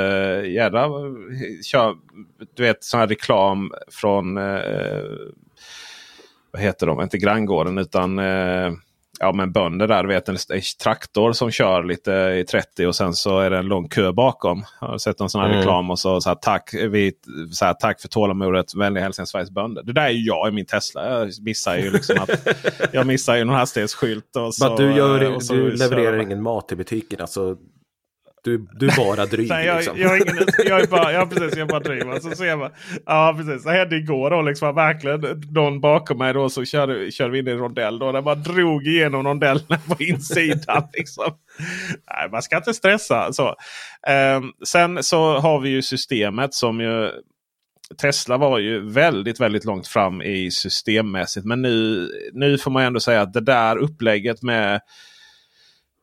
jädra, 0.52 0.88
kör, 1.66 1.96
du 2.56 2.64
vet 2.64 2.84
sån 2.84 3.00
här 3.00 3.08
reklam 3.08 3.72
från 3.92 4.38
eh, 4.38 4.44
vad 6.54 6.62
heter 6.62 6.88
de? 6.88 7.02
Inte 7.02 7.18
granngården 7.18 7.78
utan 7.78 8.20
eh, 8.20 8.72
ja, 9.20 9.32
men 9.34 9.52
bönder 9.52 9.88
där. 9.88 10.04
Du 10.04 10.10
vet 10.10 10.30
en 10.30 10.38
traktor 10.84 11.34
som 11.34 11.52
kör 11.52 11.84
lite 11.84 12.12
i 12.12 12.46
30 12.52 12.86
och 12.88 12.96
sen 12.96 13.14
så 13.14 13.40
är 13.40 13.50
det 13.50 13.58
en 13.58 13.66
lång 13.68 13.90
kö 13.90 14.12
bakom. 14.12 14.64
Jag 14.82 14.88
har 14.88 14.98
sett 14.98 15.20
en 15.22 15.30
sån 15.30 15.42
här 15.42 15.48
Mm. 15.48 15.60
reklam 15.60 15.90
och 15.92 16.00
så, 16.00 16.22
så 16.22 16.30
här, 16.30 16.36
tack, 16.36 16.74
vi, 16.74 17.12
så 17.52 17.66
här, 17.66 17.74
tack 17.74 18.02
för 18.02 18.08
tålamodet. 18.08 18.76
Vänlig 18.76 19.02
hälsning 19.02 19.28
Sveriges 19.28 19.52
bönder. 19.52 19.84
Det 19.84 19.94
där 19.94 20.06
är 20.06 20.10
ju 20.10 20.26
jag 20.26 20.48
i 20.48 20.52
min 20.52 20.66
Tesla. 20.66 21.10
Jag 21.20 21.30
missar 21.42 21.78
ju 21.78 21.92
liksom 21.92 22.16
att 22.20 22.48
jag 22.94 23.08
missar 23.08 23.36
ju 23.36 23.44
någon 23.44 23.56
hastighetsskylt. 23.56 24.36
Och 24.36 24.56
så, 24.56 24.68
Men 24.68 24.76
du, 24.78 24.94
gör, 24.98 25.36
och 25.36 25.44
så- 25.44 25.54
du 25.54 25.78
så- 25.78 25.84
levererar 25.90 26.20
ingen 26.22 26.42
mat 26.42 26.72
i 26.72 26.76
butiken, 26.76 27.22
alltså. 27.22 27.58
Du, 28.44 28.68
du 28.80 28.88
är 28.88 28.98
bara 28.98 29.26
dryg. 29.26 29.50
Nej, 29.50 29.66
jag, 29.66 29.76
liksom. 29.76 30.00
jag, 30.00 30.18
är 30.18 30.22
ingen, 30.22 30.48
jag 30.66 30.82
är 30.82 30.88
bara, 30.88 31.14
ja, 31.14 31.26
precis, 31.26 31.58
jag 31.58 31.68
bara 31.68 31.80
driver. 31.80 32.20
Så 32.20 32.32
ser 32.32 32.56
man, 32.56 32.72
ja, 33.06 33.36
precis. 33.38 33.64
Det 33.64 33.72
hände 33.72 33.96
igår 33.96 34.30
då. 34.30 34.42
Liksom, 34.42 34.76
verkligen, 34.76 35.42
någon 35.52 35.82
bakom 35.82 36.18
mig 36.18 36.34
då 36.34 36.50
så 36.50 36.66
körde, 36.66 37.12
körde 37.12 37.32
vi 37.32 37.40
in 37.40 37.48
i 37.48 37.52
en 37.52 37.58
rondell. 37.58 38.00
Då, 38.00 38.12
där 38.12 38.22
man 38.22 38.44
drog 38.44 38.88
igenom 38.88 39.24
rondellen 39.24 39.80
på 39.88 40.04
insidan. 40.04 40.84
Liksom. 40.94 41.34
Nej, 42.14 42.30
man 42.32 42.42
ska 42.42 42.58
inte 42.58 42.74
stressa. 42.74 43.34
Så. 43.34 43.56
Ehm, 44.08 44.52
sen 44.66 45.04
så 45.04 45.40
har 45.40 45.60
vi 45.60 45.70
ju 45.70 45.82
systemet 45.82 46.54
som 46.54 46.82
ju 46.82 47.12
Tesla 47.98 48.38
var 48.38 48.60
ju 48.60 48.90
väldigt, 48.90 49.40
väldigt 49.40 49.66
långt 49.66 49.88
fram 49.88 50.22
i 50.22 50.52
systemmässigt. 50.52 51.46
Men 51.46 51.62
nu, 51.62 52.08
nu 52.34 52.58
får 52.58 52.72
man 52.72 52.84
ändå 52.84 53.00
säga 53.00 53.22
att 53.22 53.34
det 53.34 53.42
där 53.42 53.78
upplägget 53.78 54.44
med 54.44 54.82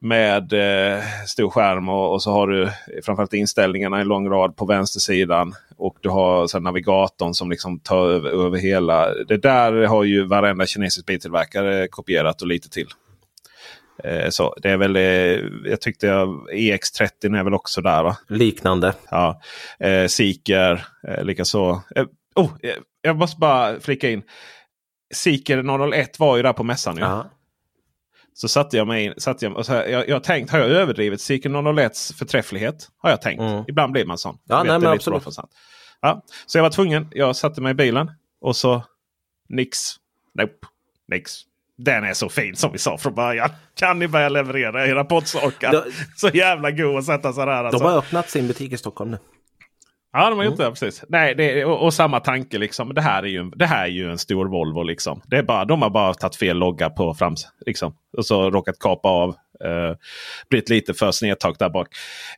med 0.01 0.53
eh, 0.53 1.03
stor 1.27 1.51
skärm 1.51 1.89
och, 1.89 2.12
och, 2.12 2.23
så 2.23 2.31
har 2.31 2.49
du 2.49 2.70
framförallt 3.05 3.35
inställningarna 3.35 4.01
i 4.01 4.05
lång 4.05 4.29
rad 4.29 4.57
på 4.57 4.66
vänstersidan. 4.66 5.55
Och 5.77 5.97
du 6.01 6.09
har 6.09 6.47
sen 6.47 6.62
navigatorn 6.62 7.35
som 7.35 7.51
liksom 7.51 7.81
tar 7.81 8.09
över, 8.09 8.31
över 8.31 8.59
hela. 8.59 9.15
Det 9.15 9.37
där 9.37 9.87
har 9.87 10.05
ju 10.05 10.25
varenda 10.25 10.66
kinesisk 10.66 11.07
biltillverkare 11.07 11.89
kopierat 11.89 12.43
och 12.43 12.49
lite 12.49 12.70
till. 12.70 12.89
Eh, 14.05 14.29
så 14.29 14.55
det 14.62 14.70
är 14.70 14.77
väl, 14.77 14.97
eh, 14.97 15.03
jag 15.70 15.81
tyckte 15.81 16.07
EX30 16.53 17.39
är 17.39 17.45
väl 17.45 17.55
också 17.55 17.81
där 17.81 18.03
va? 18.03 18.16
Liknande. 18.29 18.95
Ja. 19.11 19.41
Eh, 19.79 20.07
Seeker 20.07 20.85
eh, 21.09 21.25
likaså. 21.25 21.83
Eh, 21.97 22.05
oh, 22.35 22.51
eh, 22.62 22.75
jag 23.03 23.16
måste 23.16 23.39
bara 23.41 23.81
flika 23.81 24.11
in. 24.11 24.23
Seeker 25.15 25.93
001 25.93 26.19
var 26.19 26.37
ju 26.37 26.43
där 26.43 26.53
på 26.53 26.65
mässan. 26.65 26.97
Ju. 26.97 27.03
Ja. 27.03 27.31
Så 28.40 28.48
satte 28.48 28.77
jag 28.77 28.86
mig 28.86 29.05
in. 29.05 29.15
Satte 29.16 29.47
jag, 29.47 29.66
så 29.66 29.73
här, 29.73 29.86
jag, 29.86 30.09
jag 30.09 30.15
har 30.15 30.20
tänkt, 30.20 30.51
har 30.51 30.59
jag 30.59 30.69
överdrivit 30.69 31.20
Seeker 31.20 31.51
001s 31.51 32.15
förträfflighet? 32.15 32.89
Har 32.98 33.10
jag 33.10 33.23
tänkt. 33.23 33.40
Mm. 33.40 33.65
Ibland 33.69 33.93
blir 33.93 34.05
man 34.05 34.19
sån. 34.19 34.39
Ja, 34.44 34.62
nej, 34.62 34.78
men 34.78 34.93
absolut. 34.93 35.23
Ja, 36.01 36.23
så 36.47 36.59
jag 36.59 36.62
var 36.62 36.70
tvungen. 36.70 37.09
Jag 37.10 37.36
satte 37.36 37.60
mig 37.60 37.70
i 37.70 37.74
bilen 37.74 38.10
och 38.40 38.56
så 38.56 38.85
nix. 39.48 39.78
Nope. 40.35 40.66
Nix. 41.09 41.32
Den 41.78 42.05
är 42.05 42.15
så 42.15 42.28
fin 42.28 42.56
som 42.56 42.73
vi 42.73 42.78
sa 42.78 42.98
från 42.98 43.15
början. 43.15 43.51
Kan 43.74 43.98
ni 43.98 44.09
börja 44.09 44.28
leverera 44.28 44.86
era 44.86 45.05
poddsorkar? 45.05 45.85
Så 46.16 46.28
jävla 46.28 46.70
god 46.70 46.98
att 46.98 47.05
sätta 47.05 47.32
sig 47.32 47.47
där. 47.47 47.65
Alltså. 47.65 47.78
De 47.78 47.90
har 47.90 47.98
öppnat 47.98 48.31
sin 48.31 48.48
butik 48.48 48.73
i 48.73 48.77
Stockholm 48.77 49.10
nu. 49.10 49.19
Ja, 50.12 50.30
de 50.30 50.39
har 50.39 50.44
gjort 50.44 50.59
mm. 50.59 50.64
det. 50.64 50.70
Precis. 50.70 51.05
Nej, 51.09 51.35
det, 51.35 51.64
och, 51.64 51.85
och, 51.85 51.94
samma 51.94 52.20
tanke. 52.20 52.59
Liksom. 52.59 52.94
Det, 52.94 53.01
här 53.01 53.22
är 53.22 53.26
ju, 53.26 53.51
det 53.51 53.66
här 53.66 53.85
är 53.85 53.90
ju 53.90 54.10
en 54.10 54.18
stor 54.18 54.47
Volvo. 54.47 54.82
Liksom. 54.82 55.22
Det 55.26 55.36
är 55.36 55.43
bara, 55.43 55.64
de 55.64 55.82
har 55.82 55.90
bara 55.90 56.14
tagit 56.14 56.36
fel 56.36 56.56
logga 56.59 56.90
på 56.90 57.14
frams. 57.14 57.48
Liksom. 57.66 57.94
Och 58.16 58.26
så 58.26 58.51
råkat 58.51 58.78
kapa 58.78 59.09
av. 59.09 59.28
Eh, 59.64 59.97
blivit 60.51 60.68
lite 60.68 60.94
för 60.94 61.10
snedtak 61.10 61.59
där 61.59 61.70
bak. 61.70 61.89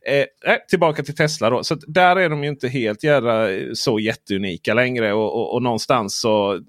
Eh, 0.05 0.55
tillbaka 0.69 1.03
till 1.03 1.15
Tesla 1.15 1.49
då. 1.49 1.63
Så 1.63 1.75
där 1.75 2.15
är 2.15 2.29
de 2.29 2.43
ju 2.43 2.49
inte 2.49 2.67
helt 2.67 3.03
jävla 3.03 3.47
så 3.73 3.99
jätteunika 3.99 4.73
längre. 4.73 5.13
Och, 5.13 5.35
och, 5.35 5.53
och 5.53 5.61
någonstans 5.61 6.19
så 6.19 6.61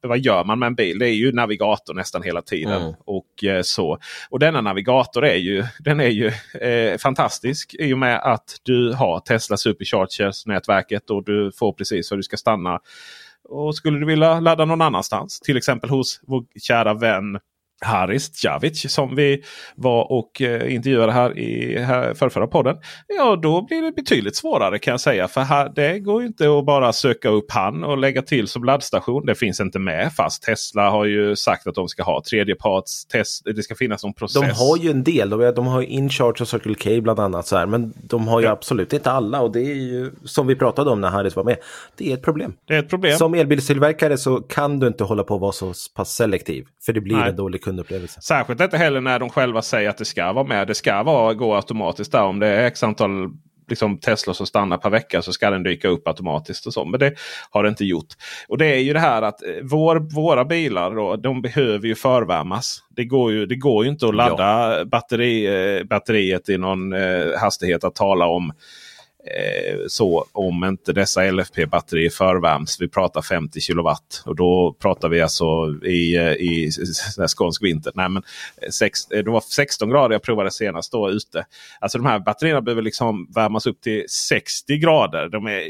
vad 0.00 0.18
gör 0.18 0.44
man 0.44 0.58
med 0.58 0.66
en 0.66 0.74
bil? 0.74 0.98
Det 0.98 1.08
är 1.08 1.14
ju 1.14 1.32
navigator 1.32 1.94
nästan 1.94 2.22
hela 2.22 2.42
tiden. 2.42 2.82
Mm. 2.82 2.94
Och 3.04 3.44
eh, 3.44 3.62
så. 3.62 3.98
Och 4.30 4.38
denna 4.38 4.60
navigator 4.60 5.24
är 5.24 5.36
ju, 5.36 5.64
den 5.78 6.00
är 6.00 6.08
ju 6.08 6.26
eh, 6.60 6.98
fantastisk 6.98 7.74
i 7.78 7.94
och 7.94 7.98
med 7.98 8.20
att 8.22 8.56
du 8.62 8.92
har 8.92 9.20
Tesla 9.20 9.56
Superchargers 9.56 10.46
nätverket 10.46 11.10
och 11.10 11.24
du 11.24 11.52
får 11.52 11.72
precis 11.72 12.10
var 12.10 12.16
du 12.16 12.22
ska 12.22 12.36
stanna. 12.36 12.80
Och 13.48 13.74
skulle 13.74 13.98
du 13.98 14.06
vilja 14.06 14.40
ladda 14.40 14.64
någon 14.64 14.82
annanstans, 14.82 15.40
till 15.40 15.56
exempel 15.56 15.90
hos 15.90 16.20
vår 16.26 16.44
kära 16.60 16.94
vän 16.94 17.38
Haris 17.80 18.44
Djavic 18.44 18.92
som 18.92 19.14
vi 19.14 19.42
var 19.74 20.12
och 20.12 20.42
eh, 20.42 20.74
intervjuade 20.74 21.12
här 21.12 21.38
i 21.38 21.78
här, 21.78 22.14
förra 22.14 22.46
podden. 22.46 22.76
Ja, 23.06 23.36
då 23.36 23.62
blir 23.62 23.82
det 23.82 23.92
betydligt 23.92 24.36
svårare 24.36 24.78
kan 24.78 24.90
jag 24.90 25.00
säga. 25.00 25.28
För 25.28 25.40
här, 25.40 25.72
det 25.74 25.98
går 25.98 26.24
inte 26.24 26.58
att 26.58 26.64
bara 26.64 26.92
söka 26.92 27.28
upp 27.28 27.52
han 27.52 27.84
och 27.84 27.98
lägga 27.98 28.22
till 28.22 28.48
som 28.48 28.64
laddstation. 28.64 29.26
Det 29.26 29.34
finns 29.34 29.60
inte 29.60 29.78
med. 29.78 30.12
Fast 30.12 30.42
Tesla 30.42 30.90
har 30.90 31.04
ju 31.04 31.36
sagt 31.36 31.66
att 31.66 31.74
de 31.74 31.88
ska 31.88 32.02
ha 32.02 32.22
tredjeparts 32.30 33.04
test. 33.04 33.42
Det 33.44 33.62
ska 33.62 33.74
finnas 33.74 34.04
någon 34.04 34.14
process. 34.14 34.42
De 34.42 34.50
har 34.50 34.76
ju 34.76 34.90
en 34.90 35.04
del. 35.04 35.30
De, 35.30 35.52
de 35.56 35.66
har 35.66 35.82
InCharge 35.82 36.40
och 36.40 36.48
Circle 36.48 36.74
K 36.74 37.00
bland 37.00 37.20
annat. 37.20 37.46
Så 37.46 37.56
här, 37.56 37.66
men 37.66 37.92
de 37.96 38.28
har 38.28 38.40
ju 38.40 38.46
ja. 38.46 38.52
absolut 38.52 38.92
inte 38.92 39.10
alla. 39.10 39.40
Och 39.40 39.52
det 39.52 39.60
är 39.60 39.74
ju 39.74 40.10
som 40.24 40.46
vi 40.46 40.56
pratade 40.56 40.90
om 40.90 41.00
när 41.00 41.08
Haris 41.08 41.36
var 41.36 41.44
med. 41.44 41.56
Det 41.96 42.10
är 42.10 42.14
ett 42.14 42.22
problem. 42.22 42.52
Det 42.64 42.74
är 42.74 42.78
ett 42.78 42.88
problem. 42.88 43.18
Som 43.18 43.34
elbilstillverkare 43.34 44.18
så 44.18 44.36
kan 44.36 44.78
du 44.78 44.86
inte 44.86 45.04
hålla 45.04 45.24
på 45.24 45.34
att 45.34 45.40
vara 45.40 45.52
så 45.52 45.72
pass 45.94 46.14
selektiv. 46.14 46.66
För 46.86 46.92
det 46.92 47.00
blir 47.00 47.16
Nej. 47.16 47.28
en 47.28 47.36
dålig 47.36 47.62
kundupplevelse. 47.68 48.20
Särskilt 48.20 48.60
inte 48.60 48.76
heller 48.76 49.00
när 49.00 49.18
de 49.18 49.30
själva 49.30 49.62
säger 49.62 49.90
att 49.90 49.98
det 49.98 50.04
ska 50.04 50.32
vara 50.32 50.46
med. 50.46 50.66
Det 50.66 50.74
ska 50.74 51.02
vara, 51.02 51.34
gå 51.34 51.54
automatiskt 51.54 52.12
där. 52.12 52.22
Om 52.22 52.38
det 52.38 52.46
är 52.46 52.66
x 52.66 52.82
antal 52.82 53.30
liksom 53.68 53.98
Tesla 53.98 54.34
som 54.34 54.46
stannar 54.46 54.78
per 54.78 54.90
vecka 54.90 55.22
så 55.22 55.32
ska 55.32 55.50
den 55.50 55.62
dyka 55.62 55.88
upp 55.88 56.08
automatiskt. 56.08 56.66
och 56.66 56.72
så. 56.72 56.84
Men 56.84 57.00
det 57.00 57.14
har 57.50 57.62
det 57.62 57.68
inte 57.68 57.84
gjort. 57.84 58.08
Och 58.48 58.58
det 58.58 58.66
är 58.66 58.78
ju 58.78 58.92
det 58.92 59.00
här 59.00 59.22
att 59.22 59.42
eh, 59.42 59.48
vår, 59.62 60.14
våra 60.14 60.44
bilar 60.44 60.94
då, 60.94 61.16
de 61.16 61.42
behöver 61.42 61.88
ju 61.88 61.94
förvärmas. 61.94 62.82
Det 62.90 63.04
går 63.04 63.32
ju, 63.32 63.46
det 63.46 63.56
går 63.56 63.84
ju 63.84 63.90
inte 63.90 64.08
att 64.08 64.14
ladda 64.14 64.78
ja. 64.78 64.84
batteri, 64.84 65.46
eh, 65.78 65.84
batteriet 65.84 66.48
i 66.48 66.58
någon 66.58 66.92
eh, 66.92 67.38
hastighet 67.40 67.84
att 67.84 67.94
tala 67.94 68.26
om 68.26 68.52
Eh, 69.36 69.78
så 69.88 70.24
om 70.32 70.64
inte 70.64 70.92
dessa 70.92 71.20
LFP-batterier 71.30 72.10
förvärms. 72.10 72.80
Vi 72.80 72.88
pratar 72.88 73.22
50 73.22 73.60
kilowatt 73.60 74.22
och 74.26 74.36
då 74.36 74.76
pratar 74.78 75.08
vi 75.08 75.20
alltså 75.20 75.44
i, 75.84 76.16
eh, 76.16 76.32
i, 76.32 76.70
i 77.22 77.28
skånsk 77.28 77.62
vinter. 77.62 77.92
Nej, 77.94 78.08
men 78.08 78.22
eh, 78.62 78.70
sex, 78.70 79.06
det 79.06 79.30
var 79.30 79.40
16 79.40 79.90
grader 79.90 80.14
jag 80.14 80.22
provade 80.22 80.50
senast 80.50 80.92
då 80.92 81.10
ute. 81.10 81.46
Alltså 81.80 81.98
de 81.98 82.06
här 82.06 82.18
batterierna 82.18 82.60
behöver 82.60 82.82
liksom 82.82 83.28
värmas 83.34 83.66
upp 83.66 83.80
till 83.80 84.04
60 84.08 84.78
grader. 84.78 85.28
De 85.28 85.46
är 85.46 85.62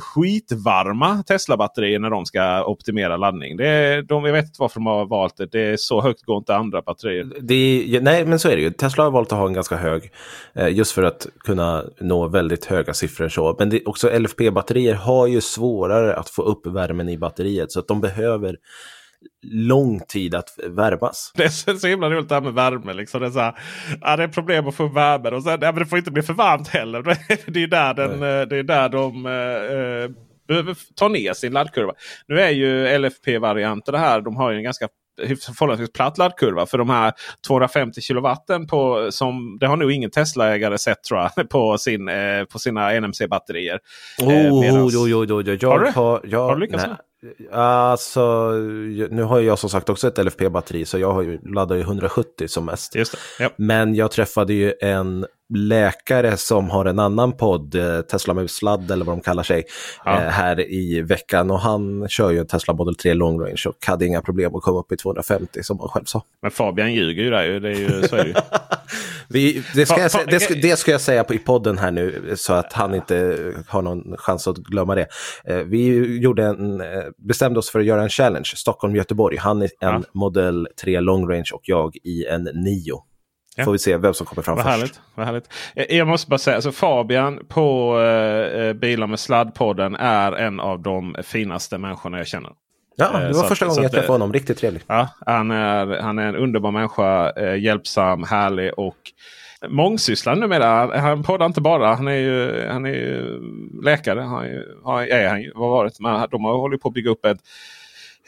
skitvarma 0.00 1.22
Tesla-batterier 1.22 1.98
när 1.98 2.10
de 2.10 2.26
ska 2.26 2.64
optimera 2.64 3.16
laddning. 3.16 3.56
Det 3.56 3.68
är, 3.68 4.02
de, 4.02 4.24
jag 4.24 4.32
vet 4.32 4.44
inte 4.44 4.60
varför 4.60 4.80
de 4.80 4.86
har 4.86 5.06
valt 5.06 5.36
det. 5.36 5.46
Det 5.46 5.60
är 5.60 5.76
så 5.76 6.02
högt 6.02 6.22
går 6.22 6.38
inte 6.38 6.56
andra 6.56 6.82
batterier. 6.82 7.32
Det, 7.40 8.00
nej, 8.02 8.26
men 8.26 8.38
så 8.38 8.48
är 8.48 8.56
det 8.56 8.62
ju. 8.62 8.70
Tesla 8.70 9.04
har 9.04 9.10
valt 9.10 9.32
att 9.32 9.38
ha 9.38 9.46
en 9.46 9.52
ganska 9.52 9.76
hög 9.76 10.10
just 10.70 10.92
för 10.92 11.02
att 11.02 11.26
kunna 11.38 11.84
nå 12.00 12.28
väldigt 12.28 12.64
höga 12.64 12.94
siffror 13.08 13.28
så. 13.28 13.56
Men 13.58 13.70
det, 13.70 13.84
också 13.84 14.18
LFP-batterier 14.18 14.94
har 14.94 15.26
ju 15.26 15.40
svårare 15.40 16.16
att 16.16 16.30
få 16.30 16.42
upp 16.42 16.66
värmen 16.66 17.08
i 17.08 17.18
batteriet 17.18 17.72
så 17.72 17.80
att 17.80 17.88
de 17.88 18.00
behöver 18.00 18.56
lång 19.42 20.00
tid 20.00 20.34
att 20.34 20.48
värmas. 20.68 21.32
Det 21.36 21.44
är 21.44 21.78
så 21.78 21.86
himla 21.86 22.10
roligt 22.10 22.28
det 22.28 22.34
här 22.34 22.42
med 22.42 22.54
värme. 22.54 22.92
Liksom. 22.92 23.20
Det, 23.20 23.26
är 23.26 23.30
så 23.30 23.40
här, 23.40 23.54
ja, 24.00 24.16
det 24.16 24.22
är 24.22 24.28
problem 24.28 24.68
att 24.68 24.74
få 24.74 24.86
värme 24.86 25.30
och 25.30 25.42
sen, 25.42 25.58
ja, 25.60 25.72
men 25.72 25.74
det 25.74 25.86
får 25.86 25.98
inte 25.98 26.10
bli 26.10 26.22
för 26.22 26.32
varmt 26.32 26.68
heller. 26.68 27.02
Det 27.46 27.62
är 27.62 27.66
där, 27.66 27.94
den, 27.94 28.20
det 28.20 28.56
är 28.56 28.62
där 28.62 28.88
de 28.88 29.26
eh, 29.26 30.16
behöver 30.48 30.76
ta 30.94 31.08
ner 31.08 31.32
sin 31.32 31.52
laddkurva. 31.52 31.92
Nu 32.28 32.40
är 32.40 32.50
ju 32.50 32.98
LFP-varianter 32.98 33.92
det 33.92 33.98
här. 33.98 34.20
De 34.20 34.36
har 34.36 34.50
ju 34.50 34.56
en 34.56 34.64
ganska 34.64 34.88
förhållandevis 35.56 35.92
platt 35.92 36.18
laddkurva. 36.18 36.66
För 36.66 36.78
de 36.78 36.90
här 36.90 37.12
250 37.46 38.00
kilowatten 38.00 38.66
på, 38.66 39.08
som 39.10 39.58
det 39.60 39.66
har 39.66 39.76
nog 39.76 39.92
ingen 39.92 40.10
Tesla-ägare 40.10 40.78
sett 40.78 41.04
tror 41.04 41.20
jag, 41.20 41.48
på, 41.50 41.78
sin, 41.78 42.08
eh, 42.08 42.44
på 42.44 42.58
sina 42.58 43.00
NMC-batterier. 43.00 43.78
Oh, 44.22 44.32
eh, 44.32 44.60
medans... 44.60 44.94
oh, 44.94 45.02
oh, 45.02 45.32
oh, 45.32 45.56
Jag 45.60 45.68
har 45.70 45.78
du? 45.78 45.90
Har, 45.90 46.20
jag, 46.24 46.40
har 46.40 46.54
du 46.54 46.60
lyckats? 46.60 46.84
Alltså, 47.52 48.50
nu 49.10 49.22
har 49.22 49.40
jag 49.40 49.58
som 49.58 49.70
sagt 49.70 49.88
också 49.88 50.08
ett 50.08 50.18
LFP-batteri 50.18 50.84
så 50.84 50.98
jag 50.98 51.12
har 51.12 51.22
ju, 51.22 51.38
laddar 51.54 51.76
ju 51.76 51.82
170 51.82 52.48
som 52.48 52.64
mest. 52.64 52.96
Ja. 53.38 53.48
Men 53.56 53.94
jag 53.94 54.10
träffade 54.10 54.52
ju 54.52 54.74
en 54.80 55.26
läkare 55.54 56.36
som 56.36 56.70
har 56.70 56.84
en 56.84 56.98
annan 56.98 57.32
podd, 57.32 57.74
eh, 57.74 58.00
Tesla 58.00 58.34
med 58.34 58.50
sladd 58.50 58.90
eller 58.90 59.04
vad 59.04 59.16
de 59.16 59.20
kallar 59.20 59.42
sig, 59.42 59.64
ja. 60.04 60.22
eh, 60.22 60.28
här 60.28 60.72
i 60.72 61.02
veckan. 61.02 61.50
Och 61.50 61.60
han 61.60 62.08
kör 62.08 62.30
ju 62.30 62.38
en 62.38 62.46
Tesla 62.46 62.74
Model 62.74 62.94
3 62.94 63.14
long 63.14 63.40
range 63.40 63.62
och 63.66 63.86
hade 63.86 64.06
inga 64.06 64.22
problem 64.22 64.54
att 64.54 64.62
komma 64.62 64.78
upp 64.78 64.92
i 64.92 64.96
250 64.96 65.62
som 65.62 65.78
han 65.80 65.88
själv 65.88 66.04
sa. 66.04 66.22
Men 66.42 66.50
Fabian 66.50 66.94
ljuger 66.94 67.22
ju 67.22 67.30
där 67.30 67.60
Det 67.60 67.68
är 67.68 67.74
ju, 67.74 68.08
så 68.08 68.16
är 68.16 68.24
det 68.24 68.28
ju. 68.28 68.34
Vi, 69.28 69.62
det, 69.74 69.86
ska 69.86 70.00
jag, 70.00 70.10
det, 70.28 70.40
ska, 70.40 70.54
det 70.54 70.76
ska 70.76 70.90
jag 70.90 71.00
säga 71.00 71.24
på, 71.24 71.34
i 71.34 71.38
podden 71.38 71.78
här 71.78 71.90
nu 71.90 72.34
så 72.36 72.52
att 72.52 72.72
han 72.72 72.94
inte 72.94 73.36
har 73.68 73.82
någon 73.82 74.16
chans 74.16 74.48
att 74.48 74.56
glömma 74.56 74.94
det. 74.94 75.06
Eh, 75.44 75.56
vi 75.56 76.16
gjorde 76.18 76.44
en, 76.44 76.82
bestämde 77.18 77.58
oss 77.58 77.70
för 77.70 77.80
att 77.80 77.86
göra 77.86 78.02
en 78.02 78.08
challenge, 78.08 78.52
Stockholm-Göteborg. 78.56 79.36
Han 79.36 79.62
i 79.62 79.64
en 79.64 79.70
ja. 79.80 80.02
Model 80.12 80.68
3 80.82 81.00
long 81.00 81.30
range 81.30 81.50
och 81.52 81.62
jag 81.64 81.96
i 81.96 82.26
en 82.26 82.48
9. 82.54 83.02
Ja. 83.58 83.64
Får 83.64 83.72
vi 83.72 83.78
se 83.78 83.96
vem 83.96 84.14
som 84.14 84.26
kommer 84.26 84.42
fram 84.42 84.56
vad 84.56 84.64
först. 84.64 84.76
Härligt, 84.76 85.00
vad 85.14 85.26
härligt. 85.26 85.48
Jag 85.74 86.08
måste 86.08 86.30
bara 86.30 86.38
säga, 86.38 86.56
alltså 86.56 86.72
Fabian 86.72 87.40
på 87.48 87.98
eh, 88.00 88.72
Bilar 88.72 89.06
med 89.06 89.18
sladd-podden 89.18 89.96
är 90.00 90.32
en 90.32 90.60
av 90.60 90.82
de 90.82 91.16
finaste 91.22 91.78
människorna 91.78 92.18
jag 92.18 92.26
känner. 92.26 92.50
Ja, 92.96 93.18
det 93.18 93.26
var 93.26 93.32
så 93.32 93.48
första 93.48 93.66
gången 93.66 93.82
jag 93.82 93.92
träffade 93.92 94.12
honom. 94.12 94.32
Riktigt 94.32 94.58
trevlig. 94.58 94.82
Ja, 94.86 95.08
han, 95.26 95.50
är, 95.50 96.00
han 96.00 96.18
är 96.18 96.26
en 96.28 96.36
underbar 96.36 96.70
människa. 96.70 97.30
Eh, 97.30 97.62
hjälpsam, 97.62 98.22
härlig 98.22 98.78
och 98.78 98.96
mångsysslande 99.68 100.40
numera. 100.40 101.00
Han 101.00 101.22
poddar 101.22 101.46
inte 101.46 101.60
bara. 101.60 101.94
Han 101.94 102.08
är 102.08 102.16
ju, 102.16 102.66
han 102.68 102.86
är 102.86 102.90
ju 102.90 103.40
läkare. 103.82 104.20
Han 104.20 104.44
är, 104.44 105.06
är 105.06 105.28
han 105.28 105.44
vad 105.54 105.70
varit. 105.70 106.00
Men 106.00 106.28
de 106.30 106.44
har 106.44 106.56
hållit 106.56 106.82
på 106.82 106.88
att 106.88 106.94
bygga 106.94 107.10
upp 107.10 107.24
ett 107.24 107.38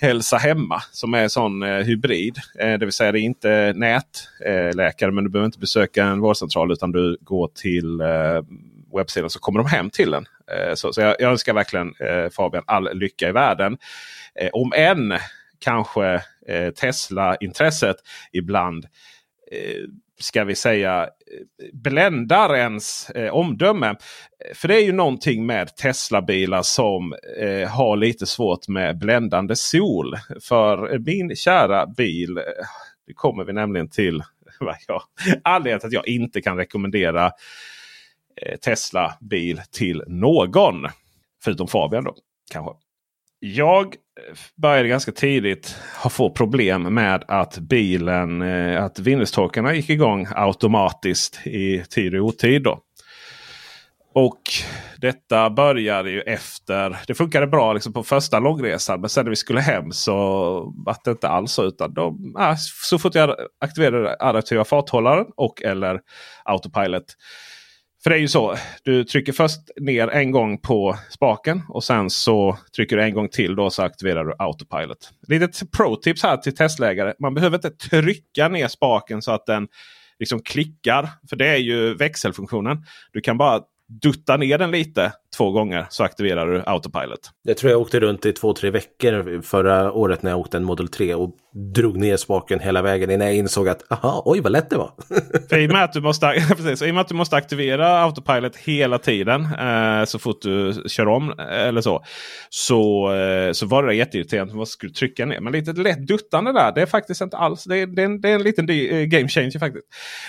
Hälsa 0.01 0.37
Hemma 0.37 0.83
som 0.93 1.15
är 1.15 1.23
en 1.23 1.31
sån 1.31 1.63
eh, 1.63 1.69
hybrid. 1.69 2.39
Eh, 2.59 2.79
det 2.79 2.87
vill 2.87 2.93
säga 2.93 3.13
det 3.13 3.21
är 3.21 3.23
inte 3.23 3.73
nätläkare 3.77 5.09
eh, 5.09 5.15
men 5.15 5.25
du 5.25 5.31
behöver 5.31 5.47
inte 5.47 5.59
besöka 5.59 6.05
en 6.05 6.21
vårdcentral 6.21 6.73
utan 6.73 6.93
du 6.93 7.19
går 7.21 7.49
till 7.55 8.01
eh, 8.01 8.43
webbsidan 8.97 9.31
så 9.31 9.39
kommer 9.39 9.59
de 9.59 9.69
hem 9.69 9.91
till 9.91 10.15
en. 10.15 10.27
Eh, 10.51 10.75
så, 10.75 10.93
så 10.93 11.01
jag, 11.01 11.17
jag, 11.19 11.31
önskar 11.31 11.55
verkligen 11.55 11.95
eh, 12.01 12.31
Fabian 12.31 12.65
all 12.67 12.99
lycka 12.99 13.29
i 13.29 13.33
världen. 13.33 13.79
Eh, 14.35 14.51
om 14.53 14.73
än 14.77 15.15
kanske 15.59 16.23
eh, 16.49 16.71
Tesla-intresset 16.71 17.97
ibland 18.33 18.85
eh, 19.53 19.85
ska 20.21 20.45
vi 20.45 20.55
säga 20.55 21.09
bländar 21.73 22.55
ens 22.55 23.11
eh, 23.11 23.35
omdöme. 23.35 23.97
För 24.55 24.69
det 24.69 24.75
är 24.75 24.85
ju 24.85 24.93
någonting 24.93 25.47
med 25.47 25.77
Tesla-bilar 25.77 26.63
som 26.63 27.15
eh, 27.41 27.69
har 27.69 27.97
lite 27.97 28.27
svårt 28.27 28.69
med 28.69 28.99
bländande 28.99 29.57
sol. 29.57 30.15
För 30.43 30.99
min 30.99 31.37
kära 31.37 31.87
bil, 31.87 32.39
eh, 32.39 32.43
det 33.07 33.15
kommer 33.15 33.45
vi 33.45 33.53
nämligen 33.53 33.89
till 33.89 34.23
jag, 34.87 35.03
anledningen 35.45 35.81
till 35.81 35.87
att 35.87 35.93
jag 35.93 36.09
inte 36.09 36.41
kan 36.41 36.57
rekommendera 36.57 37.27
eh, 38.43 38.59
Tesla 38.59 39.15
bil 39.21 39.61
till 39.71 40.03
någon. 40.07 40.87
Förutom 41.45 41.69
Fabian 41.69 42.05
då 42.05 42.15
kanske. 42.53 42.88
Jag 43.41 43.87
eh, 43.87 44.37
började 44.57 44.89
ganska 44.89 45.13
tidigt 45.13 45.77
få 46.11 46.31
problem 46.31 46.95
med 46.95 47.25
att 47.29 47.59
bilen, 47.59 48.43
eh, 48.43 48.85
att 48.85 48.99
vindrutetorkarna 48.99 49.75
gick 49.75 49.91
igång 49.91 50.27
automatiskt 50.31 51.47
i 51.47 51.85
tid 51.91 52.15
och 52.15 52.25
otid. 52.25 52.63
Då. 52.63 52.81
Och 54.15 54.41
detta 54.97 55.51
började 55.51 56.11
ju 56.11 56.21
efter. 56.21 56.97
Det 57.07 57.15
funkade 57.15 57.47
bra 57.47 57.73
liksom 57.73 57.93
på 57.93 58.03
första 58.03 58.39
långresan. 58.39 59.01
Men 59.01 59.11
sen 59.11 59.25
när 59.25 59.31
vi 59.31 59.37
skulle 59.37 59.61
hem 59.61 59.93
så 59.93 60.15
var 60.87 60.97
det 61.05 61.11
inte 61.11 61.29
alls 61.29 61.53
så. 61.53 61.65
Utan 61.65 61.95
de, 61.95 62.35
ah, 62.39 62.57
så 62.57 62.99
fort 62.99 63.15
jag 63.15 63.35
aktiverade 63.61 64.17
adaptiva 64.21 64.65
farthållaren 64.65 65.27
och 65.37 65.63
eller 65.63 66.01
autopilot. 66.45 67.05
För 68.03 68.11
det 68.11 68.17
är 68.17 68.21
ju 68.21 68.29
så. 68.29 68.57
Du 68.83 69.05
trycker 69.05 69.33
först 69.33 69.61
ner 69.81 70.09
en 70.09 70.31
gång 70.31 70.59
på 70.59 70.97
spaken 71.11 71.63
och 71.69 71.85
sen 71.85 72.11
så 72.11 72.59
trycker 72.77 72.97
du 72.97 73.03
en 73.03 73.15
gång 73.15 73.29
till. 73.29 73.57
Då 73.57 73.71
så 73.71 73.83
aktiverar 73.83 74.25
du 74.25 74.35
autopilot. 74.39 75.11
Litet 75.29 75.71
pro-tips 75.71 76.23
här 76.23 76.37
till 76.37 76.57
testlägare. 76.57 77.15
Man 77.19 77.35
behöver 77.35 77.57
inte 77.57 77.71
trycka 77.71 78.49
ner 78.49 78.69
spaken 78.69 79.23
så 79.23 79.33
att 79.33 79.47
den 79.47 79.69
liksom 80.19 80.43
klickar. 80.43 81.09
För 81.29 81.37
det 81.37 81.49
är 81.49 81.57
ju 81.57 81.95
växelfunktionen. 81.95 82.85
Du 83.13 83.21
kan 83.21 83.39
bara 83.39 83.61
dutta 83.89 84.37
ner 84.37 84.59
den 84.59 84.71
lite 84.71 85.13
två 85.37 85.51
gånger 85.51 85.87
så 85.91 86.05
aktiverar 86.05 86.47
du 86.47 86.63
autopilot. 86.67 87.31
Jag 87.43 87.57
tror 87.57 87.73
jag 87.73 87.81
åkte 87.81 88.01
runt 88.01 88.27
i 88.27 88.33
två, 88.33 88.53
tre 88.53 88.71
veckor 88.71 89.43
förra 89.43 89.93
året 89.93 90.23
när 90.23 90.31
jag 90.31 90.41
åkte 90.41 90.57
en 90.57 90.65
Model 90.65 90.89
3 90.89 91.15
och 91.15 91.35
drog 91.75 91.97
ner 91.97 92.17
spaken 92.17 92.61
hela 92.61 92.83
vägen 92.83 93.11
innan 93.11 93.27
jag 93.27 93.37
insåg 93.37 93.69
att 93.69 93.93
aha, 93.93 94.23
oj 94.25 94.41
vad 94.41 94.53
lätt 94.53 94.71
det 94.71 94.77
var. 94.77 94.93
För 95.49 95.59
i, 95.59 95.67
och 95.67 95.73
med 95.73 95.85
att 95.85 95.93
du 95.93 96.01
måste, 96.01 96.27
precis, 96.49 96.83
I 96.83 96.91
att 96.91 97.09
du 97.09 97.15
måste 97.15 97.37
aktivera 97.37 98.03
autopilot 98.03 98.57
hela 98.57 98.99
tiden 98.99 99.43
eh, 99.45 100.05
så 100.05 100.19
fort 100.19 100.43
du 100.43 100.83
kör 100.87 101.09
om 101.09 101.35
eller 101.39 101.81
så. 101.81 102.05
Så, 102.49 103.13
eh, 103.15 103.53
så 103.53 103.67
var 103.67 103.83
det 103.87 103.95
jätteirriterande. 103.95 104.55
Man 104.55 104.67
skulle 104.67 104.93
trycka 104.93 105.27
ner. 105.27 105.41
Men 105.41 105.53
lite 105.53 105.73
lätt 105.73 106.07
duttande 106.07 106.53
där. 106.53 106.73
Det 106.75 106.83
är 106.83 106.87
faktiskt 106.87 107.21
inte 107.21 107.37
alls. 107.37 107.65
Det 107.65 107.77
är, 107.77 107.87
det 107.87 108.03
är, 108.03 108.07
en, 108.07 108.21
det 108.21 108.31
är 108.31 108.35
en 108.35 108.43
liten 108.43 108.71
eh, 108.71 109.05
game 109.05 109.29
changer 109.29 109.59
faktiskt. 109.59 109.87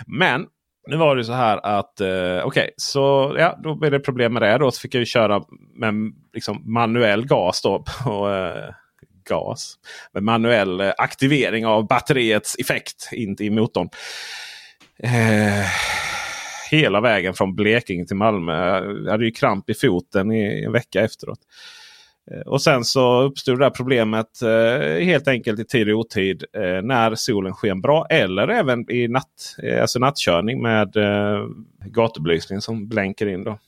Men 0.08 0.46
nu 0.90 0.98
var 0.98 1.16
det 1.16 1.24
så 1.24 1.34
här 1.34 1.66
att 1.66 2.02
eh, 2.02 2.08
okej, 2.08 2.44
okay, 2.44 2.70
så 2.78 3.36
ja, 3.38 3.60
då 3.64 3.76
blev 3.76 3.92
det 3.92 4.00
problem 4.00 4.34
med 4.34 4.42
det. 4.42 4.58
Då 4.58 4.72
så 4.72 4.82
fick 4.82 4.96
jag 4.96 5.08
köra 5.08 5.44
med 5.76 5.94
liksom, 6.34 6.74
manuell 6.74 7.26
gas 7.26 7.62
då. 7.62 7.84
På, 8.04 8.30
eh, 8.30 8.74
gas. 9.30 9.76
Med 10.14 10.24
manuell 10.24 10.82
eh, 10.82 10.92
aktivering 10.98 11.66
av 11.66 11.88
batteriets 11.88 12.56
effekt 12.60 13.10
in 13.12 13.36
i 13.40 13.50
motorn. 13.50 13.90
Eh, 15.04 15.66
hela 16.72 17.02
vägen 17.02 17.34
från 17.34 17.56
Blekinge 17.56 18.06
till 18.06 18.16
Malmö. 18.16 18.80
Jag 19.06 19.12
hade 19.12 19.26
ju 19.26 19.32
kramp 19.32 19.70
i 19.70 19.74
foten 19.74 20.32
i 20.32 20.64
en 20.66 20.72
vecka 20.72 21.02
efteråt. 21.02 21.40
Eh, 22.32 22.40
och 22.40 22.62
sen 22.62 22.84
så 22.84 23.22
uppstod 23.22 23.60
det 23.60 23.66
där 23.66 23.70
problemet 23.70 24.42
eh, 24.42 25.06
helt 25.06 25.28
enkelt 25.28 25.60
i 25.60 25.66
tid 25.66 25.90
och 25.90 26.00
otid 26.00 26.44
eh, 26.54 26.82
när 26.84 27.16
solen 27.16 27.54
sken 27.54 27.82
bra. 27.82 28.06
Eller 28.10 28.48
även 28.48 28.92
i 28.92 29.08
natt, 29.08 29.56
eh, 29.64 29.82
alltså 29.82 30.00
nattkörning 30.00 30.62
med 30.62 30.98
eh, 30.98 31.46
gatubelysning 31.86 32.62
som 32.62 32.88
blänker 32.88 33.28
in. 33.28 33.44
Då. 33.44 33.60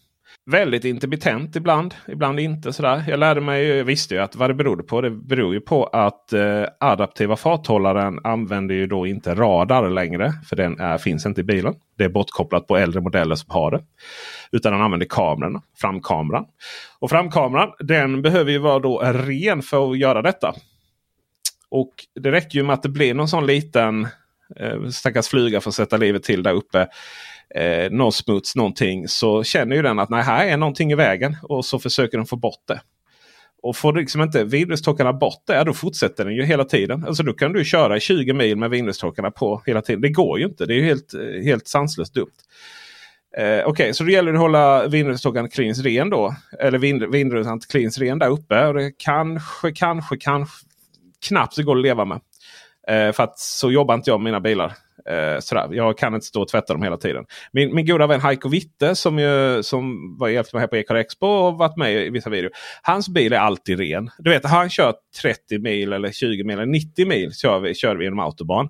Väldigt 0.52 0.86
intermittent 0.86 1.56
ibland, 1.56 1.96
ibland 2.08 2.40
inte. 2.40 2.74
sådär. 2.74 3.04
Jag 3.08 3.20
lärde 3.20 3.42
mig, 3.42 3.68
jag 3.68 3.84
visste 3.84 4.16
ju 4.16 4.22
att 4.22 4.36
vad 4.36 4.50
det 4.50 4.54
berodde 4.54 4.84
på. 4.84 5.02
Det 5.02 5.10
beror 5.10 5.54
ju 5.54 5.62
på 5.62 5.84
att 5.86 6.34
eh, 6.34 6.64
adaptiva 6.80 7.36
farthållaren 7.36 8.20
använder 8.24 8.76
ju 8.76 8.88
då 8.88 9.08
inte 9.08 9.36
radar 9.36 9.90
längre. 9.90 10.34
För 10.50 10.56
den 10.56 10.80
är, 10.80 10.98
finns 10.98 11.26
inte 11.26 11.42
i 11.42 11.44
bilen. 11.44 11.74
Det 11.98 12.04
är 12.04 12.10
bortkopplat 12.10 12.68
på 12.68 12.78
äldre 12.78 13.02
modeller 13.02 13.36
som 13.36 13.52
har 13.52 13.72
det. 13.72 13.84
Utan 14.52 14.72
den 14.72 14.82
använder 14.82 15.08
kameran, 15.10 15.62
framkameran. 15.82 16.46
Och 17.00 17.10
framkameran 17.10 17.72
den 17.80 18.22
behöver 18.22 18.52
ju 18.52 18.58
vara 18.58 18.80
då 18.80 19.00
ren 19.00 19.62
för 19.62 19.92
att 19.92 19.98
göra 19.98 20.22
detta. 20.22 20.54
Och 21.70 21.92
det 22.16 22.32
räcker 22.32 22.60
ju 22.60 22.64
med 22.64 22.74
att 22.74 22.84
det 22.84 22.90
blir 22.90 23.14
någon 23.14 23.28
sån 23.28 23.46
liten 23.46 24.08
eh, 24.56 24.88
stackars 24.90 25.28
flyga 25.28 25.62
för 25.62 25.70
att 25.70 25.76
sätta 25.76 25.98
livet 25.98 26.24
till 26.24 26.44
där 26.44 26.54
uppe 26.54 26.88
eh, 27.56 27.92
någon 27.92 28.12
smuts 28.12 28.56
någonting 28.56 29.08
så 29.08 29.44
känner 29.44 29.76
ju 29.76 29.82
den 29.82 30.00
att 30.00 30.10
nej, 30.10 30.24
här 30.24 30.48
är 30.48 30.58
någonting 30.58 30.92
i 30.92 30.96
vägen. 30.96 31.38
Och 31.44 31.66
så 31.66 31.80
försöker 31.80 32.18
den 32.18 32.26
få 32.26 32.36
bort 32.36 32.64
det. 32.68 32.82
Och 33.64 33.76
får 33.76 33.94
liksom 33.94 34.22
inte 34.22 34.44
vindrutetorkarna 34.44 35.14
bort 35.14 35.44
det, 35.48 35.64
då 35.64 35.74
fortsätter 35.74 36.26
den 36.26 36.36
ju 36.36 36.44
hela 36.44 36.66
tiden. 36.66 37.06
Alltså 37.08 37.24
då 37.24 37.34
kan 37.34 37.54
du 37.54 37.66
köra 37.66 38.00
20 38.00 38.34
mil 38.34 38.58
med 38.58 38.70
vindrutetorkarna 38.70 39.32
på 39.32 39.64
hela 39.66 39.82
tiden. 39.82 40.02
Det 40.02 40.10
går 40.10 40.40
ju 40.40 40.46
inte. 40.46 40.66
Det 40.66 40.74
är 40.74 40.78
ju 40.78 40.84
helt, 40.84 41.14
eh, 41.14 41.44
helt 41.44 41.68
sanslöst 41.68 42.14
dumt. 42.14 42.28
Eh, 43.38 43.44
Okej, 43.44 43.66
okay, 43.66 43.94
så 43.94 44.04
då 44.04 44.10
gäller 44.10 44.32
det 44.32 44.38
att 44.38 44.42
hålla 44.42 44.88
vindrutetorkaren 44.88 45.50
kliniskt 45.50 45.86
ren 45.86 46.10
då. 46.10 46.36
Eller 46.60 46.78
vind, 46.78 47.12
vindrutan 47.12 47.60
cleans 47.60 47.98
ren 47.98 48.20
där 48.20 48.30
uppe. 48.30 48.68
Och 48.68 48.74
det 48.74 48.92
kanske, 48.98 49.72
kanske, 49.72 50.18
kanske 50.18 50.66
knappt 51.28 51.56
det 51.56 51.64
går 51.64 51.76
att 51.76 51.82
leva 51.82 52.06
med. 52.06 52.20
Eh, 52.88 53.12
för 53.12 53.24
att 53.24 53.40
så 53.40 53.72
jobbar 53.72 53.96
inte 53.96 54.10
jag 54.10 54.20
med 54.20 54.26
mina 54.26 54.40
bilar. 54.40 54.74
Eh, 55.10 55.40
sådär. 55.40 55.68
Jag 55.72 55.98
kan 55.98 56.14
inte 56.14 56.26
stå 56.26 56.42
och 56.42 56.48
tvätta 56.48 56.74
dem 56.74 56.84
hela 56.84 56.98
tiden. 56.98 57.26
Min, 57.52 57.76
min 57.76 57.86
goda 57.86 58.08
vän 58.08 58.22
Heiko 58.22 58.50
Witte 58.50 58.96
som, 58.96 59.20
ju, 59.20 59.64
som 59.64 59.98
var 60.20 60.30
hjälpt 60.30 60.54
mig 60.54 60.60
här 60.60 60.68
på 60.68 60.76
Ecar 60.78 60.96
Expo 60.96 61.28
och 61.28 61.58
varit 61.58 61.78
med 61.78 61.94
i 61.94 62.10
vissa 62.10 62.30
videor. 62.30 62.52
Hans 62.82 63.10
bil 63.10 63.34
är 63.34 63.38
alltid 63.38 63.80
ren. 63.80 64.10
Du 64.18 64.30
vet, 64.30 64.46
han 64.46 64.70
kört 64.70 64.96
30 65.22 65.60
mil 65.60 65.94
eller 65.94 66.12
20 66.12 66.44
mil 66.44 66.56
eller 66.60 66.66
90 66.66 67.08
mil 67.08 67.34
kör 67.34 67.60
vi, 67.60 67.76
kör 67.76 67.96
vi 67.96 68.04
genom 68.04 68.20
autobahn. 68.20 68.70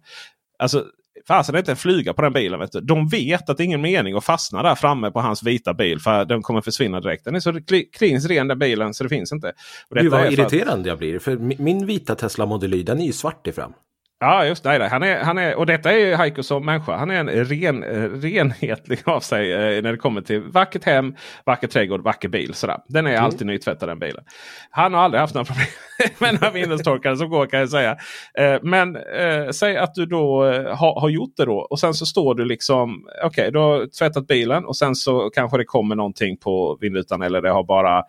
Alltså, 0.60 0.86
Fasen 1.28 1.56
är 1.56 1.60
inte 1.60 1.72
en 1.72 1.78
flyga 1.78 2.14
på 2.14 2.22
den 2.22 2.34
bilen. 2.34 2.60
Vet 2.60 2.72
du. 2.72 2.82
De 2.82 3.08
vet 3.08 3.50
att 3.50 3.58
det 3.58 3.64
är 3.64 3.66
ingen 3.66 3.82
mening 3.82 4.16
att 4.16 4.24
fastna 4.24 4.64
där 4.64 4.76
framme 4.76 5.12
på 5.12 5.20
hans 5.20 5.44
vita 5.44 5.74
bil. 5.74 6.00
För 6.00 6.26
den 6.26 6.42
kommer 6.42 6.62
försvinna 6.62 7.00
direkt. 7.00 7.26
Den 7.26 7.36
är 7.36 7.40
så 7.40 7.60
klins 7.98 8.26
ren 8.26 8.48
den 8.48 8.60
bilen 8.60 8.94
så 8.94 9.04
det 9.04 9.10
finns 9.10 9.32
inte. 9.32 9.54
Och 9.90 9.98
Gud 9.98 10.12
vad 10.12 10.34
irriterande 10.34 10.82
att... 10.82 10.88
jag 10.88 10.98
blir. 10.98 11.20
För 11.20 11.38
min 11.38 11.86
vita 11.86 12.16
Tesla 12.16 12.46
Model 12.46 12.74
Y 12.74 12.84
den 12.84 13.02
är 13.02 13.06
ju 13.06 13.14
svart 13.14 13.48
i 13.48 13.52
fram. 13.52 13.74
Ja, 14.24 14.46
just 14.46 14.64
det. 14.64 14.88
Han 14.88 15.04
är, 15.04 15.20
han 15.20 15.38
är, 15.38 15.56
och 15.56 15.66
detta 15.66 15.92
är 15.92 16.16
Heiko 16.16 16.44
som 16.44 16.66
människa. 16.66 16.98
Han 16.98 17.12
är 17.12 17.16
en 17.16 17.30
ren, 17.30 17.84
renhetlig 18.22 19.00
av 19.06 19.20
sig 19.20 19.54
eh, 19.54 19.84
när 19.84 19.92
det 19.92 19.98
kommer 19.98 20.22
till 20.22 20.42
vackert 20.42 20.84
hem, 20.84 21.16
vacker 21.46 21.68
trädgård, 21.68 22.02
vacker 22.02 22.30
bil. 22.30 22.54
Sådär. 22.54 22.78
Den 22.88 23.08
är 23.08 23.12
mm. 23.12 23.24
alltid 23.24 23.48
nytvättad 23.48 23.90
den 23.90 24.00
bilen. 24.00 24.24
Han 24.70 24.94
har 24.94 25.02
aldrig 25.02 25.22
haft 25.22 25.34
några 25.34 25.46
problem 25.46 25.68
med 26.20 26.34
några 26.34 26.52
vindelstorkare 26.52 27.18
som 27.18 27.30
går 27.30 27.46
kan 27.46 27.60
jag 27.60 27.70
säga. 27.70 27.98
Eh, 28.40 28.60
men 28.62 28.96
eh, 28.96 29.50
säg 29.52 29.78
att 29.78 29.96
du 29.96 30.06
då 30.06 30.46
eh, 30.46 30.76
har, 30.76 31.02
har 31.02 31.10
gjort 31.10 31.34
det 31.38 31.46
då 31.46 31.58
och 31.58 31.80
sen 31.80 31.94
så 31.94 32.06
står 32.06 32.36
du 32.36 32.46
liksom. 32.46 33.06
Okej, 33.24 33.28
okay, 33.28 33.52
du 33.52 33.60
har 33.60 33.98
tvättat 34.00 34.28
bilen 34.28 34.66
och 34.66 34.78
sen 34.78 34.96
så 34.96 35.30
kanske 35.30 35.58
det 35.58 35.66
kommer 35.66 35.96
någonting 35.96 36.38
på 36.38 36.78
vindrutan 36.82 37.22
eller 37.22 37.42
det 37.42 37.50
har 37.50 37.64
bara 37.64 38.04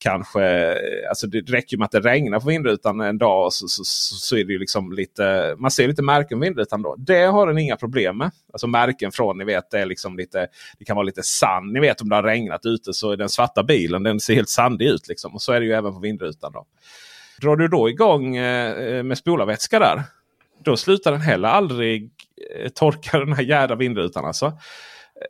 kanske, 0.00 0.76
alltså 1.08 1.26
det 1.26 1.40
räcker 1.40 1.76
med 1.76 1.84
att 1.84 1.90
det 1.90 2.00
regnar 2.00 2.40
på 2.40 2.48
vindrutan 2.48 3.00
en 3.00 3.18
dag 3.18 3.52
så, 3.52 3.68
så, 3.68 3.84
så 3.84 4.36
är 4.36 4.44
det 4.44 4.58
liksom 4.58 4.92
lite, 4.92 5.54
man 5.58 5.70
ser 5.70 5.88
lite 5.88 6.02
märken 6.02 6.38
på 6.38 6.44
vindrutan 6.44 6.82
då. 6.82 6.94
Det 6.98 7.24
har 7.24 7.46
den 7.46 7.58
inga 7.58 7.76
problem 7.76 8.18
med. 8.18 8.30
Alltså 8.52 8.66
märken 8.66 9.12
från, 9.12 9.38
ni 9.38 9.44
vet, 9.44 9.70
det, 9.70 9.78
är 9.78 9.86
liksom 9.86 10.16
lite, 10.16 10.46
det 10.78 10.84
kan 10.84 10.96
vara 10.96 11.04
lite 11.04 11.22
sand. 11.22 11.72
Ni 11.72 11.80
vet 11.80 12.00
om 12.00 12.08
det 12.08 12.16
har 12.16 12.22
regnat 12.22 12.66
ute 12.66 12.92
så 12.92 13.12
är 13.12 13.16
den 13.16 13.28
svarta 13.28 13.62
bilen 13.62 14.02
den 14.02 14.20
ser 14.20 14.34
helt 14.34 14.48
sandig 14.48 14.86
ut. 14.86 15.08
Liksom. 15.08 15.34
Och 15.34 15.42
så 15.42 15.52
är 15.52 15.60
det 15.60 15.66
ju 15.66 15.72
även 15.72 15.92
på 15.92 15.98
vindrutan. 15.98 16.52
Då. 16.52 16.66
Drar 17.40 17.56
du 17.56 17.68
då 17.68 17.88
igång 17.88 18.36
eh, 18.36 19.02
med 19.02 19.18
spolarvätska 19.18 19.78
där. 19.78 20.02
Då 20.64 20.76
slutar 20.76 21.12
den 21.12 21.20
heller 21.20 21.48
aldrig 21.48 22.10
eh, 22.56 22.68
torka 22.68 23.18
den 23.18 23.32
här 23.32 23.42
jädra 23.42 23.74
vindrutan. 23.74 24.24
Alltså. 24.24 24.52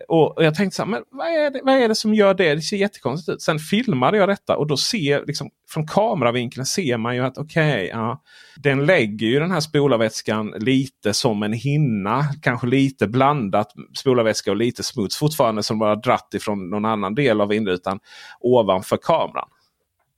Och 0.08 0.44
jag 0.44 0.54
tänkte 0.54 0.76
så 0.76 0.82
här, 0.82 0.90
men 0.90 1.02
vad 1.10 1.26
är, 1.26 1.50
det, 1.50 1.60
vad 1.64 1.74
är 1.74 1.88
det 1.88 1.94
som 1.94 2.14
gör 2.14 2.34
det? 2.34 2.54
Det 2.54 2.60
ser 2.60 2.76
jättekonstigt 2.76 3.34
ut. 3.34 3.42
Sen 3.42 3.58
filmade 3.58 4.16
jag 4.16 4.28
detta 4.28 4.56
och 4.56 4.66
då 4.66 4.76
ser 4.76 5.26
liksom 5.26 5.50
från 5.68 5.86
kameravinkeln 5.86 6.66
ser 6.66 6.96
man 6.96 7.16
ju 7.16 7.24
att 7.24 7.38
okej, 7.38 7.74
okay, 7.74 7.86
ja, 7.86 8.22
den 8.56 8.86
lägger 8.86 9.26
ju 9.26 9.40
den 9.40 9.50
här 9.50 9.60
spolarvätskan 9.60 10.54
lite 10.56 11.14
som 11.14 11.42
en 11.42 11.52
hinna. 11.52 12.24
Kanske 12.42 12.66
lite 12.66 13.06
blandat 13.06 13.72
spolarvätska 13.98 14.50
och 14.50 14.56
lite 14.56 14.82
smuts 14.82 15.16
fortfarande 15.16 15.62
som 15.62 15.78
bara 15.78 15.96
dratt 15.96 16.34
ifrån 16.34 16.70
någon 16.70 16.84
annan 16.84 17.14
del 17.14 17.40
av 17.40 17.48
vindrutan 17.48 18.00
ovanför 18.40 18.96
kameran. 18.96 19.48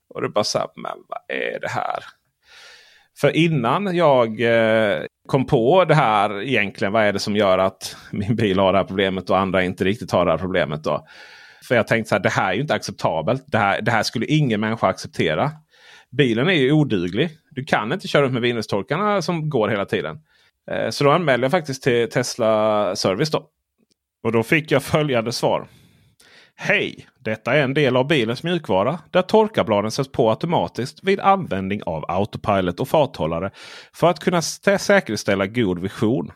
Och 0.08 0.22
det 0.22 0.28
bara 0.28 0.44
så 0.44 0.58
här, 0.58 0.68
men 0.76 0.98
vad 1.08 1.18
är 1.28 1.60
det 1.60 1.68
här? 1.68 2.04
För 3.22 3.36
innan 3.36 3.96
jag 3.96 4.40
eh, 4.40 5.02
kom 5.28 5.46
på 5.46 5.84
det 5.84 5.94
här 5.94 6.42
egentligen. 6.42 6.92
Vad 6.92 7.02
är 7.02 7.12
det 7.12 7.18
som 7.18 7.36
gör 7.36 7.58
att 7.58 7.96
min 8.10 8.36
bil 8.36 8.58
har 8.58 8.72
det 8.72 8.78
här 8.78 8.84
problemet 8.84 9.30
och 9.30 9.38
andra 9.38 9.64
inte 9.64 9.84
riktigt 9.84 10.10
har 10.10 10.24
det 10.24 10.30
här 10.30 10.38
problemet. 10.38 10.84
Då? 10.84 11.06
För 11.68 11.74
jag 11.74 11.86
tänkte 11.86 12.08
så 12.08 12.14
här, 12.14 12.22
det 12.22 12.28
här 12.28 12.50
är 12.50 12.54
ju 12.54 12.60
inte 12.60 12.74
acceptabelt. 12.74 13.44
Det 13.46 13.58
här, 13.58 13.82
det 13.82 13.90
här 13.90 14.02
skulle 14.02 14.26
ingen 14.26 14.60
människa 14.60 14.86
acceptera. 14.86 15.50
Bilen 16.16 16.48
är 16.48 16.52
ju 16.52 16.72
oduglig. 16.72 17.30
Du 17.50 17.64
kan 17.64 17.92
inte 17.92 18.08
köra 18.08 18.26
upp 18.26 18.32
med 18.32 18.42
vindrutetorkarna 18.42 19.22
som 19.22 19.50
går 19.50 19.68
hela 19.68 19.84
tiden. 19.84 20.18
Eh, 20.70 20.90
så 20.90 21.04
då 21.04 21.10
anmälde 21.10 21.44
jag 21.44 21.50
faktiskt 21.50 21.82
till 21.82 22.10
Tesla 22.10 22.96
Service. 22.96 23.30
då. 23.30 23.46
Och 24.24 24.32
då 24.32 24.42
fick 24.42 24.70
jag 24.70 24.82
följande 24.82 25.32
svar. 25.32 25.68
Hej! 26.64 27.06
Detta 27.18 27.54
är 27.54 27.62
en 27.62 27.74
del 27.74 27.96
av 27.96 28.06
bilens 28.06 28.42
mjukvara 28.42 28.98
där 29.10 29.22
torkarbladen 29.22 29.90
sätts 29.90 30.12
på 30.12 30.30
automatiskt 30.30 31.04
vid 31.04 31.20
användning 31.20 31.82
av 31.82 32.04
autopilot 32.08 32.80
och 32.80 32.88
farthållare 32.88 33.50
för 33.92 34.10
att 34.10 34.18
kunna 34.18 34.42
säkerställa 34.42 35.46
god 35.46 35.78
vision. 35.78 36.32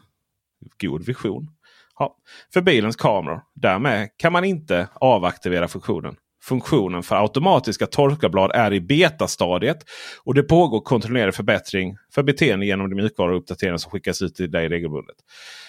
god 0.81 1.07
vision. 1.07 1.51
Ja. 1.99 2.17
För 2.53 2.61
bilens 2.61 2.97
kameror. 2.97 3.43
Därmed 3.55 4.09
kan 4.17 4.33
man 4.33 4.45
inte 4.45 4.89
avaktivera 4.95 5.69
funktionen. 5.69 6.17
Funktionen 6.43 7.03
för 7.03 7.17
automatiska 7.23 7.87
torkarblad 7.87 8.51
är 8.55 8.73
i 8.73 8.81
betastadiet 8.81 9.79
och 10.25 10.35
det 10.35 10.43
pågår 10.43 10.81
kontrollerad 10.81 11.35
förbättring 11.35 11.97
för 12.15 12.23
beteende 12.23 12.67
genom 12.67 12.91
de 12.91 12.97
mjukvaruuppdateringar 12.97 13.77
som 13.77 13.91
skickas 13.91 14.23
ut 14.23 14.35
till 14.35 14.51
dig 14.51 14.69
regelbundet. 14.69 15.17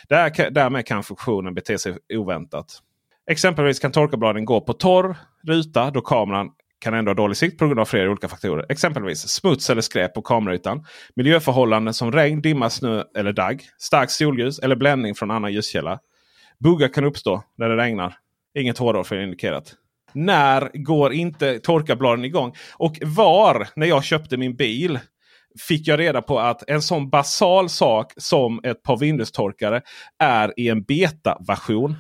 Där, 0.10 0.50
därmed 0.50 0.86
kan 0.86 1.04
funktionen 1.04 1.54
bete 1.54 1.78
sig 1.78 1.98
oväntat. 2.14 2.82
Exempelvis 3.32 3.80
kan 3.80 3.92
torkarbladen 3.92 4.46
gå 4.46 4.62
på 4.62 4.74
torr 4.74 5.18
ruta 5.48 5.92
då 5.92 6.02
kameran 6.02 6.50
kan 6.80 6.94
ändå 6.94 7.10
ha 7.10 7.16
dålig 7.16 7.38
sikt 7.38 7.60
på 7.60 7.66
grund 7.66 7.80
av 7.80 7.86
flera 7.86 8.10
olika 8.10 8.28
faktorer. 8.28 8.66
Exempelvis 8.70 9.20
smuts 9.28 9.70
eller 9.70 9.82
skräp 9.82 10.14
på 10.14 10.22
kameraytan. 10.22 10.86
Miljöförhållanden 11.16 11.94
som 11.94 12.12
regn, 12.12 12.42
dimma, 12.42 12.70
snö 12.70 13.04
eller 13.18 13.34
dagg. 13.34 13.62
Starkt 13.80 14.12
solljus 14.12 14.60
eller 14.60 14.76
bländning 14.76 15.16
från 15.16 15.32
annan 15.32 15.54
ljuskälla. 15.54 16.00
Buggar 16.60 16.88
kan 16.88 17.04
uppstå 17.04 17.44
när 17.58 17.70
det 17.70 17.78
regnar. 17.78 18.16
Inget 18.60 18.78
hårdår 18.78 19.04
för 19.04 19.24
indikerat. 19.24 19.74
När 20.14 20.70
går 20.74 21.14
inte 21.14 21.60
torkarbladen 21.60 22.26
igång? 22.26 22.54
Och 22.78 23.00
var, 23.02 23.68
när 23.76 23.88
jag 23.88 24.04
köpte 24.04 24.38
min 24.38 24.56
bil, 24.56 25.00
fick 25.68 25.88
jag 25.88 26.00
reda 26.00 26.22
på 26.22 26.40
att 26.40 26.70
en 26.70 26.82
sån 26.82 27.10
basal 27.10 27.70
sak 27.70 28.14
som 28.18 28.60
ett 28.64 28.84
par 28.84 28.98
Windows-torkare 28.98 29.82
är 30.20 30.54
i 30.60 30.70
en 30.70 30.84
beta-version. 30.84 31.96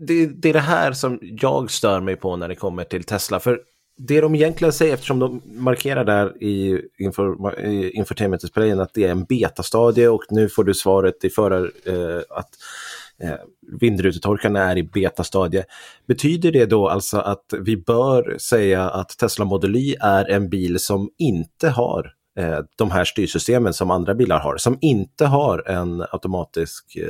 Det, 0.00 0.26
det 0.26 0.48
är 0.48 0.52
det 0.52 0.60
här 0.60 0.92
som 0.92 1.18
jag 1.22 1.70
stör 1.70 2.00
mig 2.00 2.16
på 2.16 2.36
när 2.36 2.48
det 2.48 2.54
kommer 2.54 2.84
till 2.84 3.04
Tesla. 3.04 3.40
För 3.40 3.60
det 3.98 4.20
de 4.20 4.34
egentligen 4.34 4.72
säger, 4.72 4.94
eftersom 4.94 5.18
de 5.18 5.42
markerar 5.44 6.04
där 6.04 6.42
i, 6.42 6.80
inför, 6.98 7.60
i 7.64 7.90
infotainment-displayen 7.90 8.80
att 8.80 8.94
det 8.94 9.04
är 9.04 9.10
en 9.10 9.24
betastadie 9.24 10.08
och 10.08 10.22
nu 10.30 10.48
får 10.48 10.64
du 10.64 10.74
svaret 10.74 11.24
i 11.24 11.30
förar 11.30 11.70
eh, 11.84 12.22
att 12.30 12.48
eh, 13.22 13.38
vindrutetorkarna 13.80 14.70
är 14.70 14.78
i 14.78 14.82
betastadie. 14.82 15.64
Betyder 16.06 16.52
det 16.52 16.66
då 16.66 16.88
alltså 16.88 17.18
att 17.18 17.54
vi 17.60 17.76
bör 17.76 18.36
säga 18.38 18.90
att 18.90 19.08
Tesla 19.08 19.44
Model 19.44 19.76
Y 19.76 19.96
är 20.00 20.30
en 20.30 20.48
bil 20.48 20.78
som 20.78 21.10
inte 21.18 21.68
har 21.68 22.12
eh, 22.38 22.58
de 22.76 22.90
här 22.90 23.04
styrsystemen 23.04 23.74
som 23.74 23.90
andra 23.90 24.14
bilar 24.14 24.40
har, 24.40 24.56
som 24.56 24.78
inte 24.80 25.26
har 25.26 25.68
en 25.68 26.04
automatisk 26.10 26.96
eh, 26.96 27.08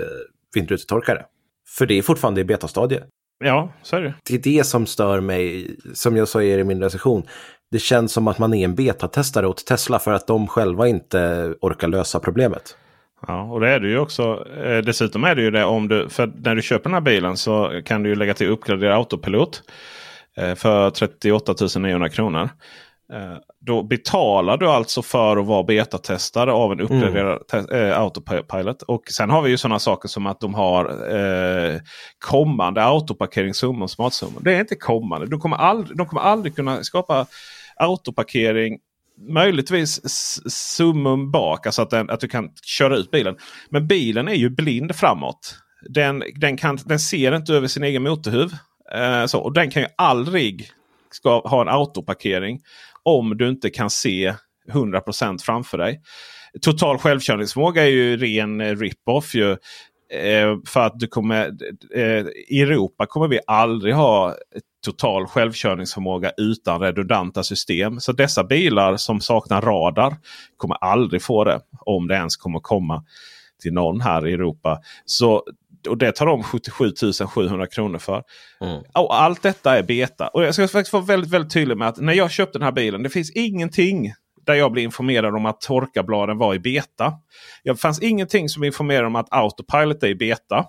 vindrutetorkare? 0.55 1.25
För 1.69 1.87
det 1.87 1.99
är 1.99 2.03
fortfarande 2.03 2.41
i 2.41 2.45
betastadie. 2.45 3.03
Ja, 3.45 3.73
så 3.83 3.97
är 3.97 4.01
det. 4.01 4.15
Det 4.29 4.35
är 4.35 4.39
det 4.39 4.65
som 4.65 4.87
stör 4.87 5.21
mig, 5.21 5.77
som 5.95 6.17
jag 6.17 6.29
sa 6.29 6.43
i 6.43 6.65
min 6.65 6.83
recension. 6.83 7.23
Det 7.71 7.79
känns 7.79 8.13
som 8.13 8.29
att 8.29 8.39
man 8.39 8.55
är 8.55 8.65
en 8.65 8.75
betatestare 8.75 9.47
åt 9.47 9.67
Tesla 9.67 9.99
för 9.99 10.13
att 10.13 10.27
de 10.27 10.47
själva 10.47 10.89
inte 10.89 11.55
orkar 11.61 11.89
lösa 11.89 12.21
problemet. 12.21 12.77
Ja, 13.27 13.43
och 13.43 13.61
det 13.61 13.69
är 13.69 13.81
det 13.81 13.89
ju 13.89 13.99
också. 13.99 14.47
Eh, 14.65 14.79
dessutom 14.79 15.25
är 15.25 15.35
det 15.35 15.43
ju 15.43 15.51
det 15.51 15.65
om 15.65 15.89
du, 15.89 16.09
för 16.09 16.33
när 16.45 16.55
du 16.55 16.63
köper 16.63 16.85
den 16.85 16.95
här 16.95 17.01
bilen 17.01 17.37
så 17.37 17.83
kan 17.85 18.03
du 18.03 18.09
ju 18.09 18.15
lägga 18.15 18.35
till 18.35 18.49
uppgraderad 18.49 18.95
autopilot 18.95 19.63
eh, 20.37 20.55
för 20.55 20.91
38 20.91 21.55
900 21.79 22.09
kronor. 22.09 22.49
Eh, 23.13 23.39
då 23.61 23.83
betalar 23.83 24.57
du 24.57 24.69
alltså 24.69 25.03
för 25.03 25.37
att 25.37 25.47
vara 25.47 25.63
betatestare 25.63 26.53
av 26.53 26.73
en 26.73 26.81
uppgraderad 26.81 27.43
mm. 27.53 28.01
autopilot. 28.01 28.83
Och 28.83 29.03
sen 29.11 29.31
har 29.31 29.43
vi 29.43 29.51
ju 29.51 29.57
sådana 29.57 29.79
saker 29.79 30.09
som 30.09 30.27
att 30.27 30.41
de 30.41 30.55
har 30.55 30.85
eh, 31.17 31.81
kommande 32.19 32.85
autoparkeringssummor 32.85 33.87
smartsummor. 33.87 34.41
Det 34.41 34.55
är 34.55 34.61
inte 34.61 34.75
kommande. 34.75 35.27
De 35.27 35.41
kommer 35.41 35.57
aldrig, 35.57 35.97
de 35.97 36.07
kommer 36.07 36.23
aldrig 36.23 36.57
kunna 36.57 36.85
skapa 36.85 37.27
autoparkering 37.77 38.79
möjligtvis 39.29 40.01
summum 40.51 41.31
bak. 41.31 41.67
Alltså 41.67 41.83
att, 41.83 41.91
den, 41.91 42.11
att 42.11 42.21
du 42.21 42.29
kan 42.29 42.51
köra 42.63 42.97
ut 42.97 43.11
bilen. 43.11 43.37
Men 43.71 43.87
bilen 43.87 44.29
är 44.29 44.35
ju 44.35 44.51
blind 44.51 44.97
framåt. 44.97 45.59
Den, 45.89 46.23
den, 46.35 46.57
kan, 46.57 46.79
den 46.85 46.99
ser 46.99 47.37
inte 47.37 47.55
över 47.55 47.67
sin 47.67 47.85
egen 47.85 48.03
motorhuv. 48.03 48.53
Eh, 48.95 49.27
så, 49.27 49.39
och 49.39 49.53
den 49.53 49.71
kan 49.71 49.83
ju 49.83 49.89
aldrig 49.97 50.71
ska 51.11 51.41
ha 51.41 51.61
en 51.61 51.69
autoparkering 51.69 52.61
om 53.09 53.37
du 53.37 53.49
inte 53.49 53.71
kan 53.71 53.91
se 53.91 54.35
100% 54.73 55.39
framför 55.43 55.79
dig. 55.79 56.01
Total 56.63 56.99
självkörningsförmåga 56.99 57.83
är 57.83 57.91
ju 57.91 58.17
ren 58.17 58.61
eh, 58.61 58.77
rip-off. 58.77 59.35
Ju. 59.35 59.53
Eh, 60.13 60.57
för 60.67 60.81
att 60.81 60.99
du 60.99 61.07
kommer, 61.07 61.51
eh, 61.95 62.27
I 62.49 62.63
Europa 62.63 63.07
kommer 63.07 63.29
vi 63.29 63.41
aldrig 63.47 63.95
ha 63.95 64.35
total 64.85 65.27
självkörningsförmåga 65.27 66.33
utan 66.37 66.81
redundanta 66.81 67.43
system. 67.43 68.01
Så 68.01 68.13
dessa 68.13 68.45
bilar 68.45 68.97
som 68.97 69.21
saknar 69.21 69.63
radar 69.63 70.17
kommer 70.57 70.77
aldrig 70.77 71.23
få 71.23 71.45
det. 71.45 71.61
Om 71.81 72.09
det 72.09 72.15
ens 72.15 72.37
kommer 72.37 72.61
komma 72.61 73.05
till 73.63 73.73
någon 73.73 74.01
här 74.01 74.27
i 74.27 74.33
Europa. 74.33 74.79
Så 75.05 75.43
och 75.89 75.99
det 75.99 76.13
tar 76.13 76.27
de 76.27 76.43
77 76.43 76.93
700 77.29 77.67
kronor 77.67 77.99
för. 77.99 78.23
Mm. 78.61 78.83
Och 78.95 79.21
allt 79.23 79.43
detta 79.43 79.79
är 79.79 79.83
beta. 79.83 80.29
Och 80.29 80.45
jag 80.45 80.55
ska 80.55 80.69
faktiskt 80.69 80.93
vara 80.93 81.05
väldigt, 81.05 81.31
väldigt 81.31 81.53
tydlig 81.53 81.77
med 81.77 81.89
att 81.89 81.97
när 81.97 82.13
jag 82.13 82.31
köpte 82.31 82.59
den 82.59 82.65
här 82.65 82.73
bilen. 82.73 83.03
Det 83.03 83.11
finns 83.11 83.31
ingenting 83.31 84.13
där 84.47 84.55
jag 84.55 84.73
blev 84.73 84.85
informerad 84.85 85.35
om 85.35 85.47
att 85.47 85.61
torkarbladen 85.61 86.39
var 86.39 86.55
i 86.55 86.59
beta. 86.59 87.13
Det 87.65 87.77
fanns 87.77 88.03
ingenting 88.03 88.49
som 88.49 88.65
informerade 88.65 89.07
om 89.07 89.17
att 89.17 89.29
Autopilot 89.31 90.03
är 90.03 90.09
i 90.09 90.15
beta. 90.15 90.67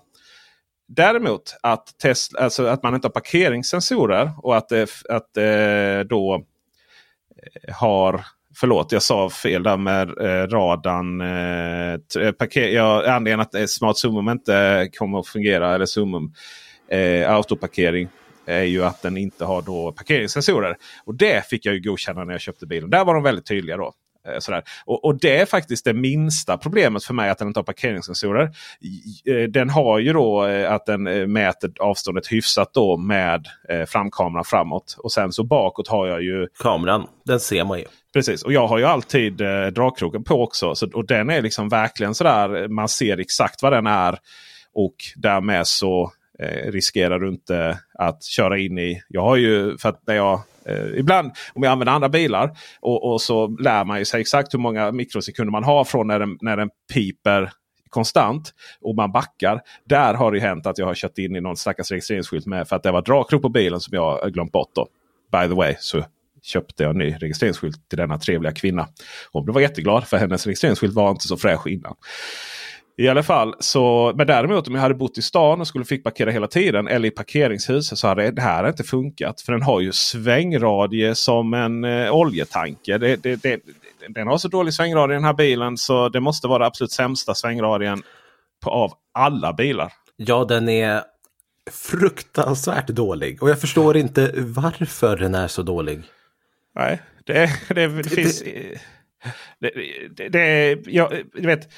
Däremot 0.87 1.57
att, 1.63 1.97
Tesla, 2.01 2.39
alltså 2.39 2.65
att 2.65 2.83
man 2.83 2.95
inte 2.95 3.07
har 3.07 3.11
parkeringssensorer 3.11 4.31
och 4.37 4.57
att 4.57 4.69
det, 4.69 4.89
att 5.09 5.33
det 5.33 6.03
då 6.09 6.35
eh, 6.35 7.75
har 7.75 8.25
Förlåt, 8.55 8.91
jag 8.91 9.03
sa 9.03 9.29
fel 9.29 9.63
där 9.63 9.77
med 9.77 10.09
eh, 10.09 10.47
radan. 10.47 11.21
Eh, 11.21 11.93
eh, 11.93 12.31
parker, 12.31 12.67
ja, 12.67 13.11
anledningen 13.11 13.39
att 13.39 13.55
eh, 13.55 13.65
Smart 13.65 13.97
Summum 13.97 14.29
inte 14.29 14.89
kommer 14.97 15.19
att 15.19 15.27
fungera, 15.27 15.75
eller 15.75 15.85
Summum 15.85 16.33
eh, 16.91 17.33
autoparkering, 17.33 18.09
är 18.45 18.63
ju 18.63 18.83
att 18.83 19.01
den 19.01 19.17
inte 19.17 19.45
har 19.45 19.61
då 19.61 19.91
parkeringssensorer. 19.91 20.75
Och 21.05 21.15
det 21.15 21.49
fick 21.49 21.65
jag 21.65 21.75
ju 21.75 21.81
godkänna 21.81 22.23
när 22.23 22.31
jag 22.31 22.41
köpte 22.41 22.65
bilen. 22.65 22.89
Där 22.89 23.05
var 23.05 23.13
de 23.13 23.23
väldigt 23.23 23.45
tydliga 23.45 23.77
då. 23.77 23.93
Eh, 24.27 24.39
sådär. 24.39 24.63
Och, 24.85 25.05
och, 25.05 25.19
det 25.19 25.37
är 25.37 25.45
faktiskt 25.45 25.85
det 25.85 25.93
minsta 25.93 26.57
problemet 26.57 27.03
för 27.03 27.13
mig 27.13 27.29
att 27.29 27.37
den 27.37 27.47
inte 27.47 27.59
har 27.59 27.65
parkeringssensorer. 27.65 28.43
Eh, 29.25 29.49
den 29.49 29.69
har 29.69 29.99
ju 29.99 30.13
då 30.13 30.41
att 30.67 30.85
den 30.85 31.31
mäter 31.31 31.71
avståndet 31.79 32.31
hyfsat 32.31 32.73
då 32.73 32.97
med 32.97 33.45
framkameran 33.87 34.45
framåt. 34.45 34.95
Och 34.97 35.11
sen 35.11 35.31
så 35.31 35.43
bakåt 35.43 35.87
har 35.87 36.07
jag 36.07 36.23
ju 36.23 36.47
kameran. 36.59 37.07
Den 37.25 37.39
ser 37.39 37.63
man 37.63 37.79
ju. 37.79 37.85
Precis, 38.13 38.43
och 38.43 38.53
jag 38.53 38.67
har 38.67 38.77
ju 38.77 38.85
alltid 38.85 39.41
eh, 39.41 39.67
dragkroken 39.67 40.23
på 40.23 40.43
också. 40.43 40.75
Så, 40.75 40.89
och 40.93 41.07
den 41.07 41.29
är 41.29 41.41
liksom 41.41 41.69
verkligen 41.69 42.15
sådär. 42.15 42.67
Man 42.67 42.89
ser 42.89 43.17
exakt 43.17 43.61
vad 43.61 43.73
den 43.73 43.87
är. 43.87 44.19
Och 44.73 44.95
därmed 45.15 45.67
så 45.67 46.11
eh, 46.39 46.71
riskerar 46.71 47.19
du 47.19 47.29
inte 47.29 47.79
att 47.93 48.23
köra 48.23 48.57
in 48.57 48.77
i. 48.77 49.01
Jag 49.07 49.21
har 49.21 49.35
ju 49.35 49.77
för 49.77 49.89
att 49.89 50.07
när 50.07 50.15
jag 50.15 50.41
eh, 50.65 50.99
ibland 50.99 51.31
om 51.53 51.63
jag 51.63 51.71
använder 51.71 51.93
andra 51.93 52.09
bilar 52.09 52.57
och, 52.79 53.11
och, 53.11 53.21
så 53.21 53.47
lär 53.47 53.85
man 53.85 53.99
ju 53.99 54.05
sig 54.05 54.21
exakt 54.21 54.53
hur 54.53 54.59
många 54.59 54.91
mikrosekunder 54.91 55.51
man 55.51 55.63
har 55.63 55.83
från 55.83 56.07
när 56.07 56.19
den, 56.19 56.37
när 56.41 56.57
den 56.57 56.69
piper 56.93 57.51
konstant 57.89 58.53
och 58.81 58.95
man 58.95 59.11
backar. 59.11 59.61
Där 59.85 60.13
har 60.13 60.31
det 60.31 60.39
hänt 60.39 60.65
att 60.65 60.77
jag 60.77 60.85
har 60.85 60.95
kört 60.95 61.17
in 61.17 61.35
i 61.35 61.41
någon 61.41 61.57
stackars 61.57 61.91
registreringsskylt 61.91 62.45
med 62.45 62.67
för 62.67 62.75
att 62.75 62.83
det 62.83 62.91
var 62.91 63.01
dragkrok 63.01 63.41
på 63.41 63.49
bilen 63.49 63.79
som 63.79 63.95
jag 63.95 64.33
glömt 64.33 64.51
bort. 64.51 64.71
Då. 64.75 64.87
By 65.31 65.47
the 65.47 65.55
way 65.55 65.75
så 65.79 66.03
köpte 66.43 66.83
jag 66.83 66.89
en 66.89 66.97
ny 66.97 67.15
registreringsskylt 67.19 67.89
till 67.89 67.97
denna 67.97 68.17
trevliga 68.17 68.51
kvinna. 68.51 68.87
Hon 69.31 69.45
blev 69.45 69.61
jätteglad 69.61 70.07
för 70.07 70.17
hennes 70.17 70.45
registreringsskylt 70.45 70.93
var 70.93 71.11
inte 71.11 71.27
så 71.27 71.37
fräsch 71.37 71.67
innan. 71.67 71.95
I 72.99 73.07
alla 73.07 73.23
fall, 73.23 73.55
så, 73.59 74.13
men 74.15 74.27
däremot 74.27 74.67
om 74.67 74.75
jag 74.75 74.81
hade 74.81 74.95
bott 74.95 75.17
i 75.17 75.21
stan 75.21 75.61
och 75.61 75.67
skulle 75.67 75.85
fick 75.85 76.03
parkera 76.03 76.31
hela 76.31 76.47
tiden 76.47 76.87
eller 76.87 77.07
i 77.07 77.11
parkeringshus 77.11 77.99
så 77.99 78.07
hade 78.07 78.31
det 78.31 78.41
här 78.41 78.67
inte 78.67 78.83
funkat. 78.83 79.41
För 79.41 79.51
den 79.51 79.61
har 79.61 79.79
ju 79.79 79.91
svängradie 79.91 81.15
som 81.15 81.53
en 81.53 81.83
eh, 81.83 82.15
oljetanker. 82.15 82.99
Det, 82.99 83.15
det, 83.15 83.35
det, 83.35 83.61
den 84.09 84.27
har 84.27 84.37
så 84.37 84.47
dålig 84.47 84.73
svängradie 84.73 85.15
den 85.15 85.23
här 85.23 85.33
bilen 85.33 85.77
så 85.77 86.09
det 86.09 86.19
måste 86.19 86.47
vara 86.47 86.65
absolut 86.65 86.91
sämsta 86.91 87.35
svängradien 87.35 88.03
på, 88.63 88.69
av 88.69 88.93
alla 89.13 89.53
bilar. 89.53 89.93
Ja, 90.15 90.45
den 90.45 90.69
är 90.69 91.01
fruktansvärt 91.71 92.87
dålig 92.87 93.43
och 93.43 93.49
jag 93.49 93.61
förstår 93.61 93.97
inte 93.97 94.31
varför 94.35 95.17
den 95.17 95.35
är 95.35 95.47
så 95.47 95.61
dålig. 95.61 96.03
Nej, 96.75 97.01
det, 97.25 97.49
det, 97.69 97.87
det 97.87 98.09
finns... 98.09 98.43
Det, 99.59 99.71
det, 100.17 100.29
det, 100.29 100.77
jag, 100.85 101.11
vet, 101.33 101.69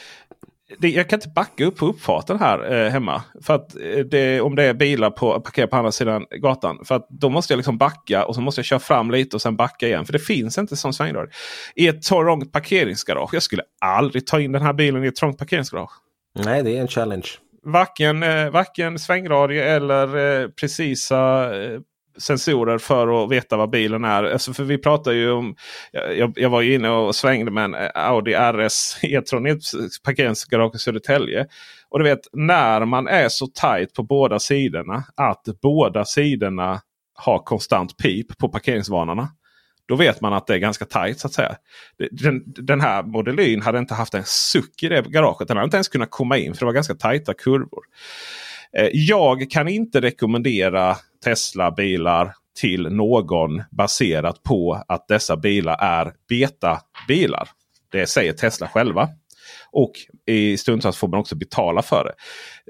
det, 0.80 0.90
jag 0.90 1.10
kan 1.10 1.18
inte 1.18 1.30
backa 1.30 1.66
upp 1.66 1.78
på 1.78 1.86
uppfarten 1.86 2.40
här 2.40 2.74
eh, 2.74 2.90
hemma. 2.90 3.24
För 3.44 3.56
att 3.56 3.76
eh, 3.76 4.00
det, 4.00 4.42
om 4.42 4.56
det 4.56 4.64
är 4.64 4.74
bilar 4.74 5.10
på, 5.10 5.40
parkerade 5.40 5.70
på 5.70 5.78
andra 5.78 5.92
sidan 5.92 6.26
gatan. 6.42 6.86
För 6.86 6.96
att 6.96 7.08
då 7.10 7.30
måste 7.30 7.54
jag 7.54 7.58
liksom 7.58 7.78
backa 7.78 8.26
och 8.26 8.36
så 8.36 8.42
måste 8.42 8.60
jag 8.60 8.66
köra 8.66 8.80
fram 8.80 9.12
lite 9.12 9.36
och 9.36 9.42
sen 9.42 9.56
backa 9.56 9.88
igen. 9.88 10.06
För 10.06 10.14
det 10.14 10.20
finns 10.20 10.58
inte 10.58 10.76
sån 10.76 10.94
svängrad. 10.94 11.30
I 11.76 11.88
ett 11.88 12.02
trångt 12.02 12.52
parkeringsgarage. 12.52 13.34
Jag 13.34 13.44
skulle 13.44 13.64
aldrig 13.82 14.28
ta 14.28 14.40
in 14.40 14.52
den 14.52 14.62
här 14.62 14.74
bilen 14.74 15.04
i 15.04 15.08
ett 15.08 15.16
trångt 15.16 15.38
parkeringsgarage. 15.38 15.92
Nej, 16.40 16.64
det 16.64 16.78
är 16.78 16.82
en 16.82 16.88
challenge. 16.88 17.28
Varken, 17.64 18.24
eh, 18.24 18.50
varken 18.50 19.00
svängradie 19.00 19.64
eller 19.64 20.18
eh, 20.42 20.48
precisa 20.48 21.52
eh, 21.64 21.80
sensorer 22.18 22.78
för 22.78 23.24
att 23.24 23.32
veta 23.32 23.58
vad 23.58 23.70
bilen 23.70 24.04
är. 24.04 24.24
Alltså 24.24 24.54
för 24.54 24.64
vi 24.64 24.78
pratar 24.78 25.12
ju 25.12 25.32
om... 25.32 25.56
Jag, 25.92 26.34
jag 26.36 26.50
var 26.50 26.62
ju 26.62 26.76
inne 26.76 26.90
och 26.90 27.16
svängde 27.16 27.52
med 27.52 27.64
en 27.64 27.74
eh, 27.74 27.90
Audi 27.96 28.34
RS 28.34 28.98
E-tron 29.02 29.48
i 29.48 29.60
parkeringsgarage 30.04 30.76
i 30.76 30.80
Södertälje. 30.80 31.48
Och 31.90 32.00
du 32.00 32.06
vet 32.06 32.20
när 32.34 32.86
man 32.86 33.08
är 33.08 33.30
så 33.30 33.48
tajt 33.48 33.94
på 33.94 34.04
båda 34.04 34.40
sidorna 34.40 35.04
att 35.16 35.44
båda 35.62 36.06
sidorna 36.06 36.82
har 37.14 37.40
konstant 37.40 37.98
pip 37.98 38.38
på 38.38 38.50
parkeringsvarnarna. 38.50 39.30
Då 39.88 39.96
vet 39.96 40.22
man 40.22 40.34
att 40.34 40.48
det 40.48 40.54
är 40.54 40.58
ganska 40.58 40.86
tajt 40.86 41.20
så 41.20 41.28
att 41.28 41.34
säga. 41.34 41.56
Den, 42.12 42.44
den 42.46 42.82
här 42.82 43.04
modellyn 43.04 43.62
hade 43.62 43.80
inte 43.80 43.94
haft 43.94 44.14
en 44.14 44.24
suck 44.26 44.84
i 44.84 44.88
det 44.88 45.02
garaget. 45.02 45.48
Den 45.48 45.58
hade 45.58 45.66
inte 45.66 45.78
ens 45.78 45.88
kunnat 45.88 46.12
komma 46.12 46.38
in 46.38 46.54
för 46.54 46.60
det 46.60 46.66
var 46.66 46.74
ganska 46.74 46.96
tajta 46.96 47.34
kurvor. 47.34 47.84
Eh, 48.78 48.90
jag 48.94 49.52
kan 49.52 49.68
inte 49.68 50.02
rekommendera 50.02 50.96
Tesla-bilar 51.24 52.34
till 52.60 52.90
någon 52.90 53.64
baserat 53.72 54.44
på 54.44 54.84
att 54.88 55.08
dessa 55.08 55.38
bilar 55.38 55.78
är 55.82 56.14
beta-bilar. 56.30 57.50
Det 57.92 58.08
säger 58.08 58.34
Tesla 58.34 58.68
själva. 58.68 59.10
Och 59.72 59.92
i 60.26 60.58
stundtals 60.58 60.98
får 60.98 61.08
man 61.08 61.20
också 61.20 61.36
betala 61.36 61.82
för 61.82 62.04
det. 62.04 62.14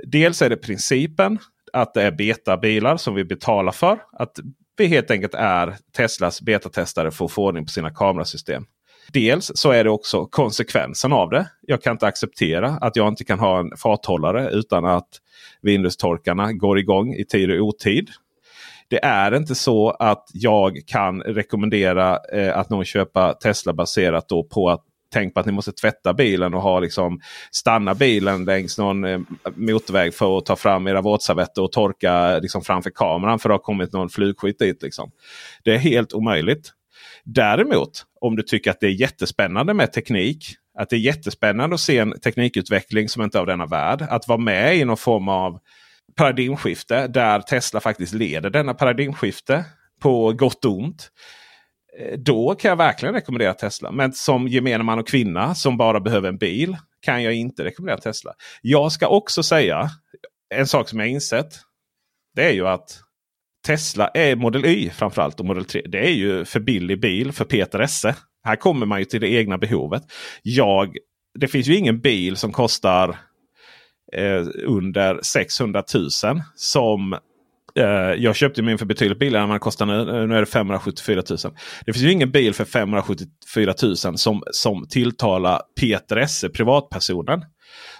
Dels 0.08 0.42
är 0.42 0.50
det 0.50 0.58
principen 0.58 1.40
att 1.74 1.94
det 1.94 2.04
är 2.04 2.12
betabilar 2.12 2.98
som 2.98 3.16
vi 3.16 3.24
betalar 3.24 3.72
för. 3.72 4.00
Att 4.14 4.40
vi 4.78 4.88
helt 4.88 5.12
enkelt 5.12 5.34
är 5.34 5.76
Teslas 5.96 6.42
betatestare 6.42 7.12
för 7.12 7.26
att 7.26 7.32
få 7.32 7.48
ordning 7.48 7.66
på 7.66 7.72
sina 7.72 7.92
kamerasystem. 7.92 8.66
Dels 9.14 9.52
så 9.56 9.72
är 9.72 9.84
det 9.84 9.90
också 9.90 10.26
konsekvensen 10.26 11.14
av 11.14 11.30
det. 11.30 11.48
Jag 11.62 11.82
kan 11.82 11.92
inte 11.92 12.08
acceptera 12.08 12.70
att 12.70 12.96
jag 12.96 13.08
inte 13.08 13.24
kan 13.24 13.40
ha 13.40 13.60
en 13.60 13.78
farthållare 13.78 14.50
utan 14.50 14.86
att 14.86 15.10
Windows-torkarna 15.62 16.54
går 16.54 16.80
igång 16.80 17.14
i 17.14 17.26
tid 17.26 17.52
och 17.52 17.68
otid. 17.68 18.10
Det 18.92 19.00
är 19.04 19.36
inte 19.36 19.56
så 19.56 19.90
att 19.90 20.26
jag 20.34 20.80
kan 20.88 21.22
rekommendera 21.22 22.20
eh, 22.34 22.58
att 22.58 22.70
någon 22.70 22.86
köper 22.86 23.34
Tesla 23.34 23.74
baserat 23.74 24.30
då 24.30 24.44
på 24.44 24.70
att 24.70 24.82
tänk 25.14 25.34
på 25.34 25.40
att 25.40 25.46
ni 25.46 25.52
måste 25.52 25.72
tvätta 25.72 26.14
bilen 26.14 26.54
och 26.54 26.62
ha 26.62 26.80
liksom 26.80 27.20
stanna 27.52 27.96
bilen 27.96 28.46
längs 28.46 28.78
någon 28.78 29.04
eh, 29.04 29.20
motorväg 29.56 30.14
för 30.14 30.38
att 30.38 30.46
ta 30.46 30.56
fram 30.56 30.88
era 30.88 31.02
våtservetter 31.02 31.62
och 31.62 31.72
torka 31.72 32.40
liksom 32.40 32.62
framför 32.62 32.90
kameran 32.90 33.40
för 33.40 33.50
att 33.50 33.52
det 33.52 33.54
har 33.54 33.64
kommit 33.64 33.94
någon 33.94 34.10
flugskit 34.10 34.60
dit. 34.60 34.84
Liksom. 34.84 35.12
Det 35.64 35.74
är 35.74 35.78
helt 35.78 36.14
omöjligt. 36.14 36.72
Däremot 37.24 38.06
om 38.22 38.36
du 38.36 38.44
tycker 38.44 38.72
att 38.72 38.80
det 38.80 38.88
är 38.88 39.02
jättespännande 39.02 39.74
med 39.74 39.94
teknik. 39.94 40.46
Att 40.80 40.90
det 40.90 40.96
är 40.96 41.00
jättespännande 41.00 41.74
att 41.74 41.80
se 41.80 41.98
en 41.98 42.20
teknikutveckling 42.20 43.10
som 43.10 43.24
inte 43.24 43.38
är 43.38 43.40
av 43.40 43.48
denna 43.48 43.66
värld. 43.66 44.08
Att 44.10 44.28
vara 44.28 44.40
med 44.40 44.78
i 44.78 44.86
någon 44.86 44.98
form 44.98 45.28
av 45.28 45.60
paradigmskifte 46.16 47.08
där 47.08 47.40
Tesla 47.42 47.80
faktiskt 47.80 48.14
leder 48.14 48.50
denna 48.50 48.74
paradigmskifte 48.74 49.66
på 50.02 50.34
gott 50.34 50.66
och 50.66 50.78
ont. 50.78 51.12
Eh, 52.00 52.18
då 52.18 52.56
kan 52.56 52.70
jag 52.70 52.76
verkligen 52.76 53.16
rekommendera 53.16 53.54
Tesla. 53.54 53.92
Men 53.92 54.14
som 54.14 54.48
gemene 54.48 54.84
man 54.84 55.00
och 55.00 55.08
kvinna 55.08 55.56
som 55.56 55.78
bara 55.78 56.00
behöver 56.00 56.30
en 56.30 56.38
bil 56.38 56.78
kan 57.02 57.24
jag 57.24 57.34
inte 57.34 57.64
rekommendera 57.64 58.02
Tesla. 58.02 58.34
Jag 58.62 58.92
ska 58.92 59.08
också 59.08 59.44
säga 59.44 59.90
en 60.56 60.68
sak 60.68 60.90
som 60.90 61.00
jag 61.00 61.10
insett. 61.10 61.60
Det 62.36 62.46
är 62.46 62.52
ju 62.52 62.68
att 62.68 63.02
Tesla 63.68 64.08
är 64.08 64.36
Model 64.36 64.66
Y 64.66 64.90
framförallt 64.90 65.40
och 65.40 65.46
Model 65.46 65.66
3. 65.66 65.82
Det 65.86 66.06
är 66.08 66.12
ju 66.12 66.46
för 66.46 66.60
billig 66.60 67.02
bil 67.02 67.32
för 67.32 67.46
Peter 67.46 67.80
Esse. 67.80 68.16
Här 68.44 68.56
kommer 68.56 68.86
man 68.86 69.00
ju 69.00 69.06
till 69.06 69.22
det 69.22 69.30
egna 69.30 69.58
behovet. 69.58 70.04
Jag, 70.44 70.98
det 71.40 71.48
finns 71.48 71.68
ju 71.68 71.76
ingen 71.76 72.00
bil 72.00 72.38
som 72.38 72.52
kostar 72.52 73.20
eh, 74.12 74.48
under 74.66 75.20
600 75.24 75.84
000 75.94 76.10
som 76.56 77.14
eh, 77.76 77.86
jag 78.18 78.36
köpte 78.36 78.62
min 78.62 78.78
för 78.78 78.86
betydligt 78.86 79.20
billigare 79.20 79.44
än 79.44 79.50
vad 79.50 79.56
den 79.56 79.60
kostar 79.60 79.86
nu. 79.86 80.00
Eh, 80.00 80.28
nu 80.28 80.36
är 80.36 80.40
det 80.40 80.46
574 80.46 81.24
000. 81.30 81.38
Det 81.86 81.94
finns 81.94 82.06
ju 82.06 82.12
ingen 82.12 82.32
bil 82.32 82.54
för 82.54 82.66
574 82.66 83.74
000 83.84 83.98
som, 83.98 84.44
som 84.52 84.88
tilltalar 84.88 85.62
Peter 85.80 86.18
Esse, 86.18 86.50
privatpersonen. 86.50 87.46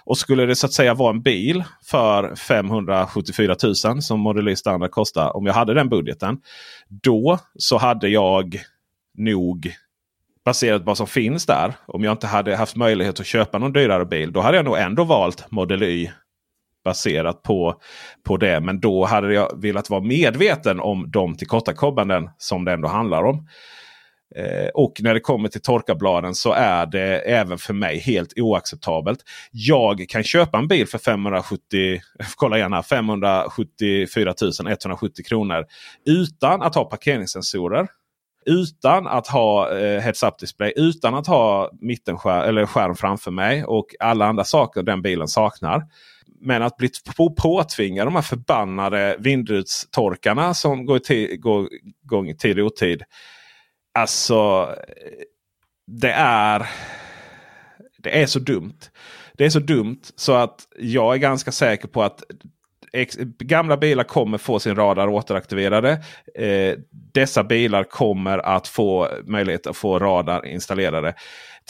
Och 0.04 0.18
skulle 0.18 0.46
det 0.46 0.56
så 0.56 0.66
att 0.66 0.72
säga 0.72 0.94
vara 0.94 1.10
en 1.10 1.22
bil 1.22 1.64
för 1.84 2.34
574 2.34 3.56
000 3.84 4.02
som 4.02 4.20
Model 4.20 4.48
Y 4.48 4.56
standard 4.56 4.90
kostar. 4.90 5.36
Om 5.36 5.46
jag 5.46 5.54
hade 5.54 5.74
den 5.74 5.88
budgeten. 5.88 6.38
Då 6.88 7.38
så 7.58 7.78
hade 7.78 8.08
jag 8.08 8.60
nog 9.18 9.72
baserat 10.44 10.82
på 10.82 10.86
vad 10.86 10.96
som 10.96 11.06
finns 11.06 11.46
där. 11.46 11.72
Om 11.86 12.04
jag 12.04 12.12
inte 12.12 12.26
hade 12.26 12.56
haft 12.56 12.76
möjlighet 12.76 13.20
att 13.20 13.26
köpa 13.26 13.58
någon 13.58 13.72
dyrare 13.72 14.04
bil. 14.04 14.32
Då 14.32 14.40
hade 14.40 14.56
jag 14.56 14.64
nog 14.64 14.78
ändå 14.78 15.04
valt 15.04 15.50
Model 15.50 15.82
Y 15.82 16.10
baserat 16.84 17.42
på, 17.42 17.80
på 18.24 18.36
det. 18.36 18.60
Men 18.60 18.80
då 18.80 19.04
hade 19.04 19.34
jag 19.34 19.62
velat 19.62 19.90
vara 19.90 20.00
medveten 20.00 20.80
om 20.80 21.10
de 21.10 21.36
tillkortakommanden 21.36 22.30
som 22.38 22.64
det 22.64 22.72
ändå 22.72 22.88
handlar 22.88 23.22
om. 23.22 23.48
Eh, 24.36 24.68
och 24.74 24.92
när 25.00 25.14
det 25.14 25.20
kommer 25.20 25.48
till 25.48 25.62
torkarbladen 25.62 26.34
så 26.34 26.52
är 26.52 26.86
det 26.86 27.18
även 27.18 27.58
för 27.58 27.74
mig 27.74 27.98
helt 27.98 28.38
oacceptabelt. 28.38 29.20
Jag 29.50 30.04
kan 30.08 30.22
köpa 30.22 30.58
en 30.58 30.68
bil 30.68 30.88
för 30.88 30.98
570, 30.98 32.00
kolla 32.36 32.58
igen 32.58 32.72
här, 32.72 32.82
574 32.82 34.34
170 34.68 35.24
kronor 35.24 35.64
utan 36.06 36.62
att 36.62 36.74
ha 36.74 36.84
parkeringssensorer. 36.84 37.88
Utan 38.46 39.06
att 39.06 39.26
ha 39.26 39.78
eh, 39.78 40.00
heads-up 40.00 40.38
display, 40.38 40.72
utan 40.76 41.14
att 41.14 41.26
ha 41.26 41.70
mittenskärm 41.80 42.48
eller 42.48 42.66
skärm 42.66 42.94
framför 42.94 43.30
mig 43.30 43.64
och 43.64 43.94
alla 44.00 44.26
andra 44.26 44.44
saker 44.44 44.82
den 44.82 45.02
bilen 45.02 45.28
saknar. 45.28 45.82
Men 46.40 46.62
att 46.62 46.76
bli 46.76 46.90
påtvingad 47.36 48.06
de 48.06 48.14
här 48.14 48.22
förbannade 48.22 49.16
vindrutstorkarna 49.18 50.54
som 50.54 50.86
går, 50.86 51.00
igång 51.10 52.28
i 52.28 52.36
tid 52.36 52.58
och 52.58 52.66
otid. 52.66 53.02
Alltså, 53.94 54.68
det 55.86 56.12
är, 56.12 56.66
det 57.98 58.22
är 58.22 58.26
så 58.26 58.38
dumt. 58.38 58.78
Det 59.34 59.44
är 59.44 59.50
så 59.50 59.58
dumt 59.58 60.00
så 60.16 60.32
att 60.32 60.66
jag 60.78 61.14
är 61.14 61.18
ganska 61.18 61.52
säker 61.52 61.88
på 61.88 62.02
att 62.02 62.22
gamla 63.38 63.76
bilar 63.76 64.04
kommer 64.04 64.38
få 64.38 64.58
sin 64.58 64.76
radar 64.76 65.08
återaktiverade. 65.08 65.90
Eh, 66.34 66.74
dessa 67.14 67.44
bilar 67.44 67.84
kommer 67.84 68.38
att 68.38 68.68
få 68.68 69.08
möjlighet 69.24 69.66
att 69.66 69.76
få 69.76 69.98
radar 69.98 70.46
installerade. 70.46 71.14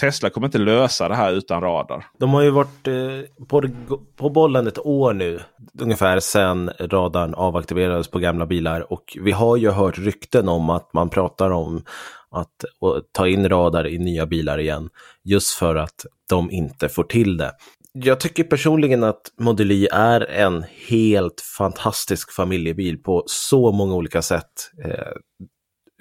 Tesla 0.00 0.30
kommer 0.30 0.46
inte 0.46 0.58
lösa 0.58 1.08
det 1.08 1.14
här 1.14 1.32
utan 1.32 1.60
radar. 1.60 2.06
De 2.18 2.34
har 2.34 2.42
ju 2.42 2.50
varit 2.50 2.88
eh, 2.88 3.44
på, 3.46 3.68
på 4.16 4.30
bollen 4.30 4.66
ett 4.66 4.78
år 4.78 5.12
nu. 5.12 5.40
Ungefär 5.80 6.20
sedan 6.20 6.70
radarn 6.80 7.34
avaktiverades 7.34 8.08
på 8.08 8.18
gamla 8.18 8.46
bilar. 8.46 8.92
Och 8.92 9.18
vi 9.20 9.32
har 9.32 9.56
ju 9.56 9.70
hört 9.70 9.98
rykten 9.98 10.48
om 10.48 10.70
att 10.70 10.92
man 10.92 11.08
pratar 11.08 11.50
om 11.50 11.84
att 12.30 12.64
ta 13.12 13.28
in 13.28 13.48
radar 13.48 13.86
i 13.86 13.98
nya 13.98 14.26
bilar 14.26 14.58
igen. 14.58 14.88
Just 15.24 15.50
för 15.50 15.76
att 15.76 16.06
de 16.28 16.50
inte 16.50 16.88
får 16.88 17.04
till 17.04 17.36
det. 17.36 17.52
Jag 17.92 18.20
tycker 18.20 18.44
personligen 18.44 19.04
att 19.04 19.32
Model 19.40 19.70
Y 19.70 19.88
är 19.92 20.30
en 20.30 20.64
helt 20.88 21.40
fantastisk 21.40 22.32
familjebil 22.32 23.02
på 23.02 23.24
så 23.26 23.72
många 23.72 23.94
olika 23.94 24.22
sätt. 24.22 24.70
Eh, 24.84 25.12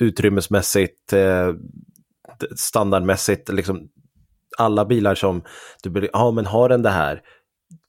utrymmesmässigt, 0.02 1.14
eh, 1.14 1.54
standardmässigt, 2.56 3.50
liksom 3.50 3.90
alla 4.58 4.86
bilar 4.86 5.16
som 5.16 5.44
du 5.84 5.90
blir, 5.90 6.10
ja 6.14 6.32
men 6.32 6.46
har 6.46 6.70
den 6.70 6.82
det 6.82 6.90
här? 6.90 7.22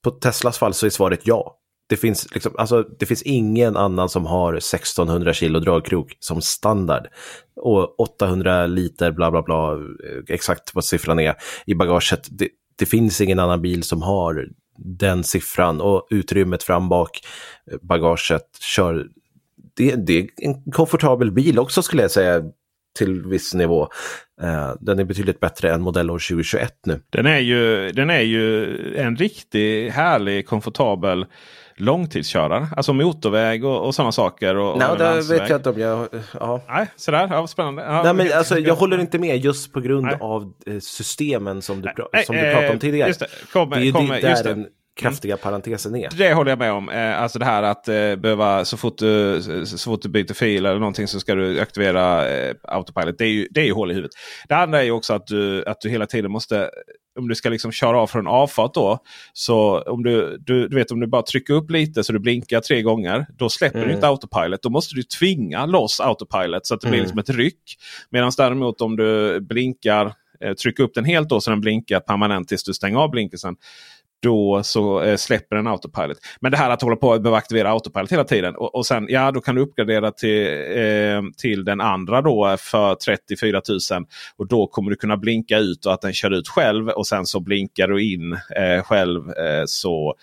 På 0.05 0.11
Teslas 0.11 0.59
fall 0.59 0.75
så 0.75 0.87
är 0.87 0.91
svaret 0.91 1.21
ja. 1.25 1.59
Det 1.89 1.97
finns, 1.97 2.35
liksom, 2.35 2.53
alltså, 2.59 2.83
det 2.83 3.07
finns 3.07 3.23
ingen 3.23 3.77
annan 3.77 4.09
som 4.09 4.27
har 4.27 4.55
1600 4.55 5.33
kilo 5.33 5.61
dragkrok 5.61 6.17
som 6.21 6.43
standard. 6.43 7.07
Och 7.57 8.01
800 8.01 8.67
liter 8.67 9.13
bla 9.13 9.31
bla 9.31 9.43
bla, 9.43 9.73
eh, 9.73 10.35
exakt 10.35 10.75
vad 10.75 10.85
siffran 10.85 11.21
är 11.21 11.35
i 11.67 11.75
bagaget. 11.75 12.29
Det, 12.31 12.49
det 12.77 12.87
finns 12.87 13.21
ingen 13.21 13.39
annan 13.39 13.63
bil 13.63 13.83
som 13.83 14.03
har 14.03 14.49
den 14.77 15.25
siffran 15.25 15.81
och 15.81 16.07
utrymmet 16.11 16.63
fram 16.63 16.89
bak, 16.89 17.21
eh, 17.71 17.79
bagaget, 17.83 18.59
kör. 18.61 19.07
Det, 19.77 19.95
det 19.97 20.19
är 20.19 20.29
en 20.37 20.73
komfortabel 20.73 21.31
bil 21.31 21.59
också 21.59 21.83
skulle 21.83 22.03
jag 22.03 22.11
säga 22.11 22.43
till 22.99 23.27
viss 23.27 23.55
nivå. 23.55 23.89
Uh, 24.43 24.75
den 24.81 24.99
är 24.99 25.05
betydligt 25.05 25.41
bättre 25.41 25.73
än 25.73 25.83
modellår 25.83 26.19
2021 26.19 26.75
nu. 26.87 27.01
Den 27.11 27.27
är 27.27 27.39
ju, 27.39 27.93
den 27.93 28.11
är 28.11 28.21
ju 28.21 28.67
en 28.97 29.17
riktig 29.17 29.91
härlig, 29.91 30.47
komfortabel 30.47 31.27
långtidskörare. 31.83 32.67
Alltså 32.77 32.93
motorväg 32.93 33.65
och, 33.65 33.87
och 33.87 33.95
sådana 33.95 34.13
saker. 34.13 34.57
Och, 34.57 34.79
Nej, 34.79 34.89
och 34.89 34.99
det 34.99 35.15
vet 35.15 35.49
jag 35.49 35.59
inte 35.59 35.71
om 35.71 35.81
jag... 35.81 36.09
Ja. 36.41 36.61
Nej, 36.69 36.87
sådär. 36.97 37.29
Ja, 37.31 37.47
spännande. 37.47 37.83
Ja, 37.83 38.03
Nej, 38.03 38.15
men 38.15 38.33
alltså, 38.33 38.59
jag 38.59 38.75
håller 38.75 39.01
inte 39.01 39.19
med 39.19 39.45
just 39.45 39.73
på 39.73 39.81
grund 39.81 40.07
Nej. 40.07 40.17
av 40.21 40.53
eh, 40.67 40.79
systemen 40.81 41.63
som 41.63 41.83
du, 41.83 41.93
Nej, 42.13 42.25
som 42.25 42.37
du 42.37 42.43
pratade 42.43 42.69
om 42.69 42.75
eh, 42.75 42.79
tidigare. 42.79 43.09
Just 43.09 43.21
det, 43.21 43.27
kom, 43.53 43.71
det 43.71 43.77
är 43.77 43.81
ju 43.81 43.93
kom, 43.93 44.09
där 44.09 44.31
just 44.31 44.45
den 44.45 44.67
kraftiga 44.97 45.35
mm. 45.35 45.43
parentesen 45.43 45.97
är. 45.97 46.09
Det 46.17 46.35
håller 46.35 46.51
jag 46.51 46.59
med 46.59 46.73
om. 46.73 46.89
Eh, 46.89 47.23
alltså 47.23 47.39
det 47.39 47.45
här 47.45 47.63
att 47.63 47.89
eh, 47.89 48.17
behöva 48.17 48.65
så 48.65 48.77
fort, 48.77 48.99
du, 48.99 49.43
så 49.65 49.91
fort 49.91 50.03
du 50.03 50.09
byter 50.09 50.35
fil 50.35 50.67
eller 50.67 50.79
någonting 50.79 51.09
så 51.09 51.21
ska 51.21 51.35
du 51.35 51.61
aktivera 51.61 52.31
eh, 52.31 52.55
autopilot. 52.63 53.19
Det 53.19 53.25
är, 53.25 53.29
ju, 53.29 53.49
det 53.51 53.61
är 53.61 53.65
ju 53.65 53.73
hål 53.73 53.91
i 53.91 53.95
huvudet. 53.95 54.13
Det 54.49 54.55
andra 54.55 54.81
är 54.81 54.85
ju 54.85 54.91
också 54.91 55.15
att 55.15 55.27
du, 55.27 55.65
att 55.65 55.81
du 55.81 55.89
hela 55.89 56.07
tiden 56.07 56.31
måste 56.31 56.71
om 57.19 57.29
du 57.29 57.35
ska 57.35 57.49
liksom 57.51 57.73
köra 57.73 58.01
av 58.01 58.07
från 58.07 58.27
avfart 58.27 58.75
då. 58.75 58.99
Så 59.33 59.81
om 59.83 60.03
du, 60.03 60.39
du, 60.41 60.69
du 60.69 60.77
vet 60.77 60.91
om 60.91 61.01
du 61.01 61.07
bara 61.07 61.23
trycker 61.23 61.55
upp 61.55 61.71
lite 61.71 62.05
så 62.05 62.13
du 62.13 62.19
blinkar 62.19 62.61
tre 62.61 62.83
gånger. 62.83 63.27
Då 63.39 63.49
släpper 63.49 63.79
Mm. 63.79 63.89
du 63.89 63.95
inte 63.95 64.07
autopilot. 64.09 64.63
Då 64.63 64.71
måste 64.71 64.95
du 64.95 65.03
tvinga 65.03 65.67
loss 65.67 66.01
autopilot 66.01 66.67
så 66.67 66.75
att 66.75 66.81
det 66.81 66.87
blir 66.89 66.99
Mm. 66.99 67.05
liksom 67.05 67.19
ett 67.19 67.31
ryck. 67.31 67.77
Medan 68.11 68.33
däremot 68.37 68.81
om 68.81 68.97
du 68.97 69.41
blinkar, 69.41 70.13
eh, 70.45 70.53
trycker 70.53 70.83
upp 70.85 70.95
den 70.95 71.05
helt 71.05 71.29
då 71.29 71.41
så 71.41 71.51
den 71.51 71.61
blinkar 71.61 72.01
permanent 72.01 72.49
tills 72.49 72.65
du 72.65 72.75
stänger 72.75 72.99
av 72.99 73.11
blinkersen. 73.11 73.57
Då 74.23 74.63
så 74.63 75.03
eh, 75.03 75.17
släpper 75.17 75.57
den 75.57 75.67
autopilot. 75.67 76.19
Men 76.41 76.51
det 76.51 76.59
här 76.59 76.71
att 76.71 76.83
hålla 76.83 76.97
på 76.97 77.13
att 77.13 77.23
behöva 77.23 77.39
aktivera 77.39 77.71
autopilot 77.71 78.13
hela 78.13 78.25
tiden. 78.25 78.57
Och, 78.57 78.75
och 78.75 78.87
sen 78.87 79.07
ja, 79.09 79.31
då 79.31 79.41
kan 79.41 79.55
du 79.55 79.61
uppgradera 79.61 80.11
till, 80.11 80.47
eh, 80.77 81.23
till 81.37 81.65
den 81.65 81.81
andra 81.81 82.23
då 82.23 82.57
för 82.59 82.95
34 82.95 83.63
000. 83.93 84.07
Och 84.37 84.49
då 84.49 84.67
kommer 84.67 84.91
du 84.91 84.97
kunna 84.97 85.17
blinka 85.17 85.59
ut 85.59 85.87
och 85.87 85.93
att 85.93 86.01
den 86.01 86.13
kör 86.13 86.31
ut 86.31 86.49
själv. 86.49 86.89
Och 86.89 87.07
sen 87.07 87.27
så 87.27 87.41
blinkar 87.41 87.89
du 87.89 88.13
in 88.13 88.33
eh, 88.33 88.83
själv. 88.83 89.31
Eh, 89.31 89.65
så, 89.67 90.15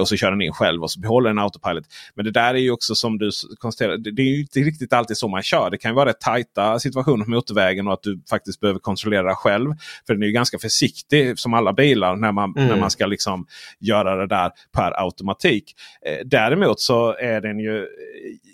och 0.00 0.08
så 0.08 0.16
kör 0.16 0.30
den 0.30 0.42
in 0.42 0.52
själv 0.52 0.82
och 0.82 0.90
så 0.90 1.00
behåller 1.00 1.30
den 1.30 1.38
autopilot. 1.38 1.84
Men 2.14 2.24
det 2.24 2.30
där 2.30 2.54
är 2.54 2.58
ju 2.58 2.70
också 2.70 2.94
som 2.94 3.18
du 3.18 3.30
konstaterar. 3.58 3.96
Det, 3.96 4.22
är 4.22 4.26
ju 4.26 4.40
inte 4.40 4.60
riktigt 4.60 4.92
alltid 4.92 5.16
så 5.16 5.28
man 5.28 5.42
kör. 5.42 5.70
Det 5.70 5.78
kan 5.78 5.90
ju 5.90 5.94
vara 5.94 6.08
rätt 6.08 6.20
tajta 6.20 6.78
situationer 6.78 7.24
på 7.24 7.30
motorvägen 7.30 7.86
och 7.86 7.92
att 7.92 8.02
du 8.02 8.22
faktiskt 8.30 8.60
behöver 8.60 8.80
kontrollera 8.80 9.34
själv. 9.34 9.70
För 10.06 10.14
den 10.14 10.22
är 10.22 10.26
ju 10.26 10.32
ganska 10.32 10.58
försiktig 10.58 11.38
som 11.38 11.54
alla 11.54 11.72
bilar 11.72 12.16
när 12.16 12.32
man, 12.32 12.54
Mm. 12.56 12.68
när 12.68 12.76
man 12.76 12.90
ska 12.90 13.06
liksom 13.06 13.46
göra 13.80 14.16
det 14.16 14.26
där 14.26 14.50
per 14.72 15.04
automatik. 15.04 15.74
Eh, 16.06 16.26
däremot 16.26 16.80
så 16.80 17.16
är 17.16 17.40
den 17.40 17.58
ju 17.58 17.86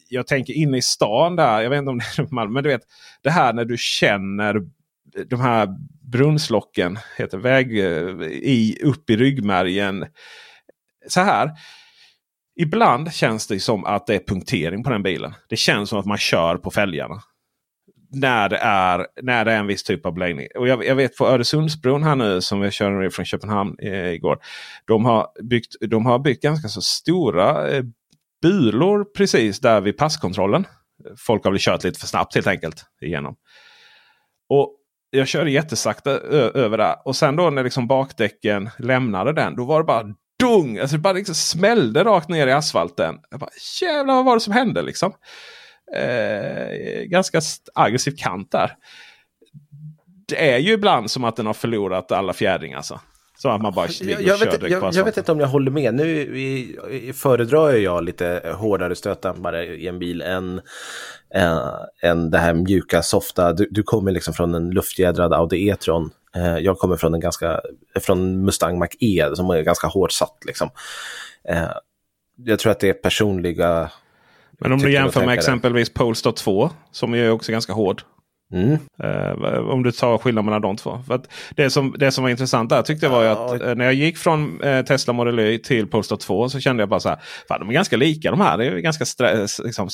jag 0.09 0.27
tänker 0.27 0.55
inne 0.55 0.78
i 0.78 0.82
stan 0.82 1.36
där. 1.36 1.61
Jag 1.61 1.70
vet 1.70 1.78
inte 1.78 1.90
om 1.90 1.98
det 1.98 2.23
är 2.23 2.35
Malmö. 2.35 2.52
Men 2.52 2.62
du 2.62 2.69
vet 2.70 2.82
det 3.23 3.31
här 3.31 3.52
när 3.52 3.65
du 3.65 3.77
känner 3.78 4.61
de 5.28 5.40
här 5.40 5.69
brunnslocken. 6.12 6.98
Heter 7.19 7.39
väg, 7.39 7.78
eh, 7.78 8.27
i, 8.28 8.78
upp 8.82 9.11
i 9.11 9.16
ryggmärgen. 9.16 10.07
Så 11.09 11.21
här. 11.21 11.51
Ibland 12.61 13.13
känns 13.13 13.47
det 13.47 13.61
som 13.61 13.85
att 13.85 14.07
det 14.07 14.15
är 14.15 14.25
punktering 14.27 14.85
på 14.85 14.91
den 14.91 15.03
bilen. 15.03 15.35
Det 15.49 15.57
känns 15.57 15.89
som 15.89 15.99
att 15.99 16.07
man 16.07 16.19
kör 16.19 16.57
på 16.57 16.71
fälgarna. 16.71 17.23
När 18.13 18.49
det 18.49 18.57
är, 18.57 19.07
när 19.23 19.45
det 19.45 19.53
är 19.53 19.59
en 19.59 19.67
viss 19.67 19.83
typ 19.83 20.07
av 20.07 20.15
beläggning. 20.15 20.47
Och 20.59 20.69
jag, 20.69 20.85
jag 20.85 20.95
vet 20.95 21.17
på 21.17 21.27
Öresundsbron 21.27 22.03
här 22.03 22.17
nu 22.17 22.41
som 22.41 22.61
vi 22.61 22.71
körde 22.71 23.11
från 23.11 23.25
Köpenhamn 23.25 23.77
eh, 23.83 24.09
igår. 24.09 24.39
De 24.87 25.05
har, 25.05 25.27
byggt, 25.43 25.75
de 25.81 26.07
har 26.07 26.19
byggt 26.19 26.43
ganska 26.43 26.69
så 26.69 26.81
stora 26.81 27.71
eh, 27.71 27.85
bulor 28.43 29.05
precis 29.05 29.61
där 29.61 29.81
vid 29.81 29.97
passkontrollen. 29.97 30.67
Folk 31.19 31.45
har 31.45 31.51
väl 31.51 31.61
kört 31.61 31.85
lite 31.85 32.01
för 32.01 32.07
snabbt 32.07 32.35
helt 32.35 32.47
enkelt 32.47 32.85
igenom. 33.01 33.37
Och 34.49 34.77
jag 35.11 35.29
körde 35.29 35.51
jättesakta 35.51 36.11
ö- 36.11 36.51
över 36.55 36.79
där. 36.79 36.97
Och 37.05 37.17
sen 37.17 37.37
då 37.37 37.51
när 37.51 37.65
liksom 37.65 37.87
bakdäcken 37.87 38.71
lämnade 38.79 39.33
den. 39.33 39.57
Då 39.57 39.65
var 39.65 39.81
det 39.81 39.85
bara 39.85 40.01
mm 40.01 40.15
dung! 40.41 40.79
Alltså 40.79 40.97
det 40.97 41.03
bara 41.03 41.12
liksom 41.12 41.35
smällde 41.35 42.05
rakt 42.05 42.29
ner 42.29 42.47
i 42.47 42.53
asfalten. 42.53 43.19
Jag 43.31 43.41
bara, 43.41 43.51
Jävlar 43.83 44.15
vad 44.15 44.25
var 44.25 44.35
det 44.35 44.41
som 44.41 44.53
hände 44.53 44.83
liksom? 44.83 45.12
Eh, 45.97 47.03
ganska 47.05 47.41
aggressiv 47.75 48.15
kant 48.17 48.53
där. 48.53 48.73
Det 50.29 50.53
är 50.53 50.59
ju 50.59 50.73
ibland 50.73 51.11
som 51.11 51.25
att 51.25 51.37
den 51.37 51.47
har 51.47 51.55
förlorat 51.55 52.12
alla 52.12 52.33
fjädringar. 52.33 52.77
Alltså. 52.77 53.01
Så 53.43 53.49
att 53.49 53.62
man 53.62 53.75
bara 53.75 53.89
Jag, 54.01 54.23
jag, 54.23 54.39
vet, 54.39 54.71
jag, 54.71 54.95
jag 54.95 55.05
vet 55.05 55.17
inte 55.17 55.33
om 55.33 55.41
jag 55.41 55.47
håller 55.47 55.71
med. 55.71 55.95
Nu 55.95 56.39
i, 56.39 56.77
i, 56.91 57.12
föredrar 57.12 57.71
jag 57.71 58.05
lite 58.05 58.55
hårdare 58.59 58.95
stötdämpare 58.95 59.67
i 59.67 59.89
en 59.89 59.99
bil 59.99 60.23
än, 60.23 60.61
äh, 61.35 61.71
än 62.03 62.31
det 62.31 62.39
här 62.39 62.55
mjuka, 62.55 63.03
softa. 63.03 63.53
Du, 63.53 63.69
du 63.71 63.83
kommer 63.83 64.12
liksom 64.12 64.35
från 64.35 64.55
en 64.55 64.71
luftjädrad 64.71 65.33
Audi 65.33 65.69
E-tron. 65.69 66.11
Eh, 66.36 66.59
jag 66.59 66.78
kommer 66.78 66.97
från 66.97 67.15
en 67.15 67.20
ganska, 67.20 67.61
från 68.01 68.44
Mustang 68.44 68.78
Mach-E 68.78 69.31
som 69.35 69.51
är 69.51 69.62
ganska 69.62 69.86
hårt 69.86 70.12
satt. 70.12 70.44
Liksom. 70.47 70.70
Eh, 71.48 71.70
jag 72.36 72.59
tror 72.59 72.73
att 72.73 72.81
det 72.81 72.89
är 72.89 72.93
personliga... 72.93 73.90
Men 74.51 74.73
om 74.73 74.78
du 74.78 74.93
jämför 74.93 75.27
med 75.27 75.35
exempelvis 75.35 75.90
Polestar 75.90 76.32
2 76.32 76.70
som 76.90 77.15
ju 77.15 77.27
är 77.27 77.31
också 77.31 77.52
ganska 77.52 77.73
hård. 77.73 78.02
Mm. 78.53 78.79
Eh, 79.03 79.59
om 79.59 79.83
du 79.83 79.93
tar 79.93 80.19
skillnad 80.19 80.45
mellan 80.45 80.63
de 80.63 80.77
två. 80.77 80.99
Det, 81.51 81.71
som, 81.71 81.95
det 81.99 82.13
som 82.13 82.25
var 82.25 82.31
intressant 82.31 82.71
där 82.71 82.83
tyckte 82.83 83.07
jag 83.07 83.11
var 83.11 83.25
Ja. 83.25 83.55
att 83.55 83.63
eh, 83.63 83.75
när 83.75 83.85
jag 83.85 83.95
gick 83.95 84.19
från 84.19 84.61
eh, 84.63 84.85
Tesla 84.85 85.13
Model 85.13 85.41
Y 85.41 85.59
till 85.59 85.87
Polestar 85.87 86.17
2 86.17 86.49
så 86.49 86.61
kände 86.61 86.83
jag 86.83 86.89
bara 86.89 87.01
så 87.01 87.09
här. 87.09 87.19
Fan, 87.49 87.61
de 87.61 87.69
är 87.69 87.73
ganska 87.73 87.97
lika 87.97 88.31
de 88.31 88.41
här. 88.41 88.59
Det 88.59 88.67
är 88.67 88.79
ganska, 88.79 89.05
stress, 89.05 89.61
liksom, 89.65 89.89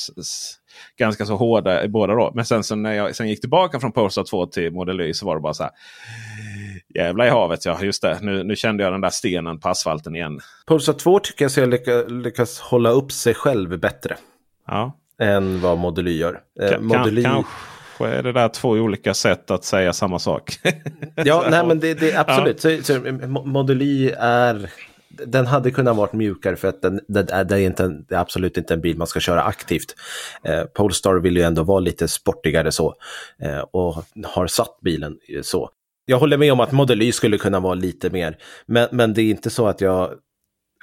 ganska 0.97 1.25
så 1.25 1.35
hårda 1.35 1.83
i 1.83 1.87
båda 1.87 2.13
då. 2.13 2.31
Men 2.35 2.45
sen 2.45 2.63
så 2.63 2.75
när 2.75 2.93
jag 2.93 3.15
sen 3.15 3.29
gick 3.29 3.41
tillbaka 3.41 3.79
från 3.79 3.91
Polestar 3.91 4.23
2 4.23 4.45
till 4.45 4.71
Model 4.71 5.01
Y 5.01 5.13
så 5.13 5.25
var 5.25 5.35
det 5.35 5.41
bara 5.41 5.53
så 5.53 5.63
här. 5.63 5.71
Jävlar 6.95 7.25
i 7.25 7.29
havet 7.29 7.65
ja, 7.65 7.77
just 7.81 8.01
det. 8.01 8.17
Nu, 8.21 8.43
nu 8.43 8.55
kände 8.55 8.83
jag 8.83 8.93
den 8.93 9.01
där 9.01 9.09
stenen 9.09 9.59
på 9.59 9.69
asfalten 9.69 10.15
igen. 10.15 10.39
Polestar 10.65 10.93
2 10.93 11.19
tycker 11.19 11.45
jag 11.45 11.51
ska 11.51 11.65
lycka, 11.65 11.91
lyckas 12.07 12.59
hålla 12.59 12.89
upp 12.89 13.11
sig 13.11 13.33
själv 13.33 13.79
bättre 13.79 14.17
Ja, 14.67 14.97
än 15.21 15.61
vad 15.61 15.77
Model 15.77 16.07
Y 16.07 16.17
gör. 16.17 16.39
Eh, 16.61 16.79
Model 16.79 17.17
Y... 17.19 17.23
kanske 17.23 17.51
är 18.05 18.23
det 18.23 18.31
där 18.31 18.49
två 18.49 18.69
olika 18.69 19.13
sätt 19.13 19.51
att 19.51 19.63
säga 19.63 19.93
samma 19.93 20.19
sak. 20.19 20.59
Ja, 21.25 21.47
nej 21.49 21.65
men 21.65 21.79
det, 21.79 21.93
det 21.93 22.15
absolut. 22.15 22.61
Så, 22.61 22.83
så, 22.83 22.93
Mo- 22.93 23.45
Model 23.45 23.81
Y 23.81 24.11
är... 24.19 24.69
Den 25.09 25.45
hade 25.45 25.71
kunnat 25.71 25.95
vara 25.95 26.09
mjukare 26.13 26.55
för 26.55 26.67
att 26.67 26.81
den, 26.81 27.01
det, 27.07 27.31
är, 27.31 27.43
det, 27.43 27.55
är 27.55 27.59
inte 27.59 27.83
en, 27.83 28.05
det 28.09 28.15
är 28.15 28.19
absolut 28.19 28.57
inte 28.57 28.73
en 28.73 28.81
bil 28.81 28.97
man 28.97 29.07
ska 29.07 29.19
köra 29.19 29.43
aktivt. 29.43 29.95
Eh, 30.43 30.63
Polestar 30.63 31.15
vill 31.15 31.37
ju 31.37 31.43
ändå 31.43 31.63
vara 31.63 31.79
lite 31.79 32.07
sportigare 32.07 32.71
så 32.71 32.95
eh, 33.41 33.59
och 33.59 34.03
har 34.23 34.47
satt 34.47 34.79
bilen 34.81 35.17
så. 35.41 35.69
Jag 36.05 36.19
håller 36.19 36.37
med 36.37 36.51
om 36.51 36.59
att 36.59 36.71
Model 36.71 37.01
Y 37.01 37.11
skulle 37.11 37.37
kunna 37.37 37.59
vara 37.59 37.73
lite 37.73 38.09
mer, 38.09 38.37
men, 38.65 38.87
men 38.91 39.13
det 39.13 39.21
är 39.21 39.29
inte 39.29 39.49
så 39.49 39.67
att 39.67 39.81
jag 39.81 40.13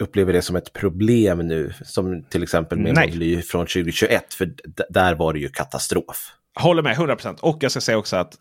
upplever 0.01 0.33
det 0.33 0.43
som 0.43 0.57
ett 0.57 0.73
problem 0.73 1.39
nu, 1.39 1.73
som 1.85 2.23
till 2.23 2.43
exempel 2.43 2.79
med 2.79 2.95
Nej. 2.95 3.07
Model 3.07 3.23
Y 3.23 3.43
från 3.43 3.67
2021, 3.67 4.35
för 4.35 4.51
där 4.89 5.15
var 5.15 5.33
det 5.33 5.39
ju 5.39 5.49
katastrof. 5.49 6.33
Håller 6.55 6.83
med 6.83 6.97
100%. 6.97 7.41
Och 7.41 7.59
jag 7.61 7.71
ska 7.71 7.81
säga 7.81 7.99
också 7.99 8.17
att 8.17 8.35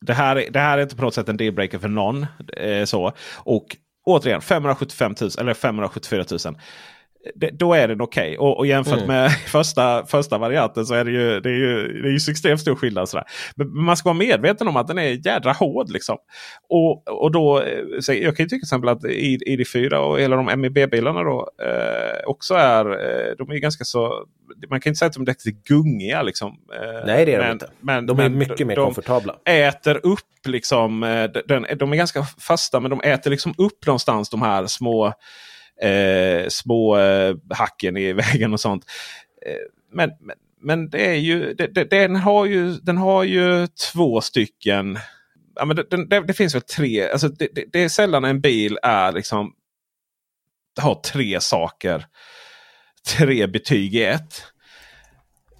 det 0.00 0.14
här, 0.14 0.36
är- 0.36 0.50
det 0.50 0.58
här 0.60 0.78
är 0.78 0.82
inte 0.82 0.96
på 0.96 1.02
något 1.02 1.14
sätt 1.14 1.28
en 1.28 1.36
dealbreaker 1.36 1.78
för 1.78 1.88
någon. 1.88 2.26
Eh, 2.56 2.84
så. 2.84 3.12
Och 3.36 3.76
återigen 4.04 4.40
575 4.40 5.14
000 5.20 5.30
eller 5.38 5.54
574 5.54 6.24
000. 6.30 6.56
Det, 7.34 7.50
då 7.50 7.74
är 7.74 7.88
den 7.88 8.00
okej. 8.00 8.38
Och, 8.38 8.58
och 8.58 8.66
jämfört 8.66 8.94
Mm. 8.94 9.06
med 9.06 9.30
första, 9.46 10.06
första 10.06 10.38
varianten 10.38 10.86
så 10.86 10.94
är 10.94 11.04
det 11.04 11.10
ju, 11.10 11.40
det 11.40 11.48
är 11.48 11.54
ju, 11.54 12.02
det 12.02 12.08
är 12.08 12.10
ju 12.10 12.16
extremt 12.16 12.60
stor 12.60 12.74
skillnad. 12.74 13.08
Sådär. 13.08 13.24
Men 13.56 13.82
man 13.84 13.96
ska 13.96 14.08
vara 14.08 14.18
medveten 14.18 14.68
om 14.68 14.76
att 14.76 14.86
den 14.88 14.98
är 14.98 15.26
jädra 15.26 15.52
hård. 15.52 15.90
Liksom. 15.90 16.16
Och, 16.68 17.08
och 17.22 17.32
då, 17.32 17.60
eh, 17.62 18.14
jag 18.14 18.36
kan 18.36 18.44
ju 18.44 18.48
tycka 18.48 18.48
till 18.48 18.58
exempel 18.58 18.88
att 18.88 19.04
ID- 19.04 19.42
ID4 19.46 19.94
och 19.94 20.20
hela 20.20 20.36
de 20.36 20.60
MEB-bilarna 20.60 21.22
då 21.22 21.48
eh, 21.62 22.26
också 22.26 22.54
är, 22.54 22.84
eh, 22.90 23.34
de 23.38 23.50
är 23.50 23.58
ganska 23.58 23.84
så, 23.84 24.24
man 24.70 24.80
kan 24.80 24.90
inte 24.90 24.98
säga 24.98 25.06
att 25.06 25.14
de 25.14 25.22
är 25.22 25.26
riktigt 25.26 25.64
gungiga. 25.64 26.22
Liksom. 26.22 26.48
Eh, 26.48 27.06
Nej, 27.06 27.24
det 27.26 27.34
är 27.34 27.38
de 27.38 27.44
men- 27.44 27.52
inte. 27.52 27.70
Men, 27.80 28.06
De 28.06 28.20
är 28.20 28.28
mycket 28.28 28.66
mer 28.66 28.76
de, 28.76 28.84
komfortabla. 28.84 29.34
äter 29.44 30.00
upp 30.06 30.18
liksom. 30.46 31.00
Den, 31.48 31.66
de 31.78 31.92
är 31.92 31.96
ganska 31.96 32.22
fasta 32.22 32.80
men 32.80 32.90
de 32.90 33.00
äter 33.00 33.30
liksom 33.30 33.54
upp 33.58 33.86
någonstans 33.86 34.30
de 34.30 34.42
här 34.42 34.66
små, 34.66 35.12
eh, 35.82 36.48
små 36.48 36.98
eh, 36.98 37.36
hacken 37.50 37.96
i 37.96 38.12
vägen 38.32 38.52
och 38.52 38.60
sånt. 38.60 38.84
Eh, 39.46 39.52
men, 39.92 40.10
men, 40.20 40.36
men 40.60 40.90
det 40.90 41.06
är 41.06 41.14
ju, 41.14 41.54
det, 41.54 41.66
det, 41.66 41.84
den, 41.84 42.16
har 42.16 42.46
ju, 42.46 42.72
den 42.72 42.96
har 42.96 43.24
ju 43.24 43.66
två 43.92 44.20
stycken. 44.20 44.98
Ja, 45.54 45.64
men 45.64 45.76
det, 45.76 46.06
det, 46.06 46.20
det 46.20 46.34
finns 46.34 46.54
väl 46.54 46.62
tre. 46.62 47.10
Alltså 47.10 47.28
det, 47.28 47.48
det, 47.54 47.64
det 47.72 47.84
är 47.84 47.88
sällan 47.88 48.24
en 48.24 48.40
bil 48.40 48.78
är 48.82 49.12
liksom 49.12 49.52
har 50.80 50.94
tre 50.94 51.40
saker. 51.40 52.06
Tre 53.16 53.46
betyg 53.46 53.94
i 53.94 54.04
ett 54.04 54.42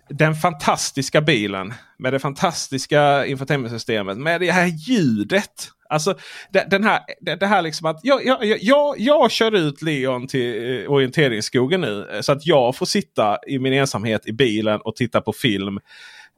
den 0.09 0.35
fantastiska 0.35 1.21
bilen 1.21 1.75
med 1.99 2.13
det 2.13 2.19
fantastiska 2.19 3.27
infotainmentsystemet 3.27 4.19
med 4.19 4.41
det 4.41 4.51
här 4.51 4.67
ljudet. 4.67 5.69
Alltså 5.89 6.15
det, 6.53 6.67
den 6.71 6.85
här, 6.85 7.01
det, 7.21 7.37
det 7.37 7.47
här 7.47 7.63
liksom 7.63 7.87
att 7.87 8.01
jag, 8.03 8.27
jag, 8.27 8.45
jag- 8.45 8.99
jag, 8.99 9.31
kör 9.31 9.55
ut 9.55 9.83
Leon 9.83 10.27
till 10.27 10.83
eh, 10.85 10.91
orienteringsskogen 10.93 11.81
nu. 11.81 12.09
Eh, 12.13 12.21
så 12.21 12.33
att 12.33 12.47
jag 12.47 12.77
får 12.77 12.87
sitta 12.87 13.39
i 13.47 13.59
min 13.59 13.73
ensamhet 13.73 14.27
i 14.27 14.33
bilen 14.33 14.81
och 14.85 14.97
titta 14.97 15.21
på 15.21 15.33
film. 15.33 15.79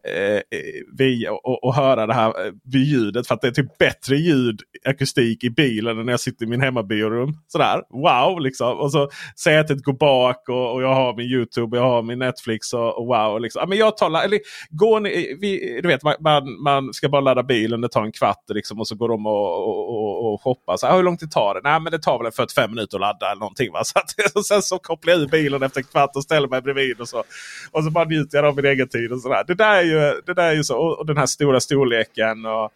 Eh, 0.05 0.35
eh 0.35 1.31
och, 1.31 1.65
och 1.65 1.75
höra 1.75 2.07
det 2.07 2.15
här 2.15 2.47
eh, 2.47 2.53
ljudet. 2.75 3.27
För 3.27 3.35
att 3.35 3.41
det 3.41 3.49
är 3.49 3.53
typ 3.53 3.79
bättre 3.79 4.17
ljud, 4.17 4.61
akustik 4.85 5.45
i 5.45 5.51
bilen 5.51 5.99
än 5.99 6.07
när 6.07 6.13
jag 6.13 6.21
sitter 6.21 6.47
i 6.47 6.49
min 6.49 6.61
hemmabiorum. 6.61 7.33
Sådär, 7.49 7.83
wow 7.91 8.41
liksom. 8.41 8.79
Och 8.79 8.93
så 8.93 9.09
sätet 9.37 9.83
går 9.83 9.93
bak 9.93 10.49
och, 10.49 10.75
och 10.75 10.83
jag 10.83 10.95
har 10.95 11.17
min 11.17 11.27
YouTube, 11.27 11.77
jag 11.77 11.85
har 11.85 12.03
min 12.03 12.19
Netflix 12.19 12.73
och, 12.73 12.99
och 12.99 13.07
wow. 13.07 13.41
Liksom. 13.41 13.61
Ja, 13.61 13.67
men 13.67 13.79
jag 13.79 13.97
talar, 13.97 14.25
eller, 14.25 14.39
går 14.71 15.01
ni, 15.01 15.37
vi, 15.41 15.81
du 15.83 15.89
vet, 15.89 16.03
man, 16.03 16.15
man, 16.21 16.63
man 16.63 16.95
ska 16.95 17.09
bara 17.09 17.21
ladda 17.21 17.43
bilen, 17.43 17.81
det 17.81 17.89
tar 17.89 18.05
en 18.05 18.13
kvart 18.13 18.45
liksom, 18.49 18.81
och 18.81 18.89
så 18.89 18.95
går 18.95 19.09
de 19.09 19.27
och, 19.27 19.69
och, 19.69 19.89
och, 19.89 20.33
och 20.33 20.43
shoppar. 20.43 20.77
Så, 20.77 20.87
ah, 20.87 20.97
hur 20.97 21.03
lång 21.03 21.17
tid 21.17 21.31
tar 21.31 21.55
det? 21.55 21.61
Nej 21.65 21.81
men 21.81 21.93
det 21.93 21.99
tar 21.99 22.23
väl 22.23 22.33
45 22.33 22.71
minuter 22.71 22.97
att 22.97 23.01
ladda 23.01 23.31
eller 23.31 23.41
någonting. 23.41 23.73
Va? 23.73 23.85
Så 23.91 23.99
att, 23.99 24.37
och 24.37 24.47
sen 24.47 24.63
så 24.63 24.79
kopplar 24.79 25.13
jag 25.13 25.23
ur 25.23 25.29
bilen 25.29 25.63
efter 25.63 25.81
en 25.81 25.85
kvart 25.85 26.11
och 26.17 26.23
ställer 26.23 26.49
mig 26.49 26.63
bredvid. 26.63 27.01
Och 27.01 27.09
så, 27.09 27.25
och 27.71 27.85
så 27.85 27.91
bara 27.91 28.05
njuter 28.05 28.39
jag 28.39 28.47
av 28.47 28.57
min 28.57 28.65
egen 28.65 28.89
tid. 28.89 29.13
Och 29.13 29.21
sådär. 29.21 29.45
Det 29.47 29.55
där 29.55 29.75
är 29.75 29.83
ju, 29.91 30.21
det 30.27 30.35
där 30.35 30.49
är 30.49 30.55
ju 30.55 30.65
så. 30.65 30.77
Och 30.79 31.07
den 31.07 31.17
här 31.17 31.27
stora 31.27 31.61
storleken. 31.61 32.47
och 32.47 32.73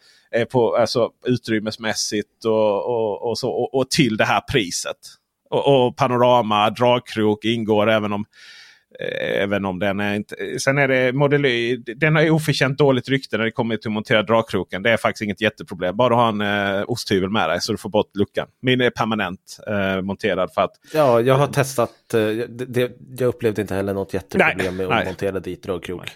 på, 0.50 0.76
alltså, 0.76 1.10
utrymmesmässigt 1.26 2.44
och, 2.44 2.86
och, 2.86 3.30
och, 3.30 3.38
så, 3.38 3.50
och, 3.50 3.74
och 3.74 3.90
till 3.90 4.16
det 4.16 4.24
här 4.24 4.40
priset. 4.40 4.96
Och, 5.50 5.86
och 5.86 5.96
panorama, 5.96 6.70
dragkrok 6.70 7.44
ingår 7.44 7.90
även 7.90 8.12
om 8.12 8.24
Eh, 9.00 9.42
även 9.42 9.64
om 9.64 9.78
den 9.78 10.00
är 10.00 10.14
inte... 10.14 10.58
Sen 10.58 10.78
är 10.78 10.88
det 10.88 11.12
Model 11.12 11.46
Y. 11.46 11.76
Den 11.76 12.16
har 12.16 12.30
oförtjänt 12.30 12.78
dåligt 12.78 13.08
rykte 13.08 13.36
när 13.36 13.44
det 13.44 13.50
kommer 13.50 13.76
till 13.76 13.88
att 13.88 13.92
montera 13.92 14.22
dragkroken. 14.22 14.82
Det 14.82 14.90
är 14.90 14.96
faktiskt 14.96 15.22
inget 15.22 15.40
jätteproblem. 15.40 15.96
Bara 15.96 16.14
ha 16.14 16.28
en 16.28 16.40
eh, 16.40 16.84
osthyvel 16.86 17.30
med 17.30 17.48
dig 17.48 17.60
så 17.60 17.72
du 17.72 17.78
får 17.78 17.90
bort 17.90 18.16
luckan. 18.16 18.48
Min 18.62 18.80
är 18.80 18.90
permanent 18.90 19.58
eh, 19.66 20.02
monterad. 20.02 20.50
för 20.54 20.62
att... 20.62 20.72
Ja, 20.94 21.20
jag 21.20 21.34
har 21.34 21.46
testat. 21.46 22.14
Eh, 22.14 22.20
det, 22.48 22.92
jag 23.18 23.28
upplevde 23.28 23.62
inte 23.62 23.74
heller 23.74 23.94
något 23.94 24.14
jätteproblem 24.14 24.56
nej, 24.58 24.72
med 24.72 24.86
att 24.86 24.90
nej. 24.90 25.04
montera 25.04 25.40
dit 25.40 25.62
dragkrok. 25.62 26.10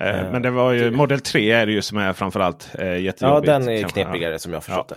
Eh, 0.00 0.30
men 0.32 0.42
det 0.42 0.50
var 0.50 0.72
ju 0.72 0.90
Model 0.90 1.20
3 1.20 1.50
är 1.50 1.66
det 1.66 1.72
ju 1.72 1.82
som 1.82 1.98
är 1.98 2.12
framförallt 2.12 2.68
eh, 2.78 2.98
jättejobbigt. 2.98 3.48
Ja, 3.48 3.58
den 3.58 3.68
är 3.68 3.82
knepigare 3.82 4.32
ja. 4.32 4.38
som 4.38 4.52
jag 4.52 4.64
förstått 4.64 4.92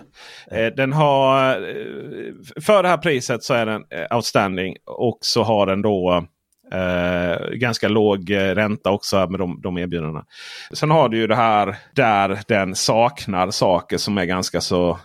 det. 0.56 0.66
Eh, 0.66 0.74
den 0.74 0.92
har, 0.92 1.50
eh, 1.50 2.62
för 2.62 2.82
det 2.82 2.88
här 2.88 2.96
priset 2.96 3.44
så 3.44 3.54
är 3.54 3.66
den 3.66 3.84
outstanding. 4.14 4.76
Och 4.86 5.18
så 5.20 5.42
har 5.42 5.66
den 5.66 5.82
då 5.82 6.26
Eh, 6.72 7.50
ganska 7.50 7.88
låg 7.88 8.30
eh, 8.30 8.54
ränta 8.54 8.90
också 8.90 9.26
med 9.30 9.40
de, 9.40 9.60
de 9.62 9.78
erbjudandena. 9.78 10.24
Sen 10.72 10.90
har 10.90 11.08
du 11.08 11.18
ju 11.18 11.26
det 11.26 11.36
här 11.36 11.76
där 11.94 12.38
den 12.48 12.74
saknar 12.74 13.50
saker 13.50 13.98
som 13.98 14.18
är 14.18 14.24
ganska 14.24 14.60
så 14.60 14.98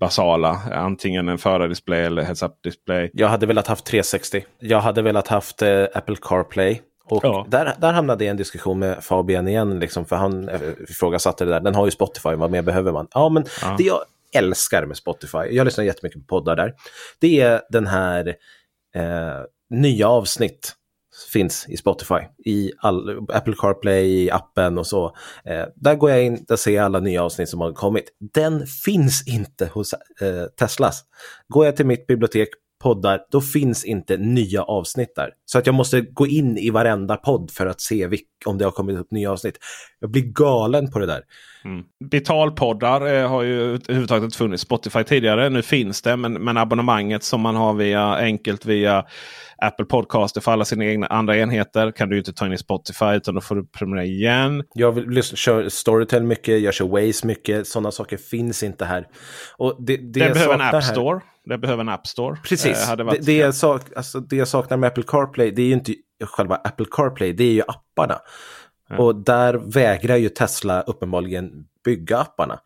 basala. 0.00 0.60
Antingen 0.72 1.28
en 1.28 1.38
förardisplay 1.38 2.04
eller 2.04 2.22
heads-up 2.22 2.62
display. 2.62 3.10
Jag 3.12 3.28
hade 3.28 3.46
velat 3.46 3.66
haft 3.66 3.84
360. 3.86 4.44
Jag 4.58 4.80
hade 4.80 5.02
velat 5.02 5.28
haft 5.28 5.62
eh, 5.62 5.84
Apple 5.94 6.16
CarPlay. 6.22 6.80
Och 7.08 7.24
ja. 7.24 7.46
där, 7.48 7.74
där 7.78 7.92
hamnade 7.92 8.24
jag 8.24 8.28
i 8.28 8.30
en 8.30 8.36
diskussion 8.36 8.78
med 8.78 9.04
Fabian 9.04 9.48
igen, 9.48 9.78
liksom, 9.78 10.06
för 10.06 10.16
han 10.16 10.48
eh, 10.48 10.60
ifrågasatte 10.88 11.44
det 11.44 11.50
där. 11.50 11.60
Den 11.60 11.74
har 11.74 11.84
ju 11.84 11.90
Spotify, 11.90 12.34
vad 12.34 12.50
mer 12.50 12.62
behöver 12.62 12.92
man? 12.92 13.08
Ja, 13.14 13.28
men 13.28 13.44
ja. 13.62 13.74
det 13.78 13.84
jag 13.84 14.00
älskar 14.34 14.86
med 14.86 14.96
Spotify, 14.96 15.38
jag 15.50 15.64
lyssnar 15.64 15.84
jättemycket 15.84 16.26
på 16.26 16.26
poddar 16.26 16.56
där, 16.56 16.74
det 17.18 17.40
är 17.40 17.62
den 17.70 17.86
här 17.86 18.28
eh, 18.94 19.42
nya 19.70 20.08
avsnitt 20.08 20.74
finns 21.32 21.66
i 21.68 21.76
Spotify, 21.76 22.20
i 22.44 22.72
all, 22.78 23.26
Apple 23.28 23.54
CarPlay, 23.58 24.24
i 24.24 24.30
appen 24.30 24.78
och 24.78 24.86
så. 24.86 25.16
Eh, 25.44 25.64
där 25.76 25.94
går 25.94 26.10
jag 26.10 26.24
in, 26.24 26.44
där 26.48 26.56
ser 26.56 26.74
jag 26.74 26.84
alla 26.84 27.00
nya 27.00 27.22
avsnitt 27.22 27.48
som 27.48 27.60
har 27.60 27.72
kommit. 27.72 28.04
Den 28.34 28.66
finns 28.66 29.28
inte 29.28 29.66
hos 29.66 29.92
eh, 29.92 30.44
Teslas. 30.56 31.04
Går 31.48 31.64
jag 31.64 31.76
till 31.76 31.86
mitt 31.86 32.06
bibliotek, 32.06 32.48
poddar, 32.78 33.20
då 33.30 33.40
finns 33.40 33.84
inte 33.84 34.16
nya 34.16 34.62
avsnitt 34.62 35.14
där. 35.16 35.30
Så 35.44 35.58
att 35.58 35.66
jag 35.66 35.74
måste 35.74 36.00
gå 36.00 36.26
in 36.26 36.58
i 36.58 36.70
varenda 36.70 37.16
podd 37.16 37.50
för 37.50 37.66
att 37.66 37.80
se 37.80 38.08
om 38.46 38.58
det 38.58 38.64
har 38.64 38.72
kommit 38.72 38.98
upp 38.98 39.10
nya 39.10 39.32
avsnitt. 39.32 39.58
Jag 40.00 40.10
blir 40.10 40.22
galen 40.22 40.90
på 40.90 40.98
det 40.98 41.06
där. 41.06 41.22
Mm. 41.68 41.84
Betalpoddar 42.10 43.14
eh, 43.14 43.28
har 43.28 43.42
ju 43.42 43.60
överhuvudtaget 43.74 44.24
inte 44.24 44.36
funnits 44.36 44.62
Spotify 44.62 45.04
tidigare. 45.04 45.48
Nu 45.48 45.62
finns 45.62 46.02
det, 46.02 46.16
men, 46.16 46.32
men 46.32 46.56
abonnemanget 46.56 47.22
som 47.22 47.40
man 47.40 47.56
har 47.56 47.74
via 47.74 48.16
enkelt 48.16 48.66
via 48.66 49.04
Apple 49.58 49.86
Podcaster 49.86 50.40
för 50.40 50.52
alla 50.52 50.64
sina 50.64 50.84
egna 50.84 51.06
andra 51.06 51.36
enheter 51.36 51.90
kan 51.90 52.08
du 52.08 52.18
inte 52.18 52.32
ta 52.32 52.46
in 52.46 52.52
i 52.52 52.58
Spotify 52.58 53.14
utan 53.14 53.34
då 53.34 53.40
får 53.40 53.56
du 53.56 53.66
prenumerera 53.66 54.04
igen. 54.04 54.64
Jag 54.74 55.24
kör 55.24 55.68
Storytel 55.68 56.22
mycket, 56.22 56.60
jag 56.60 56.74
kör 56.74 56.86
Waze 56.86 57.26
mycket. 57.26 57.66
Sådana 57.66 57.90
saker 57.90 58.16
finns 58.16 58.62
inte 58.62 58.84
här. 58.84 59.06
Och 59.56 59.76
det, 59.78 59.96
det, 59.96 60.20
det 60.20 60.32
behöver 60.34 60.54
en 60.54 60.60
App 60.60 60.84
Store. 60.84 61.20
Det 61.44 61.58
behöver 61.58 61.80
en 61.80 61.88
App 61.88 62.06
Store. 62.06 62.36
Precis. 62.44 62.90
Eh, 62.90 62.96
det, 62.96 63.18
det, 63.20 63.36
jag 63.36 63.54
sak, 63.54 63.82
alltså, 63.96 64.20
det 64.20 64.36
jag 64.36 64.48
saknar 64.48 64.76
med 64.76 64.88
Apple 64.88 65.04
CarPlay 65.06 65.50
det 65.50 65.62
är 65.62 65.66
ju 65.66 65.72
inte 65.72 65.94
själva 66.24 66.56
Apple 66.56 66.86
CarPlay, 66.90 67.32
det 67.32 67.44
är 67.44 67.52
ju 67.52 67.62
apparna. 67.62 68.18
Och 68.96 69.14
där 69.16 69.54
vägrar 69.54 70.16
ju 70.16 70.28
Tesla 70.28 70.82
uppenbarligen 70.82 71.66
bygga 71.84 72.18
apparna. 72.18 72.60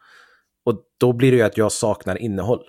Och 0.64 0.82
då 0.98 1.12
blir 1.12 1.30
det 1.30 1.36
ju 1.36 1.42
att 1.42 1.56
jag 1.56 1.72
saknar 1.72 2.22
innehåll. 2.22 2.62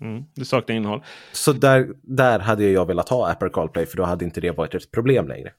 Mm, 0.00 0.24
du 0.34 0.44
saknar 0.44 0.76
innehåll. 0.76 1.04
Så 1.32 1.52
där, 1.52 1.88
där 2.02 2.38
hade 2.38 2.64
jag 2.64 2.86
velat 2.86 3.08
ha 3.08 3.30
Apple 3.30 3.50
CarPlay 3.50 3.86
för 3.86 3.96
då 3.96 4.04
hade 4.04 4.24
inte 4.24 4.40
det 4.40 4.50
varit 4.50 4.74
ett 4.74 4.90
problem 4.90 5.28
längre. 5.28 5.52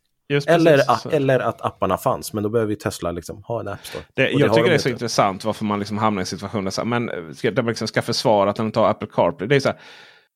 eller, 0.48 1.14
eller 1.14 1.40
att 1.40 1.62
apparna 1.62 1.98
fanns, 1.98 2.34
men 2.34 2.44
då 2.44 2.50
behöver 2.50 2.70
ju 2.70 2.76
Tesla 2.76 3.12
liksom 3.12 3.44
ha 3.44 3.60
en 3.60 3.68
App 3.68 3.86
Store. 3.86 4.04
Det, 4.14 4.32
jag 4.32 4.50
det 4.50 4.56
tycker 4.56 4.70
det 4.70 4.76
är 4.76 4.78
så 4.78 4.90
inte. 4.90 4.96
intressant 4.96 5.46
varför 5.46 5.66
man 5.66 5.80
liksom 5.80 5.98
hamnar 5.98 6.22
i 6.22 6.26
situationer 6.26 6.72
så 6.72 6.82
här, 6.82 6.86
men 6.86 7.36
ska, 7.36 7.52
där 7.52 7.64
man 7.64 7.70
liksom 7.70 7.88
ska 7.88 8.02
försvara 8.02 8.50
att 8.50 8.60
inte 8.60 8.80
har 8.80 8.90
Apple 8.90 9.08
CarPlay. 9.12 9.48
Det 9.50 9.56
är 9.56 9.60
så 9.60 9.70
här, 9.70 9.80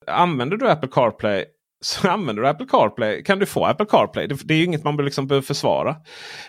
använder 0.07 0.57
du 0.57 0.69
Apple 0.69 0.89
CarPlay 0.91 1.45
så 1.85 2.09
använder 2.09 2.43
du 2.43 2.49
Apple 2.49 2.67
CarPlay 2.71 3.23
kan 3.23 3.39
du 3.39 3.45
få 3.45 3.65
Apple 3.65 3.85
CarPlay. 3.85 4.27
Det, 4.27 4.39
det 4.43 4.53
är 4.53 4.63
inget 4.63 4.83
man 4.83 5.05
liksom 5.05 5.27
behöver 5.27 5.45
försvara. 5.45 5.95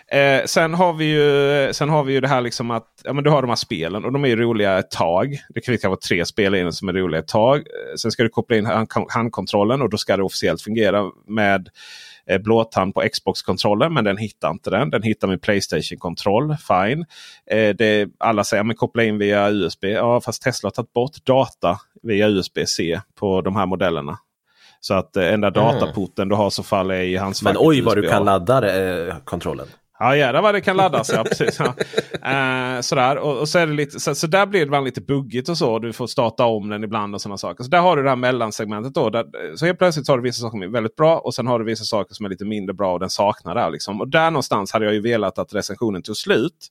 Eh, 0.07 0.45
sen, 0.45 0.73
har 0.73 0.93
vi 0.93 1.05
ju, 1.05 1.73
sen 1.73 1.89
har 1.89 2.03
vi 2.03 2.13
ju 2.13 2.21
det 2.21 2.27
här 2.27 2.41
liksom 2.41 2.71
att 2.71 2.87
ja, 3.03 3.13
men 3.13 3.23
du 3.23 3.29
har 3.29 3.41
de 3.41 3.49
här 3.49 3.55
spelen 3.55 4.05
och 4.05 4.11
de 4.11 4.25
är 4.25 4.35
roliga 4.35 4.79
ett 4.79 4.91
tag. 4.91 5.37
Det 5.49 5.61
kan 5.61 5.91
vara 5.91 5.99
tre 5.99 6.25
spel 6.25 6.55
i 6.55 6.59
den 6.59 6.73
som 6.73 6.89
är 6.89 6.93
roliga 6.93 7.19
ett 7.19 7.27
tag. 7.27 7.57
Eh, 7.57 7.95
sen 7.97 8.11
ska 8.11 8.23
du 8.23 8.29
koppla 8.29 8.57
in 8.57 8.65
hand, 8.65 8.87
handkontrollen 9.09 9.81
och 9.81 9.89
då 9.89 9.97
ska 9.97 10.17
det 10.17 10.23
officiellt 10.23 10.61
fungera 10.61 11.11
med 11.27 11.69
eh, 12.29 12.41
blåtand 12.41 12.93
på 12.93 13.03
Xbox-kontrollen. 13.13 13.93
Men 13.93 14.03
den 14.03 14.17
hittar 14.17 14.51
inte 14.51 14.69
den. 14.69 14.89
Den 14.89 15.03
hittar 15.03 15.27
med 15.27 15.41
Playstation-kontroll. 15.41 16.55
Fine. 16.67 17.05
Eh, 17.51 17.75
det, 17.75 18.09
alla 18.17 18.43
säger 18.43 18.69
att 18.69 18.77
koppla 18.77 19.03
in 19.03 19.17
via 19.17 19.49
USB. 19.49 19.83
Ja, 19.83 20.21
fast 20.21 20.43
Tesla 20.43 20.67
har 20.67 20.71
tagit 20.71 20.93
bort 20.93 21.25
data 21.25 21.79
via 22.03 22.27
USB-C 22.27 23.01
på 23.19 23.41
de 23.41 23.55
här 23.55 23.65
modellerna. 23.65 24.17
Så 24.79 24.93
att 24.93 25.17
eh, 25.17 25.33
enda 25.33 25.49
dataporten 25.49 26.29
du 26.29 26.35
har 26.35 26.49
så 26.49 26.63
fall 26.63 26.91
är 26.91 27.01
i 27.01 27.15
hans 27.15 27.43
Men 27.43 27.55
oj 27.59 27.81
vad 27.81 27.97
du 27.97 28.09
kan 28.09 28.25
ladda 28.25 29.07
eh, 29.07 29.15
kontrollen. 29.23 29.67
Ja 29.99 30.15
jädrar 30.15 30.41
vad 30.41 30.55
det 30.55 30.61
kan 30.61 30.77
laddas. 30.77 31.11
ja, 31.13 31.23
precis, 31.29 31.59
ja. 31.59 31.73
Eh, 32.31 32.81
sådär. 32.81 33.17
Och, 33.17 33.37
och, 33.37 33.49
så, 33.49 33.59
är 33.59 33.67
det 33.67 33.73
lite, 33.73 33.99
så, 33.99 34.15
så 34.15 34.27
där 34.27 34.45
blir 34.45 34.59
det 34.59 34.63
ibland 34.65 34.85
lite 34.85 35.01
buggigt 35.01 35.49
och 35.49 35.57
så. 35.57 35.79
Du 35.79 35.93
får 35.93 36.07
starta 36.07 36.45
om 36.45 36.69
den 36.69 36.83
ibland 36.83 37.15
och 37.15 37.21
sådana 37.21 37.37
saker. 37.37 37.63
Så 37.63 37.69
där 37.69 37.81
har 37.81 37.97
du 37.97 38.03
det 38.03 38.09
här 38.09 38.15
mellansegmentet. 38.15 38.93
Då, 38.93 39.09
där, 39.09 39.55
så 39.55 39.65
helt 39.65 39.77
plötsligt 39.77 40.07
har 40.07 40.17
du 40.17 40.23
vissa 40.23 40.41
saker 40.41 40.51
som 40.51 40.61
är 40.61 40.67
väldigt 40.67 40.95
bra 40.95 41.17
och 41.17 41.33
sen 41.33 41.47
har 41.47 41.59
du 41.59 41.65
vissa 41.65 41.83
saker 41.83 42.15
som 42.15 42.25
är 42.25 42.29
lite 42.29 42.45
mindre 42.45 42.73
bra 42.73 42.93
och 42.93 42.99
den 42.99 43.09
saknar 43.09 43.55
det. 43.55 43.69
Liksom. 43.69 44.01
Och 44.01 44.07
där 44.07 44.31
någonstans 44.31 44.73
hade 44.73 44.85
jag 44.85 44.93
ju 44.93 45.01
velat 45.01 45.39
att 45.39 45.53
recensionen 45.53 46.01
tog 46.01 46.17
slut. 46.17 46.67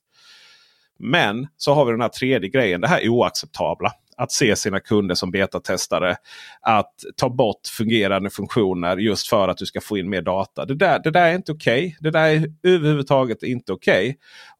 Men 0.98 1.46
så 1.56 1.74
har 1.74 1.84
vi 1.84 1.92
den 1.92 2.00
här 2.00 2.08
tredje 2.08 2.48
grejen. 2.48 2.80
Det 2.80 2.88
här 2.88 3.08
oacceptabla 3.08 3.92
att 4.16 4.32
se 4.32 4.56
sina 4.56 4.80
kunder 4.80 5.14
som 5.14 5.30
betatestare. 5.30 6.16
Att 6.60 6.94
ta 7.16 7.28
bort 7.28 7.66
fungerande 7.78 8.30
funktioner 8.30 8.96
just 8.96 9.28
för 9.28 9.48
att 9.48 9.56
du 9.56 9.66
ska 9.66 9.80
få 9.80 9.98
in 9.98 10.10
mer 10.10 10.22
data. 10.22 10.64
Det 10.64 10.74
där, 10.74 11.00
det 11.04 11.10
där 11.10 11.26
är 11.26 11.34
inte 11.34 11.52
okej. 11.52 11.86
Okay. 11.86 11.96
Det 12.00 12.10
där 12.10 12.28
är 12.28 12.52
överhuvudtaget 12.62 13.42
inte 13.42 13.72
okej. 13.72 14.08
Okay. 14.08 14.16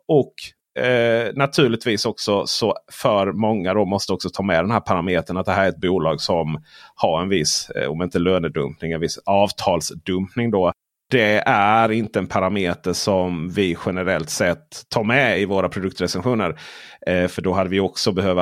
Och 0.09 0.35
Eh, 0.77 1.33
naturligtvis 1.35 2.07
också 2.07 2.47
så 2.47 2.75
för 2.93 3.33
många 3.33 3.75
då 3.75 3.85
måste 3.85 4.13
också 4.13 4.31
ta 4.31 4.43
med 4.43 4.65
den 4.65 4.71
här 4.71 4.81
parametern 4.81 5.37
att 5.37 5.47
det 5.47 5.53
här 5.53 5.65
är 5.65 5.69
ett 5.69 5.81
bolag 5.81 6.21
som 6.21 6.63
har 6.95 7.23
en 7.23 7.29
viss, 7.29 7.71
eh, 7.71 7.89
om 7.91 8.03
inte 8.03 8.19
lönedumpning, 8.19 8.93
en 8.93 9.01
viss 9.01 9.19
avtalsdumpning. 9.27 10.51
då. 10.51 10.73
Det 11.11 11.43
är 11.47 11.93
inte 11.93 12.19
en 12.19 12.27
parameter 12.27 12.93
som 12.93 13.51
vi 13.51 13.77
generellt 13.87 14.31
sett 14.31 14.89
tar 14.89 15.05
med 15.05 15.41
i 15.41 15.45
våra 15.45 15.69
produktrecensioner. 15.69 16.59
Eh, 17.07 17.29
för 17.29 17.43
då 17.43 17.53
hade 17.53 17.71
vi 17.71 17.81
också 17.81 18.13
behövt 18.13 18.39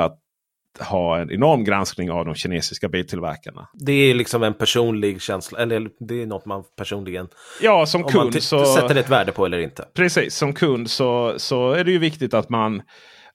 ha 0.79 1.19
en 1.19 1.31
enorm 1.31 1.63
granskning 1.63 2.11
av 2.11 2.25
de 2.25 2.35
kinesiska 2.35 2.89
biltillverkarna. 2.89 3.67
Det 3.73 3.93
är 3.93 4.13
liksom 4.13 4.43
en 4.43 4.53
personlig 4.53 5.21
känsla, 5.21 5.59
eller 5.59 5.89
det 5.99 6.21
är 6.21 6.25
något 6.25 6.45
man 6.45 6.63
personligen 6.77 7.27
ja, 7.61 7.85
som 7.85 8.03
kund 8.03 8.43
så, 8.43 8.65
sätter 8.65 8.95
ett 8.95 9.09
värde 9.09 9.31
på 9.31 9.45
eller 9.45 9.59
inte. 9.59 9.85
Precis, 9.93 10.35
som 10.35 10.53
kund 10.53 10.89
så, 10.89 11.33
så 11.37 11.71
är 11.71 11.83
det 11.83 11.91
ju 11.91 11.99
viktigt 11.99 12.33
att 12.33 12.49
man 12.49 12.81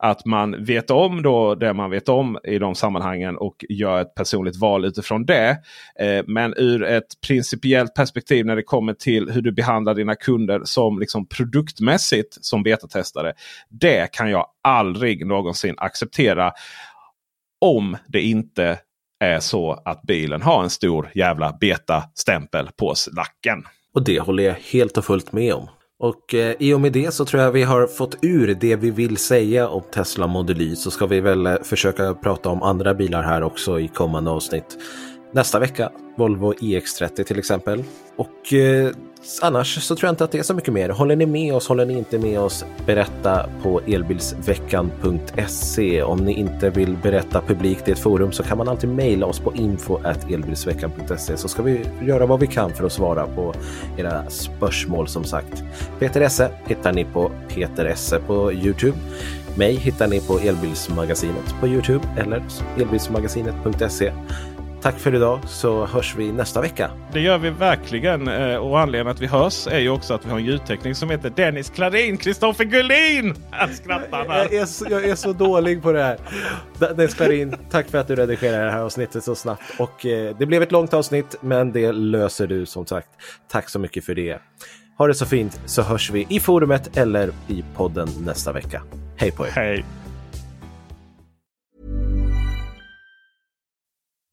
att 0.03 0.27
man 0.27 0.65
vet 0.65 0.91
om 0.91 1.23
då 1.23 1.55
det 1.55 1.75
man 1.75 1.91
vet 1.91 2.09
om 2.09 2.39
i 2.45 2.59
de 2.59 2.75
sammanhangen 2.75 3.37
och 3.37 3.65
gör 3.69 4.01
ett 4.01 4.15
personligt 4.15 4.57
val 4.57 4.85
utifrån 4.85 5.27
det. 5.27 5.59
Eh, 6.01 6.25
men 6.27 6.55
ur 6.57 6.85
ett 6.85 7.21
principiellt 7.27 7.95
perspektiv 7.95 8.47
när 8.47 8.57
det 8.57 8.63
kommer 8.63 8.93
till 8.93 9.31
hur 9.31 9.43
du 9.43 9.53
behandlar 9.53 9.95
dina 9.95 10.15
kunder 10.15 10.61
som 10.65 10.99
liksom 10.99 11.29
produktmässigt 11.29 12.45
som 12.45 12.63
betatestare. 12.63 13.33
Det 13.69 14.13
kan 14.13 14.31
jag 14.31 14.47
aldrig 14.63 15.27
någonsin 15.27 15.75
acceptera. 15.79 16.53
Om 17.61 17.97
det 18.09 18.21
inte 18.21 18.79
är 19.25 19.41
så 19.41 19.83
att 19.85 20.03
bilen 20.03 20.43
har 20.43 20.63
en 20.63 20.71
stor 20.71 21.11
jävla 21.15 21.57
beta-stämpel 21.61 22.71
på 22.77 22.95
lacken. 23.17 23.65
Och 23.95 24.05
det 24.05 24.21
håller 24.21 24.43
jag 24.43 24.55
helt 24.55 24.99
och 24.99 25.05
fullt 25.05 25.33
med 25.33 25.55
om. 25.55 25.69
Och 25.99 26.35
eh, 26.35 26.57
i 26.59 26.75
och 26.75 26.81
med 26.81 26.93
det 26.93 27.15
så 27.15 27.25
tror 27.25 27.43
jag 27.43 27.53
vi 27.53 27.63
har 27.63 27.87
fått 27.87 28.17
ur 28.23 28.55
det 28.55 28.77
vi 28.77 28.91
vill 28.91 29.17
säga 29.17 29.69
om 29.69 29.83
Tesla 29.95 30.27
Model 30.27 30.61
Y. 30.61 30.77
Så 30.77 30.91
ska 30.91 31.07
vi 31.07 31.21
väl 31.21 31.47
eh, 31.47 31.57
försöka 31.63 32.15
prata 32.15 32.49
om 32.49 32.63
andra 32.63 32.95
bilar 32.95 33.23
här 33.23 33.43
också 33.43 33.81
i 33.81 33.89
kommande 33.89 34.31
avsnitt. 34.31 34.79
Nästa 35.33 35.59
vecka 35.59 35.91
Volvo 36.17 36.53
EX30 36.53 37.25
till 37.25 37.39
exempel. 37.39 37.85
Och 38.17 38.53
eh, 38.53 38.91
annars 39.43 39.83
så 39.83 39.97
tror 39.97 40.09
jag 40.09 40.13
inte 40.13 40.25
att 40.25 40.33
det 40.33 40.39
är 40.39 40.43
så 40.43 40.55
mycket 40.55 40.75
mer. 40.75 40.89
Håller 40.89 41.17
ni 41.17 41.27
med 41.27 41.55
oss, 41.55 41.69
håller 41.69 41.87
ni 41.87 41.99
inte 41.99 42.19
med 42.19 42.41
oss, 42.41 42.65
berätta 42.87 43.47
på 43.63 43.81
elbilsveckan.se. 43.81 46.03
Om 46.03 46.19
ni 46.19 46.33
inte 46.33 46.71
vill 46.71 46.97
berätta 46.97 47.41
publikt 47.41 47.89
i 47.89 47.93
ett 47.93 47.99
forum 47.99 48.33
så 48.33 48.43
kan 48.43 48.59
man 48.59 48.69
alltid 48.69 48.91
mejla 48.91 49.27
oss 49.27 49.41
på 49.41 49.55
info 49.55 49.99
elbilsveckan.se 50.29 51.37
så 51.37 51.49
ska 51.49 51.63
vi 51.63 51.81
göra 52.03 52.27
vad 52.27 52.41
vi 52.41 52.47
kan 52.47 52.75
för 52.75 52.87
att 52.87 52.93
svara 52.93 53.27
på 53.27 53.55
era 53.97 54.31
spörsmål 54.31 55.09
som 55.09 55.25
sagt. 55.25 55.65
Peter 55.99 56.21
Esse 56.21 56.51
hittar 56.67 56.93
ni 56.93 57.05
på 57.05 57.31
Peter 57.49 57.85
Esse 57.85 58.21
på 58.21 58.53
Youtube. 58.53 58.97
Mig 59.55 59.75
hittar 59.75 60.09
ni 60.09 60.21
på 60.21 60.39
Elbilsmagasinet 60.39 61.55
på 61.61 61.69
Youtube 61.69 62.09
eller 62.19 62.43
elbilsmagasinet.se. 62.79 64.13
Tack 64.83 64.99
för 64.99 65.15
idag 65.15 65.41
så 65.47 65.87
hörs 65.87 66.15
vi 66.17 66.33
nästa 66.33 66.61
vecka. 66.61 66.91
Det 67.13 67.21
gör 67.21 67.39
vi 67.39 67.51
verkligen. 67.51 68.29
eh, 68.29 68.57
Och 68.57 68.81
anledningen 68.81 69.13
att 69.17 69.21
vi 69.21 69.27
hörs 69.27 69.67
är 69.67 69.79
ju 69.79 69.91
också 69.91 70.15
att 70.15 70.27
vi 70.27 70.31
har 70.31 70.39
en 70.39 70.45
ljudtekniker 70.45 70.95
som 70.95 71.11
heter 71.11 71.31
Dennis 71.37 71.71
Klarin. 71.71 72.17
Kristoffer 72.17 72.65
Gullin! 72.65 73.35
Han 73.51 73.75
skrattar 73.75 74.25
där. 74.29 74.35
Jag 74.35 74.55
är, 74.55 74.65
så, 74.67 74.87
jag 74.91 75.05
är 75.05 75.15
så 75.15 75.33
dålig 75.33 75.83
på 75.83 75.93
det 75.93 76.03
här. 76.03 76.19
Dennis 76.79 77.15
Klarin, 77.15 77.57
tack 77.71 77.89
för 77.89 77.99
att 77.99 78.09
du 78.09 78.17
redigerar 78.17 78.65
det 78.65 78.71
här 78.71 78.81
avsnittet 78.83 79.25
så 79.25 79.35
snabbt. 79.35 79.63
Och 79.79 80.07
eh, 80.07 80.37
det 80.39 80.47
blev 80.47 80.63
ett 80.63 80.73
långt 80.73 80.95
avsnitt, 80.95 81.37
men 81.41 81.73
det 81.73 81.93
löser 81.93 82.47
du 82.47 82.67
som 82.67 82.87
sagt. 82.87 83.09
Tack 83.51 83.69
så 83.69 83.79
mycket 83.79 84.05
för 84.05 84.15
det. 84.15 84.39
Ha 84.99 85.07
det 85.07 85.15
så 85.15 85.27
fint 85.27 85.61
så 85.67 85.83
hörs 85.83 86.11
vi 86.11 86.27
i 86.29 86.41
forumet 86.41 86.97
eller 86.97 87.31
i 87.49 87.65
podden 87.77 88.09
nästa 88.25 88.53
vecka. 88.53 88.83
Hej 89.17 89.31
på 89.31 89.47
er! 89.47 89.51
Hej! 89.51 89.85